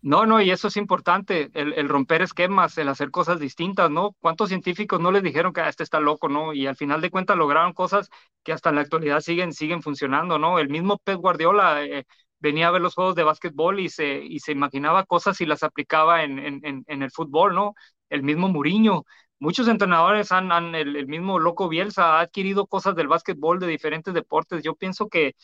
No, 0.05 0.27
no, 0.27 0.39
y 0.43 0.51
eso 0.51 0.69
es 0.69 0.77
importante, 0.77 1.51
el, 1.55 1.89
romper 1.89 2.21
esquemas, 2.21 2.77
el 2.77 2.91
hacer 2.91 3.11
cosas 3.11 3.41
distintas, 3.41 3.91
¿no? 3.91 4.13
¿Cuántos 4.21 4.51
científicos 4.51 5.01
no 5.01 5.11
les 5.11 5.23
dijeron 5.23 5.55
que 5.55 5.63
ah, 5.63 5.69
este 5.71 5.83
está 5.83 5.99
loco, 5.99 6.29
¿no? 6.29 6.53
Y 6.53 6.67
al 6.67 6.77
final 6.77 7.01
de 7.01 7.11
cuentas 7.11 7.39
lograron 7.39 7.73
cosas 7.73 8.11
que 8.43 8.53
hasta 8.53 8.69
en 8.69 8.75
la 8.75 8.83
actualidad 8.83 9.21
siguen, 9.21 9.55
siguen 9.55 9.81
funcionando, 9.81 10.39
¿no? 10.39 10.59
El 10.59 10.69
mismo 10.69 10.99
Pep 10.99 11.17
Guardiola 11.17 11.83
eh, 11.85 12.05
venía 12.45 12.69
a 12.69 12.71
ver 12.71 12.83
los 12.83 12.95
juegos 12.95 13.15
de 13.15 13.25
básquetbol 13.25 13.81
y 13.81 13.89
se, 13.89 14.19
y 14.23 14.39
se 14.41 14.53
imaginaba 14.53 15.05
cosas 15.07 15.41
y 15.41 15.47
las 15.47 15.63
aplicaba 15.63 16.23
en, 16.25 16.39
en, 16.39 16.85
en 16.87 17.03
el 17.03 17.11
fútbol, 17.11 17.55
¿no? 17.55 17.75
El 18.11 18.23
mismo 18.23 18.49
Muriño. 18.49 19.05
Muchos 19.39 19.67
entrenadores 19.67 20.31
han, 20.31 20.53
han 20.53 20.75
el, 20.75 20.95
el, 20.97 21.07
mismo 21.07 21.39
Loco 21.39 21.69
Bielsa 21.69 22.19
ha 22.19 22.21
adquirido 22.21 22.67
cosas 22.67 22.95
del 22.97 23.09
básquetbol 23.09 23.59
de 23.61 23.67
diferentes 23.67 24.13
deportes. 24.13 24.63
Yo 24.63 24.75
pienso 24.75 25.09
que 25.09 25.35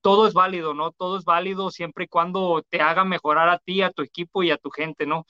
todo 0.00 0.26
es 0.26 0.34
válido, 0.34 0.74
¿no? 0.74 0.90
Todo 0.92 1.18
es 1.18 1.24
válido 1.24 1.70
siempre 1.70 2.04
y 2.04 2.08
cuando 2.08 2.64
te 2.68 2.80
haga 2.80 3.04
mejorar 3.04 3.48
a 3.48 3.58
ti, 3.58 3.82
a 3.82 3.90
tu 3.90 4.02
equipo 4.02 4.42
y 4.42 4.50
a 4.50 4.58
tu 4.58 4.70
gente, 4.70 5.06
¿no? 5.06 5.26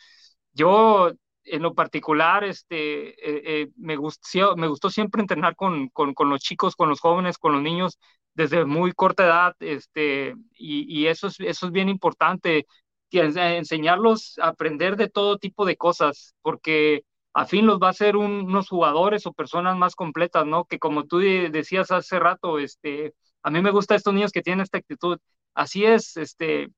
Yo, 0.53 1.13
en 1.45 1.63
lo 1.63 1.75
particular, 1.75 2.45
este, 2.45 3.09
eh, 3.11 3.63
eh, 3.63 3.69
me, 3.77 3.97
gustó, 3.97 4.57
me 4.57 4.69
gustó 4.69 4.91
siempre 4.91 5.21
entrenar 5.23 5.57
con, 5.57 5.89
con, 5.91 6.15
con, 6.15 6.31
los 6.31 6.41
chicos, 6.41 6.77
con 6.77 6.89
los 6.89 7.01
jóvenes, 7.01 7.39
con 7.39 7.53
los 7.53 7.63
niños 7.63 7.99
desde 8.39 8.65
muy 8.65 8.93
corta 8.93 9.25
edad, 9.27 9.57
este, 9.61 10.35
y, 10.55 10.87
y 11.03 11.09
eso, 11.09 11.27
es, 11.27 11.41
eso 11.41 11.67
es 11.67 11.73
bien 11.73 11.89
importante, 11.89 12.67
enseñarlos 13.11 14.39
a 14.41 14.49
aprender 14.49 14.97
de 14.97 15.09
todo 15.09 15.39
tipo 15.39 15.65
de 15.67 15.77
cosas, 15.77 16.35
porque 16.43 17.03
a 17.35 17.47
fin 17.47 17.67
los 17.67 17.79
va 17.81 17.89
a 17.91 17.93
ser 17.93 18.17
unos 18.17 18.69
jugadores 18.69 19.27
o 19.27 19.33
personas 19.33 19.77
más 19.77 19.95
completas, 19.97 20.47
¿no? 20.47 20.65
Que 20.67 20.79
como 20.79 21.05
tú 21.07 21.19
decías 21.19 21.91
hace 21.91 22.19
rato, 22.21 22.59
este, 22.59 23.15
a 23.43 23.51
mí 23.51 23.61
me 23.63 23.71
gusta 23.73 23.95
estos 23.97 24.15
niños 24.15 24.33
que 24.33 24.43
tienen 24.43 24.63
esta 24.63 24.79
actitud. 24.79 25.19
Así 25.55 25.85
es, 25.85 26.17
este, 26.17 26.69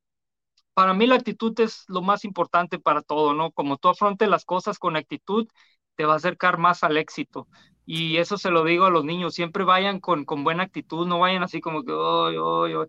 para 0.75 0.95
mí 0.95 1.07
la 1.07 1.17
actitud 1.17 1.59
es 1.61 1.85
lo 1.89 2.03
más 2.03 2.25
importante 2.25 2.79
para 2.79 3.03
todo, 3.03 3.35
¿no? 3.35 3.51
Como 3.53 3.77
tú 3.79 3.89
afrontes 3.89 4.29
las 4.29 4.45
cosas 4.45 4.79
con 4.79 4.97
actitud, 4.97 5.49
te 5.97 6.05
va 6.07 6.15
a 6.15 6.17
acercar 6.17 6.59
más 6.59 6.83
al 6.85 6.97
éxito. 6.97 7.49
Y 7.93 8.19
eso 8.19 8.39
se 8.39 8.53
lo 8.53 8.63
digo 8.63 8.85
a 8.85 8.91
los 8.91 9.05
niños, 9.05 9.35
siempre 9.35 9.65
vayan 9.65 9.99
con, 9.99 10.25
con 10.25 10.45
buena 10.45 10.63
actitud, 10.63 11.09
no 11.09 11.19
vayan 11.19 11.43
así 11.43 11.61
como 11.61 11.83
que, 11.83 11.91
oh, 11.91 12.31
oh, 12.41 12.87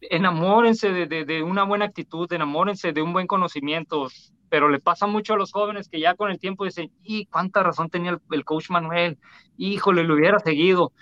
enamórense 0.00 0.90
de, 0.90 1.26
de, 1.26 1.42
una 1.42 1.64
buena 1.64 1.84
actitud, 1.84 2.32
enamórense 2.32 2.94
de 2.94 3.02
un 3.02 3.12
buen 3.12 3.26
conocimiento, 3.26 4.08
pero 4.48 4.70
le 4.70 4.80
pasa 4.80 5.06
mucho 5.06 5.34
a 5.34 5.36
los 5.36 5.52
jóvenes 5.52 5.86
que 5.86 6.00
ya 6.00 6.14
con 6.14 6.30
el 6.30 6.38
tiempo 6.38 6.64
dicen, 6.64 6.90
y 7.02 7.26
cuánta 7.26 7.62
razón 7.62 7.90
tenía 7.90 8.12
el, 8.12 8.20
el 8.30 8.42
coach 8.46 8.70
Manuel, 8.70 9.18
híjole, 9.58 10.02
lo 10.02 10.14
hubiera 10.14 10.38
seguido 10.38 10.92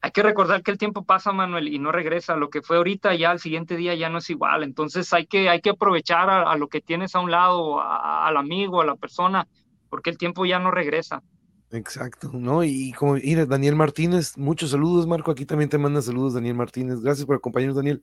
hay 0.00 0.10
que 0.10 0.22
recordar 0.22 0.62
que 0.62 0.70
el 0.70 0.76
tiempo 0.76 1.04
pasa, 1.04 1.32
Manuel, 1.32 1.68
y 1.68 1.78
no 1.78 1.90
regresa. 1.90 2.36
Lo 2.36 2.50
que 2.50 2.60
fue 2.60 2.76
ahorita, 2.76 3.14
ya 3.14 3.30
al 3.30 3.40
siguiente 3.40 3.74
día 3.74 3.94
ya 3.94 4.10
no 4.10 4.18
es 4.18 4.28
igual. 4.28 4.62
Entonces 4.62 5.10
hay 5.14 5.24
que, 5.24 5.48
hay 5.48 5.62
que 5.62 5.70
aprovechar 5.70 6.28
a, 6.28 6.54
lo 6.56 6.68
que 6.68 6.82
tienes 6.82 7.14
a 7.14 7.20
un 7.20 7.30
lado, 7.30 7.80
al 7.80 8.36
amigo, 8.36 8.82
a 8.82 8.84
la 8.84 8.96
persona, 8.96 9.48
porque 9.88 10.10
el 10.10 10.18
tiempo 10.18 10.44
ya 10.44 10.58
no 10.58 10.70
regresa. 10.70 11.22
Exacto, 11.70 12.30
¿no? 12.32 12.62
Y 12.62 12.92
como, 12.92 13.14
mira, 13.14 13.46
Daniel 13.46 13.74
Martínez, 13.74 14.38
muchos 14.38 14.70
saludos, 14.70 15.06
Marco. 15.06 15.30
Aquí 15.30 15.44
también 15.44 15.68
te 15.68 15.78
manda 15.78 16.00
saludos, 16.02 16.34
Daniel 16.34 16.54
Martínez. 16.54 17.00
Gracias 17.00 17.26
por 17.26 17.36
acompañarnos, 17.36 17.76
Daniel. 17.76 18.02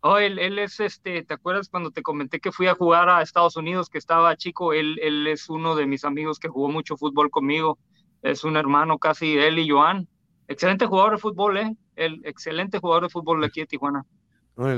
Oh, 0.00 0.18
él, 0.18 0.38
él, 0.38 0.58
es 0.58 0.78
este, 0.78 1.24
¿te 1.24 1.34
acuerdas 1.34 1.68
cuando 1.68 1.90
te 1.90 2.02
comenté 2.02 2.38
que 2.40 2.52
fui 2.52 2.66
a 2.68 2.74
jugar 2.74 3.08
a 3.08 3.22
Estados 3.22 3.56
Unidos, 3.56 3.88
que 3.88 3.98
estaba 3.98 4.36
chico? 4.36 4.72
Él, 4.72 4.98
él 5.02 5.26
es 5.26 5.48
uno 5.48 5.74
de 5.74 5.86
mis 5.86 6.04
amigos 6.04 6.38
que 6.38 6.48
jugó 6.48 6.68
mucho 6.68 6.96
fútbol 6.96 7.30
conmigo. 7.30 7.78
Es 8.22 8.44
un 8.44 8.56
hermano 8.56 8.98
casi, 8.98 9.36
él 9.38 9.58
y 9.58 9.68
Joan 9.68 10.08
Excelente 10.48 10.86
jugador 10.86 11.12
de 11.12 11.18
fútbol, 11.18 11.58
¿eh? 11.58 11.76
El 11.94 12.22
excelente 12.24 12.78
jugador 12.78 13.02
de 13.04 13.10
fútbol 13.10 13.42
de 13.42 13.48
aquí 13.48 13.60
de 13.60 13.66
Tijuana. 13.66 14.06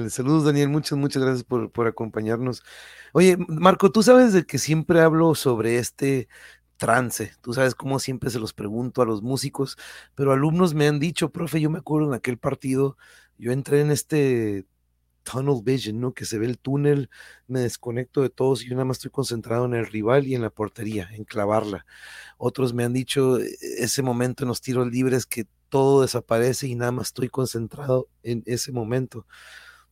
saludos 0.08 0.44
Daniel, 0.44 0.68
muchas, 0.68 0.98
muchas 0.98 1.22
gracias 1.22 1.44
por, 1.44 1.70
por 1.70 1.86
acompañarnos. 1.86 2.64
Oye, 3.12 3.36
Marco, 3.46 3.92
tú 3.92 4.02
sabes 4.02 4.32
de 4.32 4.44
que 4.44 4.58
siempre 4.58 5.00
hablo 5.00 5.36
sobre 5.36 5.78
este 5.78 6.28
trance. 6.80 7.32
Tú 7.42 7.52
sabes 7.52 7.74
cómo 7.74 7.98
siempre 8.00 8.30
se 8.30 8.40
los 8.40 8.54
pregunto 8.54 9.02
a 9.02 9.04
los 9.04 9.22
músicos, 9.22 9.76
pero 10.14 10.32
alumnos 10.32 10.72
me 10.74 10.88
han 10.88 10.98
dicho, 10.98 11.30
profe, 11.30 11.60
yo 11.60 11.68
me 11.70 11.78
acuerdo 11.78 12.08
en 12.08 12.14
aquel 12.14 12.38
partido, 12.38 12.96
yo 13.38 13.52
entré 13.52 13.82
en 13.82 13.90
este 13.90 14.66
tunnel 15.22 15.60
vision, 15.62 16.00
¿no? 16.00 16.14
Que 16.14 16.24
se 16.24 16.38
ve 16.38 16.46
el 16.46 16.58
túnel, 16.58 17.10
me 17.46 17.60
desconecto 17.60 18.22
de 18.22 18.30
todos 18.30 18.62
y 18.64 18.68
yo 18.68 18.74
nada 18.74 18.86
más 18.86 18.96
estoy 18.96 19.10
concentrado 19.10 19.66
en 19.66 19.74
el 19.74 19.86
rival 19.86 20.26
y 20.26 20.34
en 20.34 20.40
la 20.40 20.48
portería, 20.48 21.10
en 21.12 21.24
clavarla. 21.24 21.84
Otros 22.38 22.72
me 22.72 22.84
han 22.84 22.94
dicho 22.94 23.38
e, 23.38 23.56
ese 23.78 24.02
momento 24.02 24.44
en 24.44 24.48
los 24.48 24.62
tiros 24.62 24.88
libres 24.90 25.26
que 25.26 25.46
todo 25.68 26.00
desaparece 26.00 26.66
y 26.66 26.76
nada 26.76 26.92
más 26.92 27.08
estoy 27.08 27.28
concentrado 27.28 28.08
en 28.22 28.42
ese 28.46 28.72
momento. 28.72 29.26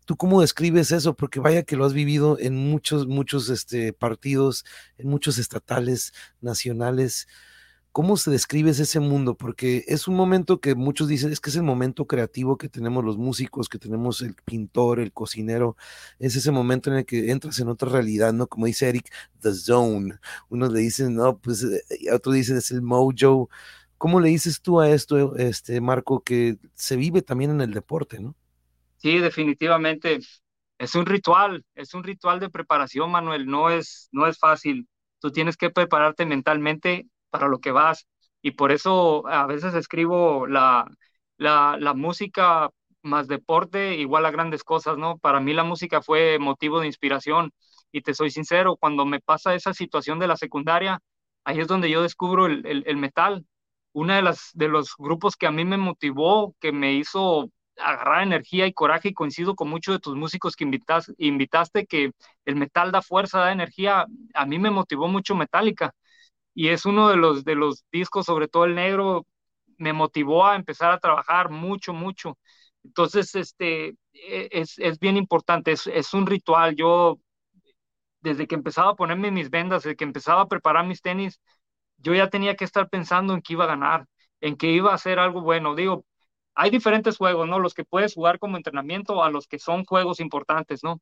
¿Tú 0.08 0.16
cómo 0.16 0.40
describes 0.40 0.90
eso? 0.90 1.14
Porque 1.14 1.38
vaya 1.38 1.64
que 1.64 1.76
lo 1.76 1.84
has 1.84 1.92
vivido 1.92 2.38
en 2.40 2.56
muchos, 2.56 3.06
muchos 3.06 3.50
este, 3.50 3.92
partidos, 3.92 4.64
en 4.96 5.06
muchos 5.10 5.36
estatales, 5.36 6.14
nacionales. 6.40 7.28
¿Cómo 7.92 8.16
se 8.16 8.30
describe 8.30 8.70
ese 8.70 9.00
mundo? 9.00 9.36
Porque 9.36 9.84
es 9.86 10.08
un 10.08 10.16
momento 10.16 10.62
que 10.62 10.74
muchos 10.74 11.08
dicen, 11.08 11.30
es 11.30 11.40
que 11.40 11.50
es 11.50 11.56
el 11.56 11.62
momento 11.62 12.06
creativo 12.06 12.56
que 12.56 12.70
tenemos 12.70 13.04
los 13.04 13.18
músicos, 13.18 13.68
que 13.68 13.78
tenemos 13.78 14.22
el 14.22 14.34
pintor, 14.46 14.98
el 15.00 15.12
cocinero, 15.12 15.76
es 16.18 16.36
ese 16.36 16.52
momento 16.52 16.90
en 16.90 16.96
el 17.00 17.04
que 17.04 17.30
entras 17.30 17.58
en 17.58 17.68
otra 17.68 17.90
realidad, 17.90 18.32
¿no? 18.32 18.46
Como 18.46 18.64
dice 18.64 18.88
Eric, 18.88 19.10
the 19.42 19.52
zone. 19.52 20.14
Unos 20.48 20.72
le 20.72 20.80
dicen, 20.80 21.16
no, 21.16 21.36
pues, 21.38 21.64
eh, 21.64 21.82
otros 22.14 22.34
dicen 22.34 22.56
es 22.56 22.70
el 22.70 22.80
mojo. 22.80 23.50
¿Cómo 23.98 24.20
le 24.20 24.30
dices 24.30 24.62
tú 24.62 24.80
a 24.80 24.88
esto, 24.88 25.36
este 25.36 25.82
Marco, 25.82 26.22
que 26.24 26.58
se 26.74 26.96
vive 26.96 27.20
también 27.20 27.50
en 27.50 27.60
el 27.60 27.74
deporte, 27.74 28.20
no? 28.20 28.34
Sí, 28.98 29.18
definitivamente. 29.18 30.18
Es 30.78 30.94
un 30.94 31.06
ritual, 31.06 31.64
es 31.74 31.94
un 31.94 32.04
ritual 32.04 32.40
de 32.40 32.50
preparación, 32.50 33.10
Manuel. 33.10 33.46
No 33.46 33.70
es, 33.70 34.08
no 34.12 34.26
es 34.26 34.38
fácil. 34.38 34.88
Tú 35.20 35.30
tienes 35.32 35.56
que 35.56 35.70
prepararte 35.70 36.26
mentalmente 36.26 37.06
para 37.30 37.48
lo 37.48 37.58
que 37.60 37.72
vas. 37.72 38.06
Y 38.42 38.52
por 38.52 38.72
eso 38.72 39.26
a 39.28 39.46
veces 39.46 39.74
escribo 39.74 40.46
la, 40.46 40.86
la, 41.36 41.76
la 41.78 41.94
música 41.94 42.70
más 43.02 43.28
deporte 43.28 43.96
igual 43.96 44.26
a 44.26 44.30
grandes 44.30 44.64
cosas, 44.64 44.98
¿no? 44.98 45.18
Para 45.18 45.40
mí 45.40 45.52
la 45.54 45.64
música 45.64 46.02
fue 46.02 46.38
motivo 46.38 46.80
de 46.80 46.86
inspiración. 46.86 47.52
Y 47.92 48.02
te 48.02 48.14
soy 48.14 48.30
sincero, 48.30 48.76
cuando 48.76 49.06
me 49.06 49.20
pasa 49.20 49.54
esa 49.54 49.72
situación 49.74 50.18
de 50.18 50.26
la 50.28 50.36
secundaria, 50.36 51.00
ahí 51.44 51.60
es 51.60 51.68
donde 51.68 51.90
yo 51.90 52.02
descubro 52.02 52.46
el, 52.46 52.66
el, 52.66 52.84
el 52.86 52.96
metal 52.96 53.44
una 53.92 54.16
de 54.16 54.22
las 54.22 54.50
de 54.54 54.68
los 54.68 54.94
grupos 54.98 55.36
que 55.36 55.46
a 55.46 55.50
mí 55.50 55.64
me 55.64 55.76
motivó, 55.78 56.54
que 56.60 56.72
me 56.72 56.94
hizo 56.94 57.50
agarrar 57.78 58.22
energía 58.22 58.66
y 58.66 58.72
coraje 58.72 59.08
y 59.10 59.14
coincido 59.14 59.54
con 59.54 59.68
muchos 59.70 59.94
de 59.96 60.00
tus 60.00 60.16
músicos 60.16 60.56
que 60.56 60.64
invitas, 60.64 61.12
invitaste 61.18 61.86
que 61.86 62.12
el 62.44 62.56
metal 62.56 62.92
da 62.92 63.02
fuerza, 63.02 63.40
da 63.40 63.52
energía, 63.52 64.06
a 64.34 64.46
mí 64.46 64.58
me 64.58 64.70
motivó 64.70 65.08
mucho 65.08 65.34
Metallica 65.34 65.94
y 66.54 66.68
es 66.68 66.84
uno 66.86 67.08
de 67.08 67.16
los 67.16 67.44
de 67.44 67.54
los 67.54 67.84
discos, 67.92 68.26
sobre 68.26 68.48
todo 68.48 68.64
el 68.64 68.74
negro, 68.74 69.26
me 69.78 69.92
motivó 69.92 70.46
a 70.46 70.56
empezar 70.56 70.92
a 70.92 70.98
trabajar 71.00 71.50
mucho, 71.50 71.92
mucho. 71.92 72.38
Entonces, 72.84 73.34
este, 73.34 73.90
e, 74.12 74.48
es, 74.52 74.78
es 74.78 74.98
bien 74.98 75.16
importante, 75.16 75.72
es, 75.72 75.86
es 75.86 76.14
un 76.14 76.26
ritual. 76.26 76.74
Yo, 76.76 77.18
desde 78.20 78.46
que 78.46 78.54
empezaba 78.54 78.90
a 78.92 78.96
ponerme 78.96 79.30
mis 79.30 79.50
vendas, 79.50 79.82
desde 79.84 79.96
que 79.96 80.04
empezaba 80.04 80.42
a 80.42 80.48
preparar 80.48 80.86
mis 80.86 81.02
tenis, 81.02 81.40
yo 81.98 82.14
ya 82.14 82.30
tenía 82.30 82.56
que 82.56 82.64
estar 82.64 82.88
pensando 82.90 83.34
en 83.34 83.42
que 83.42 83.54
iba 83.54 83.64
a 83.66 83.68
ganar, 83.68 84.06
en 84.42 84.56
que 84.56 84.68
iba 84.72 84.92
a 84.92 84.94
hacer 84.96 85.18
algo 85.18 85.42
bueno. 85.42 85.74
Digo, 85.76 86.04
hay 86.58 86.70
diferentes 86.70 87.16
juegos, 87.16 87.48
¿no? 87.48 87.60
Los 87.60 87.72
que 87.74 87.84
puedes 87.84 88.14
jugar 88.14 88.40
como 88.40 88.56
entrenamiento 88.56 89.22
a 89.22 89.30
los 89.30 89.46
que 89.46 89.60
son 89.60 89.84
juegos 89.84 90.18
importantes, 90.20 90.82
¿no? 90.82 91.00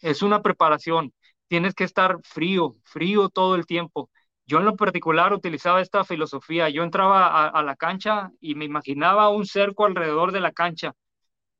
Es 0.00 0.22
una 0.22 0.42
preparación. 0.42 1.12
Tienes 1.48 1.74
que 1.74 1.84
estar 1.84 2.18
frío, 2.22 2.76
frío 2.84 3.28
todo 3.28 3.56
el 3.56 3.66
tiempo. 3.66 4.10
Yo 4.46 4.58
en 4.58 4.64
lo 4.66 4.76
particular 4.76 5.32
utilizaba 5.32 5.80
esta 5.80 6.04
filosofía. 6.04 6.68
Yo 6.70 6.84
entraba 6.84 7.48
a, 7.48 7.62
la 7.64 7.76
cancha 7.76 8.30
y 8.40 8.54
me 8.54 8.64
imaginaba 8.64 9.28
un 9.30 9.44
cerco 9.46 9.86
alrededor 9.86 10.32
de 10.32 10.40
la 10.40 10.52
cancha 10.52 10.94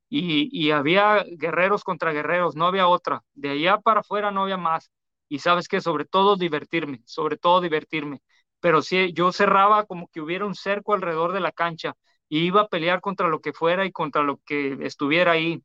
y, 0.08 0.48
y, 0.52 0.70
había 0.72 1.24
guerreros 1.38 1.84
contra 1.84 2.12
guerreros, 2.12 2.56
no 2.56 2.66
había 2.66 2.88
otra. 2.88 3.22
De 3.34 3.50
allá 3.50 3.78
para 3.78 4.00
afuera 4.00 4.30
no 4.30 4.42
había 4.44 4.56
más. 4.58 4.90
Y 5.28 5.40
sabes 5.40 5.68
que 5.68 5.80
sobre 5.80 6.04
todo 6.04 6.36
divertirme, 6.36 7.02
sobre 7.06 7.38
todo 7.38 7.60
divertirme 7.60 8.20
pero 8.62 8.80
sí, 8.80 9.12
yo 9.12 9.32
cerraba 9.32 9.86
como 9.86 10.08
que 10.08 10.20
hubiera 10.20 10.46
un 10.46 10.54
cerco 10.54 10.94
alrededor 10.94 11.32
de 11.32 11.40
la 11.40 11.50
cancha 11.52 11.96
y 12.32 12.46
iba 12.46 12.62
a 12.62 12.68
pelear 12.68 13.02
contra 13.02 13.28
lo 13.28 13.40
que 13.42 13.52
fuera 13.52 13.84
y 13.84 13.92
contra 13.92 14.22
lo 14.22 14.38
que 14.46 14.78
estuviera 14.82 15.32
ahí. 15.32 15.62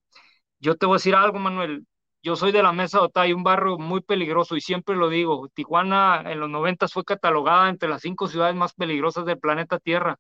Yo 0.60 0.76
te 0.78 0.86
voy 0.86 0.96
a 0.96 0.98
decir 0.98 1.16
algo, 1.16 1.40
Manuel, 1.40 1.86
yo 2.24 2.36
soy 2.36 2.52
de 2.52 2.64
la 2.64 2.74
Mesa 2.74 3.00
de 3.00 3.06
Otay, 3.06 3.34
un 3.34 3.44
barrio 3.44 3.78
muy 3.80 4.02
peligroso 4.02 4.56
y 4.56 4.62
siempre 4.62 4.96
lo 4.96 5.10
digo, 5.10 5.50
Tijuana 5.54 6.24
en 6.26 6.40
los 6.40 6.50
90 6.50 6.88
fue 6.90 7.06
catalogada 7.06 7.70
entre 7.70 7.90
las 7.90 8.02
cinco 8.02 8.28
ciudades 8.28 8.56
más 8.56 8.74
peligrosas 8.74 9.26
del 9.26 9.40
planeta 9.40 9.80
Tierra 9.80 10.18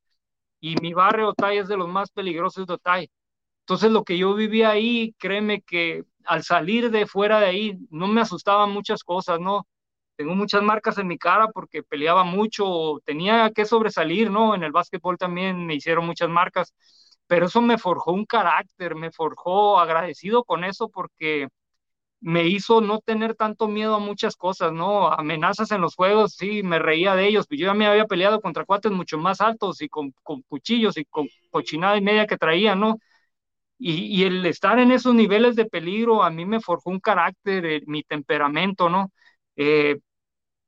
y 0.59 0.75
mi 0.81 0.93
barrio 0.93 1.29
Otay 1.29 1.59
es 1.59 1.67
de 1.67 1.77
los 1.77 1.89
más 1.89 2.11
peligrosos 2.11 2.67
de 2.67 2.73
Otay. 2.75 3.11
Entonces 3.61 3.91
lo 3.91 4.03
que 4.03 4.17
yo 4.17 4.33
vivía 4.35 4.71
ahí, 4.71 5.13
créeme 5.19 5.61
que 5.61 6.03
al 6.25 6.43
salir 6.43 6.91
de 6.91 7.07
fuera 7.07 7.39
de 7.39 7.47
ahí 7.47 7.77
no 7.91 8.07
me 8.07 8.21
asustaban 8.21 8.71
muchas 8.71 9.03
cosas, 9.03 9.39
¿no? 9.39 9.67
Tengo 10.17 10.35
muchas 10.35 10.63
marcas 10.63 10.97
en 10.99 11.07
mi 11.07 11.17
cara 11.19 11.49
porque 11.49 11.83
peleaba 11.83 12.23
mucho, 12.25 12.99
tenía 13.05 13.51
que 13.51 13.65
sobresalir, 13.65 14.31
¿no? 14.31 14.55
En 14.55 14.63
el 14.63 14.73
básquetbol 14.73 15.17
también 15.17 15.65
me 15.67 15.75
hicieron 15.75 16.05
muchas 16.07 16.29
marcas, 16.29 16.73
pero 17.27 17.47
eso 17.47 17.61
me 17.61 17.77
forjó 17.77 18.13
un 18.13 18.25
carácter, 18.25 18.95
me 18.95 19.11
forjó 19.11 19.79
agradecido 19.79 20.43
con 20.43 20.63
eso 20.65 20.89
porque 20.89 21.49
me 22.19 22.47
hizo 22.47 22.81
no 22.81 22.99
tener 22.99 23.35
tanto 23.35 23.67
miedo 23.67 23.95
a 23.95 23.99
muchas 23.99 24.35
cosas, 24.35 24.73
¿no? 24.73 25.09
Amenazas 25.11 25.71
en 25.71 25.81
los 25.81 25.95
juegos, 25.95 26.33
sí, 26.35 26.63
me 26.63 26.79
reía 26.79 27.15
de 27.15 27.27
ellos, 27.27 27.45
yo 27.49 27.67
ya 27.67 27.73
me 27.75 27.85
había 27.87 28.05
peleado 28.05 28.41
contra 28.41 28.65
cuates 28.65 28.91
mucho 28.91 29.17
más 29.19 29.39
altos 29.41 29.81
y 29.81 29.89
con, 29.89 30.13
cuchillos 30.47 30.97
y 30.97 31.05
con 31.05 31.27
cochinada 31.51 31.97
y 31.97 32.01
media 32.01 32.25
que 32.27 32.37
traía, 32.37 32.75
¿no? 32.75 32.97
Y, 33.79 34.23
el 34.23 34.45
estar 34.45 34.79
en 34.79 34.91
esos 34.91 35.13
niveles 35.15 35.55
de 35.55 35.65
peligro 35.65 36.23
a 36.23 36.31
mí 36.31 36.45
me 36.45 36.59
forjó 36.61 36.89
un 36.89 36.99
carácter, 36.99 37.65
eh, 37.65 37.81
mi 37.85 38.03
temperamento, 38.03 38.89
¿no? 38.89 39.11
Eh, 39.55 39.99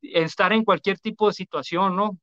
estar 0.02 0.54
en 0.54 0.64
cualquier 0.66 1.00
tipo 1.00 1.28
de 1.28 1.34
situación, 1.34 1.96
¿no? 1.96 2.18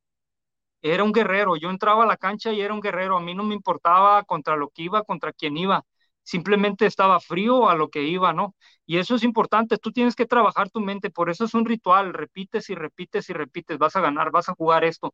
Era 0.81 1.03
un 1.03 1.11
guerrero, 1.13 1.55
yo 1.57 1.69
entraba 1.69 2.03
a 2.03 2.07
la 2.07 2.17
cancha 2.17 2.53
y 2.53 2.61
era 2.61 2.73
un 2.73 2.81
guerrero, 2.81 3.17
a 3.17 3.21
mí 3.21 3.33
no 3.35 3.43
me 3.43 3.55
importaba 3.55 4.23
contra 4.23 4.55
lo 4.55 4.69
que 4.69 4.83
iba, 4.83 5.03
contra 5.03 5.33
quién 5.33 5.57
iba, 5.57 5.83
simplemente 6.23 6.85
estaba 6.85 7.19
frío 7.19 7.69
a 7.69 7.75
lo 7.75 7.89
que 7.89 8.03
iba, 8.03 8.31
¿no? 8.33 8.55
Y 8.85 8.97
eso 8.97 9.15
es 9.15 9.23
importante, 9.23 9.77
tú 9.77 9.91
tienes 9.91 10.15
que 10.15 10.25
trabajar 10.27 10.69
tu 10.69 10.79
mente, 10.81 11.09
por 11.09 11.29
eso 11.29 11.45
es 11.45 11.53
un 11.55 11.65
ritual, 11.65 12.13
repites 12.13 12.69
y 12.69 12.75
repites 12.75 13.29
y 13.29 13.33
repites, 13.33 13.77
vas 13.79 13.95
a 13.95 14.01
ganar, 14.01 14.31
vas 14.31 14.49
a 14.49 14.53
jugar 14.55 14.83
esto. 14.85 15.13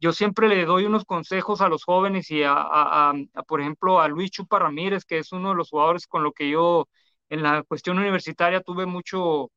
Yo 0.00 0.12
siempre 0.12 0.48
le 0.48 0.64
doy 0.64 0.84
unos 0.86 1.04
consejos 1.04 1.60
a 1.60 1.68
los 1.68 1.84
jóvenes 1.84 2.30
y 2.30 2.42
a, 2.44 3.12
por 3.46 3.60
ejemplo, 3.60 4.00
a 4.00 4.08
Luis 4.08 4.30
Chupa 4.30 4.58
Ramírez, 4.58 5.04
que 5.04 5.18
es 5.18 5.32
uno 5.32 5.50
de 5.50 5.56
los 5.56 5.70
jugadores 5.70 6.06
con 6.06 6.22
lo 6.24 6.32
que 6.32 6.50
yo 6.50 6.88
en 7.28 7.42
la 7.42 7.62
cuestión 7.64 7.98
universitaria 7.98 8.62
tuve 8.62 8.86
mucho, 8.86 9.50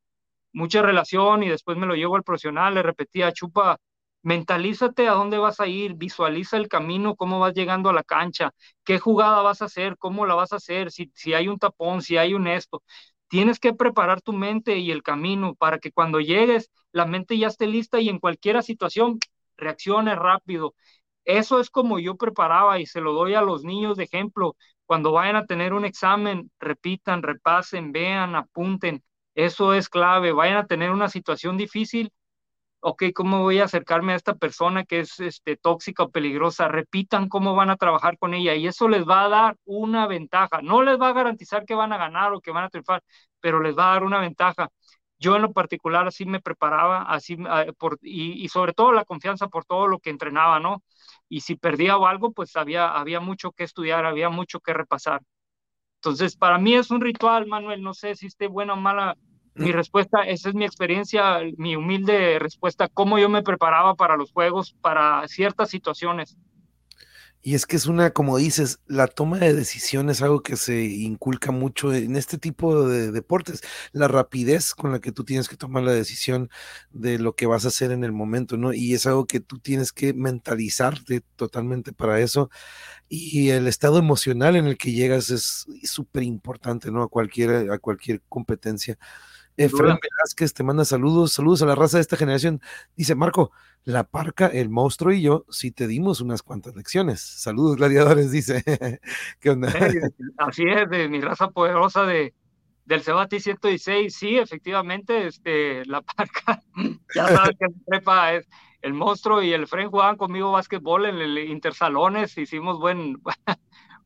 mucha 0.54 0.82
relación 0.82 1.44
y 1.44 1.50
después 1.50 1.78
me 1.78 1.86
lo 1.88 1.96
llevo 1.96 2.16
al 2.16 2.24
profesional, 2.24 2.74
le 2.76 2.84
repetía, 2.84 3.32
Chupa, 3.34 3.78
mentalízate 4.22 5.08
a 5.08 5.14
dónde 5.14 5.38
vas 5.38 5.60
a 5.60 5.68
ir, 5.68 5.96
visualiza 5.96 6.58
el 6.58 6.68
camino, 6.70 7.16
cómo 7.16 7.40
vas 7.40 7.54
llegando 7.54 7.90
a 7.90 7.94
la 7.94 8.04
cancha, 8.04 8.52
qué 8.86 9.00
jugada 9.00 9.42
vas 9.42 9.62
a 9.62 9.66
hacer, 9.66 9.98
cómo 9.98 10.26
la 10.26 10.36
vas 10.36 10.54
a 10.54 10.58
hacer, 10.58 10.92
si, 10.92 11.12
si 11.16 11.34
hay 11.34 11.48
un 11.48 11.60
tapón, 11.60 12.02
si 12.02 12.18
hay 12.18 12.34
un 12.34 12.48
esto. 12.48 12.84
Tienes 13.28 13.60
que 13.60 13.74
preparar 13.74 14.22
tu 14.22 14.32
mente 14.34 14.78
y 14.78 14.92
el 14.92 15.04
camino 15.04 15.56
para 15.56 15.80
que 15.80 15.92
cuando 15.92 16.20
llegues, 16.20 16.70
la 16.92 17.06
mente 17.06 17.38
ya 17.38 17.48
esté 17.48 17.68
lista 17.68 18.00
y 18.00 18.10
en 18.10 18.20
cualquier 18.20 18.62
situación 18.64 19.20
reaccione 19.58 20.16
rápido. 20.16 20.76
Eso 21.26 21.60
es 21.60 21.70
como 21.70 22.00
yo 22.00 22.16
preparaba 22.18 22.80
y 22.80 22.86
se 22.86 23.02
lo 23.02 23.14
doy 23.14 23.34
a 23.36 23.42
los 23.42 23.64
niños 23.64 23.98
de 23.98 24.04
ejemplo. 24.06 24.56
Cuando 24.86 25.12
vayan 25.14 25.36
a 25.38 25.46
tener 25.46 25.74
un 25.74 25.86
examen, 25.86 26.52
repitan, 26.60 27.24
repasen, 27.24 27.92
vean, 27.92 28.36
apunten. 28.36 29.04
Eso 29.36 29.74
es 29.74 29.90
clave. 29.90 30.32
Vayan 30.32 30.58
a 30.58 30.68
tener 30.68 30.92
una 30.92 31.10
situación 31.10 31.58
difícil, 31.58 32.12
ok, 32.82 33.06
¿cómo 33.16 33.42
voy 33.42 33.60
a 33.60 33.66
acercarme 33.66 34.14
a 34.14 34.16
esta 34.18 34.36
persona 34.36 34.86
que 34.86 35.02
es 35.02 35.20
este, 35.20 35.58
tóxica 35.58 36.04
o 36.04 36.12
peligrosa? 36.12 36.68
Repitan 36.68 37.30
cómo 37.30 37.56
van 37.56 37.70
a 37.72 37.78
trabajar 37.78 38.18
con 38.20 38.34
ella 38.34 38.56
y 38.56 38.68
eso 38.68 38.88
les 38.90 39.06
va 39.08 39.26
a 39.26 39.30
dar 39.30 39.58
una 39.66 40.08
ventaja. 40.08 40.62
No 40.62 40.84
les 40.84 41.00
va 41.02 41.10
a 41.10 41.14
garantizar 41.14 41.66
que 41.66 41.76
van 41.76 41.94
a 41.94 41.98
ganar 41.98 42.34
o 42.34 42.42
que 42.42 42.52
van 42.52 42.66
a 42.66 42.70
triunfar, 42.70 43.04
pero 43.40 43.62
les 43.62 43.78
va 43.78 43.92
a 43.92 43.94
dar 43.96 44.04
una 44.04 44.20
ventaja. 44.22 44.70
Yo 45.20 45.36
en 45.38 45.44
lo 45.44 45.54
particular 45.54 46.08
así 46.08 46.26
me 46.26 46.42
preparaba, 46.42 47.04
así 47.04 47.38
ah, 47.48 47.66
por, 47.78 47.98
y, 48.02 48.48
sobre 48.50 48.74
todo 48.74 48.92
la 48.92 49.06
confianza 49.06 49.48
por 49.48 49.66
todo 49.66 49.88
lo 49.88 50.00
que 50.00 50.10
entrenaba, 50.10 50.60
¿no? 50.60 50.84
Y 51.30 51.42
si 51.42 51.56
perdía 51.56 51.98
o 51.98 52.08
algo, 52.08 52.34
pues 52.34 52.56
había, 52.58 52.90
había 52.92 53.20
mucho 53.22 53.52
que 53.54 53.64
estudiar, 53.64 54.06
había 54.06 54.30
mucho 54.30 54.60
que 54.60 54.74
repasar. 54.74 55.22
Entonces, 56.04 56.36
para 56.36 56.58
mí 56.58 56.74
es 56.74 56.92
un 56.92 57.00
ritual, 57.00 57.48
Manuel, 57.48 57.82
no 57.82 57.94
sé 57.94 58.14
si 58.16 58.26
esté 58.26 58.48
buena 58.48 58.74
o 58.74 58.76
mala 58.76 59.16
mi 59.56 59.72
respuesta, 59.72 60.24
esa 60.24 60.50
es 60.50 60.56
mi 60.56 60.66
experiencia, 60.66 61.40
mi 61.56 61.78
humilde 61.78 62.40
respuesta, 62.40 62.90
cómo 62.90 63.20
yo 63.20 63.30
me 63.30 63.42
preparaba 63.42 63.96
para 63.96 64.18
los 64.18 64.34
juegos, 64.34 64.76
para 64.82 65.26
ciertas 65.30 65.70
situaciones. 65.70 66.36
Y 67.46 67.56
es 67.56 67.66
que 67.66 67.76
es 67.76 67.88
una, 67.88 68.12
como 68.12 68.38
dices, 68.38 68.80
la 68.88 69.06
toma 69.08 69.38
de 69.38 69.54
decisiones 69.54 70.18
es 70.18 70.24
algo 70.24 70.42
que 70.42 70.56
se 70.56 70.82
inculca 70.86 71.52
mucho 71.52 71.94
en 71.94 72.16
este 72.16 72.38
tipo 72.38 72.88
de 72.88 73.12
deportes. 73.12 73.62
La 73.92 74.08
rapidez 74.08 74.74
con 74.74 74.94
la 74.94 75.02
que 75.02 75.12
tú 75.12 75.26
tienes 75.26 75.50
que 75.50 75.58
tomar 75.58 75.84
la 75.84 75.92
decisión 75.92 76.50
de 76.92 77.20
lo 77.20 77.36
que 77.36 77.46
vas 77.46 77.66
a 77.66 77.68
hacer 77.68 77.92
en 77.92 78.06
el 78.06 78.14
momento, 78.14 78.56
¿no? 78.56 78.72
Y 78.74 78.94
es 78.94 79.06
algo 79.08 79.26
que 79.28 79.42
tú 79.42 79.60
tienes 79.60 79.92
que 79.92 80.14
mentalizarte 80.14 81.22
totalmente 81.36 81.92
para 81.92 82.22
eso. 82.22 82.50
Y 83.10 83.50
el 83.50 83.68
estado 83.68 84.00
emocional 84.00 84.56
en 84.56 84.68
el 84.68 84.78
que 84.78 84.94
llegas 84.94 85.30
es 85.30 85.66
súper 85.84 86.24
importante, 86.24 86.92
¿no? 86.92 87.04
A 87.04 87.10
cualquier, 87.10 87.72
a 87.72 87.78
cualquier 87.78 88.22
competencia. 88.30 88.98
Efraín 89.58 89.98
Velázquez 90.02 90.54
te 90.54 90.64
manda 90.64 90.86
saludos, 90.86 91.34
saludos 91.34 91.62
a 91.62 91.66
la 91.66 91.76
raza 91.76 91.98
de 91.98 92.02
esta 92.02 92.18
generación. 92.18 92.62
Dice 92.96 93.16
Marco, 93.16 93.52
la 93.84 94.04
parca, 94.04 94.48
el 94.48 94.70
monstruo 94.70 95.12
y 95.14 95.22
yo, 95.22 95.46
sí 95.50 95.72
te 95.72 95.88
dimos 95.88 96.22
unas 96.22 96.42
cuantas 96.42 96.76
lecciones. 96.76 97.22
Saludos, 97.22 97.78
gladiadores, 97.78 98.32
dice. 98.32 98.64
¿Qué 99.40 99.50
onda? 99.50 99.74
Así 100.38 100.64
es, 100.64 100.90
de 100.90 101.10
mi 101.10 101.22
raza 101.22 101.50
poderosa 101.50 102.04
de, 102.06 102.34
del 102.86 103.02
Cebati 103.02 103.40
116, 103.40 104.14
sí, 104.14 104.38
efectivamente, 104.38 105.28
este, 105.28 105.86
la 105.86 106.02
parca, 106.02 106.62
ya 107.16 107.28
sabes 107.28 107.58
que 107.60 107.68
prepa 107.86 108.34
es 108.34 108.48
el 108.82 108.94
monstruo 108.94 109.42
y 109.42 109.54
el 109.54 109.68
Fren 109.68 109.90
jugaban 109.90 110.18
conmigo 110.18 110.52
básquetbol 110.52 111.06
en 111.06 111.18
el 111.18 111.38
Intersalones, 111.38 112.38
hicimos 112.38 112.80
buen, 112.80 113.22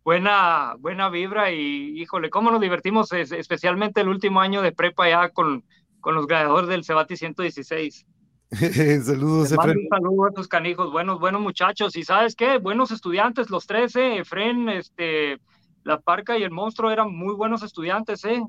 buena, 0.07 0.75
buena 0.79 1.09
vibra 1.09 1.51
y 1.51 2.01
híjole, 2.01 2.29
cómo 2.29 2.49
nos 2.49 2.61
divertimos, 2.61 3.11
especialmente 3.11 3.99
el 3.99 4.07
último 4.07 4.39
año 4.39 4.61
de 4.61 4.71
prepa 4.71 5.09
ya 5.09 5.27
con, 5.31 5.65
con 5.99 6.15
los 6.15 6.27
gladiadores 6.27 6.69
del 6.69 6.85
Cebati 6.85 7.17
116. 7.17 8.05
saludos, 9.03 9.51
Efren. 9.51 9.85
Saludos 9.89 10.29
a 10.29 10.33
tus 10.33 10.47
canijos, 10.47 10.93
buenos, 10.93 11.19
buenos 11.19 11.41
muchachos. 11.41 11.97
Y 11.97 12.05
sabes 12.05 12.37
qué, 12.37 12.57
buenos 12.57 12.91
estudiantes, 12.91 13.49
los 13.49 13.67
tres, 13.67 13.97
eh, 13.97 14.19
Efren, 14.19 14.69
este, 14.69 15.41
la 15.83 15.99
parca 15.99 16.37
y 16.37 16.43
el 16.43 16.51
monstruo 16.51 16.89
eran 16.89 17.13
muy 17.13 17.35
buenos 17.35 17.61
estudiantes, 17.61 18.23
eh 18.23 18.41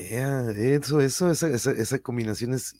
eso, 0.00 1.00
eso, 1.00 1.30
esa, 1.30 1.98
combinación 2.00 2.54
es 2.54 2.74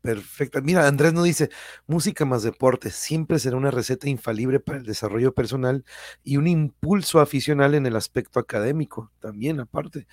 perfecta. 0.00 0.60
Mira, 0.60 0.86
Andrés 0.86 1.12
no 1.12 1.22
dice, 1.22 1.50
música 1.86 2.24
más 2.24 2.42
deporte, 2.42 2.90
siempre 2.90 3.38
será 3.38 3.56
una 3.56 3.70
receta 3.70 4.08
infalible 4.08 4.60
para 4.60 4.78
el 4.78 4.84
desarrollo 4.84 5.34
personal 5.34 5.84
y 6.22 6.36
un 6.36 6.46
impulso 6.46 7.20
aficional 7.20 7.74
en 7.74 7.86
el 7.86 7.96
aspecto 7.96 8.40
académico, 8.40 9.12
también 9.20 9.60
aparte, 9.60 10.06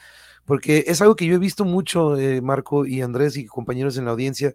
porque 0.46 0.86
es 0.88 1.02
algo 1.02 1.16
que 1.16 1.26
yo 1.26 1.36
he 1.36 1.40
visto 1.40 1.66
mucho, 1.66 2.18
eh, 2.18 2.42
Marco 2.42 2.86
y 2.86 3.02
Andrés 3.02 3.38
y 3.38 3.46
compañeros 3.46 3.98
en 3.98 4.06
la 4.06 4.12
audiencia, 4.12 4.54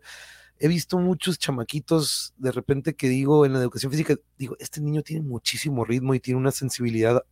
he 0.58 0.68
visto 0.68 0.98
muchos 0.98 1.38
chamaquitos 1.38 2.34
de 2.38 2.52
repente 2.52 2.94
que 2.94 3.08
digo 3.08 3.44
en 3.44 3.52
la 3.52 3.60
educación 3.60 3.92
física, 3.92 4.16
digo, 4.38 4.56
este 4.58 4.80
niño 4.80 5.02
tiene 5.02 5.22
muchísimo 5.22 5.84
ritmo 5.84 6.14
y 6.14 6.20
tiene 6.20 6.40
una 6.40 6.50
sensibilidad 6.50 7.22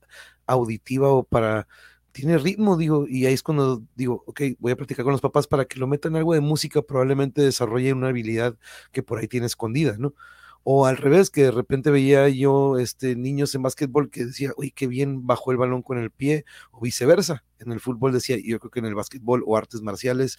auditiva 0.46 1.08
o 1.08 1.22
para 1.22 1.66
tiene 2.14 2.38
ritmo, 2.38 2.76
digo, 2.76 3.06
y 3.08 3.26
ahí 3.26 3.34
es 3.34 3.42
cuando 3.42 3.82
digo, 3.96 4.22
ok, 4.26 4.40
voy 4.60 4.70
a 4.70 4.76
practicar 4.76 5.02
con 5.04 5.10
los 5.10 5.20
papás 5.20 5.48
para 5.48 5.64
que 5.64 5.80
lo 5.80 5.88
metan 5.88 6.14
algo 6.14 6.32
de 6.32 6.40
música, 6.40 6.80
probablemente 6.80 7.42
desarrolle 7.42 7.92
una 7.92 8.08
habilidad 8.08 8.56
que 8.92 9.02
por 9.02 9.18
ahí 9.18 9.26
tiene 9.26 9.46
escondida, 9.46 9.96
¿no? 9.98 10.14
O 10.62 10.86
al 10.86 10.96
revés, 10.96 11.28
que 11.28 11.42
de 11.42 11.50
repente 11.50 11.90
veía 11.90 12.28
yo 12.28 12.78
este, 12.78 13.16
niños 13.16 13.52
en 13.56 13.62
básquetbol 13.62 14.10
que 14.10 14.26
decía, 14.26 14.52
uy, 14.56 14.70
qué 14.70 14.86
bien 14.86 15.26
bajó 15.26 15.50
el 15.50 15.56
balón 15.56 15.82
con 15.82 15.98
el 15.98 16.12
pie, 16.12 16.44
o 16.70 16.80
viceversa. 16.80 17.44
En 17.58 17.72
el 17.72 17.80
fútbol 17.80 18.12
decía, 18.12 18.36
yo 18.42 18.60
creo 18.60 18.70
que 18.70 18.78
en 18.78 18.86
el 18.86 18.94
básquetbol 18.94 19.42
o 19.44 19.56
artes 19.56 19.82
marciales, 19.82 20.38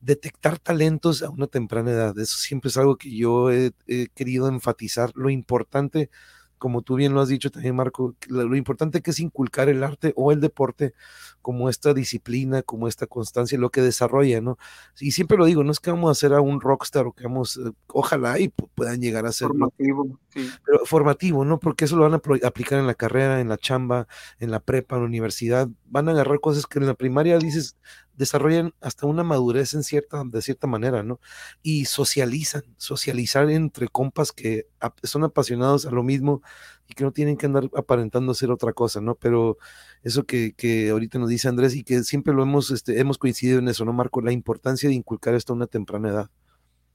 detectar 0.00 0.60
talentos 0.60 1.24
a 1.24 1.30
una 1.30 1.48
temprana 1.48 1.90
edad, 1.90 2.16
eso 2.16 2.38
siempre 2.38 2.68
es 2.68 2.76
algo 2.76 2.96
que 2.96 3.14
yo 3.14 3.50
he, 3.50 3.72
he 3.88 4.06
querido 4.14 4.46
enfatizar, 4.48 5.10
lo 5.16 5.30
importante 5.30 6.10
como 6.58 6.82
tú 6.82 6.96
bien 6.96 7.14
lo 7.14 7.20
has 7.20 7.28
dicho 7.28 7.50
también, 7.50 7.76
Marco, 7.76 8.14
lo, 8.28 8.56
importante 8.56 9.00
que 9.00 9.12
es 9.12 9.20
inculcar 9.20 9.68
el 9.68 9.82
arte 9.82 10.12
o 10.16 10.32
el 10.32 10.40
deporte 10.40 10.94
como 11.40 11.68
esta 11.68 11.94
disciplina, 11.94 12.62
como 12.62 12.88
esta 12.88 13.06
constancia, 13.06 13.58
lo 13.58 13.70
que 13.70 13.80
desarrolla, 13.80 14.40
¿no? 14.40 14.58
Y 15.00 15.12
siempre 15.12 15.38
lo 15.38 15.46
digo, 15.46 15.64
no 15.64 15.72
es 15.72 15.80
que 15.80 15.90
vamos 15.90 16.08
a 16.08 16.12
hacer 16.12 16.34
a 16.34 16.40
un 16.40 16.60
rockstar 16.60 17.06
o 17.06 17.12
que 17.12 17.24
vamos, 17.24 17.56
eh, 17.56 17.70
ojalá 17.86 18.38
y 18.38 18.48
puedan 18.48 19.00
llegar 19.00 19.24
a 19.26 19.32
ser 19.32 19.48
formativo, 19.48 20.18
sí. 20.34 20.50
pero 20.64 20.84
formativo, 20.84 21.44
¿no? 21.44 21.58
Porque 21.58 21.86
eso 21.86 21.96
lo 21.96 22.02
van 22.02 22.14
a 22.14 22.46
aplicar 22.46 22.78
en 22.78 22.86
la 22.86 22.94
carrera, 22.94 23.40
en 23.40 23.48
la 23.48 23.56
chamba, 23.56 24.08
en 24.40 24.50
la 24.50 24.60
prepa, 24.60 24.96
en 24.96 25.02
la 25.02 25.08
universidad, 25.08 25.68
van 25.86 26.08
a 26.08 26.12
agarrar 26.12 26.40
cosas 26.40 26.66
que 26.66 26.78
en 26.78 26.86
la 26.86 26.94
primaria 26.94 27.38
dices, 27.38 27.76
desarrollan 28.18 28.74
hasta 28.80 29.06
una 29.06 29.22
madurez 29.22 29.74
en 29.74 29.84
cierta, 29.84 30.22
de 30.26 30.42
cierta 30.42 30.66
manera, 30.66 31.02
¿no? 31.02 31.20
Y 31.62 31.86
socializan, 31.86 32.62
socializar 32.76 33.48
entre 33.48 33.88
compas 33.88 34.32
que 34.32 34.66
son 35.04 35.24
apasionados 35.24 35.86
a 35.86 35.90
lo 35.90 36.02
mismo 36.02 36.42
y 36.88 36.94
que 36.94 37.04
no 37.04 37.12
tienen 37.12 37.36
que 37.36 37.46
andar 37.46 37.70
aparentando 37.76 38.34
ser 38.34 38.50
otra 38.50 38.72
cosa, 38.72 39.00
¿no? 39.00 39.14
Pero 39.14 39.56
eso 40.02 40.24
que, 40.24 40.52
que 40.54 40.90
ahorita 40.90 41.18
nos 41.18 41.28
dice 41.28 41.48
Andrés 41.48 41.76
y 41.76 41.84
que 41.84 42.02
siempre 42.02 42.34
lo 42.34 42.42
hemos, 42.42 42.70
este, 42.72 42.98
hemos 42.98 43.18
coincidido 43.18 43.60
en 43.60 43.68
eso, 43.68 43.84
¿no, 43.84 43.92
Marco? 43.92 44.20
La 44.20 44.32
importancia 44.32 44.88
de 44.88 44.96
inculcar 44.96 45.34
esto 45.34 45.52
a 45.52 45.56
una 45.56 45.66
temprana 45.68 46.08
edad. 46.08 46.30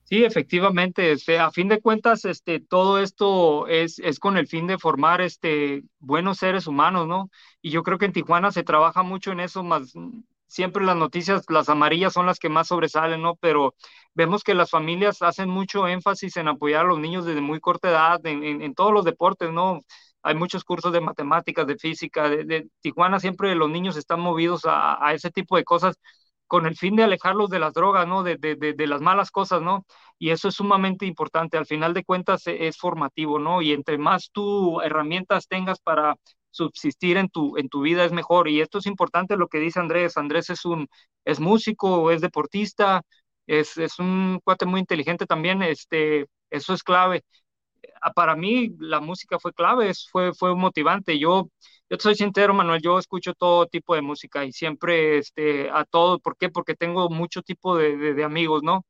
Sí, 0.03 0.25
efectivamente, 0.25 1.13
este, 1.13 1.39
a 1.39 1.51
fin 1.51 1.69
de 1.69 1.79
cuentas, 1.79 2.25
este, 2.25 2.59
todo 2.59 2.99
esto 2.99 3.67
es, 3.67 3.99
es 3.99 4.19
con 4.19 4.37
el 4.37 4.47
fin 4.47 4.67
de 4.67 4.77
formar 4.77 5.21
este, 5.21 5.83
buenos 5.99 6.39
seres 6.39 6.67
humanos, 6.67 7.07
¿no? 7.07 7.31
Y 7.61 7.71
yo 7.71 7.81
creo 7.83 7.97
que 7.97 8.05
en 8.05 8.11
Tijuana 8.11 8.51
se 8.51 8.63
trabaja 8.63 9.01
mucho 9.03 9.31
en 9.31 9.39
eso, 9.39 9.63
más 9.63 9.93
siempre 10.53 10.85
las 10.85 10.95
noticias, 10.95 11.43
las 11.49 11.67
amarillas 11.67 12.13
son 12.13 12.27
las 12.27 12.37
que 12.39 12.47
más 12.49 12.67
sobresalen, 12.67 13.21
¿no? 13.23 13.35
Pero 13.37 13.73
vemos 14.13 14.43
que 14.43 14.53
las 14.53 14.69
familias 14.69 15.21
hacen 15.23 15.49
mucho 15.49 15.87
énfasis 15.87 16.37
en 16.37 16.47
apoyar 16.47 16.81
a 16.85 16.87
los 16.89 16.99
niños 16.99 17.25
desde 17.25 17.41
muy 17.41 17.59
corta 17.59 17.89
edad, 17.89 18.25
en, 18.25 18.61
en, 18.61 18.75
todos 18.75 18.93
los 18.93 19.03
deportes, 19.03 19.51
¿no? 19.51 19.81
Hay 20.21 20.35
muchos 20.35 20.63
cursos 20.63 20.93
de 20.93 21.01
matemáticas, 21.01 21.65
de 21.65 21.77
física, 21.77 22.29
de, 22.29 22.67
Tijuana 22.81 23.19
siempre 23.19 23.55
los 23.55 23.69
niños 23.69 23.97
están 23.97 24.19
movidos 24.21 24.65
a, 24.65 25.03
a 25.05 25.13
ese 25.13 25.31
tipo 25.31 25.57
de 25.57 25.63
cosas 25.63 25.95
con 26.47 26.67
el 26.67 26.75
fin 26.77 26.95
de 26.95 27.03
alejarlos 27.03 27.49
de 27.49 27.57
las 27.59 27.73
drogas, 27.73 28.07
¿no? 28.07 28.21
De, 28.21 28.37
de, 28.37 28.55
de, 28.55 28.87
las 28.87 29.01
malas 29.01 29.31
cosas, 29.31 29.61
¿no? 29.63 29.85
Y 30.19 30.29
eso 30.29 30.49
es 30.49 30.55
sumamente 30.55 31.07
importante. 31.07 31.57
Al 31.57 31.65
final 31.65 31.95
de 31.95 32.03
cuentas 32.03 32.45
e, 32.45 32.67
es 32.67 32.77
formativo, 32.77 33.39
¿no? 33.39 33.63
Y 33.63 33.73
entre 33.73 33.97
más 33.97 34.29
tú 34.31 34.79
herramientas 34.81 35.47
tengas 35.47 35.79
para 35.79 36.15
subsistir 36.53 37.17
en 37.17 37.29
tu, 37.29 37.57
en 37.57 37.69
tu 37.69 37.81
vida 37.81 38.05
es 38.05 38.11
mejor. 38.13 38.47
Y 38.49 38.61
esto 38.61 38.79
es 38.79 38.85
importante 38.87 39.37
lo 39.37 39.47
que 39.47 39.59
dice 39.59 39.79
Andrés. 39.79 40.17
Andrés 40.17 40.49
es 40.49 40.65
un, 40.65 40.87
es 41.25 41.39
músico, 41.39 42.11
es 42.11 42.21
deportista, 42.21 43.01
es, 43.47 43.77
es 43.77 43.99
un 43.99 44.39
cuate 44.43 44.65
muy 44.65 44.79
inteligente 44.81 45.25
también. 45.25 45.61
Este, 45.63 46.27
eso 46.49 46.73
es 46.73 46.83
clave. 46.83 47.23
Para 48.15 48.35
mí 48.35 48.75
la 48.79 48.99
música 48.99 49.39
fue 49.39 49.53
clave, 49.53 49.91
fue, 50.11 50.33
fue 50.33 50.55
motivante. 50.55 51.17
Yo 51.19 51.49
yo 51.89 51.97
soy 51.99 52.15
sincero, 52.15 52.53
Manuel, 52.55 52.81
yo 52.81 52.97
escucho 52.97 53.33
todo 53.35 53.67
tipo 53.67 53.93
de 53.95 54.01
música 54.01 54.45
y 54.45 54.51
siempre 54.51 55.19
este, 55.19 55.69
a 55.69 55.85
todo, 55.85 56.19
¿por 56.19 56.37
qué? 56.37 56.49
Porque 56.49 56.75
tengo 56.75 57.09
mucho 57.09 57.43
tipo 57.43 57.77
de, 57.77 57.95
de, 58.15 58.23
amigos, 58.23 58.63
¿no? 58.63 58.83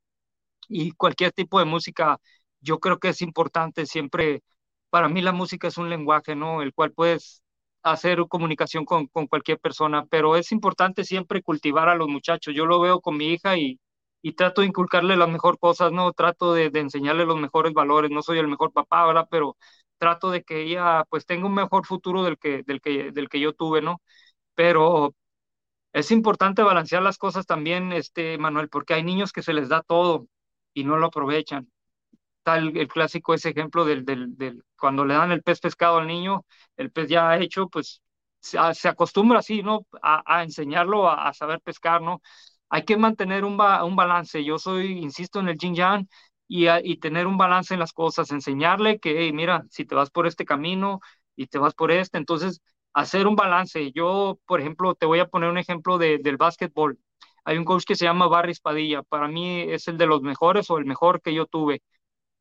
Y 0.68 0.92
cualquier 0.92 1.32
tipo 1.32 1.60
de 1.60 1.66
música, 1.66 2.18
yo 2.62 2.80
creo 2.80 2.98
que 3.00 3.10
es 3.10 3.22
importante 3.22 3.86
siempre, 3.86 4.42
para 4.90 5.08
mí 5.10 5.22
la 5.22 5.32
música 5.32 5.68
es 5.68 5.78
un 5.78 5.90
lenguaje, 5.90 6.36
¿no? 6.36 6.62
El 6.62 6.74
cual 6.74 6.92
puedes 6.92 7.43
hacer 7.84 8.20
comunicación 8.28 8.84
con, 8.86 9.08
con 9.08 9.28
cualquier 9.28 9.60
persona, 9.60 10.06
pero 10.10 10.36
es 10.36 10.52
importante 10.52 11.04
siempre 11.04 11.42
cultivar 11.42 11.88
a 11.90 11.96
los 11.96 12.08
muchachos. 12.08 12.54
Yo 12.54 12.66
lo 12.66 12.80
veo 12.80 13.00
con 13.02 13.16
mi 13.18 13.28
hija 13.34 13.56
y, 13.58 13.80
y 14.22 14.32
trato 14.34 14.62
de 14.62 14.68
inculcarle 14.68 15.16
las 15.16 15.28
mejores 15.30 15.60
cosas, 15.60 15.92
¿no? 15.92 16.12
Trato 16.14 16.54
de, 16.54 16.70
de 16.70 16.80
enseñarle 16.80 17.26
los 17.26 17.38
mejores 17.38 17.74
valores. 17.74 18.10
No 18.10 18.22
soy 18.22 18.38
el 18.38 18.48
mejor 18.48 18.72
papá, 18.72 19.06
¿verdad? 19.06 19.28
Pero 19.30 19.56
trato 19.98 20.30
de 20.32 20.42
que 20.44 20.62
ella 20.62 21.04
pues 21.10 21.26
tenga 21.26 21.46
un 21.46 21.54
mejor 21.54 21.86
futuro 21.86 22.22
del 22.24 22.38
que, 22.38 22.62
del 22.64 22.80
que, 22.80 23.12
del 23.12 23.28
que 23.28 23.40
yo 23.40 23.52
tuve, 23.54 23.82
¿no? 23.82 24.00
Pero 24.54 25.14
es 25.94 26.10
importante 26.12 26.62
balancear 26.62 27.02
las 27.02 27.18
cosas 27.18 27.46
también, 27.46 27.92
este, 27.94 28.38
Manuel, 28.38 28.68
porque 28.68 28.94
hay 28.94 29.02
niños 29.04 29.32
que 29.32 29.42
se 29.42 29.54
les 29.54 29.68
da 29.70 29.82
todo 29.82 30.26
y 30.74 30.84
no 30.84 30.98
lo 30.98 31.06
aprovechan. 31.06 31.70
Tal 32.44 32.76
el 32.76 32.88
clásico 32.88 33.34
ese 33.34 33.50
ejemplo 33.50 33.84
del, 33.84 34.04
del, 34.04 34.36
del 34.36 34.64
cuando 34.78 35.04
le 35.04 35.14
dan 35.14 35.32
el 35.32 35.42
pez 35.42 35.60
pescado 35.60 35.98
al 35.98 36.06
niño, 36.06 36.44
el 36.76 36.90
pez 36.92 37.08
ya 37.08 37.36
hecho, 37.38 37.68
pues 37.68 38.02
se, 38.40 38.58
se 38.74 38.88
acostumbra 38.88 39.38
así, 39.40 39.62
¿no? 39.62 39.86
A, 40.02 40.42
enseñarlo 40.44 41.10
a, 41.10 41.32
saber 41.32 41.60
pescar, 41.62 42.02
¿no? 42.02 42.20
Hay 42.68 42.84
que 42.84 42.96
mantener 42.96 43.44
un, 43.44 43.56
ba, 43.56 43.84
un 43.84 43.96
balance. 43.96 44.44
Yo 44.44 44.58
soy, 44.58 44.98
insisto, 44.98 45.40
en 45.40 45.48
el 45.48 45.58
yin 45.58 45.74
yang, 45.74 46.08
y, 46.48 46.96
tener 46.98 47.26
un 47.26 47.36
balance 47.38 47.74
en 47.74 47.80
las 47.80 47.92
cosas, 47.92 48.30
enseñarle 48.30 48.98
que, 48.98 49.32
mira, 49.32 49.64
si 49.70 49.84
te 49.84 49.94
vas 49.94 50.10
por 50.10 50.26
este 50.26 50.44
camino 50.44 51.00
y 51.36 51.46
te 51.46 51.58
vas 51.58 51.74
por 51.74 51.90
este, 51.90 52.18
entonces 52.18 52.60
hacer 52.92 53.26
un 53.26 53.36
balance. 53.36 53.92
Yo, 53.92 54.38
por 54.46 54.60
ejemplo, 54.60 54.94
te 54.94 55.06
voy 55.06 55.20
a 55.20 55.28
poner 55.28 55.50
un 55.50 55.58
ejemplo 55.58 55.98
de, 55.98 56.18
del 56.18 56.36
básquetbol. 56.36 56.98
Hay 57.44 57.58
un 57.58 57.64
coach 57.64 57.84
que 57.84 57.96
se 57.96 58.04
llama 58.06 58.28
Barry 58.28 58.54
Spadilla, 58.54 59.02
para 59.02 59.28
mí 59.28 59.60
es 59.60 59.88
el 59.88 59.98
de 59.98 60.06
los 60.06 60.22
mejores 60.22 60.70
o 60.70 60.78
el 60.78 60.84
mejor 60.86 61.20
que 61.22 61.34
yo 61.34 61.46
tuve. 61.46 61.82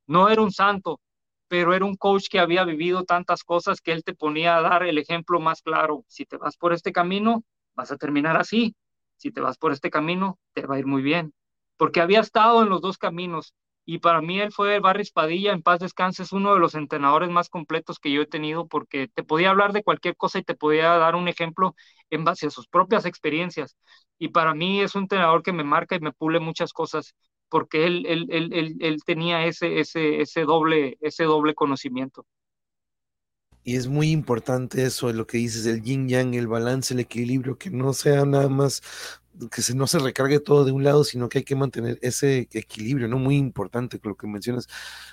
No 0.08 0.30
era 0.30 0.42
un 0.42 0.52
santo, 0.52 1.00
pero 1.48 1.74
era 1.74 1.86
un 1.86 1.96
coach 1.96 2.28
que 2.30 2.40
había 2.40 2.64
vivido 2.66 3.04
tantas 3.06 3.44
cosas 3.44 3.82
que 3.82 3.92
él 3.92 4.04
te 4.04 4.14
ponía 4.16 4.58
a 4.58 4.62
dar 4.62 4.84
el 4.84 4.98
ejemplo 4.98 5.40
más 5.40 5.62
claro. 5.62 6.04
Si 6.08 6.26
te 6.26 6.38
vas 6.38 6.58
por 6.58 6.74
este 6.74 6.92
camino, 6.92 7.44
vas 7.76 7.92
a 7.92 7.98
terminar 7.98 8.38
así. 8.38 8.76
Si 9.18 9.32
te 9.32 9.42
vas 9.42 9.58
por 9.58 9.72
este 9.72 9.90
camino, 9.90 10.40
te 10.54 10.66
va 10.66 10.76
a 10.76 10.80
ir 10.80 10.86
muy 10.88 11.02
bien. 11.02 11.34
Porque 11.78 12.02
había 12.02 12.20
estado 12.22 12.64
en 12.64 12.70
los 12.70 12.82
dos 12.82 12.98
caminos 12.98 13.54
y 13.86 14.00
para 14.00 14.22
mí 14.22 14.40
él 14.40 14.52
fue 14.54 14.80
Barry 14.80 15.04
Padilla, 15.14 15.52
en 15.52 15.62
paz 15.62 15.80
descanse, 15.80 16.24
es 16.24 16.32
uno 16.32 16.54
de 16.54 16.60
los 16.60 16.74
entrenadores 16.76 17.30
más 17.30 17.50
completos 17.50 18.00
que 18.00 18.12
yo 18.12 18.22
he 18.22 18.26
tenido 18.26 18.66
porque 18.68 19.10
te 19.10 19.24
podía 19.24 19.50
hablar 19.50 19.74
de 19.74 19.84
cualquier 19.84 20.16
cosa 20.16 20.40
y 20.40 20.44
te 20.44 20.56
podía 20.56 20.88
dar 20.98 21.16
un 21.16 21.28
ejemplo 21.28 21.76
en 22.10 22.24
base 22.24 22.48
a 22.48 22.50
sus 22.50 22.68
propias 22.68 23.06
experiencias. 23.06 23.76
Y 24.18 24.30
para 24.30 24.54
mí 24.54 24.82
es 24.82 24.96
un 24.96 25.04
entrenador 25.04 25.44
que 25.44 25.52
me 25.54 25.64
marca 25.66 25.96
y 25.96 26.00
me 26.00 26.14
pule 26.14 26.40
muchas 26.40 26.72
cosas 26.74 27.14
porque 27.54 27.86
él, 27.86 28.04
él, 28.08 28.26
él, 28.32 28.78
él, 28.82 29.04
tenía 29.06 29.46
ese, 29.46 29.80
ese, 29.80 30.22
ese, 30.22 30.42
doble, 30.42 30.98
ese 31.02 31.26
doble 31.26 31.54
conocimiento. 31.54 32.26
Y 33.64 33.76
es 33.76 33.86
muy 33.88 34.10
importante 34.10 34.84
eso, 34.84 35.14
lo 35.14 35.28
que 35.28 35.38
dices, 35.38 35.68
el 35.68 35.84
yin 35.84 36.10
yang, 36.10 36.34
el 36.34 36.48
balance, 36.48 36.96
el 36.96 37.02
equilibrio, 37.02 37.60
que 37.60 37.70
no 37.70 37.94
sea 37.94 38.26
nada 38.26 38.50
más 38.50 38.82
que 39.52 39.62
se, 39.62 39.76
no 39.76 39.86
se 39.86 40.00
recargue 40.00 40.40
todo 40.40 40.66
de 40.66 40.72
un 40.72 40.84
lado, 40.84 41.04
sino 41.04 41.30
que 41.30 41.38
hay 41.38 41.44
que 41.44 41.56
mantener 41.56 42.00
ese 42.02 42.50
equilibrio, 42.54 43.08
¿no? 43.08 43.20
Muy 43.20 43.38
importante 43.38 44.00
lo 44.02 44.16
que 44.16 44.26
mencionas. 44.26 44.68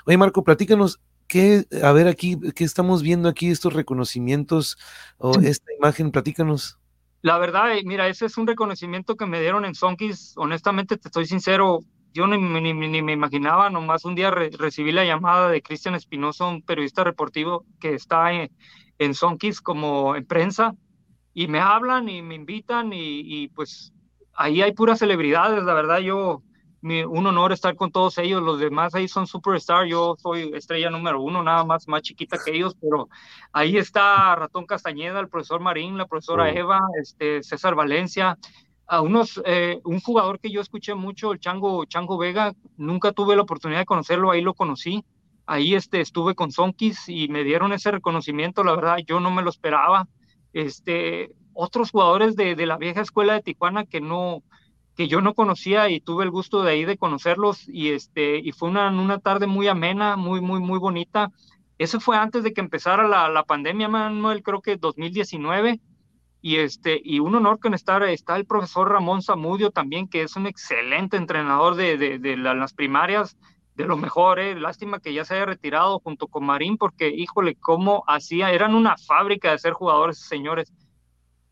Oye, 0.07 0.17
Marco, 0.17 0.43
platícanos, 0.43 0.99
¿qué, 1.27 1.67
a 1.83 1.93
ver 1.93 2.09
aquí, 2.09 2.39
qué 2.55 2.65
estamos 2.65 3.03
viendo 3.03 3.29
aquí, 3.29 3.51
estos 3.51 3.75
reconocimientos 3.75 4.79
o 5.19 5.39
esta 5.41 5.71
imagen? 5.79 6.11
Platícanos. 6.11 6.79
La 7.21 7.37
verdad, 7.37 7.77
eh, 7.77 7.83
mira, 7.85 8.09
ese 8.09 8.25
es 8.25 8.39
un 8.39 8.47
reconocimiento 8.47 9.15
que 9.17 9.27
me 9.27 9.43
dieron 9.43 9.67
en 9.67 9.75
Sonkis. 9.75 10.33
Honestamente, 10.37 10.97
te 10.97 11.09
estoy 11.09 11.27
sincero, 11.27 11.81
yo 12.13 12.27
ni, 12.27 12.39
ni, 12.39 12.73
ni 12.73 13.03
me 13.03 13.13
imaginaba, 13.13 13.71
nomás 13.71 14.05
un 14.05 14.15
día 14.15 14.31
re, 14.31 14.51
recibí 14.59 14.93
la 14.93 15.05
llamada 15.05 15.49
de 15.49 15.63
Cristian 15.63 15.95
Espinosa, 15.95 16.47
un 16.47 16.63
periodista 16.63 17.05
deportivo 17.05 17.65
que 17.81 17.95
está 17.95 18.33
en, 18.33 18.51
en 18.99 19.15
Sonkis 19.15 19.61
como 19.61 20.17
en 20.17 20.27
prensa, 20.27 20.75
y 21.33 21.47
me 21.47 21.61
hablan 21.61 22.09
y 22.09 22.23
me 22.23 22.35
invitan 22.35 22.93
y, 22.93 23.21
y 23.43 23.49
pues 23.49 23.93
ahí 24.35 24.63
hay 24.63 24.73
puras 24.73 24.99
celebridades, 24.99 25.63
la 25.63 25.75
verdad, 25.75 25.99
yo, 25.99 26.43
mi, 26.81 27.05
un 27.05 27.27
honor 27.27 27.53
estar 27.53 27.77
con 27.77 27.93
todos 27.93 28.19
ellos, 28.19 28.43
los 28.43 28.59
demás 28.59 28.95
ahí 28.95 29.07
son 29.07 29.27
superstar, 29.27 29.87
yo 29.87 30.17
soy 30.19 30.51
estrella 30.55 30.91
número 30.91 31.23
uno, 31.23 31.43
nada 31.43 31.65
más, 31.65 31.87
más 31.87 32.03
chiquita 32.03 32.39
que 32.45 32.57
ellos, 32.57 32.75
pero 32.81 33.09
ahí 33.53 33.77
está 33.77 34.35
Ratón 34.35 34.67
Castañeda, 34.67 35.21
el 35.21 35.29
profesor 35.29 35.61
Marín, 35.61 35.99
la 35.99 36.07
profesora. 36.07 36.51
Eva, 36.51 36.81
este, 37.01 37.43
César 37.43 37.75
Valencia, 37.75 38.39
a 38.91 39.03
unos, 39.03 39.41
eh, 39.45 39.81
un 39.85 40.01
jugador 40.01 40.41
que 40.41 40.51
yo 40.51 40.61
escuché 40.61 40.97
mucho, 40.97 41.33
el 41.33 41.39
Chango, 41.39 41.85
Chango 41.85 42.19
Vega, 42.19 42.55
nunca 42.77 43.13
tuve 43.13 43.37
la 43.37 43.43
oportunidad 43.43 43.79
de 43.79 43.87
conocerlo, 43.87 44.33
ahí 44.33 44.43
lo 44.43 44.53
conocí, 44.53 45.05
ahí 45.47 45.77
este, 45.77 46.01
estuve 46.01 46.35
con 46.35 46.51
Sonkis 46.51 47.09
y 47.09 47.29
me 47.29 47.45
dieron 47.45 47.73
ese 47.73 47.93
reconocimiento, 47.93 48.65
la 48.65 48.75
verdad, 48.75 48.97
yo 49.07 49.21
no 49.21 49.31
me 49.31 49.43
lo 49.43 49.51
esperaba, 49.51 50.09
este, 50.53 51.31
otros 51.55 51.93
jugadores 51.93 52.35
de, 52.35 52.57
de, 52.57 52.67
la 52.67 52.79
vieja 52.79 53.01
escuela 53.01 53.35
de 53.35 53.43
Tijuana 53.43 53.85
que 53.85 54.01
no 54.01 54.43
que 54.97 55.07
yo 55.07 55.21
no 55.21 55.35
conocía 55.35 55.89
y 55.89 56.01
tuve 56.01 56.25
el 56.25 56.33
gusto 56.33 56.65
de 56.65 56.73
ahí 56.73 56.85
de 56.85 56.99
conocerlos 56.99 57.69
y 57.69 57.91
este 57.91 58.39
y 58.39 58.51
fue 58.51 58.69
una, 58.69 58.89
una 58.91 59.19
tarde 59.19 59.47
muy 59.47 59.69
amena, 59.69 60.17
muy 60.17 60.41
muy 60.41 60.59
muy 60.59 60.81
bonita. 60.81 61.31
Eso 61.79 62.01
fue 62.01 62.17
antes 62.17 62.43
de 62.43 62.53
que 62.53 62.61
empezara 62.61 63.07
la, 63.07 63.29
la 63.29 63.45
pandemia, 63.45 63.89
Manuel, 63.89 64.43
creo 64.43 64.61
que 64.61 64.77
2019 64.77 65.81
y 66.43 66.57
este 66.57 67.01
y 67.03 67.21
un 67.21 67.35
honor 67.35 67.59
con 67.59 67.75
estar 67.75 68.03
está 68.03 68.37
el 68.37 68.47
profesor 68.47 68.89
Ramón 68.89 69.23
Zamudio 69.23 69.71
también 69.71 70.09
que 70.09 70.23
es 70.23 70.37
un 70.37 70.47
excelente 70.47 71.17
entrenador 71.17 71.75
de, 71.75 71.99
de, 71.99 72.19
de 72.19 72.37
las 72.37 72.73
primarias 72.73 73.37
de 73.77 73.87
lo 73.87 73.97
mejor, 73.97 74.39
eh. 74.39 74.59
lástima 74.59 75.01
que 75.01 75.15
ya 75.15 75.25
se 75.25 75.35
haya 75.35 75.47
retirado 75.47 76.01
junto 76.01 76.27
con 76.27 76.45
Marín 76.45 76.77
porque 76.77 77.09
híjole 77.09 77.55
cómo 77.55 78.05
hacía, 78.07 78.53
eran 78.53 78.75
una 78.75 78.97
fábrica 78.97 79.53
de 79.53 79.59
ser 79.59 79.73
jugadores 79.73 80.19
señores 80.19 80.73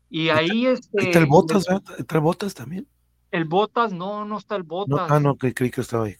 y 0.09 0.29
ahí 0.29 0.65
este. 0.65 1.03
¿Está 1.03 1.19
el 1.19 1.27
Botas, 1.27 1.65
¿Está 1.97 2.15
el 2.15 2.21
Botas 2.21 2.53
también? 2.55 2.87
El 3.31 3.45
Botas, 3.45 3.93
no, 3.93 4.25
no 4.25 4.39
está 4.39 4.55
el 4.55 4.63
Botas. 4.63 5.07
No, 5.07 5.15
ah, 5.15 5.19
no, 5.19 5.35
creí 5.35 5.53
que 5.53 5.81
estaba 5.81 6.05
ahí. 6.05 6.15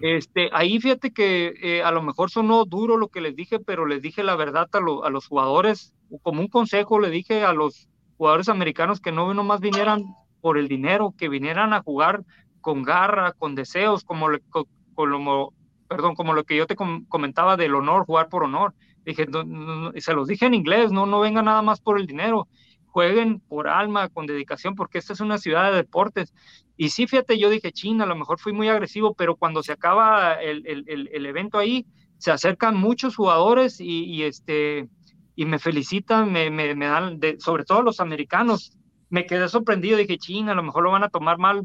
Este, 0.00 0.48
ahí 0.52 0.80
fíjate 0.80 1.12
que 1.12 1.52
eh, 1.60 1.82
a 1.82 1.90
lo 1.90 2.02
mejor 2.02 2.30
sonó 2.30 2.64
duro 2.64 2.96
lo 2.96 3.08
que 3.08 3.20
les 3.20 3.36
dije, 3.36 3.60
pero 3.60 3.84
les 3.84 4.00
dije 4.00 4.22
la 4.22 4.34
verdad 4.34 4.68
a, 4.72 4.80
lo, 4.80 5.04
a 5.04 5.10
los 5.10 5.26
jugadores, 5.26 5.94
como 6.22 6.40
un 6.40 6.48
consejo 6.48 6.98
le 6.98 7.10
dije 7.10 7.44
a 7.44 7.52
los 7.52 7.90
jugadores 8.18 8.48
americanos 8.48 9.00
que 9.00 9.12
no 9.12 9.32
nomás 9.32 9.60
vinieran 9.60 10.04
por 10.40 10.58
el 10.58 10.68
dinero, 10.68 11.14
que 11.16 11.28
vinieran 11.28 11.72
a 11.72 11.82
jugar 11.82 12.24
con 12.60 12.82
garra, 12.82 13.32
con 13.32 13.54
deseos, 13.54 14.04
como, 14.04 14.28
le, 14.28 14.40
como 14.94 15.54
perdón, 15.88 16.14
como 16.14 16.34
lo 16.34 16.44
que 16.44 16.56
yo 16.56 16.66
te 16.66 16.76
comentaba 16.76 17.56
del 17.56 17.74
honor, 17.74 18.04
jugar 18.04 18.28
por 18.28 18.42
honor. 18.42 18.74
Dije, 19.04 19.26
no, 19.26 19.44
no, 19.44 19.92
se 19.96 20.12
los 20.12 20.28
dije 20.28 20.44
en 20.46 20.54
inglés, 20.54 20.92
no, 20.92 21.06
no 21.06 21.24
nada 21.30 21.62
más 21.62 21.80
por 21.80 21.98
el 21.98 22.06
dinero 22.06 22.48
jueguen 22.90 23.38
por 23.40 23.68
alma, 23.68 24.08
con 24.08 24.26
dedicación, 24.26 24.74
porque 24.74 24.98
esta 24.98 25.12
es 25.12 25.20
una 25.20 25.38
ciudad 25.38 25.70
de 25.70 25.76
deportes. 25.76 26.34
Y 26.76 26.88
sí, 26.88 27.06
fíjate, 27.06 27.38
yo 27.38 27.48
dije, 27.50 27.70
China, 27.70 28.04
a 28.04 28.06
lo 28.06 28.16
mejor 28.16 28.40
fui 28.40 28.52
muy 28.52 28.68
agresivo, 28.68 29.14
pero 29.14 29.36
cuando 29.36 29.62
se 29.62 29.72
acaba 29.72 30.34
el, 30.34 30.66
el, 30.66 31.08
el 31.12 31.26
evento 31.26 31.58
ahí, 31.58 31.86
se 32.16 32.32
acercan 32.32 32.76
muchos 32.76 33.14
jugadores 33.14 33.80
y 33.80 34.24
este, 34.24 34.88
y 35.38 35.44
me 35.44 35.60
felicitan, 35.60 36.32
me, 36.32 36.50
me, 36.50 36.74
me 36.74 36.88
dan, 36.88 37.20
de, 37.20 37.38
sobre 37.38 37.64
todo 37.64 37.82
los 37.82 38.00
americanos. 38.00 38.72
Me 39.08 39.24
quedé 39.24 39.48
sorprendido, 39.48 39.96
dije, 39.96 40.18
China, 40.18 40.50
a 40.50 40.54
lo 40.56 40.64
mejor 40.64 40.82
lo 40.82 40.90
van 40.90 41.04
a 41.04 41.10
tomar 41.10 41.38
mal, 41.38 41.64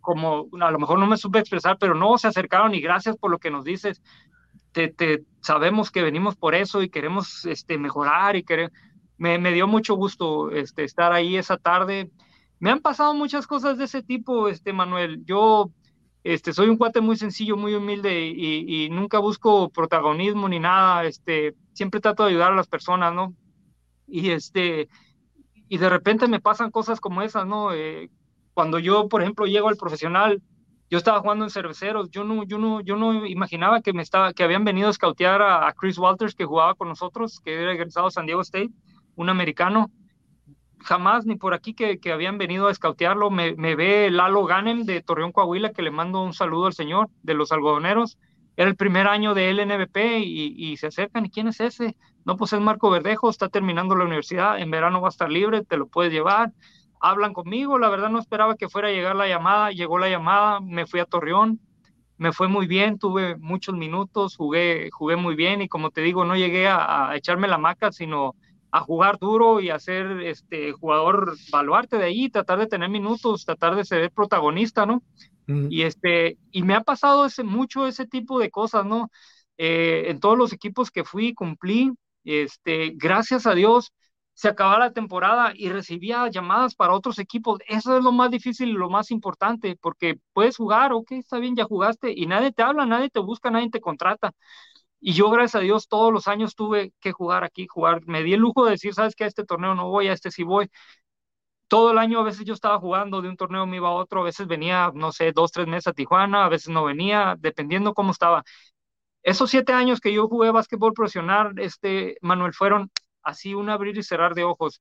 como 0.00 0.46
a 0.60 0.70
lo 0.70 0.78
mejor 0.78 1.00
no 1.00 1.06
me 1.08 1.16
supe 1.16 1.40
expresar, 1.40 1.78
pero 1.80 1.96
no 1.96 2.16
se 2.16 2.28
acercaron 2.28 2.76
y 2.76 2.80
gracias 2.80 3.16
por 3.16 3.32
lo 3.32 3.38
que 3.38 3.50
nos 3.50 3.64
dices. 3.64 4.00
Te, 4.70 4.86
te 4.86 5.24
sabemos 5.40 5.90
que 5.90 6.02
venimos 6.02 6.36
por 6.36 6.54
eso 6.54 6.80
y 6.80 6.90
queremos 6.90 7.44
este, 7.44 7.76
mejorar 7.76 8.36
y 8.36 8.44
queremos 8.44 8.72
me, 9.16 9.36
me, 9.38 9.52
dio 9.52 9.66
mucho 9.66 9.96
gusto 9.96 10.52
este, 10.52 10.84
estar 10.84 11.12
ahí 11.12 11.36
esa 11.36 11.56
tarde. 11.56 12.12
Me 12.60 12.70
han 12.70 12.78
pasado 12.78 13.14
muchas 13.14 13.48
cosas 13.48 13.78
de 13.78 13.86
ese 13.86 14.04
tipo, 14.04 14.48
este, 14.48 14.72
Manuel. 14.72 15.24
Yo 15.24 15.72
este, 16.24 16.52
soy 16.52 16.68
un 16.68 16.76
cuate 16.76 17.00
muy 17.00 17.16
sencillo, 17.16 17.56
muy 17.56 17.74
humilde 17.74 18.26
y, 18.26 18.88
nunca 18.90 19.18
busco 19.18 19.70
protagonismo 19.70 20.48
ni 20.48 20.58
nada. 20.58 21.04
Este, 21.04 21.54
siempre 21.72 22.00
trato 22.00 22.24
de 22.24 22.30
ayudar 22.30 22.52
a 22.52 22.56
las 22.56 22.66
personas, 22.66 23.14
¿no? 23.14 23.34
Y, 24.06 24.30
este, 24.30 24.88
y 25.68 25.78
de 25.78 25.88
repente 25.88 26.28
me 26.28 26.40
pasan 26.40 26.70
cosas 26.70 27.00
como 27.00 27.22
esas, 27.22 27.46
¿no? 27.46 27.72
Eh, 27.72 28.10
cuando 28.54 28.78
yo, 28.78 29.08
por 29.08 29.22
ejemplo, 29.22 29.46
llego 29.46 29.68
al 29.68 29.76
profesional, 29.76 30.42
yo 30.90 30.98
estaba 30.98 31.20
jugando 31.20 31.44
en 31.44 31.50
cerveceros, 31.50 32.10
yo 32.10 32.24
no, 32.24 32.44
yo 32.44 32.58
no, 32.58 32.80
yo 32.80 32.96
no 32.96 33.26
imaginaba 33.26 33.82
que 33.82 33.92
me 33.92 34.02
estaba, 34.02 34.32
que 34.32 34.42
habían 34.42 34.64
venido 34.64 34.88
a 34.88 34.90
escautear 34.90 35.42
a, 35.42 35.68
a 35.68 35.72
Chris 35.74 35.98
Walters, 35.98 36.34
que 36.34 36.46
jugaba 36.46 36.74
con 36.74 36.88
nosotros, 36.88 37.40
que 37.40 37.54
era 37.54 37.72
egresado 37.72 38.06
a 38.06 38.10
San 38.10 38.26
Diego 38.26 38.40
State 38.40 38.70
un 39.18 39.28
americano. 39.28 39.90
Jamás 40.80 41.26
ni 41.26 41.36
por 41.36 41.54
aquí 41.54 41.74
que, 41.74 41.98
que 41.98 42.12
habían 42.12 42.38
venido 42.38 42.68
a 42.68 42.70
escautearlo. 42.70 43.30
Me, 43.30 43.54
me, 43.54 43.74
ve 43.74 44.10
Lalo 44.10 44.44
Ganem 44.44 44.84
de 44.84 45.02
Torreón, 45.02 45.32
Coahuila, 45.32 45.72
que 45.72 45.82
le 45.82 45.90
mando 45.90 46.22
un 46.22 46.32
saludo 46.34 46.66
al 46.66 46.72
señor 46.72 47.08
de 47.22 47.34
los 47.34 47.52
algodoneros. 47.52 48.18
Era 48.56 48.68
el 48.68 48.76
primer 48.76 49.06
año 49.06 49.34
de 49.34 49.50
LNBP 49.50 49.96
y, 50.20 50.54
y 50.56 50.76
se 50.76 50.88
acercan. 50.88 51.26
¿Y 51.26 51.30
quién 51.30 51.48
es 51.48 51.60
ese? 51.60 51.96
No, 52.24 52.36
pues 52.36 52.52
es 52.52 52.60
Marco 52.60 52.90
Verdejo, 52.90 53.30
está 53.30 53.48
terminando 53.48 53.94
la 53.96 54.04
universidad. 54.04 54.58
En 54.58 54.70
verano 54.70 55.00
va 55.00 55.08
a 55.08 55.10
estar 55.10 55.30
libre, 55.30 55.64
te 55.64 55.76
lo 55.76 55.86
puedes 55.86 56.12
llevar. 56.12 56.52
Hablan 57.00 57.32
conmigo. 57.32 57.78
La 57.78 57.88
verdad 57.88 58.10
no 58.10 58.18
esperaba 58.18 58.56
que 58.56 58.68
fuera 58.68 58.88
a 58.88 58.92
llegar 58.92 59.16
la 59.16 59.28
llamada. 59.28 59.70
Llegó 59.70 59.98
la 59.98 60.08
llamada, 60.08 60.60
me 60.60 60.86
fui 60.86 61.00
a 61.00 61.04
Torreón 61.04 61.60
me 62.18 62.32
fue 62.32 62.48
muy 62.48 62.66
bien, 62.66 62.98
tuve 62.98 63.36
muchos 63.36 63.76
minutos, 63.76 64.36
jugué, 64.36 64.90
jugué 64.90 65.16
muy 65.16 65.36
bien 65.36 65.62
y 65.62 65.68
como 65.68 65.90
te 65.90 66.00
digo, 66.00 66.24
no 66.24 66.36
llegué 66.36 66.66
a, 66.66 67.10
a 67.10 67.16
echarme 67.16 67.46
la 67.46 67.58
maca, 67.58 67.92
sino 67.92 68.34
a 68.70 68.80
jugar 68.80 69.18
duro 69.18 69.60
y 69.60 69.70
a 69.70 69.78
ser 69.78 70.20
este 70.22 70.72
jugador 70.72 71.36
baluarte 71.50 71.98
de 71.98 72.04
ahí, 72.04 72.28
tratar 72.28 72.58
de 72.58 72.66
tener 72.66 72.88
minutos, 72.88 73.44
tratar 73.44 73.76
de 73.76 73.84
ser 73.84 74.10
protagonista, 74.10 74.86
¿no? 74.86 75.02
Mm. 75.46 75.68
Y 75.70 75.82
este, 75.82 76.38
y 76.50 76.62
me 76.62 76.74
ha 76.74 76.82
pasado 76.82 77.26
ese, 77.26 77.42
mucho 77.42 77.86
ese 77.86 78.06
tipo 78.06 78.38
de 78.38 78.50
cosas, 78.50 78.84
¿no? 78.84 79.10
Eh, 79.56 80.04
en 80.08 80.20
todos 80.20 80.36
los 80.38 80.52
equipos 80.52 80.90
que 80.90 81.04
fui, 81.04 81.34
cumplí, 81.34 81.92
este, 82.24 82.92
gracias 82.94 83.46
a 83.46 83.54
Dios, 83.54 83.92
se 84.34 84.48
acababa 84.48 84.78
la 84.78 84.92
temporada 84.92 85.52
y 85.52 85.68
recibía 85.68 86.28
llamadas 86.28 86.76
para 86.76 86.94
otros 86.94 87.18
equipos. 87.18 87.58
Eso 87.66 87.98
es 87.98 88.04
lo 88.04 88.12
más 88.12 88.30
difícil 88.30 88.68
y 88.68 88.72
lo 88.72 88.88
más 88.88 89.10
importante, 89.10 89.76
porque 89.80 90.20
puedes 90.32 90.56
jugar, 90.56 90.92
ok, 90.92 91.10
está 91.12 91.38
bien, 91.40 91.56
ya 91.56 91.64
jugaste, 91.64 92.12
y 92.16 92.26
nadie 92.26 92.52
te 92.52 92.62
habla, 92.62 92.86
nadie 92.86 93.10
te 93.10 93.18
busca, 93.18 93.50
nadie 93.50 93.68
te 93.70 93.80
contrata. 93.80 94.32
Y 95.00 95.12
yo, 95.12 95.30
gracias 95.30 95.56
a 95.56 95.64
Dios, 95.64 95.88
todos 95.88 96.12
los 96.12 96.26
años 96.28 96.54
tuve 96.56 96.92
que 97.00 97.12
jugar 97.12 97.44
aquí, 97.44 97.66
jugar. 97.68 98.02
Me 98.06 98.22
di 98.22 98.34
el 98.34 98.40
lujo 98.40 98.64
de 98.64 98.72
decir, 98.72 98.94
sabes 98.94 99.14
que 99.14 99.24
a 99.24 99.26
este 99.28 99.44
torneo 99.44 99.74
no 99.74 99.88
voy, 99.88 100.08
a 100.08 100.12
este 100.12 100.30
sí 100.30 100.42
voy. 100.42 100.68
Todo 101.68 101.90
el 101.92 101.98
año 101.98 102.20
a 102.20 102.22
veces 102.24 102.44
yo 102.46 102.54
estaba 102.54 102.78
jugando, 102.80 103.20
de 103.20 103.28
un 103.28 103.36
torneo 103.36 103.66
me 103.66 103.76
iba 103.76 103.88
a 103.88 103.92
otro, 103.92 104.22
a 104.22 104.24
veces 104.24 104.46
venía, 104.46 104.90
no 104.94 105.12
sé, 105.12 105.32
dos, 105.32 105.52
tres 105.52 105.66
meses 105.66 105.88
a 105.88 105.92
Tijuana, 105.92 106.44
a 106.46 106.48
veces 106.48 106.68
no 106.70 106.84
venía, 106.84 107.36
dependiendo 107.38 107.92
cómo 107.94 108.12
estaba. 108.12 108.42
Esos 109.22 109.50
siete 109.50 109.72
años 109.74 110.00
que 110.00 110.12
yo 110.12 110.28
jugué 110.28 110.50
básquetbol 110.50 110.94
profesional, 110.94 111.54
este, 111.58 112.16
Manuel, 112.22 112.54
fueron 112.54 112.90
así 113.22 113.54
un 113.54 113.70
abrir 113.70 113.98
y 113.98 114.02
cerrar 114.02 114.34
de 114.34 114.44
ojos. 114.44 114.80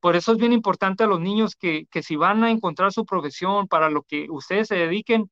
Por 0.00 0.16
eso 0.16 0.32
es 0.32 0.38
bien 0.38 0.52
importante 0.52 1.04
a 1.04 1.08
los 1.08 1.20
niños 1.20 1.56
que, 1.56 1.86
que 1.90 2.02
si 2.02 2.16
van 2.16 2.44
a 2.44 2.50
encontrar 2.50 2.92
su 2.92 3.06
profesión 3.06 3.68
para 3.68 3.90
lo 3.90 4.02
que 4.02 4.28
ustedes 4.30 4.68
se 4.68 4.76
dediquen, 4.76 5.30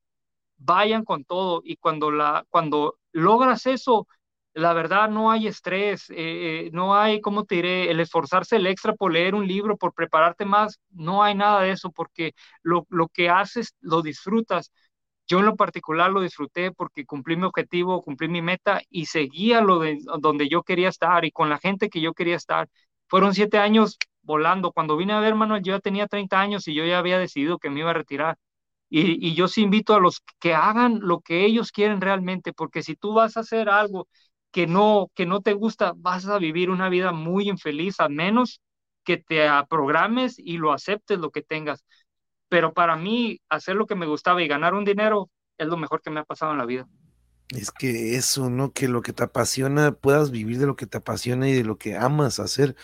vayan 0.58 1.04
con 1.04 1.24
todo. 1.24 1.62
Y 1.64 1.76
cuando, 1.76 2.10
la, 2.10 2.44
cuando 2.50 2.98
logras 3.12 3.66
eso, 3.66 4.06
la 4.54 4.72
verdad 4.74 5.08
no 5.08 5.30
hay 5.30 5.46
estrés, 5.46 6.06
eh, 6.10 6.70
no 6.72 6.94
hay, 6.96 7.20
¿cómo 7.20 7.44
te 7.44 7.56
diré? 7.56 7.90
El 7.90 8.00
esforzarse 8.00 8.56
el 8.56 8.66
extra 8.66 8.94
por 8.94 9.12
leer 9.12 9.34
un 9.34 9.46
libro, 9.46 9.76
por 9.78 9.94
prepararte 9.94 10.44
más, 10.44 10.78
no 10.90 11.22
hay 11.22 11.34
nada 11.34 11.62
de 11.62 11.70
eso, 11.72 11.90
porque 11.90 12.34
lo, 12.62 12.86
lo 12.90 13.08
que 13.08 13.30
haces 13.30 13.74
lo 13.80 14.02
disfrutas. 14.02 14.70
Yo 15.26 15.38
en 15.40 15.46
lo 15.46 15.56
particular 15.56 16.10
lo 16.10 16.20
disfruté 16.20 16.72
porque 16.72 17.06
cumplí 17.06 17.36
mi 17.36 17.44
objetivo, 17.44 18.02
cumplí 18.02 18.28
mi 18.28 18.42
meta 18.42 18.82
y 18.90 19.06
seguía 19.06 19.60
lo 19.62 19.78
de 19.78 19.98
donde 20.20 20.48
yo 20.48 20.62
quería 20.62 20.88
estar 20.90 21.24
y 21.24 21.30
con 21.32 21.48
la 21.48 21.58
gente 21.58 21.88
que 21.88 22.00
yo 22.00 22.12
quería 22.12 22.36
estar. 22.36 22.68
Fueron 23.08 23.34
siete 23.34 23.58
años 23.58 23.98
volando. 24.22 24.72
Cuando 24.72 24.96
vine 24.96 25.12
a 25.14 25.20
ver, 25.20 25.34
Manuel, 25.34 25.62
yo 25.62 25.72
ya 25.74 25.80
tenía 25.80 26.06
30 26.06 26.40
años 26.40 26.68
y 26.68 26.74
yo 26.74 26.84
ya 26.84 26.98
había 26.98 27.18
decidido 27.18 27.58
que 27.58 27.70
me 27.70 27.80
iba 27.80 27.90
a 27.90 27.94
retirar. 27.94 28.36
Y, 28.90 29.26
y, 29.26 29.34
yo 29.34 29.48
sí 29.48 29.62
invito 29.62 29.94
a 29.94 30.00
los 30.00 30.22
que 30.38 30.52
hagan 30.54 31.00
lo 31.00 31.20
que 31.20 31.44
ellos 31.46 31.72
quieren 31.72 32.00
realmente, 32.02 32.52
porque 32.52 32.82
si 32.82 32.94
tú 32.94 33.14
vas 33.14 33.36
a 33.38 33.40
hacer 33.40 33.70
algo 33.70 34.06
que 34.52 34.66
no, 34.66 35.10
que 35.14 35.26
no 35.26 35.40
te 35.42 35.54
gusta, 35.54 35.94
vas 35.96 36.26
a 36.28 36.38
vivir 36.38 36.70
una 36.70 36.88
vida 36.90 37.12
muy 37.12 37.48
infeliz, 37.48 38.00
a 38.00 38.08
menos 38.08 38.60
que 39.04 39.18
te 39.18 39.48
programes 39.68 40.38
y 40.38 40.58
lo 40.58 40.72
aceptes 40.72 41.18
lo 41.18 41.30
que 41.30 41.42
tengas. 41.42 41.84
Pero 42.48 42.72
para 42.74 42.96
mí, 42.96 43.40
hacer 43.48 43.76
lo 43.76 43.86
que 43.86 43.94
me 43.96 44.06
gustaba 44.06 44.42
y 44.42 44.48
ganar 44.48 44.74
un 44.74 44.84
dinero 44.84 45.30
es 45.58 45.68
lo 45.68 45.76
mejor 45.76 46.02
que 46.02 46.10
me 46.10 46.20
ha 46.20 46.24
pasado 46.24 46.52
en 46.52 46.58
la 46.58 46.66
vida. 46.66 46.86
Es 47.56 47.70
que 47.70 48.16
eso, 48.16 48.50
¿no? 48.50 48.72
Que 48.72 48.88
lo 48.88 49.02
que 49.02 49.12
te 49.12 49.24
apasiona, 49.24 49.92
puedas 49.92 50.30
vivir 50.30 50.58
de 50.58 50.66
lo 50.66 50.76
que 50.76 50.86
te 50.86 50.98
apasiona 50.98 51.48
y 51.48 51.52
de 51.52 51.64
lo 51.64 51.76
que 51.76 51.96
amas 51.96 52.40
hacer. 52.40 52.76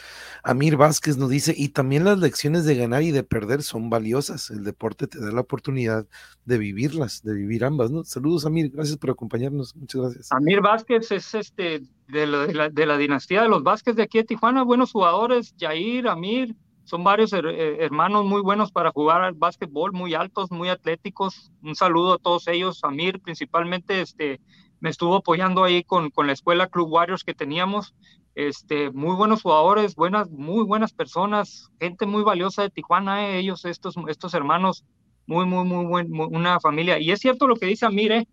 Amir 0.42 0.76
Vázquez 0.76 1.16
nos 1.16 1.30
dice, 1.30 1.54
y 1.56 1.70
también 1.70 2.04
las 2.04 2.18
lecciones 2.18 2.64
de 2.64 2.76
ganar 2.76 3.02
y 3.02 3.10
de 3.10 3.22
perder 3.22 3.62
son 3.62 3.90
valiosas. 3.90 4.50
El 4.50 4.64
deporte 4.64 5.06
te 5.06 5.20
da 5.20 5.32
la 5.32 5.40
oportunidad 5.40 6.06
de 6.44 6.58
vivirlas, 6.58 7.22
de 7.22 7.34
vivir 7.34 7.64
ambas, 7.64 7.90
¿no? 7.90 8.04
Saludos, 8.04 8.46
Amir, 8.46 8.70
gracias 8.70 8.96
por 8.98 9.10
acompañarnos. 9.10 9.74
Muchas 9.76 10.00
gracias. 10.02 10.32
Amir 10.32 10.60
Vázquez 10.60 11.10
es 11.12 11.34
este 11.34 11.82
de, 12.08 12.26
lo, 12.26 12.46
de, 12.46 12.54
la, 12.54 12.68
de 12.68 12.86
la, 12.86 12.96
dinastía 12.98 13.42
de 13.42 13.48
los 13.48 13.62
Vázquez 13.62 13.96
de 13.96 14.02
aquí 14.02 14.18
de 14.18 14.24
Tijuana, 14.24 14.62
buenos 14.64 14.92
jugadores, 14.92 15.54
Jair, 15.58 16.08
Amir, 16.08 16.54
son 16.88 17.04
varios 17.04 17.34
eh, 17.34 17.76
hermanos 17.80 18.24
muy 18.24 18.40
buenos 18.40 18.72
para 18.72 18.90
jugar 18.92 19.20
al 19.20 19.34
básquetbol, 19.34 19.92
muy 19.92 20.14
altos, 20.14 20.50
muy 20.50 20.70
atléticos. 20.70 21.52
Un 21.62 21.74
saludo 21.74 22.14
a 22.14 22.18
todos 22.18 22.48
ellos. 22.48 22.80
Amir 22.82 23.20
principalmente 23.20 24.00
este, 24.00 24.40
me 24.80 24.88
estuvo 24.88 25.16
apoyando 25.16 25.64
ahí 25.64 25.84
con, 25.84 26.08
con 26.08 26.26
la 26.26 26.32
escuela 26.32 26.68
Club 26.68 26.90
Warriors 26.90 27.24
que 27.24 27.34
teníamos. 27.34 27.94
Este, 28.34 28.90
muy 28.90 29.14
buenos 29.16 29.42
jugadores, 29.42 29.96
buenas, 29.96 30.30
muy 30.30 30.64
buenas 30.64 30.94
personas, 30.94 31.68
gente 31.78 32.06
muy 32.06 32.22
valiosa 32.22 32.62
de 32.62 32.70
Tijuana, 32.70 33.26
eh, 33.26 33.38
ellos, 33.38 33.66
estos, 33.66 33.94
estos 34.08 34.32
hermanos, 34.32 34.86
muy, 35.26 35.44
muy, 35.44 35.66
muy 35.66 35.84
buen, 35.84 36.08
una 36.10 36.58
familia. 36.58 36.98
Y 36.98 37.10
es 37.10 37.20
cierto 37.20 37.46
lo 37.46 37.56
que 37.56 37.66
dice 37.66 37.84
Amir, 37.84 38.12
eh, 38.12 38.28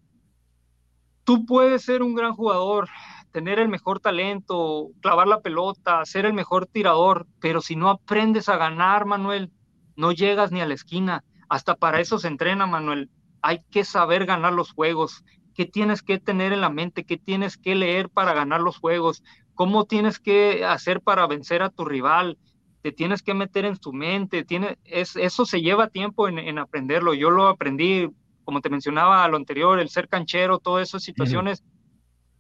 tú 1.26 1.45
puedes 1.45 1.82
ser 1.82 2.03
un 2.03 2.15
gran 2.15 2.32
jugador, 2.32 2.88
tener 3.36 3.60
el 3.60 3.68
mejor 3.68 3.99
talento, 3.99 4.91
clavar 5.02 5.28
la 5.28 5.41
pelota, 5.41 6.06
ser 6.06 6.26
el 6.26 6.32
mejor 6.32 6.68
tirador, 6.68 7.28
pero 7.41 7.60
si 7.60 7.76
no 7.76 7.90
aprendes 7.90 8.48
a 8.48 8.56
ganar, 8.56 9.03
Manuel, 9.03 9.52
no 9.98 10.14
llegas 10.14 10.53
ni 10.53 10.62
a 10.62 10.66
la 10.66 10.74
esquina. 10.74 11.22
Hasta 11.49 11.76
para 11.76 11.99
eso 11.99 12.18
se 12.18 12.30
entrena, 12.30 12.66
Manuel. 12.66 13.10
Hay 13.41 13.60
que 13.70 13.84
saber 13.84 14.26
ganar 14.26 14.53
los 14.53 14.72
juegos. 14.72 15.26
¿Qué 15.53 15.66
tienes 15.66 16.02
que 16.02 16.18
tener 16.18 16.53
en 16.53 16.62
la 16.62 16.70
mente? 16.70 17.03
¿Qué 17.03 17.18
tienes 17.18 17.57
que 17.57 17.76
leer 17.76 18.10
para 18.10 18.34
ganar 18.34 18.62
los 18.62 18.78
juegos? 18.78 19.22
¿Cómo 19.53 19.84
tienes 19.84 20.18
que 20.18 20.64
hacer 20.64 21.02
para 21.02 21.28
vencer 21.28 21.62
a 21.62 21.70
tu 21.70 21.84
rival? 21.84 22.38
Te 22.84 22.94
tienes 22.94 23.22
que 23.22 23.34
meter 23.34 23.66
en 23.66 23.76
tu 23.76 23.91
mente. 23.91 24.45
Tiene, 24.45 24.78
es, 24.86 25.18
eso 25.18 25.45
se 25.45 25.60
lleva 25.60 25.90
tiempo 25.90 26.30
en, 26.30 26.40
en, 26.40 26.57
aprenderlo. 26.57 27.14
Yo 27.14 27.32
lo 27.32 27.49
aprendí, 27.49 28.07
como 28.45 28.62
te 28.62 28.70
mencionaba 28.70 29.26
a 29.26 29.28
lo 29.28 29.36
anterior, 29.36 29.78
el 29.78 29.90
ser 29.90 30.07
canchero, 30.07 30.60
todas 30.60 30.88
esas 30.88 31.03
situaciones. 31.03 31.66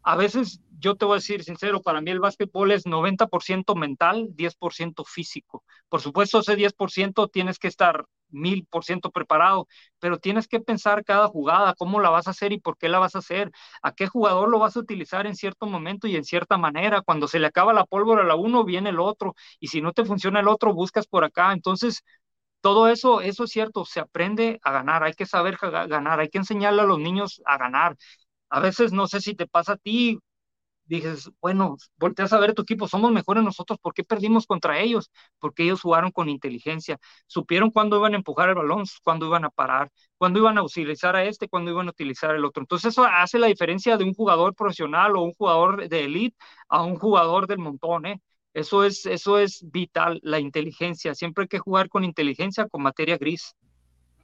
A 0.07 0.15
veces 0.15 0.61
yo 0.79 0.95
te 0.95 1.05
voy 1.05 1.13
a 1.15 1.17
decir 1.17 1.43
sincero, 1.43 1.81
para 1.81 1.99
mí 2.01 2.11
el 2.11 2.19
básquetbol 2.19 2.71
es 2.71 2.85
90% 2.85 3.73
mental, 3.75 4.27
10% 4.35 5.03
físico. 5.03 5.63
Por 5.89 5.99
supuesto, 6.01 6.39
ese 6.39 6.55
10% 6.55 7.27
tienes 7.27 7.57
que 7.57 7.67
estar 7.67 8.05
mil 8.29 8.67
por 8.69 8.83
ciento 8.83 9.09
preparado, 9.11 9.67
pero 9.99 10.19
tienes 10.19 10.47
que 10.47 10.59
pensar 10.59 11.03
cada 11.05 11.27
jugada, 11.27 11.73
cómo 11.75 11.99
la 12.01 12.09
vas 12.11 12.27
a 12.27 12.31
hacer 12.31 12.51
y 12.53 12.59
por 12.59 12.77
qué 12.77 12.87
la 12.89 12.99
vas 12.99 13.15
a 13.15 13.19
hacer, 13.19 13.51
a 13.81 13.93
qué 13.93 14.07
jugador 14.07 14.49
lo 14.49 14.59
vas 14.59 14.75
a 14.77 14.79
utilizar 14.81 15.25
en 15.27 15.35
cierto 15.35 15.65
momento 15.65 16.07
y 16.07 16.15
en 16.15 16.23
cierta 16.25 16.57
manera. 16.57 17.01
Cuando 17.01 17.27
se 17.27 17.39
le 17.39 17.47
acaba 17.47 17.73
la 17.73 17.85
pólvora 17.85 18.21
a 18.23 18.25
la 18.25 18.35
uno, 18.35 18.63
viene 18.63 18.89
el 18.91 18.99
otro, 18.99 19.35
y 19.59 19.67
si 19.69 19.81
no 19.81 19.91
te 19.93 20.05
funciona 20.05 20.39
el 20.41 20.47
otro, 20.47 20.73
buscas 20.73 21.07
por 21.07 21.23
acá. 21.23 21.51
Entonces, 21.53 22.03
todo 22.61 22.87
eso, 22.89 23.21
eso 23.21 23.43
es 23.45 23.51
cierto, 23.51 23.85
se 23.85 23.99
aprende 23.99 24.59
a 24.63 24.71
ganar, 24.71 25.03
hay 25.03 25.13
que 25.13 25.25
saber 25.27 25.57
ganar, 25.61 26.19
hay 26.19 26.29
que 26.29 26.39
enseñarle 26.39 26.81
a 26.81 26.85
los 26.85 26.99
niños 26.99 27.41
a 27.45 27.57
ganar. 27.57 27.95
A 28.57 28.59
veces 28.61 28.93
no 28.93 29.07
sé 29.07 29.21
si 29.21 29.35
te 29.35 29.47
pasa 29.47 29.73
a 29.73 29.77
ti, 29.77 30.19
dices, 30.85 31.31
bueno, 31.41 31.77
volteas 31.97 32.33
a 32.33 32.39
ver 32.39 32.53
tu 32.53 32.61
equipo, 32.63 32.87
somos 32.87 33.11
mejores 33.11 33.43
nosotros, 33.43 33.79
¿por 33.79 33.93
qué 33.93 34.03
perdimos 34.03 34.45
contra 34.47 34.79
ellos? 34.79 35.11
Porque 35.39 35.63
ellos 35.63 35.81
jugaron 35.81 36.11
con 36.11 36.29
inteligencia, 36.29 36.99
supieron 37.27 37.71
cuándo 37.71 37.97
iban 37.97 38.13
a 38.13 38.17
empujar 38.17 38.49
el 38.49 38.55
balón, 38.55 38.83
cuándo 39.03 39.25
iban 39.27 39.45
a 39.45 39.49
parar, 39.49 39.91
cuándo 40.17 40.39
iban 40.39 40.57
a 40.59 40.63
utilizar 40.63 41.15
a 41.15 41.23
este, 41.25 41.49
cuándo 41.49 41.71
iban 41.71 41.87
a 41.87 41.91
utilizar 41.91 42.35
el 42.35 42.45
otro. 42.45 42.61
Entonces 42.63 42.91
eso 42.93 43.03
hace 43.05 43.39
la 43.39 43.47
diferencia 43.47 43.97
de 43.97 44.03
un 44.05 44.13
jugador 44.13 44.53
profesional 44.55 45.15
o 45.15 45.23
un 45.23 45.33
jugador 45.33 45.87
de 45.89 46.03
elite 46.05 46.37
a 46.69 46.83
un 46.83 46.97
jugador 46.97 47.47
del 47.47 47.59
montón, 47.59 48.05
¿eh? 48.05 48.21
Eso 48.53 48.83
es, 48.85 49.05
eso 49.05 49.37
es 49.39 49.63
vital, 49.69 50.19
la 50.23 50.39
inteligencia. 50.39 51.13
Siempre 51.13 51.43
hay 51.43 51.47
que 51.49 51.59
jugar 51.59 51.89
con 51.89 52.03
inteligencia, 52.05 52.67
con 52.69 52.83
materia 52.83 53.17
gris. 53.17 53.53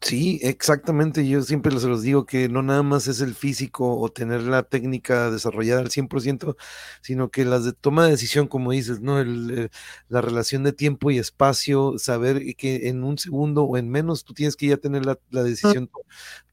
Sí, 0.03 0.39
exactamente. 0.41 1.27
Yo 1.27 1.43
siempre 1.43 1.79
se 1.79 1.87
los 1.87 2.01
digo 2.01 2.25
que 2.25 2.49
no 2.49 2.63
nada 2.63 2.81
más 2.81 3.07
es 3.07 3.21
el 3.21 3.35
físico 3.35 3.99
o 3.99 4.09
tener 4.09 4.41
la 4.41 4.63
técnica 4.63 5.29
desarrollada 5.29 5.81
al 5.81 5.91
100%, 5.91 6.55
sino 7.01 7.29
que 7.29 7.45
las 7.45 7.65
de 7.65 7.73
toma 7.73 8.05
de 8.05 8.11
decisión, 8.11 8.47
como 8.47 8.71
dices, 8.71 8.99
¿no? 8.99 9.19
El, 9.19 9.51
eh, 9.65 9.69
la 10.09 10.21
relación 10.21 10.63
de 10.63 10.73
tiempo 10.73 11.11
y 11.11 11.19
espacio, 11.19 11.99
saber 11.99 12.55
que 12.55 12.89
en 12.89 13.03
un 13.03 13.19
segundo 13.19 13.63
o 13.63 13.77
en 13.77 13.89
menos 13.91 14.23
tú 14.23 14.33
tienes 14.33 14.55
que 14.55 14.67
ya 14.67 14.77
tener 14.77 15.05
la, 15.05 15.19
la 15.29 15.43
decisión 15.43 15.87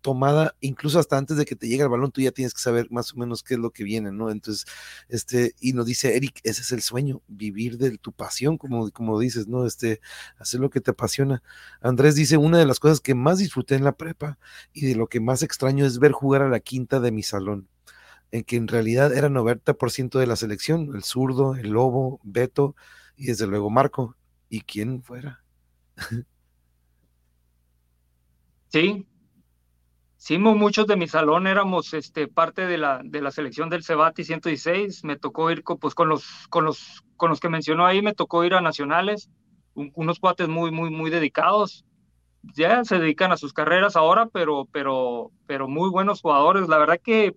tomada, 0.01 0.55
incluso 0.61 0.99
hasta 0.99 1.17
antes 1.19 1.37
de 1.37 1.45
que 1.45 1.57
te 1.57 1.69
llegue 1.69 1.83
el 1.83 1.89
balón, 1.89 2.13
tú 2.13 2.21
ya 2.21 2.31
tienes 2.31 2.55
que 2.55 2.61
saber 2.61 2.87
más 2.91 3.13
o 3.13 3.17
menos 3.17 3.43
qué 3.43 3.55
es 3.55 3.61
lo 3.61 3.71
que 3.73 3.83
viene, 3.85 4.13
¿no? 4.13 4.31
Entonces, 4.31 4.65
este, 5.09 5.55
y 5.61 5.73
nos 5.73 5.87
dice 5.87 6.17
Eric, 6.17 6.41
ese 6.45 6.63
es 6.63 6.73
el 6.73 6.83
sueño, 6.83 7.23
vivir 7.29 7.79
de 7.79 7.97
tu 7.99 8.13
pasión, 8.13 8.59
como, 8.59 8.91
como 8.91 9.19
dices, 9.19 9.49
¿no? 9.49 9.67
Este, 9.67 10.01
hacer 10.39 10.61
lo 10.61 10.71
que 10.71 10.81
te 10.81 10.93
apasiona. 10.93 11.43
Andrés 11.81 12.15
dice, 12.15 12.37
una 12.37 12.59
de 12.59 12.67
las 12.67 12.79
cosas 12.81 13.01
que 13.01 13.15
más 13.15 13.38
disfruté 13.39 13.75
en 13.75 13.85
la 13.85 13.97
prepa 13.97 14.39
y 14.73 14.87
de 14.87 14.95
lo 14.95 15.07
que 15.09 15.21
más 15.21 15.43
extraño 15.43 15.87
es 15.87 15.99
ver 15.99 16.13
jugar 16.13 16.43
a 16.43 16.49
la 16.49 16.61
quinta 16.61 17.01
de 17.01 17.13
mi 17.13 17.23
salón, 17.23 17.69
en 18.31 18.45
que 18.45 18.57
en 18.57 18.69
realidad 18.69 19.13
era 19.13 19.29
90% 19.29 20.19
de 20.19 20.27
la 20.27 20.37
selección, 20.37 20.95
el 20.95 21.03
zurdo, 21.05 21.55
el 21.55 21.71
lobo, 21.71 22.21
Beto 22.23 22.77
y 23.17 23.27
desde 23.27 23.47
luego 23.47 23.71
Marco, 23.71 24.17
y 24.49 24.63
quién 24.63 25.03
fuera. 25.03 25.43
Sí, 28.71 29.07
Sí, 30.21 30.37
muchos 30.37 30.89
de 30.89 30.97
mi 30.97 31.07
salón 31.07 31.47
éramos 31.47 31.95
este, 31.95 32.27
parte 32.27 32.67
de 32.67 32.77
la, 32.77 33.01
de 33.05 33.23
la 33.23 33.31
selección 33.31 33.71
del 33.71 33.85
Cebati 33.85 34.25
116. 34.25 35.05
Me 35.05 35.17
tocó 35.17 35.49
ir 35.53 35.63
pues, 35.63 35.95
con, 35.95 36.09
los, 36.09 36.49
con, 36.51 36.65
los, 36.65 37.05
con 37.17 37.31
los 37.31 37.39
que 37.39 37.49
mencionó 37.49 37.87
ahí, 37.87 38.03
me 38.03 38.15
tocó 38.15 38.45
ir 38.45 38.55
a 38.55 38.61
nacionales, 38.61 39.31
unos 39.75 40.19
cuates 40.19 40.49
muy, 40.49 40.73
muy, 40.73 40.91
muy 40.91 41.11
dedicados. 41.11 41.87
Ya 42.43 42.85
se 42.85 42.99
dedican 42.99 43.33
a 43.33 43.37
sus 43.37 43.53
carreras 43.53 43.97
ahora, 43.97 44.27
pero, 44.27 44.67
pero, 44.73 45.31
pero 45.47 45.69
muy 45.69 45.91
buenos 45.91 46.21
jugadores. 46.21 46.69
La 46.69 46.79
verdad 46.79 47.01
que 47.03 47.37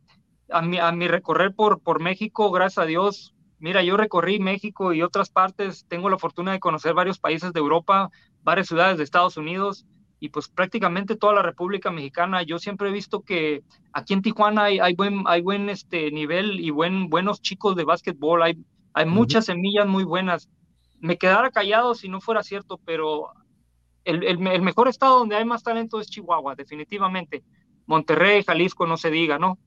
a 0.49 0.61
mi, 0.61 0.77
a 0.77 0.91
mi 0.91 1.07
recorrer 1.07 1.53
por, 1.53 1.81
por 1.81 2.01
México, 2.01 2.51
gracias 2.51 2.83
a 2.83 2.87
Dios, 2.87 3.35
mira, 3.59 3.83
yo 3.83 3.95
recorrí 3.97 4.39
México 4.39 4.93
y 4.93 5.01
otras 5.01 5.29
partes, 5.29 5.85
tengo 5.87 6.09
la 6.09 6.17
fortuna 6.17 6.51
de 6.51 6.59
conocer 6.59 6.93
varios 6.93 7.19
países 7.19 7.53
de 7.53 7.59
Europa, 7.59 8.09
varias 8.43 8.67
ciudades 8.67 8.97
de 8.97 9.03
Estados 9.03 9.37
Unidos 9.37 9.85
y 10.19 10.29
pues 10.29 10.47
prácticamente 10.49 11.15
toda 11.15 11.33
la 11.33 11.41
República 11.41 11.91
Mexicana. 11.91 12.43
Yo 12.43 12.59
siempre 12.59 12.89
he 12.89 12.91
visto 12.91 13.21
que 13.21 13.63
aquí 13.93 14.13
en 14.13 14.21
Tijuana 14.21 14.65
hay, 14.65 14.79
hay 14.79 14.93
buen, 14.93 15.23
hay 15.25 15.41
buen 15.41 15.69
este, 15.69 16.11
nivel 16.11 16.59
y 16.59 16.69
buen, 16.69 17.09
buenos 17.09 17.41
chicos 17.41 17.75
de 17.75 17.85
básquetbol, 17.85 18.43
hay, 18.43 18.57
hay 18.93 19.05
muchas 19.05 19.45
semillas 19.45 19.87
muy 19.87 20.03
buenas. 20.03 20.49
Me 20.99 21.17
quedara 21.17 21.49
callado 21.49 21.95
si 21.95 22.09
no 22.09 22.21
fuera 22.21 22.43
cierto, 22.43 22.79
pero 22.85 23.29
el, 24.03 24.23
el, 24.23 24.47
el, 24.47 24.61
mejor 24.61 24.87
estado 24.87 25.19
donde 25.19 25.35
hay 25.35 25.45
más 25.45 25.63
talento 25.63 25.99
es 25.99 26.09
Chihuahua, 26.09 26.55
definitivamente. 26.55 27.43
Monterrey, 27.85 28.43
Jalisco, 28.43 28.87
no 28.87 28.97
se 28.97 29.11
diga, 29.11 29.37
¿no? 29.37 29.57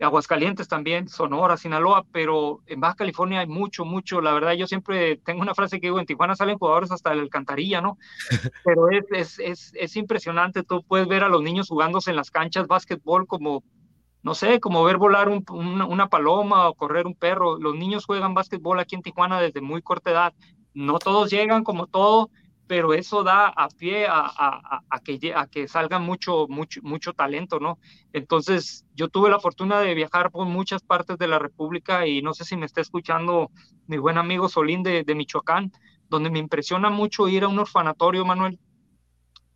Aguascalientes 0.00 0.66
también, 0.66 1.08
Sonora, 1.08 1.56
Sinaloa, 1.56 2.06
pero 2.10 2.60
en 2.66 2.80
Baja 2.80 2.94
California 2.94 3.40
hay 3.40 3.46
mucho, 3.46 3.84
mucho. 3.84 4.20
La 4.20 4.32
verdad, 4.32 4.52
yo 4.52 4.66
siempre 4.66 5.18
tengo 5.18 5.42
una 5.42 5.54
frase 5.54 5.78
que 5.78 5.88
digo, 5.88 6.00
en 6.00 6.06
Tijuana 6.06 6.34
salen 6.34 6.58
jugadores 6.58 6.90
hasta 6.90 7.12
el 7.12 7.20
alcantarilla, 7.20 7.80
¿no? 7.80 7.98
Pero 8.64 8.88
es, 8.90 9.04
es, 9.10 9.38
es, 9.38 9.72
es 9.74 9.96
impresionante, 9.96 10.62
tú 10.62 10.82
puedes 10.82 11.06
ver 11.06 11.22
a 11.22 11.28
los 11.28 11.42
niños 11.42 11.68
jugándose 11.68 12.10
en 12.10 12.16
las 12.16 12.30
canchas 12.30 12.66
básquetbol 12.66 13.26
como, 13.26 13.62
no 14.22 14.34
sé, 14.34 14.58
como 14.58 14.82
ver 14.84 14.96
volar 14.96 15.28
un, 15.28 15.44
una, 15.50 15.84
una, 15.84 16.08
paloma 16.08 16.68
o 16.68 16.74
correr 16.74 17.06
un 17.06 17.14
perro. 17.14 17.58
Los 17.58 17.74
niños 17.74 18.06
juegan 18.06 18.34
básquetbol 18.34 18.80
aquí 18.80 18.94
en 18.94 19.02
Tijuana 19.02 19.40
desde 19.40 19.60
muy 19.60 19.82
corta 19.82 20.10
edad. 20.10 20.34
No 20.72 20.98
todos 20.98 21.30
llegan 21.30 21.62
como 21.62 21.86
todo, 21.86 22.30
pero 22.70 22.94
eso 22.94 23.24
da 23.24 23.48
a 23.48 23.66
pie 23.68 24.06
a, 24.08 24.80
que, 25.50 25.66
salga 25.66 25.98
mucho, 25.98 26.46
mucho, 26.46 26.80
mucho 26.84 27.12
talento, 27.14 27.58
¿no? 27.58 27.80
Entonces, 28.12 28.86
yo 28.94 29.08
tuve 29.08 29.28
la 29.28 29.40
fortuna 29.40 29.80
de 29.80 29.92
viajar 29.92 30.30
por 30.30 30.46
muchas 30.46 30.80
partes 30.80 31.18
de 31.18 31.26
la 31.26 31.40
República 31.40 32.06
y 32.06 32.22
no 32.22 32.32
sé 32.32 32.44
si 32.44 32.56
me 32.56 32.66
está 32.66 32.80
escuchando 32.80 33.50
mi 33.88 33.98
buen 33.98 34.18
amigo 34.18 34.48
Solín 34.48 34.84
de, 34.84 35.02
de 35.02 35.14
Michoacán, 35.16 35.72
donde 36.08 36.30
me 36.30 36.38
impresiona 36.38 36.90
mucho 36.90 37.26
ir 37.26 37.42
a 37.42 37.48
un 37.48 37.58
orfanatorio, 37.58 38.24
Manuel. 38.24 38.60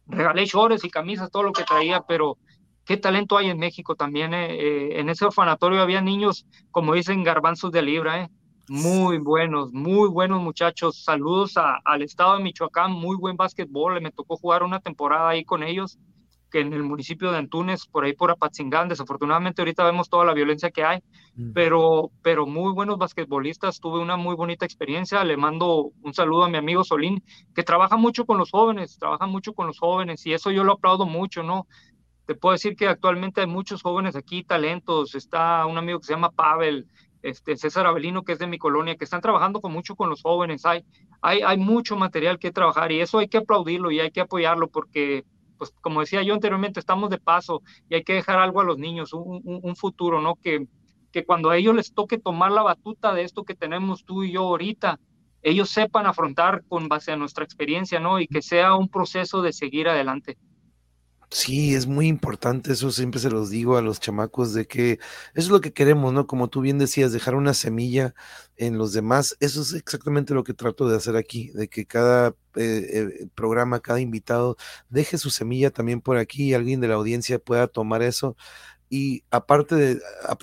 Regalé 0.09 0.45
shorts 0.45 0.85
y 0.85 0.91
camisas, 0.91 1.31
todo 1.31 1.45
lo 1.45 1.53
que 1.53 1.63
traía, 1.63 2.01
pero 2.01 2.37
qué 2.85 2.97
talento 2.97 3.39
hay 3.39 3.49
en 3.49 3.61
México 3.61 3.95
también. 3.95 4.35
Eh? 4.35 4.57
Eh, 4.57 4.99
en 4.99 5.09
ese 5.09 5.25
orfanatorio 5.25 5.81
había 5.83 6.01
niños, 6.01 6.49
como 6.73 6.95
dicen, 6.95 7.23
garbanzos 7.23 7.71
de 7.71 7.83
libra, 7.83 8.23
¿eh? 8.23 8.31
Muy 8.69 9.19
buenos, 9.19 9.75
muy 9.75 10.09
buenos 10.09 10.41
muchachos. 10.41 11.03
Saludos 11.05 11.59
a, 11.59 11.81
al 11.85 12.01
estado 12.01 12.39
de 12.39 12.43
Michoacán, 12.43 12.93
muy 12.93 13.15
buen 13.15 13.37
básquetbol. 13.37 14.01
Me 14.01 14.11
tocó 14.11 14.37
jugar 14.37 14.63
una 14.63 14.81
temporada 14.81 15.29
ahí 15.29 15.45
con 15.45 15.63
ellos, 15.63 15.99
que 16.51 16.61
en 16.61 16.73
el 16.73 16.83
municipio 16.83 17.31
de 17.31 17.37
Antunes, 17.37 17.85
por 17.85 18.05
ahí 18.05 18.15
por 18.15 18.31
Apatzingán. 18.31 18.89
Desafortunadamente 18.89 19.61
ahorita 19.61 19.85
vemos 19.85 20.09
toda 20.09 20.25
la 20.25 20.33
violencia 20.33 20.71
que 20.71 20.83
hay, 20.83 21.01
mm. 21.35 21.53
pero, 21.53 22.11
pero 22.23 22.47
muy 22.47 22.73
buenos 22.73 22.97
basquetbolistas. 22.97 23.81
Tuve 23.81 24.01
una 24.01 24.17
muy 24.17 24.35
bonita 24.35 24.65
experiencia. 24.65 25.23
Le 25.25 25.37
mando 25.37 25.91
un 26.03 26.15
saludo 26.15 26.45
a 26.45 26.49
mi 26.49 26.57
amigo 26.57 26.85
Solín, 26.85 27.23
que 27.55 27.65
trabaja 27.65 27.99
mucho 27.99 28.25
con 28.25 28.39
los 28.39 28.51
jóvenes, 28.51 28.97
trabaja 28.99 29.27
mucho 29.27 29.53
con 29.53 29.67
los 29.67 29.79
jóvenes 29.79 30.25
y 30.25 30.33
eso 30.33 30.51
yo 30.51 30.65
lo 30.65 30.73
aplaudo 30.73 31.05
mucho, 31.05 31.43
¿no? 31.43 31.67
Te 32.25 32.35
puedo 32.35 32.55
decir 32.55 32.75
que 32.77 32.89
actualmente 32.89 33.43
hay 33.43 33.47
muchos 33.47 33.83
jóvenes 33.83 34.17
aquí, 34.17 34.43
talentos. 34.43 35.15
Está 35.15 35.67
un 35.67 35.77
amigo 35.77 36.01
que 36.01 36.07
se 36.07 36.15
llama 36.15 36.31
Pavel, 36.31 36.89
este, 37.25 37.57
César 37.57 37.87
Avelino, 37.87 38.23
que 38.23 38.33
es 38.33 38.39
de 38.39 38.47
mi 38.47 38.59
colonia, 38.59 38.97
que 38.97 39.05
están 39.05 39.23
trabajando 39.23 39.63
con 39.63 39.73
mucho 39.73 39.97
con 39.97 40.11
los 40.11 40.21
jóvenes. 40.21 40.67
Hay, 40.67 40.85
hay, 41.23 41.57
mucho 41.57 41.97
material 41.97 42.39
que 42.39 42.53
trabajar 42.53 42.93
y 42.93 43.01
eso 43.01 43.19
hay 43.19 43.29
que 43.29 43.39
aplaudirlo 43.39 43.91
y 43.91 43.99
hay 43.99 44.11
que 44.11 44.21
apoyarlo 44.21 44.69
porque, 44.69 45.25
pues, 45.57 45.73
como 45.81 46.01
decía 46.01 46.23
yo 46.23 46.35
anteriormente, 46.35 46.81
estamos 46.81 47.09
de 47.09 47.19
paso 47.19 47.63
y 47.89 47.95
hay 47.95 48.05
que 48.05 48.13
dejar 48.13 48.39
algo 48.39 48.61
a 48.61 48.65
los 48.65 48.77
niños, 48.77 49.15
un, 49.15 49.41
un, 49.43 49.61
un 49.63 49.75
futuro, 49.75 50.21
¿no? 50.21 50.35
Que, 50.37 50.67
que 51.13 51.25
cuando 51.25 51.49
a 51.49 51.57
ellos 51.57 51.75
les 51.75 51.95
toque 51.95 52.19
tomar 52.19 52.53
la 52.53 52.63
batuta 52.63 53.15
de 53.15 53.23
esto 53.23 53.45
que 53.45 53.55
tenemos 53.55 54.05
tú 54.05 54.23
y 54.23 54.33
yo 54.33 54.43
ahorita, 54.43 55.01
ellos 55.41 55.71
sepan 55.71 56.05
afrontar 56.05 56.63
con 56.69 56.89
base 56.89 57.13
a 57.13 57.17
nuestra 57.17 57.45
experiencia, 57.45 58.01
¿no? 58.01 58.21
Y 58.21 58.27
que 58.27 58.43
sea 58.43 58.75
un 58.75 58.91
proceso 58.91 59.41
de 59.41 59.55
seguir 59.55 59.89
adelante. 59.89 60.37
Sí, 61.37 61.75
es 61.75 61.89
muy 61.89 62.07
importante, 62.07 62.73
eso 62.73 62.93
siempre 62.93 63.19
se 63.19 63.29
los 63.29 63.51
digo 63.51 63.77
a 63.77 63.83
los 63.83 63.99
chamacos, 63.99 64.55
de 64.55 64.69
que 64.69 64.93
eso 64.93 65.01
es 65.35 65.49
lo 65.49 65.61
que 65.61 65.73
queremos, 65.73 66.13
¿no? 66.13 66.29
Como 66.29 66.47
tú 66.49 66.61
bien 66.61 66.79
decías, 66.79 67.13
dejar 67.13 67.35
una 67.35 67.55
semilla 67.55 68.15
en 68.57 68.79
los 68.79 68.93
demás, 68.93 69.37
eso 69.41 69.63
es 69.63 69.73
exactamente 69.73 70.33
lo 70.33 70.45
que 70.45 70.55
trato 70.55 70.89
de 70.89 70.97
hacer 70.97 71.17
aquí, 71.17 71.49
de 71.51 71.67
que 71.67 71.87
cada 71.87 72.29
eh, 72.55 73.09
eh, 73.25 73.27
programa, 73.35 73.81
cada 73.81 73.99
invitado 74.01 74.57
deje 74.91 75.19
su 75.19 75.29
semilla 75.31 75.71
también 75.73 76.01
por 76.01 76.19
aquí 76.19 76.51
y 76.51 76.55
alguien 76.55 76.81
de 76.81 76.87
la 76.87 76.95
audiencia 76.95 77.41
pueda 77.41 77.67
tomar 77.67 78.03
eso. 78.03 78.37
Y 78.91 79.25
aparte 79.31 79.75
de 79.75 80.01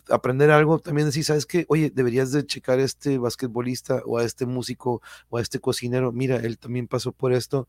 aprender 0.09 0.51
algo, 0.51 0.79
también 0.79 1.07
decir, 1.07 1.23
¿sabes 1.23 1.45
qué? 1.45 1.65
Oye, 1.69 1.91
deberías 1.93 2.31
de 2.31 2.45
checar 2.45 2.79
a 2.79 2.83
este 2.83 3.17
basquetbolista 3.17 4.01
o 4.05 4.17
a 4.17 4.23
este 4.23 4.45
músico 4.45 5.01
o 5.29 5.37
a 5.37 5.41
este 5.41 5.59
cocinero. 5.59 6.11
Mira, 6.11 6.37
él 6.37 6.57
también 6.57 6.87
pasó 6.87 7.11
por 7.11 7.33
esto 7.33 7.67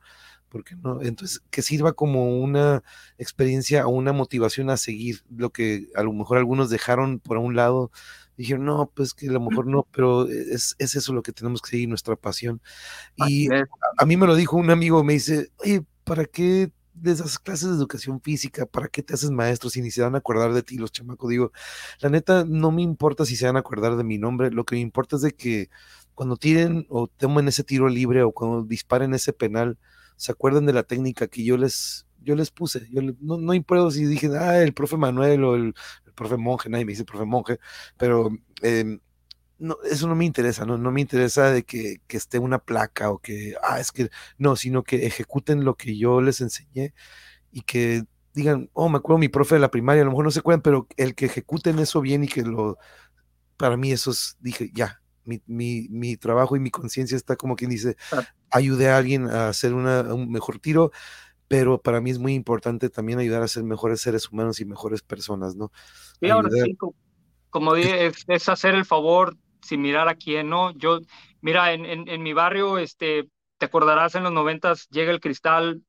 porque 0.53 0.77
no? 0.77 1.01
Entonces, 1.01 1.43
que 1.51 1.63
sirva 1.63 1.95
como 1.95 2.39
una 2.39 2.83
experiencia 3.17 3.87
o 3.87 3.91
una 3.91 4.13
motivación 4.13 4.69
a 4.69 4.77
seguir 4.77 5.23
lo 5.35 5.49
que 5.51 5.89
a 5.97 6.03
lo 6.03 6.13
mejor 6.13 6.37
algunos 6.37 6.69
dejaron 6.69 7.21
por 7.21 7.39
un 7.39 7.57
lado. 7.57 7.91
Dijeron, 8.37 8.67
no, 8.67 8.91
pues 8.95 9.15
que 9.15 9.29
a 9.29 9.33
lo 9.33 9.41
mejor 9.41 9.67
no, 9.67 9.87
pero 9.93 10.29
es, 10.29 10.75
es 10.79 10.95
eso 10.95 11.15
lo 11.15 11.23
que 11.23 11.33
tenemos 11.33 11.63
que 11.63 11.71
seguir, 11.71 11.89
nuestra 11.89 12.17
pasión. 12.17 12.61
Y 13.17 13.51
a, 13.53 13.67
a 13.97 14.05
mí 14.05 14.19
me 14.19 14.27
lo 14.27 14.35
dijo 14.35 14.59
un 14.59 14.71
amigo, 14.71 15.03
me 15.03 15.15
dice, 15.15 15.51
oye, 15.57 15.85
¿para 16.05 16.27
qué 16.27 16.71
de 16.95 17.13
esas 17.13 17.39
clases 17.39 17.71
de 17.71 17.75
educación 17.77 18.21
física, 18.21 18.67
¿para 18.67 18.89
qué 18.89 19.03
te 19.03 19.15
haces 19.15 19.31
maestro 19.31 19.71
si 19.71 19.81
ni 19.83 19.91
se 19.91 20.03
van 20.03 20.15
a 20.15 20.19
acordar 20.19 20.53
de 20.53 20.63
ti 20.63 20.77
los 20.77 20.93
chamacos? 20.93 21.31
Digo, 21.31 21.53
la 22.01 22.11
neta, 22.11 22.45
no 22.47 22.71
me 22.71 22.83
importa 22.83 23.25
si 23.25 23.37
se 23.37 23.47
van 23.47 23.57
a 23.57 23.61
acordar 23.61 23.97
de 23.97 24.05
mi 24.05 24.19
nombre, 24.19 24.51
lo 24.51 24.65
que 24.65 24.77
me 24.77 24.81
importa 24.81 25.17
es 25.17 25.23
de 25.23 25.33
que 25.33 25.71
cuando 26.15 26.37
tiren 26.37 26.87
o 26.89 27.09
tomen 27.09 27.49
ese 27.49 27.65
tiro 27.65 27.89
libre 27.89 28.23
o 28.23 28.33
cuando 28.33 28.63
disparen 28.65 29.15
ese 29.15 29.33
penal, 29.33 29.79
se 30.17 30.33
acuerdan 30.33 30.67
de 30.67 30.73
la 30.73 30.83
técnica 30.85 31.27
que 31.29 31.45
yo 31.45 31.57
les, 31.57 32.07
yo 32.23 32.37
les 32.37 32.51
puse. 32.51 32.89
Yo 32.91 33.03
no, 33.03 33.39
no 33.39 33.55
importa 33.55 33.91
si 33.91 34.05
dije, 34.05 34.29
ah, 34.39 34.63
el 34.63 34.75
profe 34.75 34.97
Manuel 34.97 35.45
o 35.45 35.55
el, 35.55 35.75
el 36.07 36.13
profe 36.15 36.37
monje, 36.37 36.69
nadie 36.69 36.85
me 36.85 36.93
dice 36.93 37.05
profe 37.05 37.25
monje, 37.25 37.59
pero 37.97 38.31
eh, 38.63 38.99
no, 39.63 39.77
eso 39.85 40.09
no 40.09 40.15
me 40.17 40.25
interesa, 40.25 40.67
no, 40.67 40.77
no 40.77 40.91
me 40.91 41.01
interesa 41.01 41.51
de 41.53 41.63
que, 41.63 41.99
que, 42.07 42.17
esté 42.17 42.39
una 42.39 42.59
placa 42.59 43.11
o 43.11 43.19
que, 43.19 43.55
ah, 43.63 43.79
es 43.81 43.93
que, 43.93 44.11
no, 44.37 44.57
sino 44.57 44.83
que 44.83 45.07
ejecuten 45.07 45.65
lo 45.65 45.77
que 45.77 45.97
yo 45.97 46.21
les 46.21 46.41
enseñé 46.41 46.95
y 47.53 47.63
que 47.63 48.05
digan, 48.35 48.71
oh, 48.73 48.89
me 48.89 48.99
acuerdo 48.99 49.19
mi 49.19 49.29
profe 49.29 49.55
de 49.55 49.61
la 49.61 49.71
primaria, 49.71 50.03
a 50.03 50.05
lo 50.05 50.11
mejor 50.11 50.25
no 50.25 50.31
se 50.33 50.41
acuerdan, 50.41 50.63
pero 50.63 50.89
el 50.97 51.15
que 51.15 51.27
ejecuten 51.27 51.79
eso 51.79 52.01
bien 52.01 52.25
y 52.25 52.29
que 52.29 52.43
lo 52.43 52.77
para 53.57 53.77
mí 53.77 53.93
eso 53.93 54.11
es, 54.11 54.37
dije, 54.41 54.71
ya, 54.75 55.01
mi, 55.25 55.41
mi, 55.47 55.87
mi 55.91 56.17
trabajo 56.17 56.57
y 56.57 56.61
mi 56.61 56.71
conciencia 56.71 57.17
está 57.17 57.37
como 57.37 57.55
quien 57.55 57.71
dice, 57.71 57.97
ayude 58.51 58.91
a 58.91 58.97
alguien 58.97 59.29
a 59.29 59.49
hacer 59.49 59.75
una, 59.75 60.13
un 60.13 60.29
mejor 60.31 60.59
tiro, 60.59 60.91
pero 61.47 61.81
para 61.81 62.01
mí 62.01 62.11
es 62.11 62.19
muy 62.19 62.35
importante 62.35 62.91
también 62.91 63.21
ayudar 63.21 63.43
a 63.43 63.49
ser 63.49 63.63
mejores 63.63 64.01
seres 64.01 64.29
humanos 64.33 64.59
y 64.59 64.65
mejores 64.65 65.03
personas, 65.03 65.55
¿no? 65.55 65.71
Sí, 66.19 66.29
ahora 66.31 66.51
sí, 66.51 66.77
como 67.51 67.75
dije, 67.75 68.11
es, 68.29 68.49
hacer 68.49 68.75
el 68.75 68.87
favor 68.87 69.37
sin 69.63 69.83
mirar 69.83 70.09
a 70.09 70.15
quién, 70.17 70.49
¿no? 70.49 70.73
Yo, 70.73 71.01
mira, 71.41 71.73
en, 71.73 71.87
en, 71.87 72.09
en 72.09 72.23
mi 72.23 72.33
barrio, 72.33 72.79
este, 72.79 73.29
te 73.59 73.67
acordarás 73.67 74.15
en 74.15 74.25
los 74.25 74.33
noventas, 74.33 74.89
llega 74.91 75.13
el 75.13 75.21
cristal, 75.21 75.83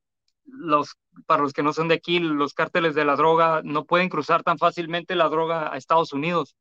los, 0.46 0.96
para 1.26 1.42
los 1.42 1.52
que 1.52 1.62
no 1.62 1.72
son 1.72 1.88
de 1.88 1.94
aquí, 1.94 2.18
los 2.18 2.54
cárteles 2.54 2.94
de 2.94 3.04
la 3.04 3.16
droga 3.16 3.62
no 3.64 3.84
pueden 3.84 4.08
cruzar 4.08 4.42
tan 4.42 4.58
fácilmente 4.58 5.16
la 5.16 5.28
droga 5.28 5.72
a 5.72 5.76
Estados 5.76 6.12
Unidos. 6.12 6.56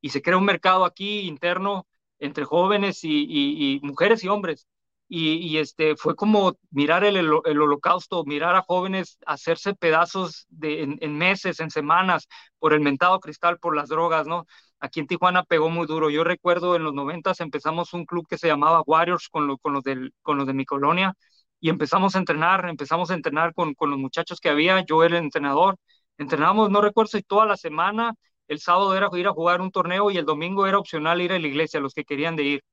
Y 0.00 0.10
se 0.10 0.22
crea 0.22 0.36
un 0.36 0.44
mercado 0.44 0.84
aquí 0.84 1.20
interno 1.20 1.86
entre 2.18 2.44
jóvenes 2.44 3.00
y, 3.02 3.80
mujeres 3.82 4.24
y 4.24 4.28
hombres. 4.28 4.66
Y, 5.08 5.58
este, 5.58 5.96
fue 5.96 6.16
como 6.16 6.56
mirar 6.70 7.04
el, 7.04 7.16
el, 7.16 7.60
holocausto, 7.60 8.24
mirar 8.24 8.56
a 8.56 8.62
jóvenes 8.62 9.18
hacerse 9.26 9.74
pedazos 9.74 10.46
de, 10.48 10.82
en, 10.82 11.18
meses, 11.18 11.60
en 11.60 11.70
semanas, 11.70 12.26
por 12.58 12.72
el 12.72 12.80
mentado 12.80 13.20
cristal, 13.20 13.58
por 13.58 13.76
las 13.76 13.90
drogas, 13.90 14.26
¿no? 14.26 14.46
Aquí 14.80 15.00
en 15.00 15.06
Tijuana 15.06 15.44
pegó 15.44 15.70
muy 15.70 15.86
duro. 15.86 16.10
Yo 16.10 16.24
recuerdo 16.24 16.76
en 16.76 16.84
los 16.84 16.94
noventas 16.94 17.40
empezamos 17.40 17.92
un 17.94 18.04
club 18.06 18.26
que 18.28 18.38
se 18.38 18.48
llamaba 18.48 18.82
Warriors 18.86 19.28
con, 19.28 19.56
con, 19.58 19.72
los, 19.72 19.82
del, 19.82 20.12
con 20.22 20.36
los 20.38 20.46
de 20.46 20.54
mi 20.54 20.64
colonia 20.66 21.14
y 21.60 21.70
empezamos 21.70 22.14
a 22.14 22.18
entrenar, 22.18 22.68
empezamos 22.68 23.10
a 23.10 23.14
entrenar 23.14 23.54
con, 23.54 23.74
con 23.74 23.90
los 23.90 23.98
muchachos 23.98 24.40
que 24.40 24.50
había, 24.50 24.84
yo 24.84 25.02
era 25.02 25.18
el 25.18 25.24
entrenador, 25.24 25.76
entrenábamos, 26.18 26.70
no 26.70 26.80
recuerdo 26.82 27.08
si 27.12 27.22
toda 27.22 27.46
la 27.46 27.56
semana, 27.56 28.12
el 28.48 28.60
sábado 28.60 28.94
era 28.96 29.08
ir 29.14 29.26
a 29.26 29.32
jugar 29.32 29.60
un 29.62 29.70
torneo 29.70 30.10
y 30.10 30.18
el 30.18 30.26
domingo 30.26 30.66
era 30.66 30.78
opcional 30.78 31.22
ir 31.22 31.32
a 31.32 31.38
la 31.38 31.46
iglesia, 31.46 31.80
los 31.80 31.94
que 31.94 32.04
querían 32.04 32.36
de 32.36 32.42
ir. 32.44 32.64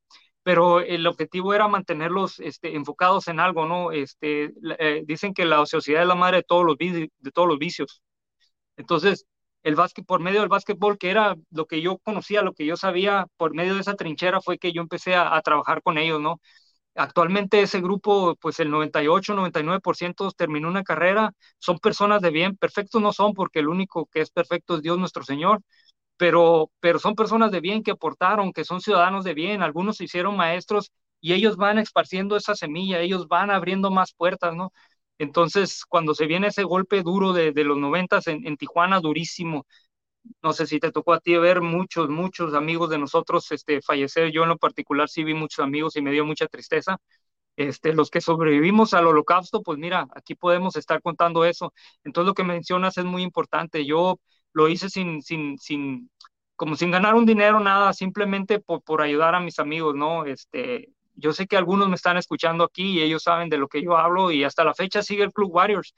Pero 0.43 0.79
el 0.81 1.05
objetivo 1.07 1.53
era 1.53 1.67
mantenerlos 1.67 2.39
este, 2.39 2.75
enfocados 2.75 3.27
en 3.27 3.39
algo, 3.39 3.65
¿no? 3.65 3.91
Este, 3.91 4.51
eh, 4.79 5.03
dicen 5.05 5.33
que 5.33 5.45
la 5.45 5.61
ociosidad 5.61 6.01
es 6.01 6.07
la 6.07 6.15
madre 6.15 6.37
de 6.37 6.43
todos 6.43 6.65
los, 6.65 6.77
de 6.77 7.09
todos 7.33 7.47
los 7.47 7.59
vicios. 7.59 8.01
Entonces, 8.77 9.25
el 9.63 9.75
básquet, 9.75 10.05
por 10.05 10.19
medio 10.21 10.39
del 10.41 10.49
básquetbol, 10.49 10.97
que 10.97 11.09
era 11.11 11.35
lo 11.51 11.65
que 11.67 11.81
yo 11.81 11.97
conocía, 11.99 12.41
lo 12.41 12.53
que 12.53 12.65
yo 12.65 12.75
sabía, 12.77 13.27
por 13.37 13.53
medio 13.53 13.75
de 13.75 13.81
esa 13.81 13.95
trinchera 13.95 14.41
fue 14.41 14.57
que 14.57 14.73
yo 14.73 14.81
empecé 14.81 15.15
a, 15.15 15.39
trabajar 15.41 15.81
con 15.83 15.97
ellos, 15.97 16.19
¿no? 16.21 16.41
Actualmente 16.95 17.61
ese 17.61 17.81
grupo, 17.81 18.35
pues 18.37 18.59
el 18.59 18.69
98, 18.71 19.33
99% 19.35 20.31
terminó 20.31 20.67
una 20.69 20.83
carrera, 20.83 21.33
son 21.59 21.79
personas 21.79 22.21
de 22.21 22.31
bien, 22.31 22.57
perfectos 22.57 23.01
no 23.01 23.13
son 23.13 23.33
porque 23.33 23.59
el 23.59 23.69
único 23.69 24.07
que 24.07 24.21
es 24.21 24.31
perfecto 24.31 24.75
es 24.75 24.81
Dios 24.83 24.97
nuestro 24.99 25.23
Señor, 25.23 25.61
pero, 26.17 26.71
pero 26.79 26.99
son 26.99 27.15
personas 27.15 27.51
de 27.51 27.61
bien 27.61 27.83
que 27.83 27.91
aportaron, 27.91 28.53
que 28.53 28.65
son 28.65 28.81
ciudadanos 28.81 29.23
de 29.23 29.33
bien, 29.33 29.61
algunos 29.63 29.97
se 29.97 30.05
hicieron 30.05 30.37
maestros 30.37 30.91
y 31.21 31.33
ellos 31.33 31.57
van 31.57 31.77
esparciendo 31.79 32.35
esa 32.37 32.55
semilla, 32.55 32.99
ellos 32.99 33.27
van 33.27 33.51
abriendo 33.51 33.91
más 33.91 34.13
puertas, 34.13 34.53
¿no? 34.55 34.71
Entonces, 35.21 35.85
cuando 35.87 36.15
se 36.15 36.25
viene 36.25 36.47
ese 36.47 36.63
golpe 36.63 37.03
duro 37.03 37.31
de, 37.31 37.53
los 37.63 37.77
noventas 37.77 38.25
en, 38.25 38.45
en 38.47 38.57
Tijuana, 38.57 38.99
durísimo, 38.99 39.67
no 40.41 40.51
sé 40.53 40.65
si 40.67 40.79
te 40.79 40.91
tocó 40.91 41.13
a 41.13 41.19
ti 41.19 41.37
ver 41.37 41.61
muchos, 41.61 42.09
muchos 42.09 42.55
amigos 42.55 42.89
de 42.89 42.97
nosotros 42.97 43.51
este, 43.51 43.81
fallecer. 43.83 44.31
Yo 44.31 44.43
en 44.43 44.49
lo 44.49 44.57
particular 44.57 45.09
sí 45.09 45.23
vi 45.23 45.35
muchos 45.35 45.63
amigos 45.63 45.95
y 45.95 46.01
me 46.01 46.11
dio 46.11 46.25
mucha 46.25 46.47
tristeza. 46.47 46.97
Este, 47.55 47.93
los 47.93 48.09
que 48.09 48.21
sobrevivimos 48.21 48.95
al 48.95 49.07
holocausto, 49.07 49.61
pues 49.61 49.77
mira, 49.77 50.07
aquí 50.15 50.35
podemos 50.35 50.75
estar 50.75 51.01
contando 51.03 51.45
eso. 51.45 51.71
Entonces 52.03 52.27
lo 52.27 52.33
que 52.33 52.43
mencionas 52.43 52.97
es 52.97 53.05
muy 53.05 53.21
importante. 53.23 53.85
Yo 53.85 54.19
lo 54.53 54.69
hice 54.69 54.89
sin, 54.89 55.21
sin, 55.21 55.59
sin, 55.59 56.09
como 56.55 56.75
sin 56.75 56.89
ganar 56.91 57.13
un 57.15 57.27
dinero, 57.27 57.59
nada, 57.59 57.93
simplemente 57.93 58.59
por, 58.59 58.81
por 58.83 59.03
ayudar 59.03 59.35
a 59.35 59.39
mis 59.39 59.59
amigos, 59.59 59.95
¿no? 59.95 60.25
Este, 60.25 60.89
yo 61.21 61.33
sé 61.33 61.47
que 61.47 61.57
algunos 61.57 61.89
me 61.89 61.95
están 61.95 62.17
escuchando 62.17 62.63
aquí 62.65 62.99
y 62.99 63.01
ellos 63.01 63.23
saben 63.23 63.49
de 63.49 63.57
lo 63.57 63.67
que 63.67 63.83
yo 63.83 63.97
hablo 63.97 64.31
y 64.31 64.43
hasta 64.43 64.63
la 64.63 64.73
fecha 64.73 65.03
sigue 65.03 65.23
el 65.23 65.33
Club 65.33 65.51
Warriors. 65.53 65.93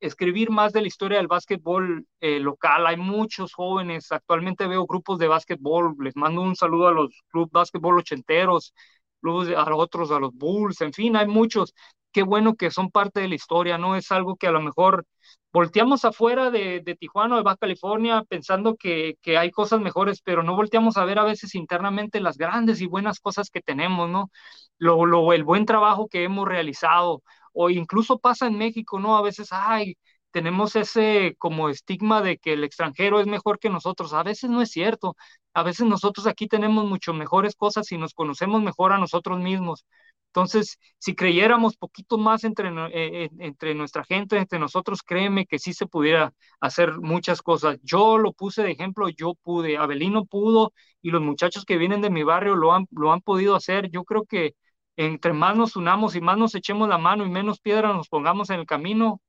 escribir 0.00 0.50
más 0.50 0.72
de 0.72 0.82
la 0.82 0.86
historia 0.88 1.18
del 1.18 1.26
básquetbol 1.28 2.06
eh, 2.20 2.40
local. 2.40 2.86
Hay 2.86 2.96
muchos 2.96 3.52
jóvenes, 3.54 4.12
actualmente 4.12 4.66
veo 4.66 4.86
grupos 4.86 5.18
de 5.18 5.28
básquetbol, 5.28 5.94
les 6.00 6.16
mando 6.16 6.42
un 6.42 6.56
saludo 6.56 6.88
a 6.88 6.92
los 6.92 7.22
clubes 7.28 7.50
básquetbol 7.52 7.98
ochenteros, 7.98 8.74
clubes 9.20 9.56
a 9.56 9.68
los 9.68 9.78
otros, 9.78 10.10
a 10.10 10.18
los 10.20 10.32
Bulls, 10.34 10.80
en 10.80 10.92
fin, 10.92 11.16
hay 11.16 11.26
muchos. 11.26 11.74
Qué 12.12 12.22
bueno 12.22 12.54
que 12.56 12.70
son 12.70 12.90
parte 12.90 13.20
de 13.20 13.28
la 13.28 13.34
historia, 13.34 13.76
¿no? 13.78 13.94
Es 13.96 14.10
algo 14.10 14.36
que 14.36 14.46
a 14.46 14.50
lo 14.50 14.60
mejor 14.62 15.04
volteamos 15.52 16.04
afuera 16.04 16.50
de, 16.50 16.80
de 16.80 16.94
Tijuana 16.94 17.34
o 17.34 17.38
de 17.38 17.44
Baja 17.44 17.56
California 17.58 18.22
pensando 18.28 18.76
que, 18.76 19.16
que 19.22 19.38
hay 19.38 19.50
cosas 19.50 19.80
mejores, 19.80 20.20
pero 20.22 20.42
no 20.42 20.54
volteamos 20.56 20.96
a 20.96 21.04
ver 21.04 21.18
a 21.18 21.24
veces 21.24 21.54
internamente 21.54 22.20
las 22.20 22.36
grandes 22.38 22.80
y 22.80 22.86
buenas 22.86 23.20
cosas 23.20 23.50
que 23.50 23.60
tenemos, 23.62 24.08
¿no? 24.10 24.30
Lo, 24.78 25.06
lo, 25.06 25.32
el 25.32 25.44
buen 25.44 25.66
trabajo 25.66 26.08
que 26.08 26.24
hemos 26.24 26.46
realizado 26.48 27.22
o 27.56 27.70
incluso 27.70 28.18
pasa 28.18 28.46
en 28.46 28.58
México, 28.58 28.98
¿no? 29.00 29.16
A 29.16 29.22
veces, 29.22 29.48
ay, 29.52 29.96
tenemos 30.30 30.76
ese 30.76 31.34
como 31.38 31.68
estigma 31.70 32.22
de 32.22 32.38
que 32.38 32.52
el 32.54 32.64
extranjero 32.64 33.20
es 33.20 33.26
mejor 33.26 33.58
que 33.58 33.70
nosotros. 33.70 34.12
A 34.12 34.22
veces 34.22 34.50
no 34.50 34.60
es 34.62 34.70
cierto. 34.70 35.16
A 35.54 35.62
veces 35.62 35.86
nosotros 35.86 36.26
aquí 36.26 36.46
tenemos 36.48 36.84
mucho 36.86 37.14
mejores 37.14 37.56
cosas 37.56 37.90
y 37.92 37.98
nos 37.98 38.12
conocemos 38.14 38.62
mejor 38.62 38.92
a 38.92 38.98
nosotros 38.98 39.40
mismos. 39.40 39.84
Entonces, 40.28 40.78
si 40.98 41.14
creyéramos 41.14 41.76
poquito 41.78 42.18
más 42.18 42.44
entre, 42.44 42.68
eh, 42.92 43.30
entre 43.38 43.74
nuestra 43.74 44.04
gente, 44.04 44.36
entre 44.36 44.58
nosotros, 44.58 45.02
créeme 45.02 45.46
que 45.46 45.58
sí 45.58 45.72
se 45.72 45.86
pudiera 45.86 46.34
hacer 46.60 46.98
muchas 47.00 47.40
cosas. 47.40 47.78
Yo 47.82 48.18
lo 48.18 48.32
puse 48.34 48.62
de 48.62 48.72
ejemplo, 48.72 49.08
yo 49.08 49.34
pude, 49.42 49.78
Abelino 49.78 50.26
pudo 50.26 50.72
y 51.00 51.10
los 51.10 51.22
muchachos 51.22 51.64
que 51.64 51.78
vienen 51.78 52.02
de 52.02 52.10
mi 52.10 52.22
barrio 52.22 52.54
lo 52.54 52.74
han, 52.74 52.86
lo 52.90 53.12
han 53.12 53.22
podido 53.22 53.56
hacer. 53.56 53.90
Yo 53.90 54.04
creo 54.04 54.26
que 54.26 54.52
entre 54.96 55.32
más 55.32 55.56
nos 55.56 55.76
unamos 55.76 56.16
y 56.16 56.20
más 56.20 56.38
nos 56.38 56.54
echemos 56.54 56.88
la 56.88 56.98
mano 56.98 57.24
y 57.24 57.30
menos 57.30 57.60
piedras 57.60 57.94
nos 57.94 58.08
pongamos 58.08 58.50
en 58.50 58.60
el 58.60 58.66
camino, 58.66 59.20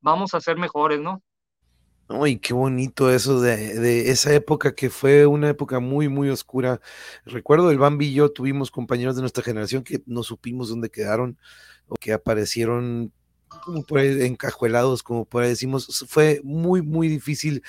vamos 0.00 0.34
a 0.34 0.40
ser 0.40 0.56
mejores, 0.56 1.00
¿no? 1.00 1.22
Ay, 2.08 2.38
qué 2.38 2.54
bonito 2.54 3.10
eso 3.10 3.40
de, 3.40 4.10
esa 4.10 4.32
época 4.32 4.76
que 4.76 4.90
fue 4.90 5.26
una 5.26 5.48
época 5.48 5.80
muy, 5.80 6.08
muy 6.08 6.28
oscura. 6.30 6.80
Recuerdo 7.24 7.70
el 7.72 7.78
Bambi 7.78 8.06
y 8.06 8.14
yo 8.14 8.30
tuvimos 8.30 8.70
compañeros 8.70 9.16
de 9.16 9.22
nuestra 9.22 9.42
generación 9.42 9.82
que 9.82 10.02
no 10.06 10.22
supimos 10.22 10.68
dónde 10.68 10.88
quedaron 10.88 11.36
o 11.88 11.96
que 11.96 12.12
aparecieron 12.12 13.12
encajuelados, 14.20 15.02
como 15.02 15.24
por 15.24 15.42
ahí 15.42 15.48
decimos. 15.48 16.04
Fue 16.08 16.40
muy, 16.44 16.80
muy 16.80 17.08
difícil 17.08 17.64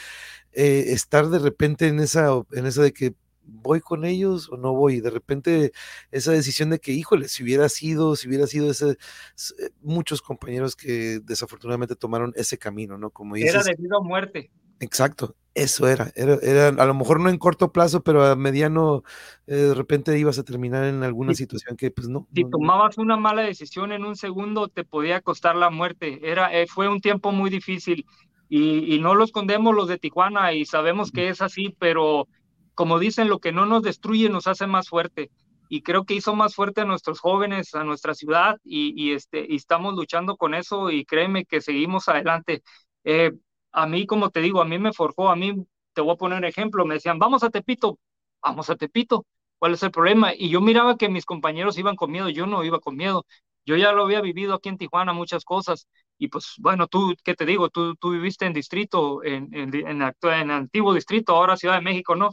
eh, 0.51 0.85
estar 0.89 1.29
de 1.29 1.39
repente 1.39 1.87
en 1.87 1.99
esa, 1.99 2.29
en 2.51 2.67
esa 2.67 2.83
de 2.83 2.93
que 2.93 3.15
¿voy 3.47 3.81
con 3.81 4.05
ellos 4.05 4.49
o 4.49 4.57
no 4.57 4.73
voy? 4.73 4.99
De 4.99 5.09
repente 5.09 5.71
esa 6.11 6.31
decisión 6.31 6.69
de 6.69 6.79
que, 6.79 6.91
híjole, 6.91 7.27
si 7.27 7.43
hubiera 7.43 7.69
sido, 7.69 8.15
si 8.15 8.27
hubiera 8.27 8.47
sido 8.47 8.69
ese, 8.69 8.91
eh, 8.91 9.69
muchos 9.81 10.21
compañeros 10.21 10.75
que 10.75 11.19
desafortunadamente 11.23 11.95
tomaron 11.95 12.33
ese 12.35 12.57
camino, 12.57 12.97
¿no? 12.97 13.09
Como 13.09 13.35
dices. 13.35 13.53
Era 13.53 13.63
debido 13.63 13.97
a 13.97 14.03
muerte. 14.03 14.51
Exacto, 14.79 15.35
eso 15.55 15.87
era, 15.87 16.11
era, 16.15 16.37
era, 16.43 16.67
a 16.67 16.85
lo 16.85 16.93
mejor 16.93 17.19
no 17.19 17.29
en 17.29 17.39
corto 17.39 17.71
plazo, 17.71 18.03
pero 18.03 18.23
a 18.23 18.35
mediano, 18.35 19.03
eh, 19.47 19.55
de 19.55 19.73
repente 19.73 20.17
ibas 20.19 20.37
a 20.37 20.43
terminar 20.43 20.83
en 20.83 21.03
alguna 21.03 21.33
situación 21.33 21.75
que 21.75 21.89
pues 21.89 22.07
no. 22.07 22.27
Si 22.35 22.47
tomabas 22.47 22.99
una 22.99 23.17
mala 23.17 23.41
decisión 23.41 23.91
en 23.91 24.05
un 24.05 24.15
segundo, 24.15 24.67
te 24.67 24.83
podía 24.83 25.21
costar 25.21 25.55
la 25.55 25.71
muerte. 25.71 26.19
Era, 26.21 26.53
eh, 26.53 26.67
fue 26.67 26.87
un 26.87 27.01
tiempo 27.01 27.31
muy 27.31 27.49
difícil 27.49 28.05
y, 28.49 28.93
y, 28.93 28.99
no 28.99 29.15
lo 29.15 29.23
escondemos 29.23 29.75
los 29.75 29.87
de 29.87 29.97
Tijuana 29.97 30.53
y 30.53 30.65
sabemos 30.65 31.11
que 31.11 31.29
es 31.29 31.41
así, 31.41 31.75
pero 31.79 32.27
como 32.77 32.99
dicen, 32.99 33.27
lo 33.27 33.39
que 33.39 33.51
no 33.51 33.65
nos 33.65 33.81
destruye 33.83 34.29
nos 34.29 34.45
hace 34.47 34.67
más 34.67 34.89
fuerte. 34.89 35.31
Y 35.69 35.81
creo 35.81 36.05
que 36.05 36.13
hizo 36.13 36.35
más 36.35 36.55
fuerte 36.55 36.81
a 36.81 36.85
nuestros 36.85 37.19
jóvenes, 37.19 37.73
a 37.75 37.83
nuestra 37.83 38.13
ciudad, 38.13 38.57
y, 38.63 39.11
este, 39.13 39.55
estamos 39.55 39.95
luchando 39.95 40.37
con 40.37 40.53
eso 40.53 40.91
y 40.91 41.03
créeme 41.05 41.45
que 41.45 41.59
seguimos 41.61 42.07
adelante. 42.07 42.61
Eh, 43.03 43.31
a 43.71 43.87
mí, 43.87 44.05
como 44.05 44.29
te 44.29 44.41
digo, 44.41 44.61
a 44.61 44.65
mí 44.65 44.77
me 44.79 44.93
forjó, 44.93 45.29
a 45.29 45.35
mí, 45.35 45.55
te 45.93 46.01
voy 46.01 46.13
a 46.13 46.17
poner 46.17 46.45
ejemplo, 46.45 46.85
me 46.85 46.95
decían, 46.95 47.19
vamos 47.19 47.43
a 47.43 47.49
Tepito, 47.49 47.99
vamos 48.41 48.69
a 48.69 48.75
Tepito, 48.75 49.25
¿cuál 49.59 49.73
es 49.73 49.83
el 49.83 49.91
problema? 49.91 50.33
Y 50.35 50.49
yo 50.49 50.61
miraba 50.61 50.97
que 50.97 51.09
mis 51.09 51.25
compañeros 51.25 51.77
iban 51.79 51.95
con 51.95 52.11
miedo, 52.11 52.29
yo 52.29 52.45
no 52.47 52.63
iba 52.63 52.79
con 52.79 52.95
miedo, 52.95 53.25
yo 53.65 53.75
ya 53.75 53.91
lo 53.91 54.03
había 54.03 54.21
vivido 54.21 54.53
aquí 54.53 54.69
en 54.69 54.77
Tijuana, 54.77 55.13
muchas 55.13 55.43
cosas, 55.43 55.87
y 56.17 56.29
pues 56.29 56.53
bueno, 56.59 56.87
tú, 56.87 57.13
¿qué 57.23 57.33
te 57.35 57.45
digo? 57.45 57.69
Tú, 57.69 57.95
viviste 58.11 58.45
en 58.45 58.53
distrito, 58.53 59.23
en, 59.23 59.49
en, 59.53 59.71
en 59.87 60.51
antiguo 60.51 60.93
distrito, 60.93 61.35
ahora 61.35 61.57
Ciudad 61.57 61.75
de 61.75 61.81
México, 61.81 62.15
¿no? 62.15 62.29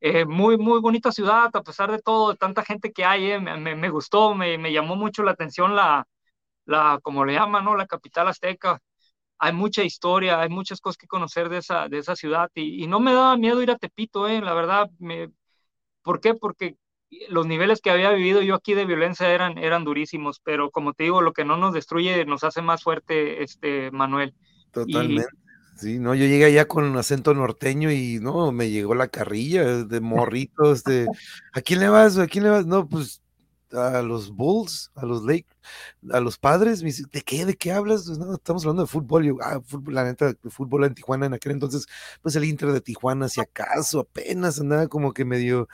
Eh, 0.00 0.24
muy, 0.24 0.56
muy 0.56 0.80
bonita 0.80 1.10
ciudad, 1.10 1.50
a 1.52 1.62
pesar 1.62 1.90
de 1.90 2.00
todo, 2.00 2.30
de 2.30 2.36
tanta 2.36 2.64
gente 2.64 2.92
que 2.92 3.04
hay, 3.04 3.32
eh, 3.32 3.40
me, 3.40 3.74
me, 3.74 3.90
gustó, 3.90 4.34
me, 4.34 4.56
me, 4.56 4.72
llamó 4.72 4.94
mucho 4.94 5.24
la 5.24 5.32
atención 5.32 5.74
la, 5.74 6.06
la, 6.66 7.00
como 7.02 7.24
le 7.24 7.34
llaman, 7.34 7.64
¿no? 7.64 7.74
La 7.76 7.86
capital 7.86 8.28
azteca, 8.28 8.80
hay 9.38 9.52
mucha 9.52 9.82
historia, 9.82 10.40
hay 10.40 10.48
muchas 10.48 10.80
cosas 10.80 10.98
que 10.98 11.06
conocer 11.06 11.48
de 11.48 11.58
esa, 11.58 11.88
de 11.88 11.98
esa 11.98 12.14
ciudad 12.16 12.50
y, 12.54 12.86
no 12.86 13.00
me 13.00 13.12
daba 13.12 13.36
miedo 13.36 13.62
ir 13.62 13.70
a 13.70 13.78
Tepito, 13.78 14.28
eh, 14.28 14.40
la 14.40 14.54
verdad. 14.54 14.90
Me, 14.98 15.30
¿Por 16.02 16.20
qué? 16.20 16.34
Porque 16.34 16.76
los 17.28 17.46
niveles 17.46 17.80
que 17.80 17.90
había 17.90 18.10
vivido 18.10 18.42
yo 18.42 18.54
aquí 18.54 18.74
de 18.74 18.84
violencia 18.84 19.30
eran, 19.30 19.58
eran 19.58 19.84
durísimos, 19.84 20.40
pero 20.40 20.70
como 20.70 20.92
te 20.92 21.04
digo, 21.04 21.22
lo 21.22 21.32
que 21.32 21.44
no 21.44 21.56
nos 21.56 21.72
destruye 21.72 22.24
nos 22.24 22.44
hace 22.44 22.62
más 22.62 22.82
fuerte, 22.82 23.42
este, 23.42 23.90
Manuel. 23.90 24.34
Totalmente. 24.72 25.47
Sí, 25.78 25.98
no, 25.98 26.14
yo 26.14 26.26
llegué 26.26 26.46
allá 26.46 26.66
con 26.66 26.84
un 26.84 26.96
acento 26.96 27.34
norteño 27.34 27.90
y 27.90 28.18
no, 28.20 28.52
me 28.52 28.70
llegó 28.70 28.94
la 28.94 29.08
carrilla 29.08 29.84
de 29.84 30.00
morritos, 30.00 30.84
de 30.84 31.06
¿a 31.52 31.60
quién 31.60 31.80
le 31.80 31.88
vas? 31.88 32.18
¿A 32.18 32.26
quién 32.26 32.44
le 32.44 32.50
vas? 32.50 32.66
No, 32.66 32.88
pues 32.88 33.22
a 33.72 34.02
los 34.02 34.34
Bulls, 34.34 34.90
a 34.94 35.04
los 35.04 35.24
Lake, 35.24 35.46
a 36.10 36.20
los 36.20 36.38
padres, 36.38 36.82
me 36.82 36.86
dice, 36.86 37.04
¿de 37.10 37.22
qué? 37.22 37.44
¿De 37.44 37.56
qué 37.56 37.72
hablas? 37.72 38.04
Pues, 38.06 38.18
estamos 38.18 38.62
hablando 38.64 38.82
de 38.82 38.88
fútbol. 38.88 39.24
Yo, 39.24 39.36
ah, 39.42 39.60
fútbol, 39.64 39.94
la 39.94 40.04
neta, 40.04 40.34
fútbol 40.50 40.84
en 40.84 40.94
Tijuana 40.94 41.26
en 41.26 41.34
aquel 41.34 41.52
entonces, 41.52 41.86
pues 42.22 42.36
el 42.36 42.44
Inter 42.44 42.72
de 42.72 42.80
Tijuana, 42.80 43.28
si 43.28 43.40
acaso, 43.40 44.00
apenas 44.00 44.60
andaba 44.60 44.88
como 44.88 45.12
que 45.12 45.24
medio. 45.24 45.68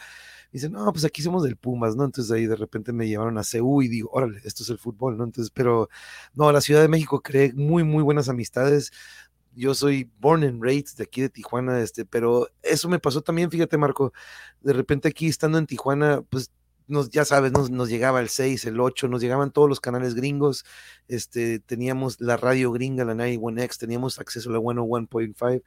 Dice, 0.52 0.68
no, 0.68 0.93
pues 0.93 1.05
aquí 1.05 1.20
somos 1.20 1.43
del 1.43 1.56
Pumas, 1.56 1.97
¿no? 1.97 2.05
Entonces 2.05 2.31
ahí 2.31 2.47
de 2.47 2.55
repente 2.55 2.93
me 2.93 3.09
llevaron 3.09 3.39
a 3.39 3.43
CU 3.43 3.82
y 3.82 3.89
digo, 3.89 4.10
órale, 4.12 4.40
esto 4.44 4.62
es 4.62 4.70
el 4.70 4.78
fútbol, 4.78 5.16
¿no? 5.18 5.24
Entonces, 5.24 5.51
pero 5.51 5.89
no, 6.35 6.52
la 6.52 6.60
Ciudad 6.60 6.81
de 6.81 6.86
México 6.89 7.22
cree 7.22 7.52
muy, 7.55 7.82
muy 7.82 8.05
buenas 8.05 8.28
amistades 8.28 8.93
yo 9.55 9.74
soy 9.74 10.10
born 10.18 10.44
and 10.44 10.62
raised 10.62 10.97
de 10.97 11.05
aquí 11.05 11.22
de 11.22 11.28
Tijuana, 11.31 11.81
este, 11.81 12.05
pero 12.05 12.48
eso 12.62 12.89
me 12.89 12.98
pasó 12.98 13.22
también, 13.22 13.51
fíjate 13.51 13.78
Marco, 13.78 14.12
de 14.60 14.72
repente 14.72 15.09
aquí 15.09 15.28
estando 15.28 15.59
en 15.59 15.66
Tijuana, 15.66 16.22
pues 16.28 16.51
nos, 16.86 17.10
ya 17.10 17.24
sabes, 17.24 17.52
nos, 17.52 17.70
nos, 17.70 17.89
llegaba 17.89 18.20
el 18.20 18.28
6, 18.28 18.66
el 18.66 18.81
8, 18.81 19.09
nos 19.09 19.22
llegaban 19.22 19.52
todos 19.52 19.68
los 19.68 19.81
canales 19.81 20.14
gringos, 20.14 20.64
este, 21.09 21.59
teníamos 21.60 22.20
la 22.20 22.36
radio 22.36 22.72
gringa, 22.72 23.05
la 23.05 23.14
91X, 23.14 23.78
teníamos 23.78 24.18
acceso 24.18 24.51
a 24.51 24.52
la 24.55 24.59
101.5, 24.59 25.62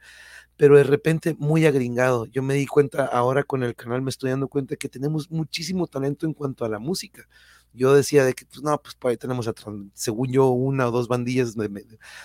pero 0.56 0.76
de 0.76 0.84
repente 0.84 1.36
muy 1.38 1.66
agringado. 1.66 2.26
Yo 2.26 2.42
me 2.42 2.54
di 2.54 2.66
cuenta, 2.66 3.06
ahora 3.06 3.42
con 3.42 3.62
el 3.62 3.74
canal 3.74 4.02
me 4.02 4.10
estoy 4.10 4.30
dando 4.30 4.48
cuenta 4.48 4.76
que 4.76 4.88
tenemos 4.88 5.30
muchísimo 5.30 5.86
talento 5.86 6.26
en 6.26 6.34
cuanto 6.34 6.64
a 6.64 6.68
la 6.68 6.78
música. 6.78 7.28
Yo 7.72 7.94
decía 7.94 8.24
de 8.24 8.34
que, 8.34 8.46
pues 8.46 8.62
no, 8.62 8.80
pues 8.80 8.94
por 8.94 9.10
ahí 9.10 9.16
tenemos, 9.16 9.48
según 9.94 10.32
yo, 10.32 10.48
una 10.48 10.88
o 10.88 10.90
dos 10.90 11.08
bandillas. 11.08 11.54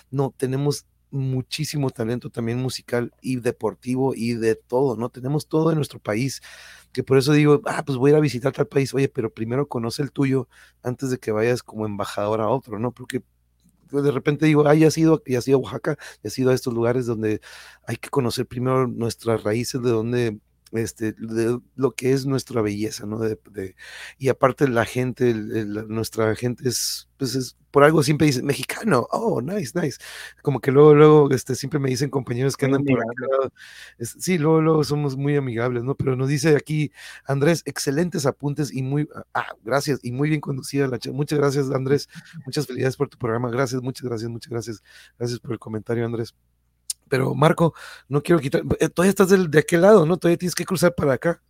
no, 0.09 0.33
tenemos 0.37 0.85
muchísimo 1.13 1.89
talento 1.91 2.29
también 2.29 2.57
musical 2.59 3.13
y 3.21 3.37
deportivo 3.37 4.13
y 4.15 4.33
de 4.33 4.55
todo, 4.55 4.97
¿no? 4.97 5.09
Tenemos 5.09 5.47
todo 5.47 5.71
en 5.71 5.77
nuestro 5.77 5.99
país 5.99 6.41
que 6.91 7.03
por 7.03 7.17
eso 7.17 7.33
digo, 7.33 7.61
ah, 7.65 7.83
pues 7.85 7.97
voy 7.97 8.11
a 8.13 8.19
visitar 8.19 8.53
tal 8.53 8.67
país, 8.67 8.93
oye, 8.93 9.09
pero 9.09 9.33
primero 9.33 9.67
conoce 9.67 10.03
el 10.03 10.11
tuyo 10.11 10.47
antes 10.83 11.09
de 11.09 11.17
que 11.17 11.31
vayas 11.31 11.63
como 11.63 11.85
embajador 11.85 12.41
a 12.41 12.49
otro, 12.49 12.79
¿no? 12.79 12.91
Porque 12.91 13.23
de 13.91 14.11
repente 14.11 14.45
digo, 14.45 14.67
ah, 14.67 14.75
ya 14.75 14.87
has 14.87 14.97
ido, 14.97 15.21
ya 15.25 15.39
has 15.39 15.47
ido 15.47 15.57
a 15.57 15.61
Oaxaca, 15.61 15.97
ya 16.23 16.27
has 16.27 16.39
a 16.39 16.53
estos 16.53 16.73
lugares 16.73 17.05
donde 17.05 17.41
hay 17.87 17.97
que 17.97 18.09
conocer 18.09 18.47
primero 18.47 18.87
nuestras 18.87 19.43
raíces, 19.43 19.81
de 19.81 19.89
donde 19.89 20.39
este, 20.73 21.13
de 21.13 21.59
lo 21.75 21.91
que 21.91 22.13
es 22.13 22.25
nuestra 22.25 22.61
belleza, 22.61 23.05
¿no? 23.05 23.19
De, 23.19 23.37
y 24.17 24.29
aparte 24.29 24.67
la 24.67 24.85
gente, 24.85 25.33
nuestra 25.33 26.35
gente 26.35 26.67
es, 26.67 27.09
pues 27.17 27.35
es, 27.35 27.57
por 27.71 27.83
algo 27.83 28.03
siempre 28.03 28.27
dice 28.27 28.43
mexicano, 28.43 29.07
oh, 29.11 29.41
nice, 29.41 29.79
nice. 29.79 29.97
Como 30.41 30.61
que 30.61 30.71
luego, 30.71 30.93
luego, 30.93 31.31
este, 31.31 31.55
siempre 31.55 31.79
me 31.79 31.89
dicen 31.89 32.09
compañeros 32.09 32.55
que 32.55 32.65
andan 32.65 32.83
por 32.83 32.99
acá. 32.99 33.53
sí, 33.99 34.37
luego, 34.37 34.61
luego 34.61 34.83
somos 34.83 35.17
muy 35.17 35.35
amigables, 35.35 35.83
¿no? 35.83 35.95
Pero 35.95 36.15
nos 36.15 36.29
dice 36.29 36.55
aquí 36.55 36.91
Andrés, 37.25 37.63
excelentes 37.65 38.25
apuntes 38.25 38.71
y 38.73 38.83
muy, 38.83 39.07
ah, 39.33 39.55
gracias, 39.63 39.99
y 40.03 40.11
muy 40.11 40.29
bien 40.29 40.41
conducida 40.41 40.87
la 40.87 40.99
Muchas 41.11 41.39
gracias, 41.39 41.71
Andrés. 41.71 42.07
Muchas 42.45 42.67
felicidades 42.67 42.97
por 42.97 43.09
tu 43.09 43.17
programa. 43.17 43.49
Gracias, 43.49 43.81
muchas 43.81 44.03
gracias, 44.03 44.29
muchas 44.29 44.51
gracias. 44.51 44.83
Gracias 45.17 45.39
por 45.39 45.53
el 45.53 45.59
comentario, 45.59 46.05
Andrés. 46.05 46.33
Pero 47.13 47.35
Marco, 47.35 47.75
no 48.07 48.23
quiero 48.23 48.41
quitar, 48.41 48.63
eh, 48.79 48.89
todavía 48.89 49.11
estás 49.11 49.29
de 49.29 49.59
aquel 49.59 49.81
lado, 49.81 50.03
¿no? 50.03 50.17
Todavía 50.17 50.39
tienes 50.39 50.55
que 50.55 50.65
cruzar 50.65 50.95
para 50.95 51.13
acá. 51.13 51.43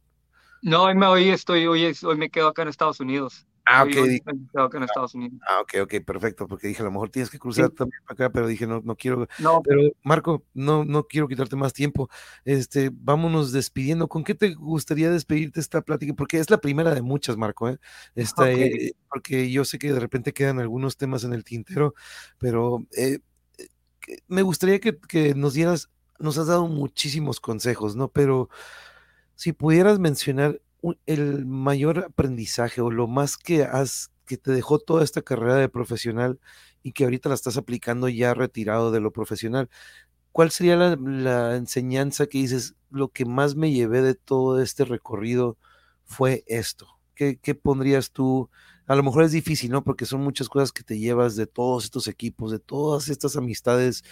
No, 0.61 0.84
hoy 0.84 0.94
me, 0.94 1.06
hoy 1.06 1.30
estoy, 1.30 1.65
hoy, 1.68 1.95
hoy 2.03 2.18
me 2.18 2.30
quedo 2.30 2.49
acá 2.49 2.64
en 2.64 2.68
Estados 2.68 2.99
Unidos. 2.99 3.48
Ah, 3.65 3.84
ok. 3.84 3.95
me 3.95 4.19
quedo 4.19 4.64
acá 4.65 4.77
en 4.77 4.84
Estados 4.84 5.15
Unidos. 5.15 5.40
Ah, 5.48 5.61
ok, 5.61 5.76
ok, 5.84 6.06
perfecto, 6.06 6.49
porque 6.49 6.68
dije, 6.68 6.81
a 6.81 6.84
lo 6.84 6.91
mejor 6.91 7.11
tienes 7.11 7.30
que 7.30 7.40
cruzar 7.40 7.69
también 7.69 8.02
para 8.06 8.26
acá, 8.26 8.34
pero 8.34 8.45
dije, 8.45 8.68
no, 8.68 8.81
no 8.84 8.98
quiero. 8.98 9.26
No. 9.40 9.61
Pero, 9.64 9.84
Marco, 10.03 10.44
no, 10.53 10.84
no 10.84 11.07
quiero 11.07 11.30
quitarte 11.30 11.56
más 11.56 11.72
tiempo. 11.72 12.10
Este, 12.44 12.91
vámonos 12.94 13.53
despidiendo. 13.53 14.10
¿Con 14.10 14.26
qué 14.26 14.35
te 14.35 14.56
gustaría 14.56 15.10
despedirte 15.11 15.61
esta 15.61 15.81
plática? 15.81 16.14
Porque 16.14 16.40
es 16.40 16.49
la 16.49 16.57
primera 16.57 16.94
de 16.94 17.02
muchas, 17.02 17.38
Marco, 17.38 17.69
¿eh? 17.69 17.80
Esta, 18.15 18.52
eh, 18.52 18.95
porque 19.07 19.49
yo 19.49 19.64
sé 19.64 19.80
que 19.80 19.94
de 19.94 19.99
repente 20.02 20.34
quedan 20.34 20.60
algunos 20.60 20.98
temas 20.98 21.23
en 21.23 21.31
el 21.31 21.45
tintero, 21.45 21.94
pero 22.38 22.85
eh, 22.98 23.19
me 24.28 24.42
gustaría 24.42 24.80
que, 24.80 25.36
nos 25.36 25.54
dieras, 25.54 25.90
nos 26.20 26.38
has 26.38 26.48
dado 26.48 26.68
muchísimos 26.68 27.40
consejos, 27.40 27.96
¿no? 27.96 28.10
Pero 28.10 28.50
si 29.36 29.54
pudieras 29.54 30.00
mencionar 30.00 30.62
el 31.06 31.46
mayor 31.46 32.00
aprendizaje 32.00 32.82
o 32.82 32.92
lo 32.92 33.08
más 33.08 33.38
que 33.38 33.64
has, 33.64 34.12
que 34.26 34.38
te 34.38 34.52
dejó 34.52 34.80
toda 34.80 35.04
esta 35.04 35.22
carrera 35.22 35.56
de 35.56 35.70
profesional 35.70 36.40
y 36.82 36.92
que 36.92 37.06
ahorita 37.06 37.30
la 37.30 37.36
estás 37.36 37.58
aplicando 37.58 38.10
ya 38.10 38.34
retirado 38.34 38.92
de 38.92 39.00
lo 39.00 39.12
profesional, 39.12 39.70
¿cuál 40.32 40.52
sería 40.52 40.76
la, 40.76 41.56
enseñanza 41.56 42.28
que 42.28 42.40
dices, 42.40 42.76
lo 42.90 43.10
que 43.10 43.26
más 43.26 43.56
me 43.56 43.72
llevé 43.72 44.02
de 44.02 44.16
todo 44.16 44.62
este 44.62 44.86
recorrido 44.86 45.58
fue 46.06 46.44
esto? 46.48 47.00
¿Qué, 47.16 47.38
qué 47.38 47.56
pondrías 47.56 48.12
tú? 48.12 48.50
A 48.88 48.96
lo 48.96 49.04
mejor 49.04 49.24
es 49.24 49.32
difícil, 49.32 49.72
¿no? 49.72 49.84
Porque 49.84 50.06
son 50.06 50.22
muchas 50.22 50.50
cosas 50.50 50.72
que 50.72 50.84
te 50.84 51.00
llevas 51.00 51.36
de 51.36 51.48
todos 51.48 51.86
estos 51.86 52.08
equipos, 52.08 52.52
de 52.52 52.60
todas 52.60 53.08
estas 53.10 53.36
amistades, 53.38 54.04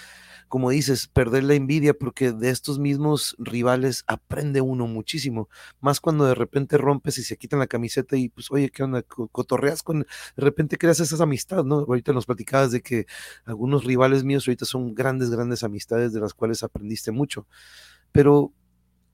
como 0.47 0.69
dices, 0.69 1.07
perder 1.07 1.43
la 1.43 1.55
envidia, 1.55 1.93
porque 1.93 2.31
de 2.31 2.49
estos 2.49 2.79
mismos 2.79 3.35
rivales 3.37 4.03
aprende 4.07 4.61
uno 4.61 4.87
muchísimo, 4.87 5.49
más 5.79 5.99
cuando 5.99 6.25
de 6.25 6.35
repente 6.35 6.77
rompes 6.77 7.17
y 7.17 7.23
se 7.23 7.37
quitan 7.37 7.59
la 7.59 7.67
camiseta 7.67 8.15
y 8.15 8.29
pues, 8.29 8.51
oye, 8.51 8.69
¿qué 8.69 8.83
onda? 8.83 9.01
Cotorreas 9.03 9.83
con, 9.83 9.99
de 9.99 10.07
repente 10.37 10.77
creas 10.77 10.99
esas 10.99 11.21
amistades, 11.21 11.65
¿no? 11.65 11.79
Ahorita 11.79 12.13
nos 12.13 12.25
platicabas 12.25 12.71
de 12.71 12.81
que 12.81 13.05
algunos 13.45 13.83
rivales 13.83 14.23
míos 14.23 14.47
ahorita 14.47 14.65
son 14.65 14.93
grandes, 14.95 15.29
grandes 15.29 15.63
amistades 15.63 16.13
de 16.13 16.21
las 16.21 16.33
cuales 16.33 16.63
aprendiste 16.63 17.11
mucho, 17.11 17.45
pero 18.11 18.53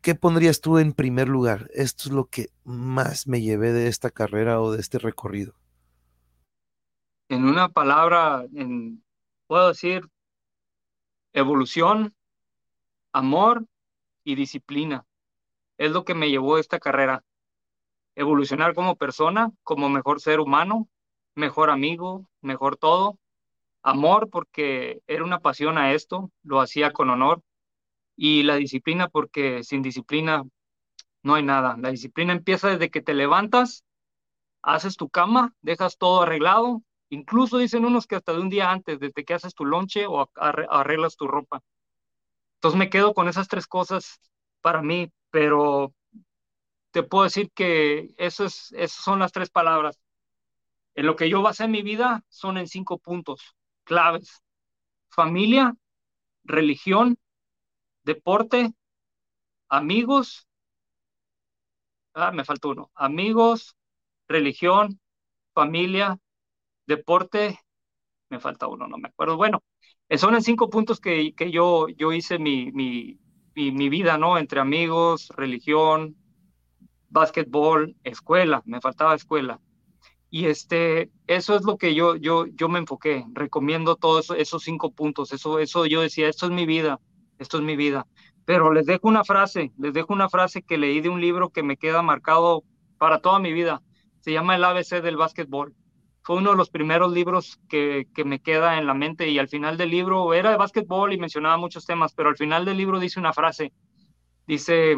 ¿qué 0.08 0.16
pondrías 0.16 0.62
tú 0.62 0.78
en 0.78 0.94
primer 0.94 1.28
lugar? 1.28 1.70
Esto 1.74 2.04
es 2.08 2.16
lo 2.16 2.28
que 2.28 2.48
más 2.64 3.28
me 3.28 3.42
llevé 3.42 3.74
de 3.74 3.90
esta 3.90 4.10
carrera 4.10 4.62
o 4.62 4.72
de 4.72 4.80
este 4.80 5.00
recorrido. 5.00 5.54
En 7.28 7.44
una 7.44 7.68
palabra, 7.68 8.46
en, 8.56 9.04
puedo 9.48 9.68
decir 9.68 10.08
evolución, 11.34 12.16
amor 13.12 13.66
y 14.24 14.36
disciplina. 14.36 15.06
Es 15.78 15.92
lo 15.92 16.06
que 16.06 16.14
me 16.14 16.30
llevó 16.30 16.58
esta 16.58 16.80
carrera. 16.80 17.26
Evolucionar 18.16 18.76
como 18.76 18.96
persona, 18.96 19.52
como 19.62 19.90
mejor 19.90 20.22
ser 20.22 20.40
humano, 20.40 20.88
mejor 21.36 21.70
amigo, 21.70 22.30
mejor 22.40 22.78
todo. 22.78 23.20
Amor 23.84 24.30
porque 24.30 25.02
era 25.06 25.26
una 25.26 25.42
pasión 25.42 25.78
a 25.78 25.92
esto, 25.92 26.32
lo 26.44 26.62
hacía 26.62 26.94
con 26.94 27.10
honor 27.10 27.44
y 28.18 28.44
la 28.44 28.56
disciplina 28.56 29.08
porque 29.08 29.64
sin 29.64 29.82
disciplina 29.84 30.44
no 31.24 31.36
hay 31.36 31.44
nada. 31.44 31.78
La 31.80 31.92
disciplina 31.92 32.34
empieza 32.34 32.70
desde 32.70 32.90
que 32.90 33.02
te 33.02 33.14
levantas, 33.14 33.86
haces 34.64 34.98
tu 34.98 35.10
cama, 35.10 35.54
dejas 35.62 35.98
todo 35.98 36.24
arreglado, 36.24 36.84
incluso 37.10 37.58
dicen 37.60 37.86
unos 37.86 38.08
que 38.08 38.16
hasta 38.16 38.34
de 38.34 38.42
un 38.42 38.50
día 38.50 38.72
antes, 38.72 39.00
desde 39.00 39.24
que 39.24 39.34
haces 39.34 39.54
tu 39.56 39.66
lonche 39.66 40.08
o 40.08 40.30
arreglas 40.36 41.16
tu 41.16 41.28
ropa. 41.28 41.62
Entonces 42.56 42.80
me 42.80 42.90
quedo 42.90 43.14
con 43.14 43.30
esas 43.30 43.48
tres 43.48 43.68
cosas 43.68 44.20
para 44.62 44.82
mí, 44.82 45.12
pero 45.30 45.94
te 46.92 47.04
puedo 47.04 47.26
decir 47.26 47.52
que 47.54 48.10
eso 48.18 48.46
es, 48.46 48.72
esas 48.74 49.04
son 49.04 49.20
las 49.20 49.32
tres 49.32 49.50
palabras. 49.50 50.00
En 50.96 51.06
lo 51.06 51.16
que 51.16 51.30
yo 51.30 51.44
basé 51.44 51.68
mi 51.68 51.84
vida 51.84 52.24
son 52.30 52.58
en 52.58 52.68
cinco 52.68 52.98
puntos 52.98 53.56
claves. 53.84 54.42
Familia, 55.10 55.76
religión, 56.44 57.18
deporte, 58.08 58.74
amigos. 59.70 60.48
Ah, 62.14 62.32
me 62.32 62.46
faltó 62.46 62.70
uno. 62.70 62.90
Amigos, 62.96 63.76
religión, 64.28 65.00
familia, 65.54 66.18
deporte. 66.88 67.60
Me 68.30 68.40
falta 68.40 68.68
uno, 68.68 68.88
no 68.88 68.98
me 68.98 69.10
acuerdo. 69.10 69.36
Bueno, 69.36 69.62
son 70.18 70.36
en 70.36 70.42
cinco 70.42 70.70
puntos 70.70 71.00
que, 71.02 71.34
que 71.36 71.52
yo, 71.52 71.90
yo 71.90 72.14
hice 72.14 72.40
mi, 72.40 72.72
mi, 72.72 73.20
mi, 73.56 73.90
vida, 73.90 74.18
¿no? 74.18 74.38
Entre 74.38 74.62
amigos, 74.62 75.30
religión, 75.36 76.16
básquetbol, 77.10 77.98
escuela. 78.04 78.64
Me 78.66 78.80
faltaba 78.80 79.16
escuela. 79.16 79.60
Y 80.30 80.46
este, 80.46 81.12
eso 81.28 81.56
es 81.56 81.64
lo 81.64 81.78
que 81.78 81.94
yo, 81.94 82.16
yo, 82.16 82.46
yo 82.48 82.70
me 82.70 82.80
enfoqué. 82.80 83.26
Recomiendo 83.34 83.98
todos 83.98 84.30
esos 84.32 84.64
cinco 84.64 84.92
puntos. 84.92 85.34
Eso, 85.34 85.60
eso 85.60 85.86
yo 85.86 86.02
decía, 86.02 86.30
esto 86.30 86.46
es 86.46 86.52
mi 86.54 86.66
vida, 86.66 87.02
esto 87.40 87.58
es 87.58 87.64
mi 87.64 87.76
vida. 87.76 88.08
Pero 88.46 88.72
les 88.72 88.86
dejo 88.86 89.08
una 89.08 89.24
frase, 89.24 89.72
les 89.78 89.94
dejo 89.94 90.14
una 90.14 90.30
frase 90.30 90.62
que 90.62 90.78
leí 90.78 91.02
de 91.02 91.10
un 91.10 91.20
libro 91.22 91.50
que 91.50 91.64
me 91.64 91.78
queda 91.78 92.02
marcado 92.02 92.64
para 92.98 93.20
toda 93.20 93.40
mi 93.40 93.54
vida. 93.54 93.82
Se 94.20 94.32
llama 94.32 94.56
El 94.56 94.64
ABC 94.64 95.02
del 95.02 95.18
básquetbol. 95.18 95.76
Fue 96.24 96.38
uno 96.38 96.52
de 96.52 96.58
los 96.58 96.70
primeros 96.70 97.14
libros 97.14 97.60
que, 97.70 98.08
que 98.14 98.26
me 98.26 98.40
queda 98.40 98.78
en 98.78 98.86
la 98.86 98.94
mente 98.94 99.30
y 99.30 99.40
al 99.40 99.48
final 99.48 99.78
del 99.78 99.92
libro 99.92 100.34
era 100.34 100.52
de 100.52 100.58
básquetbol 100.58 101.14
y 101.14 101.18
mencionaba 101.18 101.58
muchos 101.58 101.86
temas, 101.86 102.14
pero 102.14 102.30
al 102.30 102.38
final 102.38 102.66
del 102.66 102.78
libro 102.78 103.00
dice 103.00 103.20
una 103.20 103.34
frase. 103.34 103.72
Dice, 104.46 104.98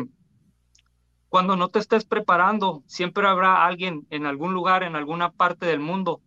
cuando 1.29 1.55
no 1.55 1.69
te 1.69 1.77
estés 1.77 2.05
preparando, 2.05 2.83
siempre 2.87 3.27
habrá 3.27 3.65
alguien 3.65 4.07
en 4.09 4.25
algún 4.25 4.53
lugar, 4.53 4.81
en 4.81 4.95
alguna 4.95 5.31
parte 5.31 5.67
del 5.67 5.79
mundo, 5.79 6.21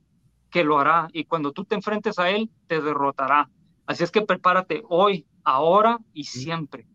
que 0.49 0.63
lo 0.63 0.79
hará. 0.79 1.09
Y 1.13 1.25
cuando 1.25 1.51
tú 1.51 1.65
te 1.65 1.75
enfrentes 1.75 2.21
a 2.21 2.31
él, 2.31 2.51
te 2.69 2.81
derrotará. 2.81 3.51
Así 3.87 4.05
es 4.05 4.13
que 4.13 4.23
prepárate 4.23 4.83
hoy, 4.89 5.27
ahora 5.45 5.99
y 6.13 6.25
siempre. 6.25 6.87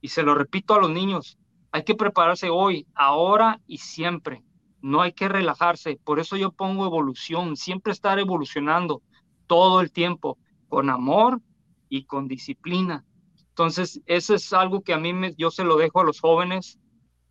Y 0.00 0.08
se 0.08 0.22
lo 0.22 0.34
repito 0.34 0.74
a 0.74 0.80
los 0.80 0.90
niños, 0.90 1.38
hay 1.72 1.84
que 1.84 1.94
prepararse 1.94 2.50
hoy, 2.50 2.86
ahora 2.94 3.60
y 3.66 3.78
siempre. 3.78 4.42
No 4.80 5.00
hay 5.00 5.12
que 5.12 5.28
relajarse. 5.28 5.98
Por 6.04 6.20
eso 6.20 6.36
yo 6.36 6.52
pongo 6.52 6.84
evolución, 6.86 7.56
siempre 7.56 7.92
estar 7.92 8.18
evolucionando 8.18 9.02
todo 9.46 9.80
el 9.80 9.90
tiempo, 9.90 10.38
con 10.68 10.90
amor 10.90 11.40
y 11.88 12.04
con 12.04 12.28
disciplina. 12.28 13.04
Entonces, 13.48 14.00
eso 14.06 14.34
es 14.34 14.52
algo 14.52 14.82
que 14.82 14.92
a 14.92 14.98
mí 14.98 15.12
me, 15.12 15.34
yo 15.36 15.50
se 15.50 15.64
lo 15.64 15.76
dejo 15.76 16.00
a 16.00 16.04
los 16.04 16.20
jóvenes 16.20 16.78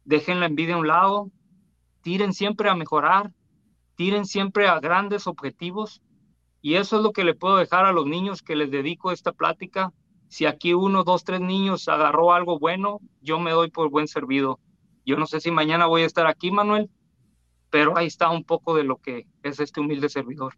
dejen 0.05 0.39
la 0.39 0.47
envidia 0.47 0.75
a 0.75 0.79
un 0.79 0.87
lado, 0.87 1.31
tiren 2.01 2.33
siempre 2.33 2.69
a 2.69 2.75
mejorar, 2.75 3.31
tiren 3.95 4.25
siempre 4.25 4.67
a 4.67 4.79
grandes 4.79 5.27
objetivos. 5.27 6.01
Y 6.61 6.75
eso 6.75 6.97
es 6.97 7.03
lo 7.03 7.11
que 7.11 7.23
le 7.23 7.35
puedo 7.35 7.57
dejar 7.57 7.85
a 7.85 7.91
los 7.91 8.05
niños 8.05 8.41
que 8.41 8.55
les 8.55 8.71
dedico 8.71 9.11
esta 9.11 9.33
plática. 9.33 9.91
Si 10.33 10.47
aquí 10.47 10.73
uno, 10.73 11.03
dos, 11.03 11.23
tres 11.25 11.41
niños 11.41 11.87
agarró 11.87 12.33
algo 12.33 12.57
bueno, 12.57 12.99
yo 13.21 13.37
me 13.37 13.51
doy 13.51 13.69
por 13.69 13.91
buen 13.91 14.07
servido. 14.07 14.59
Yo 15.05 15.15
no 15.15 15.27
sé 15.27 15.39
si 15.39 15.51
mañana 15.51 15.85
voy 15.85 16.01
a 16.01 16.05
estar 16.07 16.25
aquí, 16.25 16.49
Manuel, 16.49 16.89
pero 17.69 17.95
ahí 17.95 18.07
está 18.07 18.31
un 18.31 18.43
poco 18.43 18.73
de 18.73 18.83
lo 18.83 18.97
que 18.97 19.27
es 19.43 19.59
este 19.59 19.79
humilde 19.79 20.09
servidor. 20.09 20.55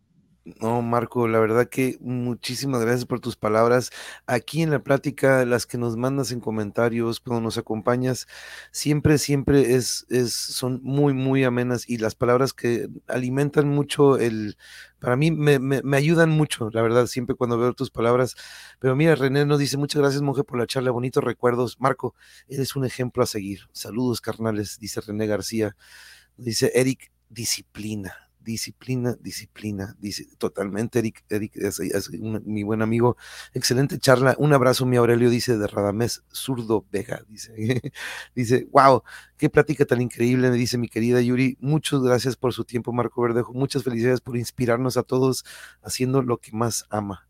No, 0.61 0.83
Marco, 0.83 1.27
la 1.27 1.39
verdad 1.39 1.67
que 1.67 1.97
muchísimas 2.01 2.79
gracias 2.81 3.05
por 3.05 3.19
tus 3.19 3.35
palabras. 3.35 3.89
Aquí 4.27 4.61
en 4.61 4.69
la 4.69 4.83
plática, 4.83 5.43
las 5.43 5.65
que 5.65 5.79
nos 5.79 5.97
mandas 5.97 6.31
en 6.31 6.39
comentarios, 6.39 7.19
cuando 7.19 7.41
nos 7.41 7.57
acompañas, 7.57 8.27
siempre, 8.71 9.17
siempre 9.17 9.73
es, 9.73 10.05
es, 10.09 10.33
son 10.33 10.81
muy, 10.83 11.13
muy 11.13 11.43
amenas 11.43 11.89
y 11.89 11.97
las 11.97 12.13
palabras 12.13 12.53
que 12.53 12.89
alimentan 13.07 13.67
mucho 13.67 14.17
el, 14.19 14.55
para 14.99 15.15
mí 15.15 15.31
me, 15.31 15.57
me, 15.57 15.97
ayudan 15.97 16.29
mucho, 16.29 16.69
la 16.71 16.83
verdad, 16.83 17.07
siempre 17.07 17.35
cuando 17.35 17.57
veo 17.57 17.73
tus 17.73 17.89
palabras. 17.89 18.35
Pero 18.77 18.95
mira, 18.95 19.15
René 19.15 19.47
nos 19.47 19.57
dice, 19.57 19.77
muchas 19.77 19.99
gracias, 19.99 20.21
monje, 20.21 20.43
por 20.43 20.59
la 20.59 20.67
charla, 20.67 20.91
bonitos 20.91 21.23
recuerdos. 21.23 21.79
Marco, 21.79 22.13
eres 22.47 22.75
un 22.75 22.85
ejemplo 22.85 23.23
a 23.23 23.25
seguir. 23.25 23.61
Saludos, 23.71 24.21
carnales, 24.21 24.77
dice 24.79 25.01
René 25.01 25.25
García. 25.25 25.75
Dice 26.37 26.71
Eric, 26.75 27.11
disciplina 27.29 28.24
disciplina, 28.45 29.17
disciplina, 29.19 29.95
dice 29.99 30.27
totalmente, 30.37 30.99
Eric, 30.99 31.25
Eric 31.29 31.57
es, 31.57 31.81
mi 32.11 32.63
buen 32.63 32.81
amigo, 32.81 33.17
excelente 33.53 33.97
charla, 33.99 34.35
un 34.37 34.53
abrazo, 34.53 34.85
mi 34.85 34.95
Aurelio, 34.95 35.29
dice 35.29 35.57
de 35.57 35.67
Radamés 35.67 36.23
Zurdo 36.31 36.85
Vega, 36.91 37.23
dice, 37.27 37.53
dice, 38.35 38.67
wow, 38.71 39.03
qué 39.37 39.49
plática 39.49 39.85
tan 39.85 39.99
increíble, 40.01 40.51
me 40.51 40.57
dice 40.57 40.77
mi 40.77 40.87
querida 40.87 41.19
Yuri, 41.21 41.57
muchas 41.59 42.01
gracias 42.01 42.37
por 42.37 42.53
su 42.53 42.63
tiempo, 42.63 42.93
Marco 42.93 43.21
Verdejo, 43.21 43.51
muchas 43.53 43.83
felicidades 43.83 44.21
por 44.21 44.37
inspirarnos 44.37 44.95
a 44.95 45.03
todos 45.03 45.43
haciendo 45.81 46.21
lo 46.21 46.37
que 46.37 46.51
más 46.51 46.85
ama. 46.89 47.27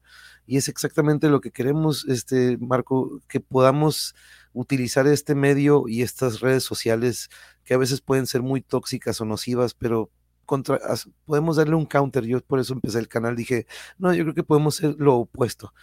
Y 0.48 0.58
es 0.58 0.68
exactamente 0.68 1.30
lo 1.30 1.42
que 1.42 1.50
queremos, 1.50 2.06
este 2.08 2.58
Marco, 2.60 3.20
que 3.28 3.40
podamos 3.40 4.14
utilizar 4.54 5.08
este 5.08 5.34
medio 5.34 5.86
y 5.88 6.04
estas 6.04 6.40
redes 6.40 6.64
sociales 6.64 7.30
que 7.64 7.74
a 7.74 7.78
veces 7.78 8.02
pueden 8.02 8.28
ser 8.28 8.44
muy 8.44 8.62
tóxicas 8.62 9.20
o 9.22 9.26
nocivas, 9.26 9.74
pero 9.74 10.12
contra, 10.46 10.80
podemos 11.26 11.58
darle 11.58 11.76
un 11.76 11.86
counter. 11.86 12.26
Yo 12.26 12.42
por 12.42 12.60
eso 12.60 12.74
empecé 12.74 13.00
el 13.00 13.08
canal. 13.08 13.36
Dije, 13.36 13.68
no, 13.98 14.14
yo 14.14 14.24
creo 14.24 14.36
que 14.36 14.44
podemos 14.44 14.76
ser 14.76 14.96
lo 14.98 15.16
opuesto 15.18 15.74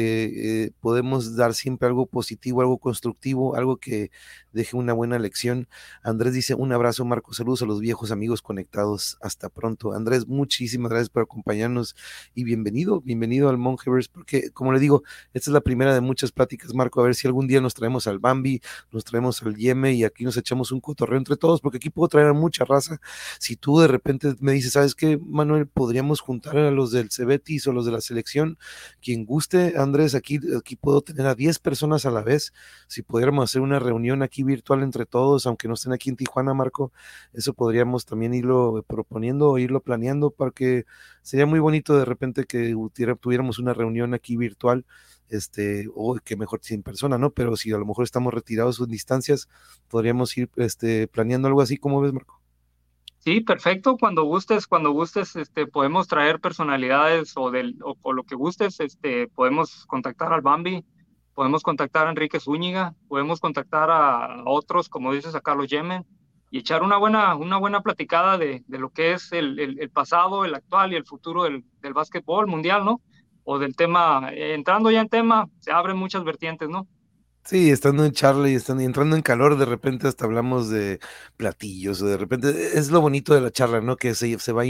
eh, 0.00 0.70
podemos 0.80 1.36
dar 1.36 1.54
siempre 1.54 1.88
algo 1.88 2.06
positivo, 2.06 2.60
algo 2.60 2.78
constructivo, 2.78 3.56
algo 3.56 3.76
que 3.78 4.10
deje 4.52 4.76
una 4.76 4.92
buena 4.92 5.18
lección. 5.18 5.68
Andrés 6.02 6.34
dice, 6.34 6.54
un 6.54 6.72
abrazo, 6.72 7.04
Marco, 7.04 7.32
saludos 7.32 7.62
a 7.62 7.66
los 7.66 7.80
viejos 7.80 8.10
amigos 8.10 8.42
conectados. 8.42 9.18
Hasta 9.20 9.48
pronto. 9.48 9.92
Andrés, 9.92 10.26
muchísimas 10.26 10.90
gracias 10.90 11.10
por 11.10 11.22
acompañarnos 11.22 11.96
y 12.34 12.44
bienvenido, 12.44 13.00
bienvenido 13.00 13.48
al 13.48 13.58
Mongeverse, 13.58 14.10
porque 14.12 14.50
como 14.50 14.72
le 14.72 14.80
digo, 14.80 15.02
esta 15.34 15.50
es 15.50 15.54
la 15.54 15.60
primera 15.60 15.94
de 15.94 16.00
muchas 16.00 16.32
pláticas, 16.32 16.74
Marco, 16.74 17.00
a 17.00 17.04
ver 17.04 17.14
si 17.14 17.26
algún 17.26 17.46
día 17.46 17.60
nos 17.60 17.74
traemos 17.74 18.06
al 18.06 18.18
Bambi, 18.18 18.60
nos 18.90 19.04
traemos 19.04 19.42
al 19.42 19.56
Yeme 19.56 19.94
y 19.94 20.04
aquí 20.04 20.24
nos 20.24 20.36
echamos 20.36 20.72
un 20.72 20.80
cotorreo 20.80 21.18
entre 21.18 21.36
todos, 21.36 21.60
porque 21.60 21.78
aquí 21.78 21.90
puedo 21.90 22.08
traer 22.08 22.28
a 22.28 22.32
mucha 22.32 22.64
raza. 22.64 23.00
Si 23.38 23.56
tú 23.56 23.78
de 23.80 23.88
repente 23.88 24.34
me 24.40 24.52
dices, 24.52 24.72
¿sabes 24.72 24.94
qué, 24.94 25.18
Manuel? 25.18 25.66
Podríamos 25.66 26.20
juntar 26.20 26.56
a 26.56 26.70
los 26.70 26.92
del 26.92 27.10
Cebetis 27.10 27.66
o 27.66 27.72
los 27.72 27.86
de 27.86 27.92
la 27.92 28.00
selección, 28.00 28.58
quien 29.02 29.24
guste, 29.24 29.74
Andrés, 29.76 29.87
aquí, 30.14 30.38
aquí 30.56 30.76
puedo 30.76 31.00
tener 31.02 31.26
a 31.26 31.34
10 31.34 31.58
personas 31.58 32.06
a 32.06 32.10
la 32.10 32.22
vez. 32.22 32.52
Si 32.86 33.02
pudiéramos 33.02 33.44
hacer 33.44 33.62
una 33.62 33.78
reunión 33.78 34.22
aquí 34.22 34.42
virtual 34.42 34.82
entre 34.82 35.06
todos, 35.06 35.46
aunque 35.46 35.68
no 35.68 35.74
estén 35.74 35.92
aquí 35.92 36.10
en 36.10 36.16
Tijuana, 36.16 36.54
Marco, 36.54 36.92
eso 37.32 37.54
podríamos 37.54 38.04
también 38.06 38.34
irlo 38.34 38.84
proponiendo 38.86 39.50
o 39.50 39.58
irlo 39.58 39.80
planeando 39.80 40.30
porque 40.30 40.84
sería 41.22 41.46
muy 41.46 41.60
bonito 41.60 41.98
de 41.98 42.04
repente 42.04 42.44
que 42.44 42.74
tuviéramos 43.20 43.58
una 43.58 43.74
reunión 43.74 44.14
aquí 44.14 44.36
virtual, 44.36 44.84
este, 45.28 45.88
o 45.94 46.16
que 46.16 46.36
mejor 46.36 46.60
sin 46.62 46.82
persona, 46.82 47.18
¿no? 47.18 47.30
Pero 47.30 47.56
si 47.56 47.72
a 47.72 47.78
lo 47.78 47.86
mejor 47.86 48.04
estamos 48.04 48.32
retirados 48.32 48.80
en 48.80 48.86
distancias, 48.86 49.48
podríamos 49.88 50.36
ir 50.38 50.50
este, 50.56 51.06
planeando 51.08 51.48
algo 51.48 51.62
así, 51.62 51.76
¿cómo 51.76 52.00
ves, 52.00 52.12
Marco? 52.12 52.40
Sí, 53.28 53.42
perfecto. 53.42 53.98
Cuando 53.98 54.24
gustes, 54.24 54.66
cuando 54.66 54.90
gustes, 54.92 55.36
este, 55.36 55.66
podemos 55.66 56.08
traer 56.08 56.40
personalidades 56.40 57.34
o, 57.36 57.50
del, 57.50 57.76
o, 57.82 58.12
lo 58.14 58.24
que 58.24 58.34
gustes, 58.34 58.80
este, 58.80 59.28
podemos 59.28 59.84
contactar 59.84 60.32
al 60.32 60.40
Bambi, 60.40 60.82
podemos 61.34 61.62
contactar 61.62 62.06
a 62.06 62.10
Enrique 62.10 62.40
Zúñiga, 62.40 62.94
podemos 63.06 63.38
contactar 63.38 63.90
a 63.90 64.44
otros, 64.46 64.88
como 64.88 65.12
dices, 65.12 65.34
a 65.34 65.42
Carlos 65.42 65.68
Yemen, 65.68 66.06
y 66.50 66.60
echar 66.60 66.82
una 66.82 66.96
buena, 66.96 67.34
una 67.34 67.58
buena 67.58 67.82
platicada 67.82 68.38
de, 68.38 68.64
de 68.66 68.78
lo 68.78 68.88
que 68.88 69.12
es 69.12 69.30
el, 69.32 69.58
el, 69.58 69.90
pasado, 69.90 70.46
el 70.46 70.54
actual 70.54 70.94
y 70.94 70.96
el 70.96 71.04
futuro 71.04 71.44
del, 71.44 71.64
del 71.82 71.92
básquetbol 71.92 72.46
mundial, 72.46 72.82
¿no? 72.86 73.02
O 73.44 73.58
del 73.58 73.76
tema, 73.76 74.30
entrando 74.32 74.90
ya 74.90 75.02
en 75.02 75.10
tema, 75.10 75.50
se 75.58 75.70
abren 75.70 75.98
muchas 75.98 76.24
vertientes, 76.24 76.70
¿no? 76.70 76.88
Sí, 77.48 77.70
estando 77.70 78.04
en 78.04 78.12
charla 78.12 78.50
y 78.50 78.54
estando, 78.56 78.82
entrando 78.82 79.16
en 79.16 79.22
calor, 79.22 79.56
de 79.56 79.64
repente 79.64 80.06
hasta 80.06 80.26
hablamos 80.26 80.68
de 80.68 81.00
platillos, 81.38 82.02
o 82.02 82.06
de 82.06 82.18
repente 82.18 82.78
es 82.78 82.90
lo 82.90 83.00
bonito 83.00 83.32
de 83.32 83.40
la 83.40 83.50
charla, 83.50 83.80
¿no? 83.80 83.96
Que 83.96 84.14
se, 84.14 84.38
se 84.38 84.52
va 84.52 84.64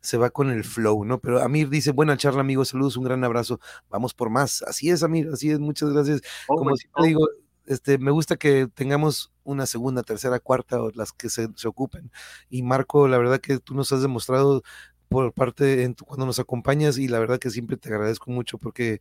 se 0.00 0.16
va 0.16 0.30
con 0.30 0.50
el 0.50 0.64
flow, 0.64 1.04
¿no? 1.04 1.20
Pero 1.20 1.40
Amir 1.40 1.68
dice, 1.68 1.92
buena 1.92 2.16
charla, 2.16 2.40
amigos, 2.40 2.70
saludos, 2.70 2.96
un 2.96 3.04
gran 3.04 3.22
abrazo, 3.22 3.60
vamos 3.88 4.14
por 4.14 4.30
más. 4.30 4.62
Así 4.62 4.90
es, 4.90 5.04
Amir, 5.04 5.28
así 5.32 5.52
es, 5.52 5.60
muchas 5.60 5.90
gracias. 5.90 6.22
Oh, 6.48 6.56
Como 6.56 6.74
siempre 6.76 7.02
oh. 7.02 7.06
digo, 7.06 7.28
este, 7.66 7.98
me 7.98 8.10
gusta 8.10 8.34
que 8.36 8.66
tengamos 8.66 9.32
una 9.44 9.66
segunda, 9.66 10.02
tercera, 10.02 10.40
cuarta, 10.40 10.82
o 10.82 10.90
las 10.90 11.12
que 11.12 11.28
se, 11.28 11.50
se 11.54 11.68
ocupen. 11.68 12.10
Y 12.50 12.64
Marco, 12.64 13.06
la 13.06 13.16
verdad 13.16 13.38
que 13.40 13.60
tú 13.60 13.76
nos 13.76 13.92
has 13.92 14.02
demostrado 14.02 14.64
por 15.08 15.32
parte 15.32 15.84
en 15.84 15.94
cuando 15.94 16.26
nos 16.26 16.38
acompañas 16.38 16.98
y 16.98 17.08
la 17.08 17.18
verdad 17.18 17.38
que 17.38 17.50
siempre 17.50 17.76
te 17.76 17.88
agradezco 17.88 18.30
mucho 18.30 18.58
porque 18.58 19.00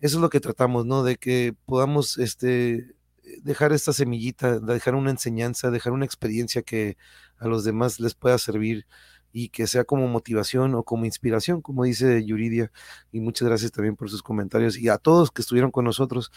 eso 0.00 0.16
es 0.18 0.22
lo 0.22 0.30
que 0.30 0.40
tratamos, 0.40 0.86
¿no? 0.86 1.04
De 1.04 1.16
que 1.16 1.54
podamos 1.66 2.18
este 2.18 2.94
dejar 3.42 3.72
esta 3.72 3.92
semillita, 3.92 4.58
dejar 4.58 4.94
una 4.94 5.10
enseñanza, 5.10 5.70
dejar 5.70 5.92
una 5.92 6.04
experiencia 6.04 6.62
que 6.62 6.96
a 7.38 7.46
los 7.48 7.64
demás 7.64 8.00
les 8.00 8.14
pueda 8.14 8.38
servir 8.38 8.86
y 9.32 9.48
que 9.48 9.66
sea 9.66 9.84
como 9.84 10.08
motivación 10.08 10.74
o 10.74 10.82
como 10.82 11.06
inspiración, 11.06 11.62
como 11.62 11.84
dice 11.84 12.24
Yuridia. 12.24 12.70
Y 13.12 13.20
muchas 13.20 13.48
gracias 13.48 13.72
también 13.72 13.96
por 13.96 14.10
sus 14.10 14.22
comentarios 14.22 14.76
y 14.76 14.88
a 14.88 14.98
todos 14.98 15.30
que 15.30 15.42
estuvieron 15.42 15.70
con 15.70 15.84
nosotros. 15.84 16.30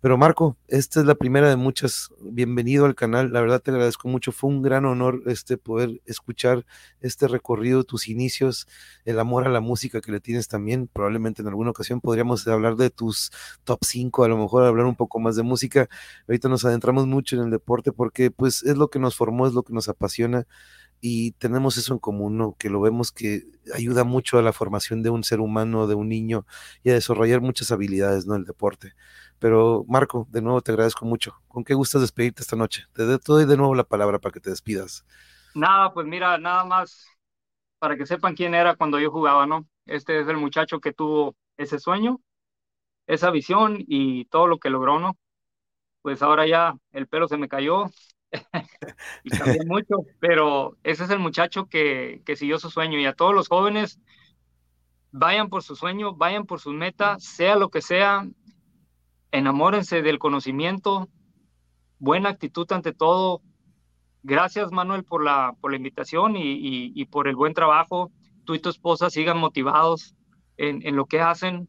Pero 0.00 0.16
Marco, 0.16 0.56
esta 0.68 1.00
es 1.00 1.06
la 1.06 1.16
primera 1.16 1.48
de 1.48 1.56
muchas. 1.56 2.10
Bienvenido 2.20 2.84
al 2.86 2.94
canal. 2.94 3.32
La 3.32 3.40
verdad 3.40 3.60
te 3.60 3.72
agradezco 3.72 4.06
mucho. 4.06 4.30
Fue 4.30 4.48
un 4.48 4.62
gran 4.62 4.84
honor 4.84 5.22
este 5.26 5.56
poder 5.56 6.00
escuchar 6.06 6.64
este 7.00 7.26
recorrido, 7.26 7.82
tus 7.82 8.06
inicios, 8.06 8.68
el 9.04 9.18
amor 9.18 9.48
a 9.48 9.50
la 9.50 9.60
música 9.60 10.00
que 10.00 10.12
le 10.12 10.20
tienes 10.20 10.46
también. 10.46 10.86
Probablemente 10.86 11.42
en 11.42 11.48
alguna 11.48 11.70
ocasión 11.70 12.00
podríamos 12.00 12.46
hablar 12.46 12.76
de 12.76 12.90
tus 12.90 13.32
top 13.64 13.80
5, 13.84 14.22
a 14.22 14.28
lo 14.28 14.38
mejor 14.38 14.64
hablar 14.64 14.86
un 14.86 14.94
poco 14.94 15.18
más 15.18 15.34
de 15.34 15.42
música. 15.42 15.88
Ahorita 16.28 16.48
nos 16.48 16.64
adentramos 16.64 17.08
mucho 17.08 17.34
en 17.34 17.42
el 17.42 17.50
deporte 17.50 17.90
porque 17.90 18.30
pues 18.30 18.62
es 18.62 18.76
lo 18.76 18.90
que 18.90 19.00
nos 19.00 19.16
formó, 19.16 19.48
es 19.48 19.52
lo 19.52 19.64
que 19.64 19.72
nos 19.72 19.88
apasiona 19.88 20.46
y 21.00 21.32
tenemos 21.32 21.76
eso 21.76 21.92
en 21.92 21.98
común, 21.98 22.36
¿no? 22.38 22.56
que 22.58 22.70
lo 22.70 22.80
vemos 22.80 23.12
que 23.12 23.44
ayuda 23.74 24.04
mucho 24.04 24.38
a 24.38 24.42
la 24.42 24.52
formación 24.52 25.02
de 25.02 25.10
un 25.10 25.22
ser 25.24 25.40
humano, 25.40 25.86
de 25.86 25.94
un 25.94 26.08
niño 26.08 26.46
y 26.82 26.90
a 26.90 26.94
desarrollar 26.94 27.40
muchas 27.40 27.70
habilidades, 27.70 28.26
¿no? 28.26 28.34
El 28.34 28.44
deporte. 28.44 28.94
Pero 29.38 29.84
Marco, 29.88 30.26
de 30.30 30.42
nuevo 30.42 30.60
te 30.60 30.72
agradezco 30.72 31.04
mucho. 31.04 31.34
¿Con 31.48 31.64
qué 31.64 31.74
gustas 31.74 32.00
despedirte 32.00 32.42
esta 32.42 32.56
noche? 32.56 32.84
Te 32.92 33.04
doy 33.04 33.44
de 33.44 33.56
nuevo 33.56 33.74
la 33.74 33.84
palabra 33.84 34.18
para 34.18 34.32
que 34.32 34.40
te 34.40 34.50
despidas. 34.50 35.04
Nada, 35.54 35.92
pues 35.92 36.06
mira, 36.06 36.38
nada 36.38 36.64
más 36.64 37.06
para 37.78 37.96
que 37.96 38.06
sepan 38.06 38.34
quién 38.34 38.54
era 38.54 38.76
cuando 38.76 38.98
yo 38.98 39.10
jugaba, 39.10 39.46
¿no? 39.46 39.66
Este 39.86 40.20
es 40.20 40.28
el 40.28 40.36
muchacho 40.36 40.80
que 40.80 40.92
tuvo 40.92 41.36
ese 41.56 41.78
sueño, 41.78 42.20
esa 43.06 43.30
visión 43.30 43.76
y 43.78 44.26
todo 44.26 44.46
lo 44.46 44.58
que 44.58 44.70
logró, 44.70 44.98
¿no? 45.00 45.16
Pues 46.02 46.22
ahora 46.22 46.46
ya 46.46 46.74
el 46.92 47.08
pelo 47.08 47.28
se 47.28 47.36
me 47.36 47.48
cayó 47.48 47.86
y 49.24 49.30
cambié 49.30 49.60
mucho, 49.66 49.96
pero 50.20 50.76
ese 50.82 51.04
es 51.04 51.10
el 51.10 51.18
muchacho 51.18 51.66
que, 51.66 52.22
que 52.26 52.36
siguió 52.36 52.58
su 52.58 52.70
sueño 52.70 52.98
y 52.98 53.06
a 53.06 53.14
todos 53.14 53.34
los 53.34 53.48
jóvenes, 53.48 54.00
vayan 55.10 55.48
por 55.48 55.62
su 55.62 55.76
sueño, 55.76 56.14
vayan 56.14 56.46
por 56.46 56.60
sus 56.60 56.74
metas, 56.74 57.24
sea 57.24 57.56
lo 57.56 57.70
que 57.70 57.82
sea, 57.82 58.26
enamórense 59.32 60.02
del 60.02 60.18
conocimiento, 60.18 61.08
buena 61.98 62.30
actitud 62.30 62.70
ante 62.72 62.92
todo. 62.92 63.42
Gracias, 64.22 64.72
Manuel, 64.72 65.04
por 65.04 65.22
la, 65.22 65.54
por 65.60 65.70
la 65.70 65.76
invitación 65.76 66.34
y, 66.36 67.04
por 67.06 67.28
el 67.28 67.36
buen 67.36 67.54
trabajo. 67.54 68.10
Tú 68.44 68.54
y 68.54 68.60
tu 68.60 68.68
esposa 68.68 69.10
sigan 69.10 69.38
motivados 69.38 70.14
en, 70.56 70.86
en 70.86 70.96
lo 70.96 71.06
que 71.06 71.20
hacen, 71.20 71.68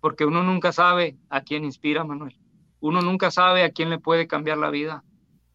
porque 0.00 0.24
uno 0.24 0.42
nunca 0.42 0.72
sabe 0.72 1.18
a 1.28 1.42
quién 1.42 1.64
inspira, 1.64 2.04
Manuel. 2.04 2.36
Uno 2.80 3.02
nunca 3.02 3.30
sabe 3.30 3.64
a 3.64 3.70
quién 3.70 3.90
le 3.90 3.98
puede 3.98 4.26
cambiar 4.26 4.58
la 4.58 4.70
vida. 4.70 5.04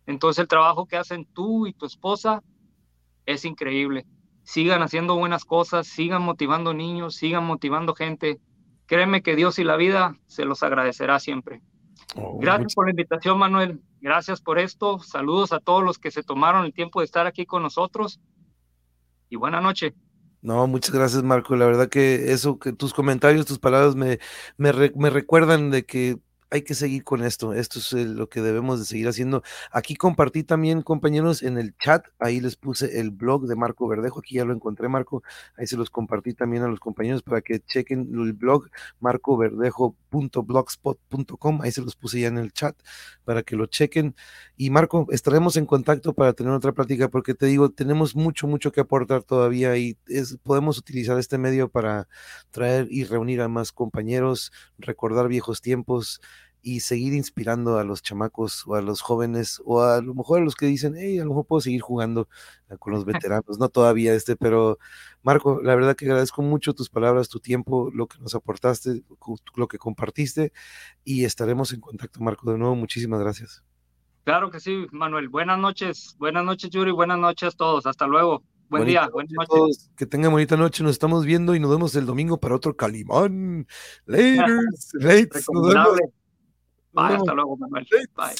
Entonces 0.05 0.41
el 0.41 0.47
trabajo 0.47 0.85
que 0.85 0.97
hacen 0.97 1.25
tú 1.25 1.65
y 1.65 1.73
tu 1.73 1.85
esposa 1.85 2.43
es 3.25 3.45
increíble. 3.45 4.05
Sigan 4.43 4.83
haciendo 4.83 5.17
buenas 5.17 5.45
cosas, 5.45 5.87
sigan 5.87 6.21
motivando 6.21 6.73
niños, 6.73 7.15
sigan 7.15 7.43
motivando 7.43 7.95
gente 7.95 8.39
Créeme 8.85 9.21
que 9.21 9.35
Dios 9.35 9.59
y 9.59 9.63
la 9.63 9.75
vida 9.75 10.17
se 10.27 10.45
los 10.45 10.63
agradecerá 10.63 11.19
siempre. 11.19 11.61
Oh, 12.15 12.39
Gracias 12.39 12.73
por 12.75 12.85
la 12.85 12.91
invitación, 12.91 13.37
Manuel. 13.37 13.81
Gracias 14.01 14.41
por 14.41 14.59
esto. 14.59 14.99
Saludos 14.99 15.51
a 15.51 15.59
todos 15.59 15.83
los 15.83 15.97
que 15.97 16.11
se 16.11 16.23
tomaron 16.23 16.65
el 16.65 16.73
tiempo 16.73 16.99
de 16.99 17.05
estar 17.05 17.25
aquí 17.27 17.45
con 17.45 17.63
nosotros. 17.63 18.19
Y 19.29 19.35
buena 19.35 19.61
noche. 19.61 19.95
No, 20.41 20.67
muchas 20.67 20.93
gracias, 20.93 21.23
Marco. 21.23 21.55
La 21.55 21.65
verdad 21.65 21.89
que 21.89 22.31
eso, 22.31 22.59
que 22.59 22.71
tus 22.71 22.93
comentarios, 22.93 23.47
tus 23.47 23.57
palabras 23.57 23.95
me, 23.95 24.19
me, 24.57 24.71
me 24.95 25.09
recuerdan 25.09 25.71
de 25.71 25.85
que 25.85 26.19
hay 26.49 26.61
que 26.61 26.75
seguir 26.75 27.03
con 27.03 27.23
esto. 27.23 27.53
Esto 27.53 27.79
es 27.79 27.93
eh, 27.93 28.05
lo 28.05 28.29
que 28.29 28.41
debemos 28.41 28.79
de 28.79 28.85
seguir 28.85 29.07
haciendo. 29.07 29.43
Aquí 29.71 29.95
compartí 29.95 30.43
también, 30.43 30.81
compañeros, 30.81 31.43
en 31.43 31.57
el 31.57 31.75
chat. 31.77 32.05
Ahí 32.19 32.39
les 32.39 32.55
puse 32.55 32.99
el 32.99 33.11
blog 33.11 33.47
de 33.47 33.55
Marco 33.55 33.87
Verdejo. 33.87 34.19
Aquí 34.19 34.35
ya 34.35 34.45
lo 34.45 34.53
encontré, 34.53 34.87
Marco. 34.89 35.23
Ahí 35.57 35.67
se 35.67 35.77
los 35.77 35.89
compartí 35.89 36.33
también 36.33 36.63
a 36.63 36.67
los 36.67 36.79
compañeros 36.79 37.23
para 37.23 37.41
que 37.41 37.59
chequen 37.59 38.09
el 38.13 38.33
blog 38.33 38.69
marcoverdejo.blogspot.com. 38.99 41.61
Ahí 41.61 41.71
se 41.71 41.81
los 41.81 41.95
puse 41.95 42.19
ya 42.21 42.27
en 42.27 42.37
el 42.37 42.53
chat 42.53 42.75
para 43.23 43.43
que 43.43 43.55
lo 43.55 43.65
chequen. 43.65 44.15
Y 44.57 44.69
Marco, 44.69 45.07
estaremos 45.11 45.57
en 45.57 45.65
contacto 45.65 46.13
para 46.13 46.33
tener 46.33 46.53
otra 46.53 46.73
plática 46.73 47.09
porque 47.09 47.33
te 47.33 47.47
digo, 47.47 47.69
tenemos 47.69 48.15
mucho, 48.15 48.47
mucho 48.47 48.71
que 48.71 48.81
aportar 48.81 49.23
todavía 49.23 49.75
y 49.77 49.97
podemos 50.43 50.77
utilizar 50.77 51.17
este 51.19 51.37
medio 51.37 51.69
para 51.69 52.07
traer 52.51 52.87
y 52.89 53.03
reunir 53.03 53.41
a 53.41 53.47
más 53.47 53.71
compañeros, 53.71 54.51
recordar 54.77 55.27
viejos 55.27 55.61
tiempos 55.61 56.21
y 56.65 56.79
seguir 56.79 57.13
inspirando 57.13 57.77
a 57.77 57.83
los 57.83 58.01
chamacos 58.01 58.65
o 58.65 58.73
a 58.73 58.81
los 58.81 59.01
jóvenes 59.01 59.61
o 59.65 59.83
a 59.83 60.01
lo 60.01 60.15
mejor 60.15 60.41
a 60.41 60.43
los 60.43 60.55
que 60.55 60.65
dicen, 60.65 60.95
hey, 60.97 61.19
a 61.19 61.23
lo 61.23 61.29
mejor 61.29 61.45
puedo 61.45 61.61
seguir 61.61 61.81
jugando 61.81 62.27
ah, 62.71 62.77
con 62.77 62.91
los 62.91 63.05
veteranos, 63.29 63.59
no 63.59 63.69
todavía 63.69 64.15
este, 64.15 64.35
pero 64.35 64.79
Marco, 65.21 65.61
la 65.61 65.75
verdad 65.75 65.95
que 65.95 66.05
agradezco 66.05 66.41
mucho 66.41 66.73
tus 66.73 66.89
palabras, 66.89 67.29
tu 67.29 67.39
tiempo, 67.39 67.91
lo 67.93 68.07
que 68.07 68.17
nos 68.17 68.33
aportaste, 68.33 69.03
lo 69.55 69.67
que 69.67 69.77
compartiste 69.77 70.53
y 71.03 71.25
estaremos 71.25 71.71
en 71.71 71.81
contacto, 71.81 72.19
Marco, 72.19 72.51
de 72.51 72.57
nuevo, 72.57 72.75
muchísimas 72.75 73.19
gracias. 73.19 73.63
Claro 74.23 74.49
que 74.49 74.59
sí, 74.59 74.87
Manuel. 74.91 75.29
Buenas 75.29 75.59
noches, 75.59 76.15
buenas 76.17 76.43
noches, 76.43 76.71
Yuri, 76.71 76.89
buenas 76.89 77.19
noches 77.19 77.53
a 77.53 77.57
todos, 77.57 77.85
hasta 77.85 78.07
luego. 78.07 78.41
Buen 78.69 78.85
día, 78.85 79.07
buenas 79.13 79.31
noches. 79.33 79.91
Que 79.95 80.07
tengan 80.07 80.31
bonita 80.31 80.57
noche, 80.57 80.81
nos 80.81 80.93
estamos 80.93 81.25
viendo 81.25 81.53
y 81.53 81.59
nos 81.59 81.69
vemos 81.69 81.95
el 81.95 82.07
domingo 82.07 82.39
para 82.39 82.55
otro 82.55 82.75
Calimán. 82.75 83.67
Laters, 84.07 84.93
nos 85.53 85.99
Bye, 86.95 87.15
hasta 87.15 87.33
luego, 87.33 87.57
Manuel. 87.57 87.85
Bye. 88.15 88.35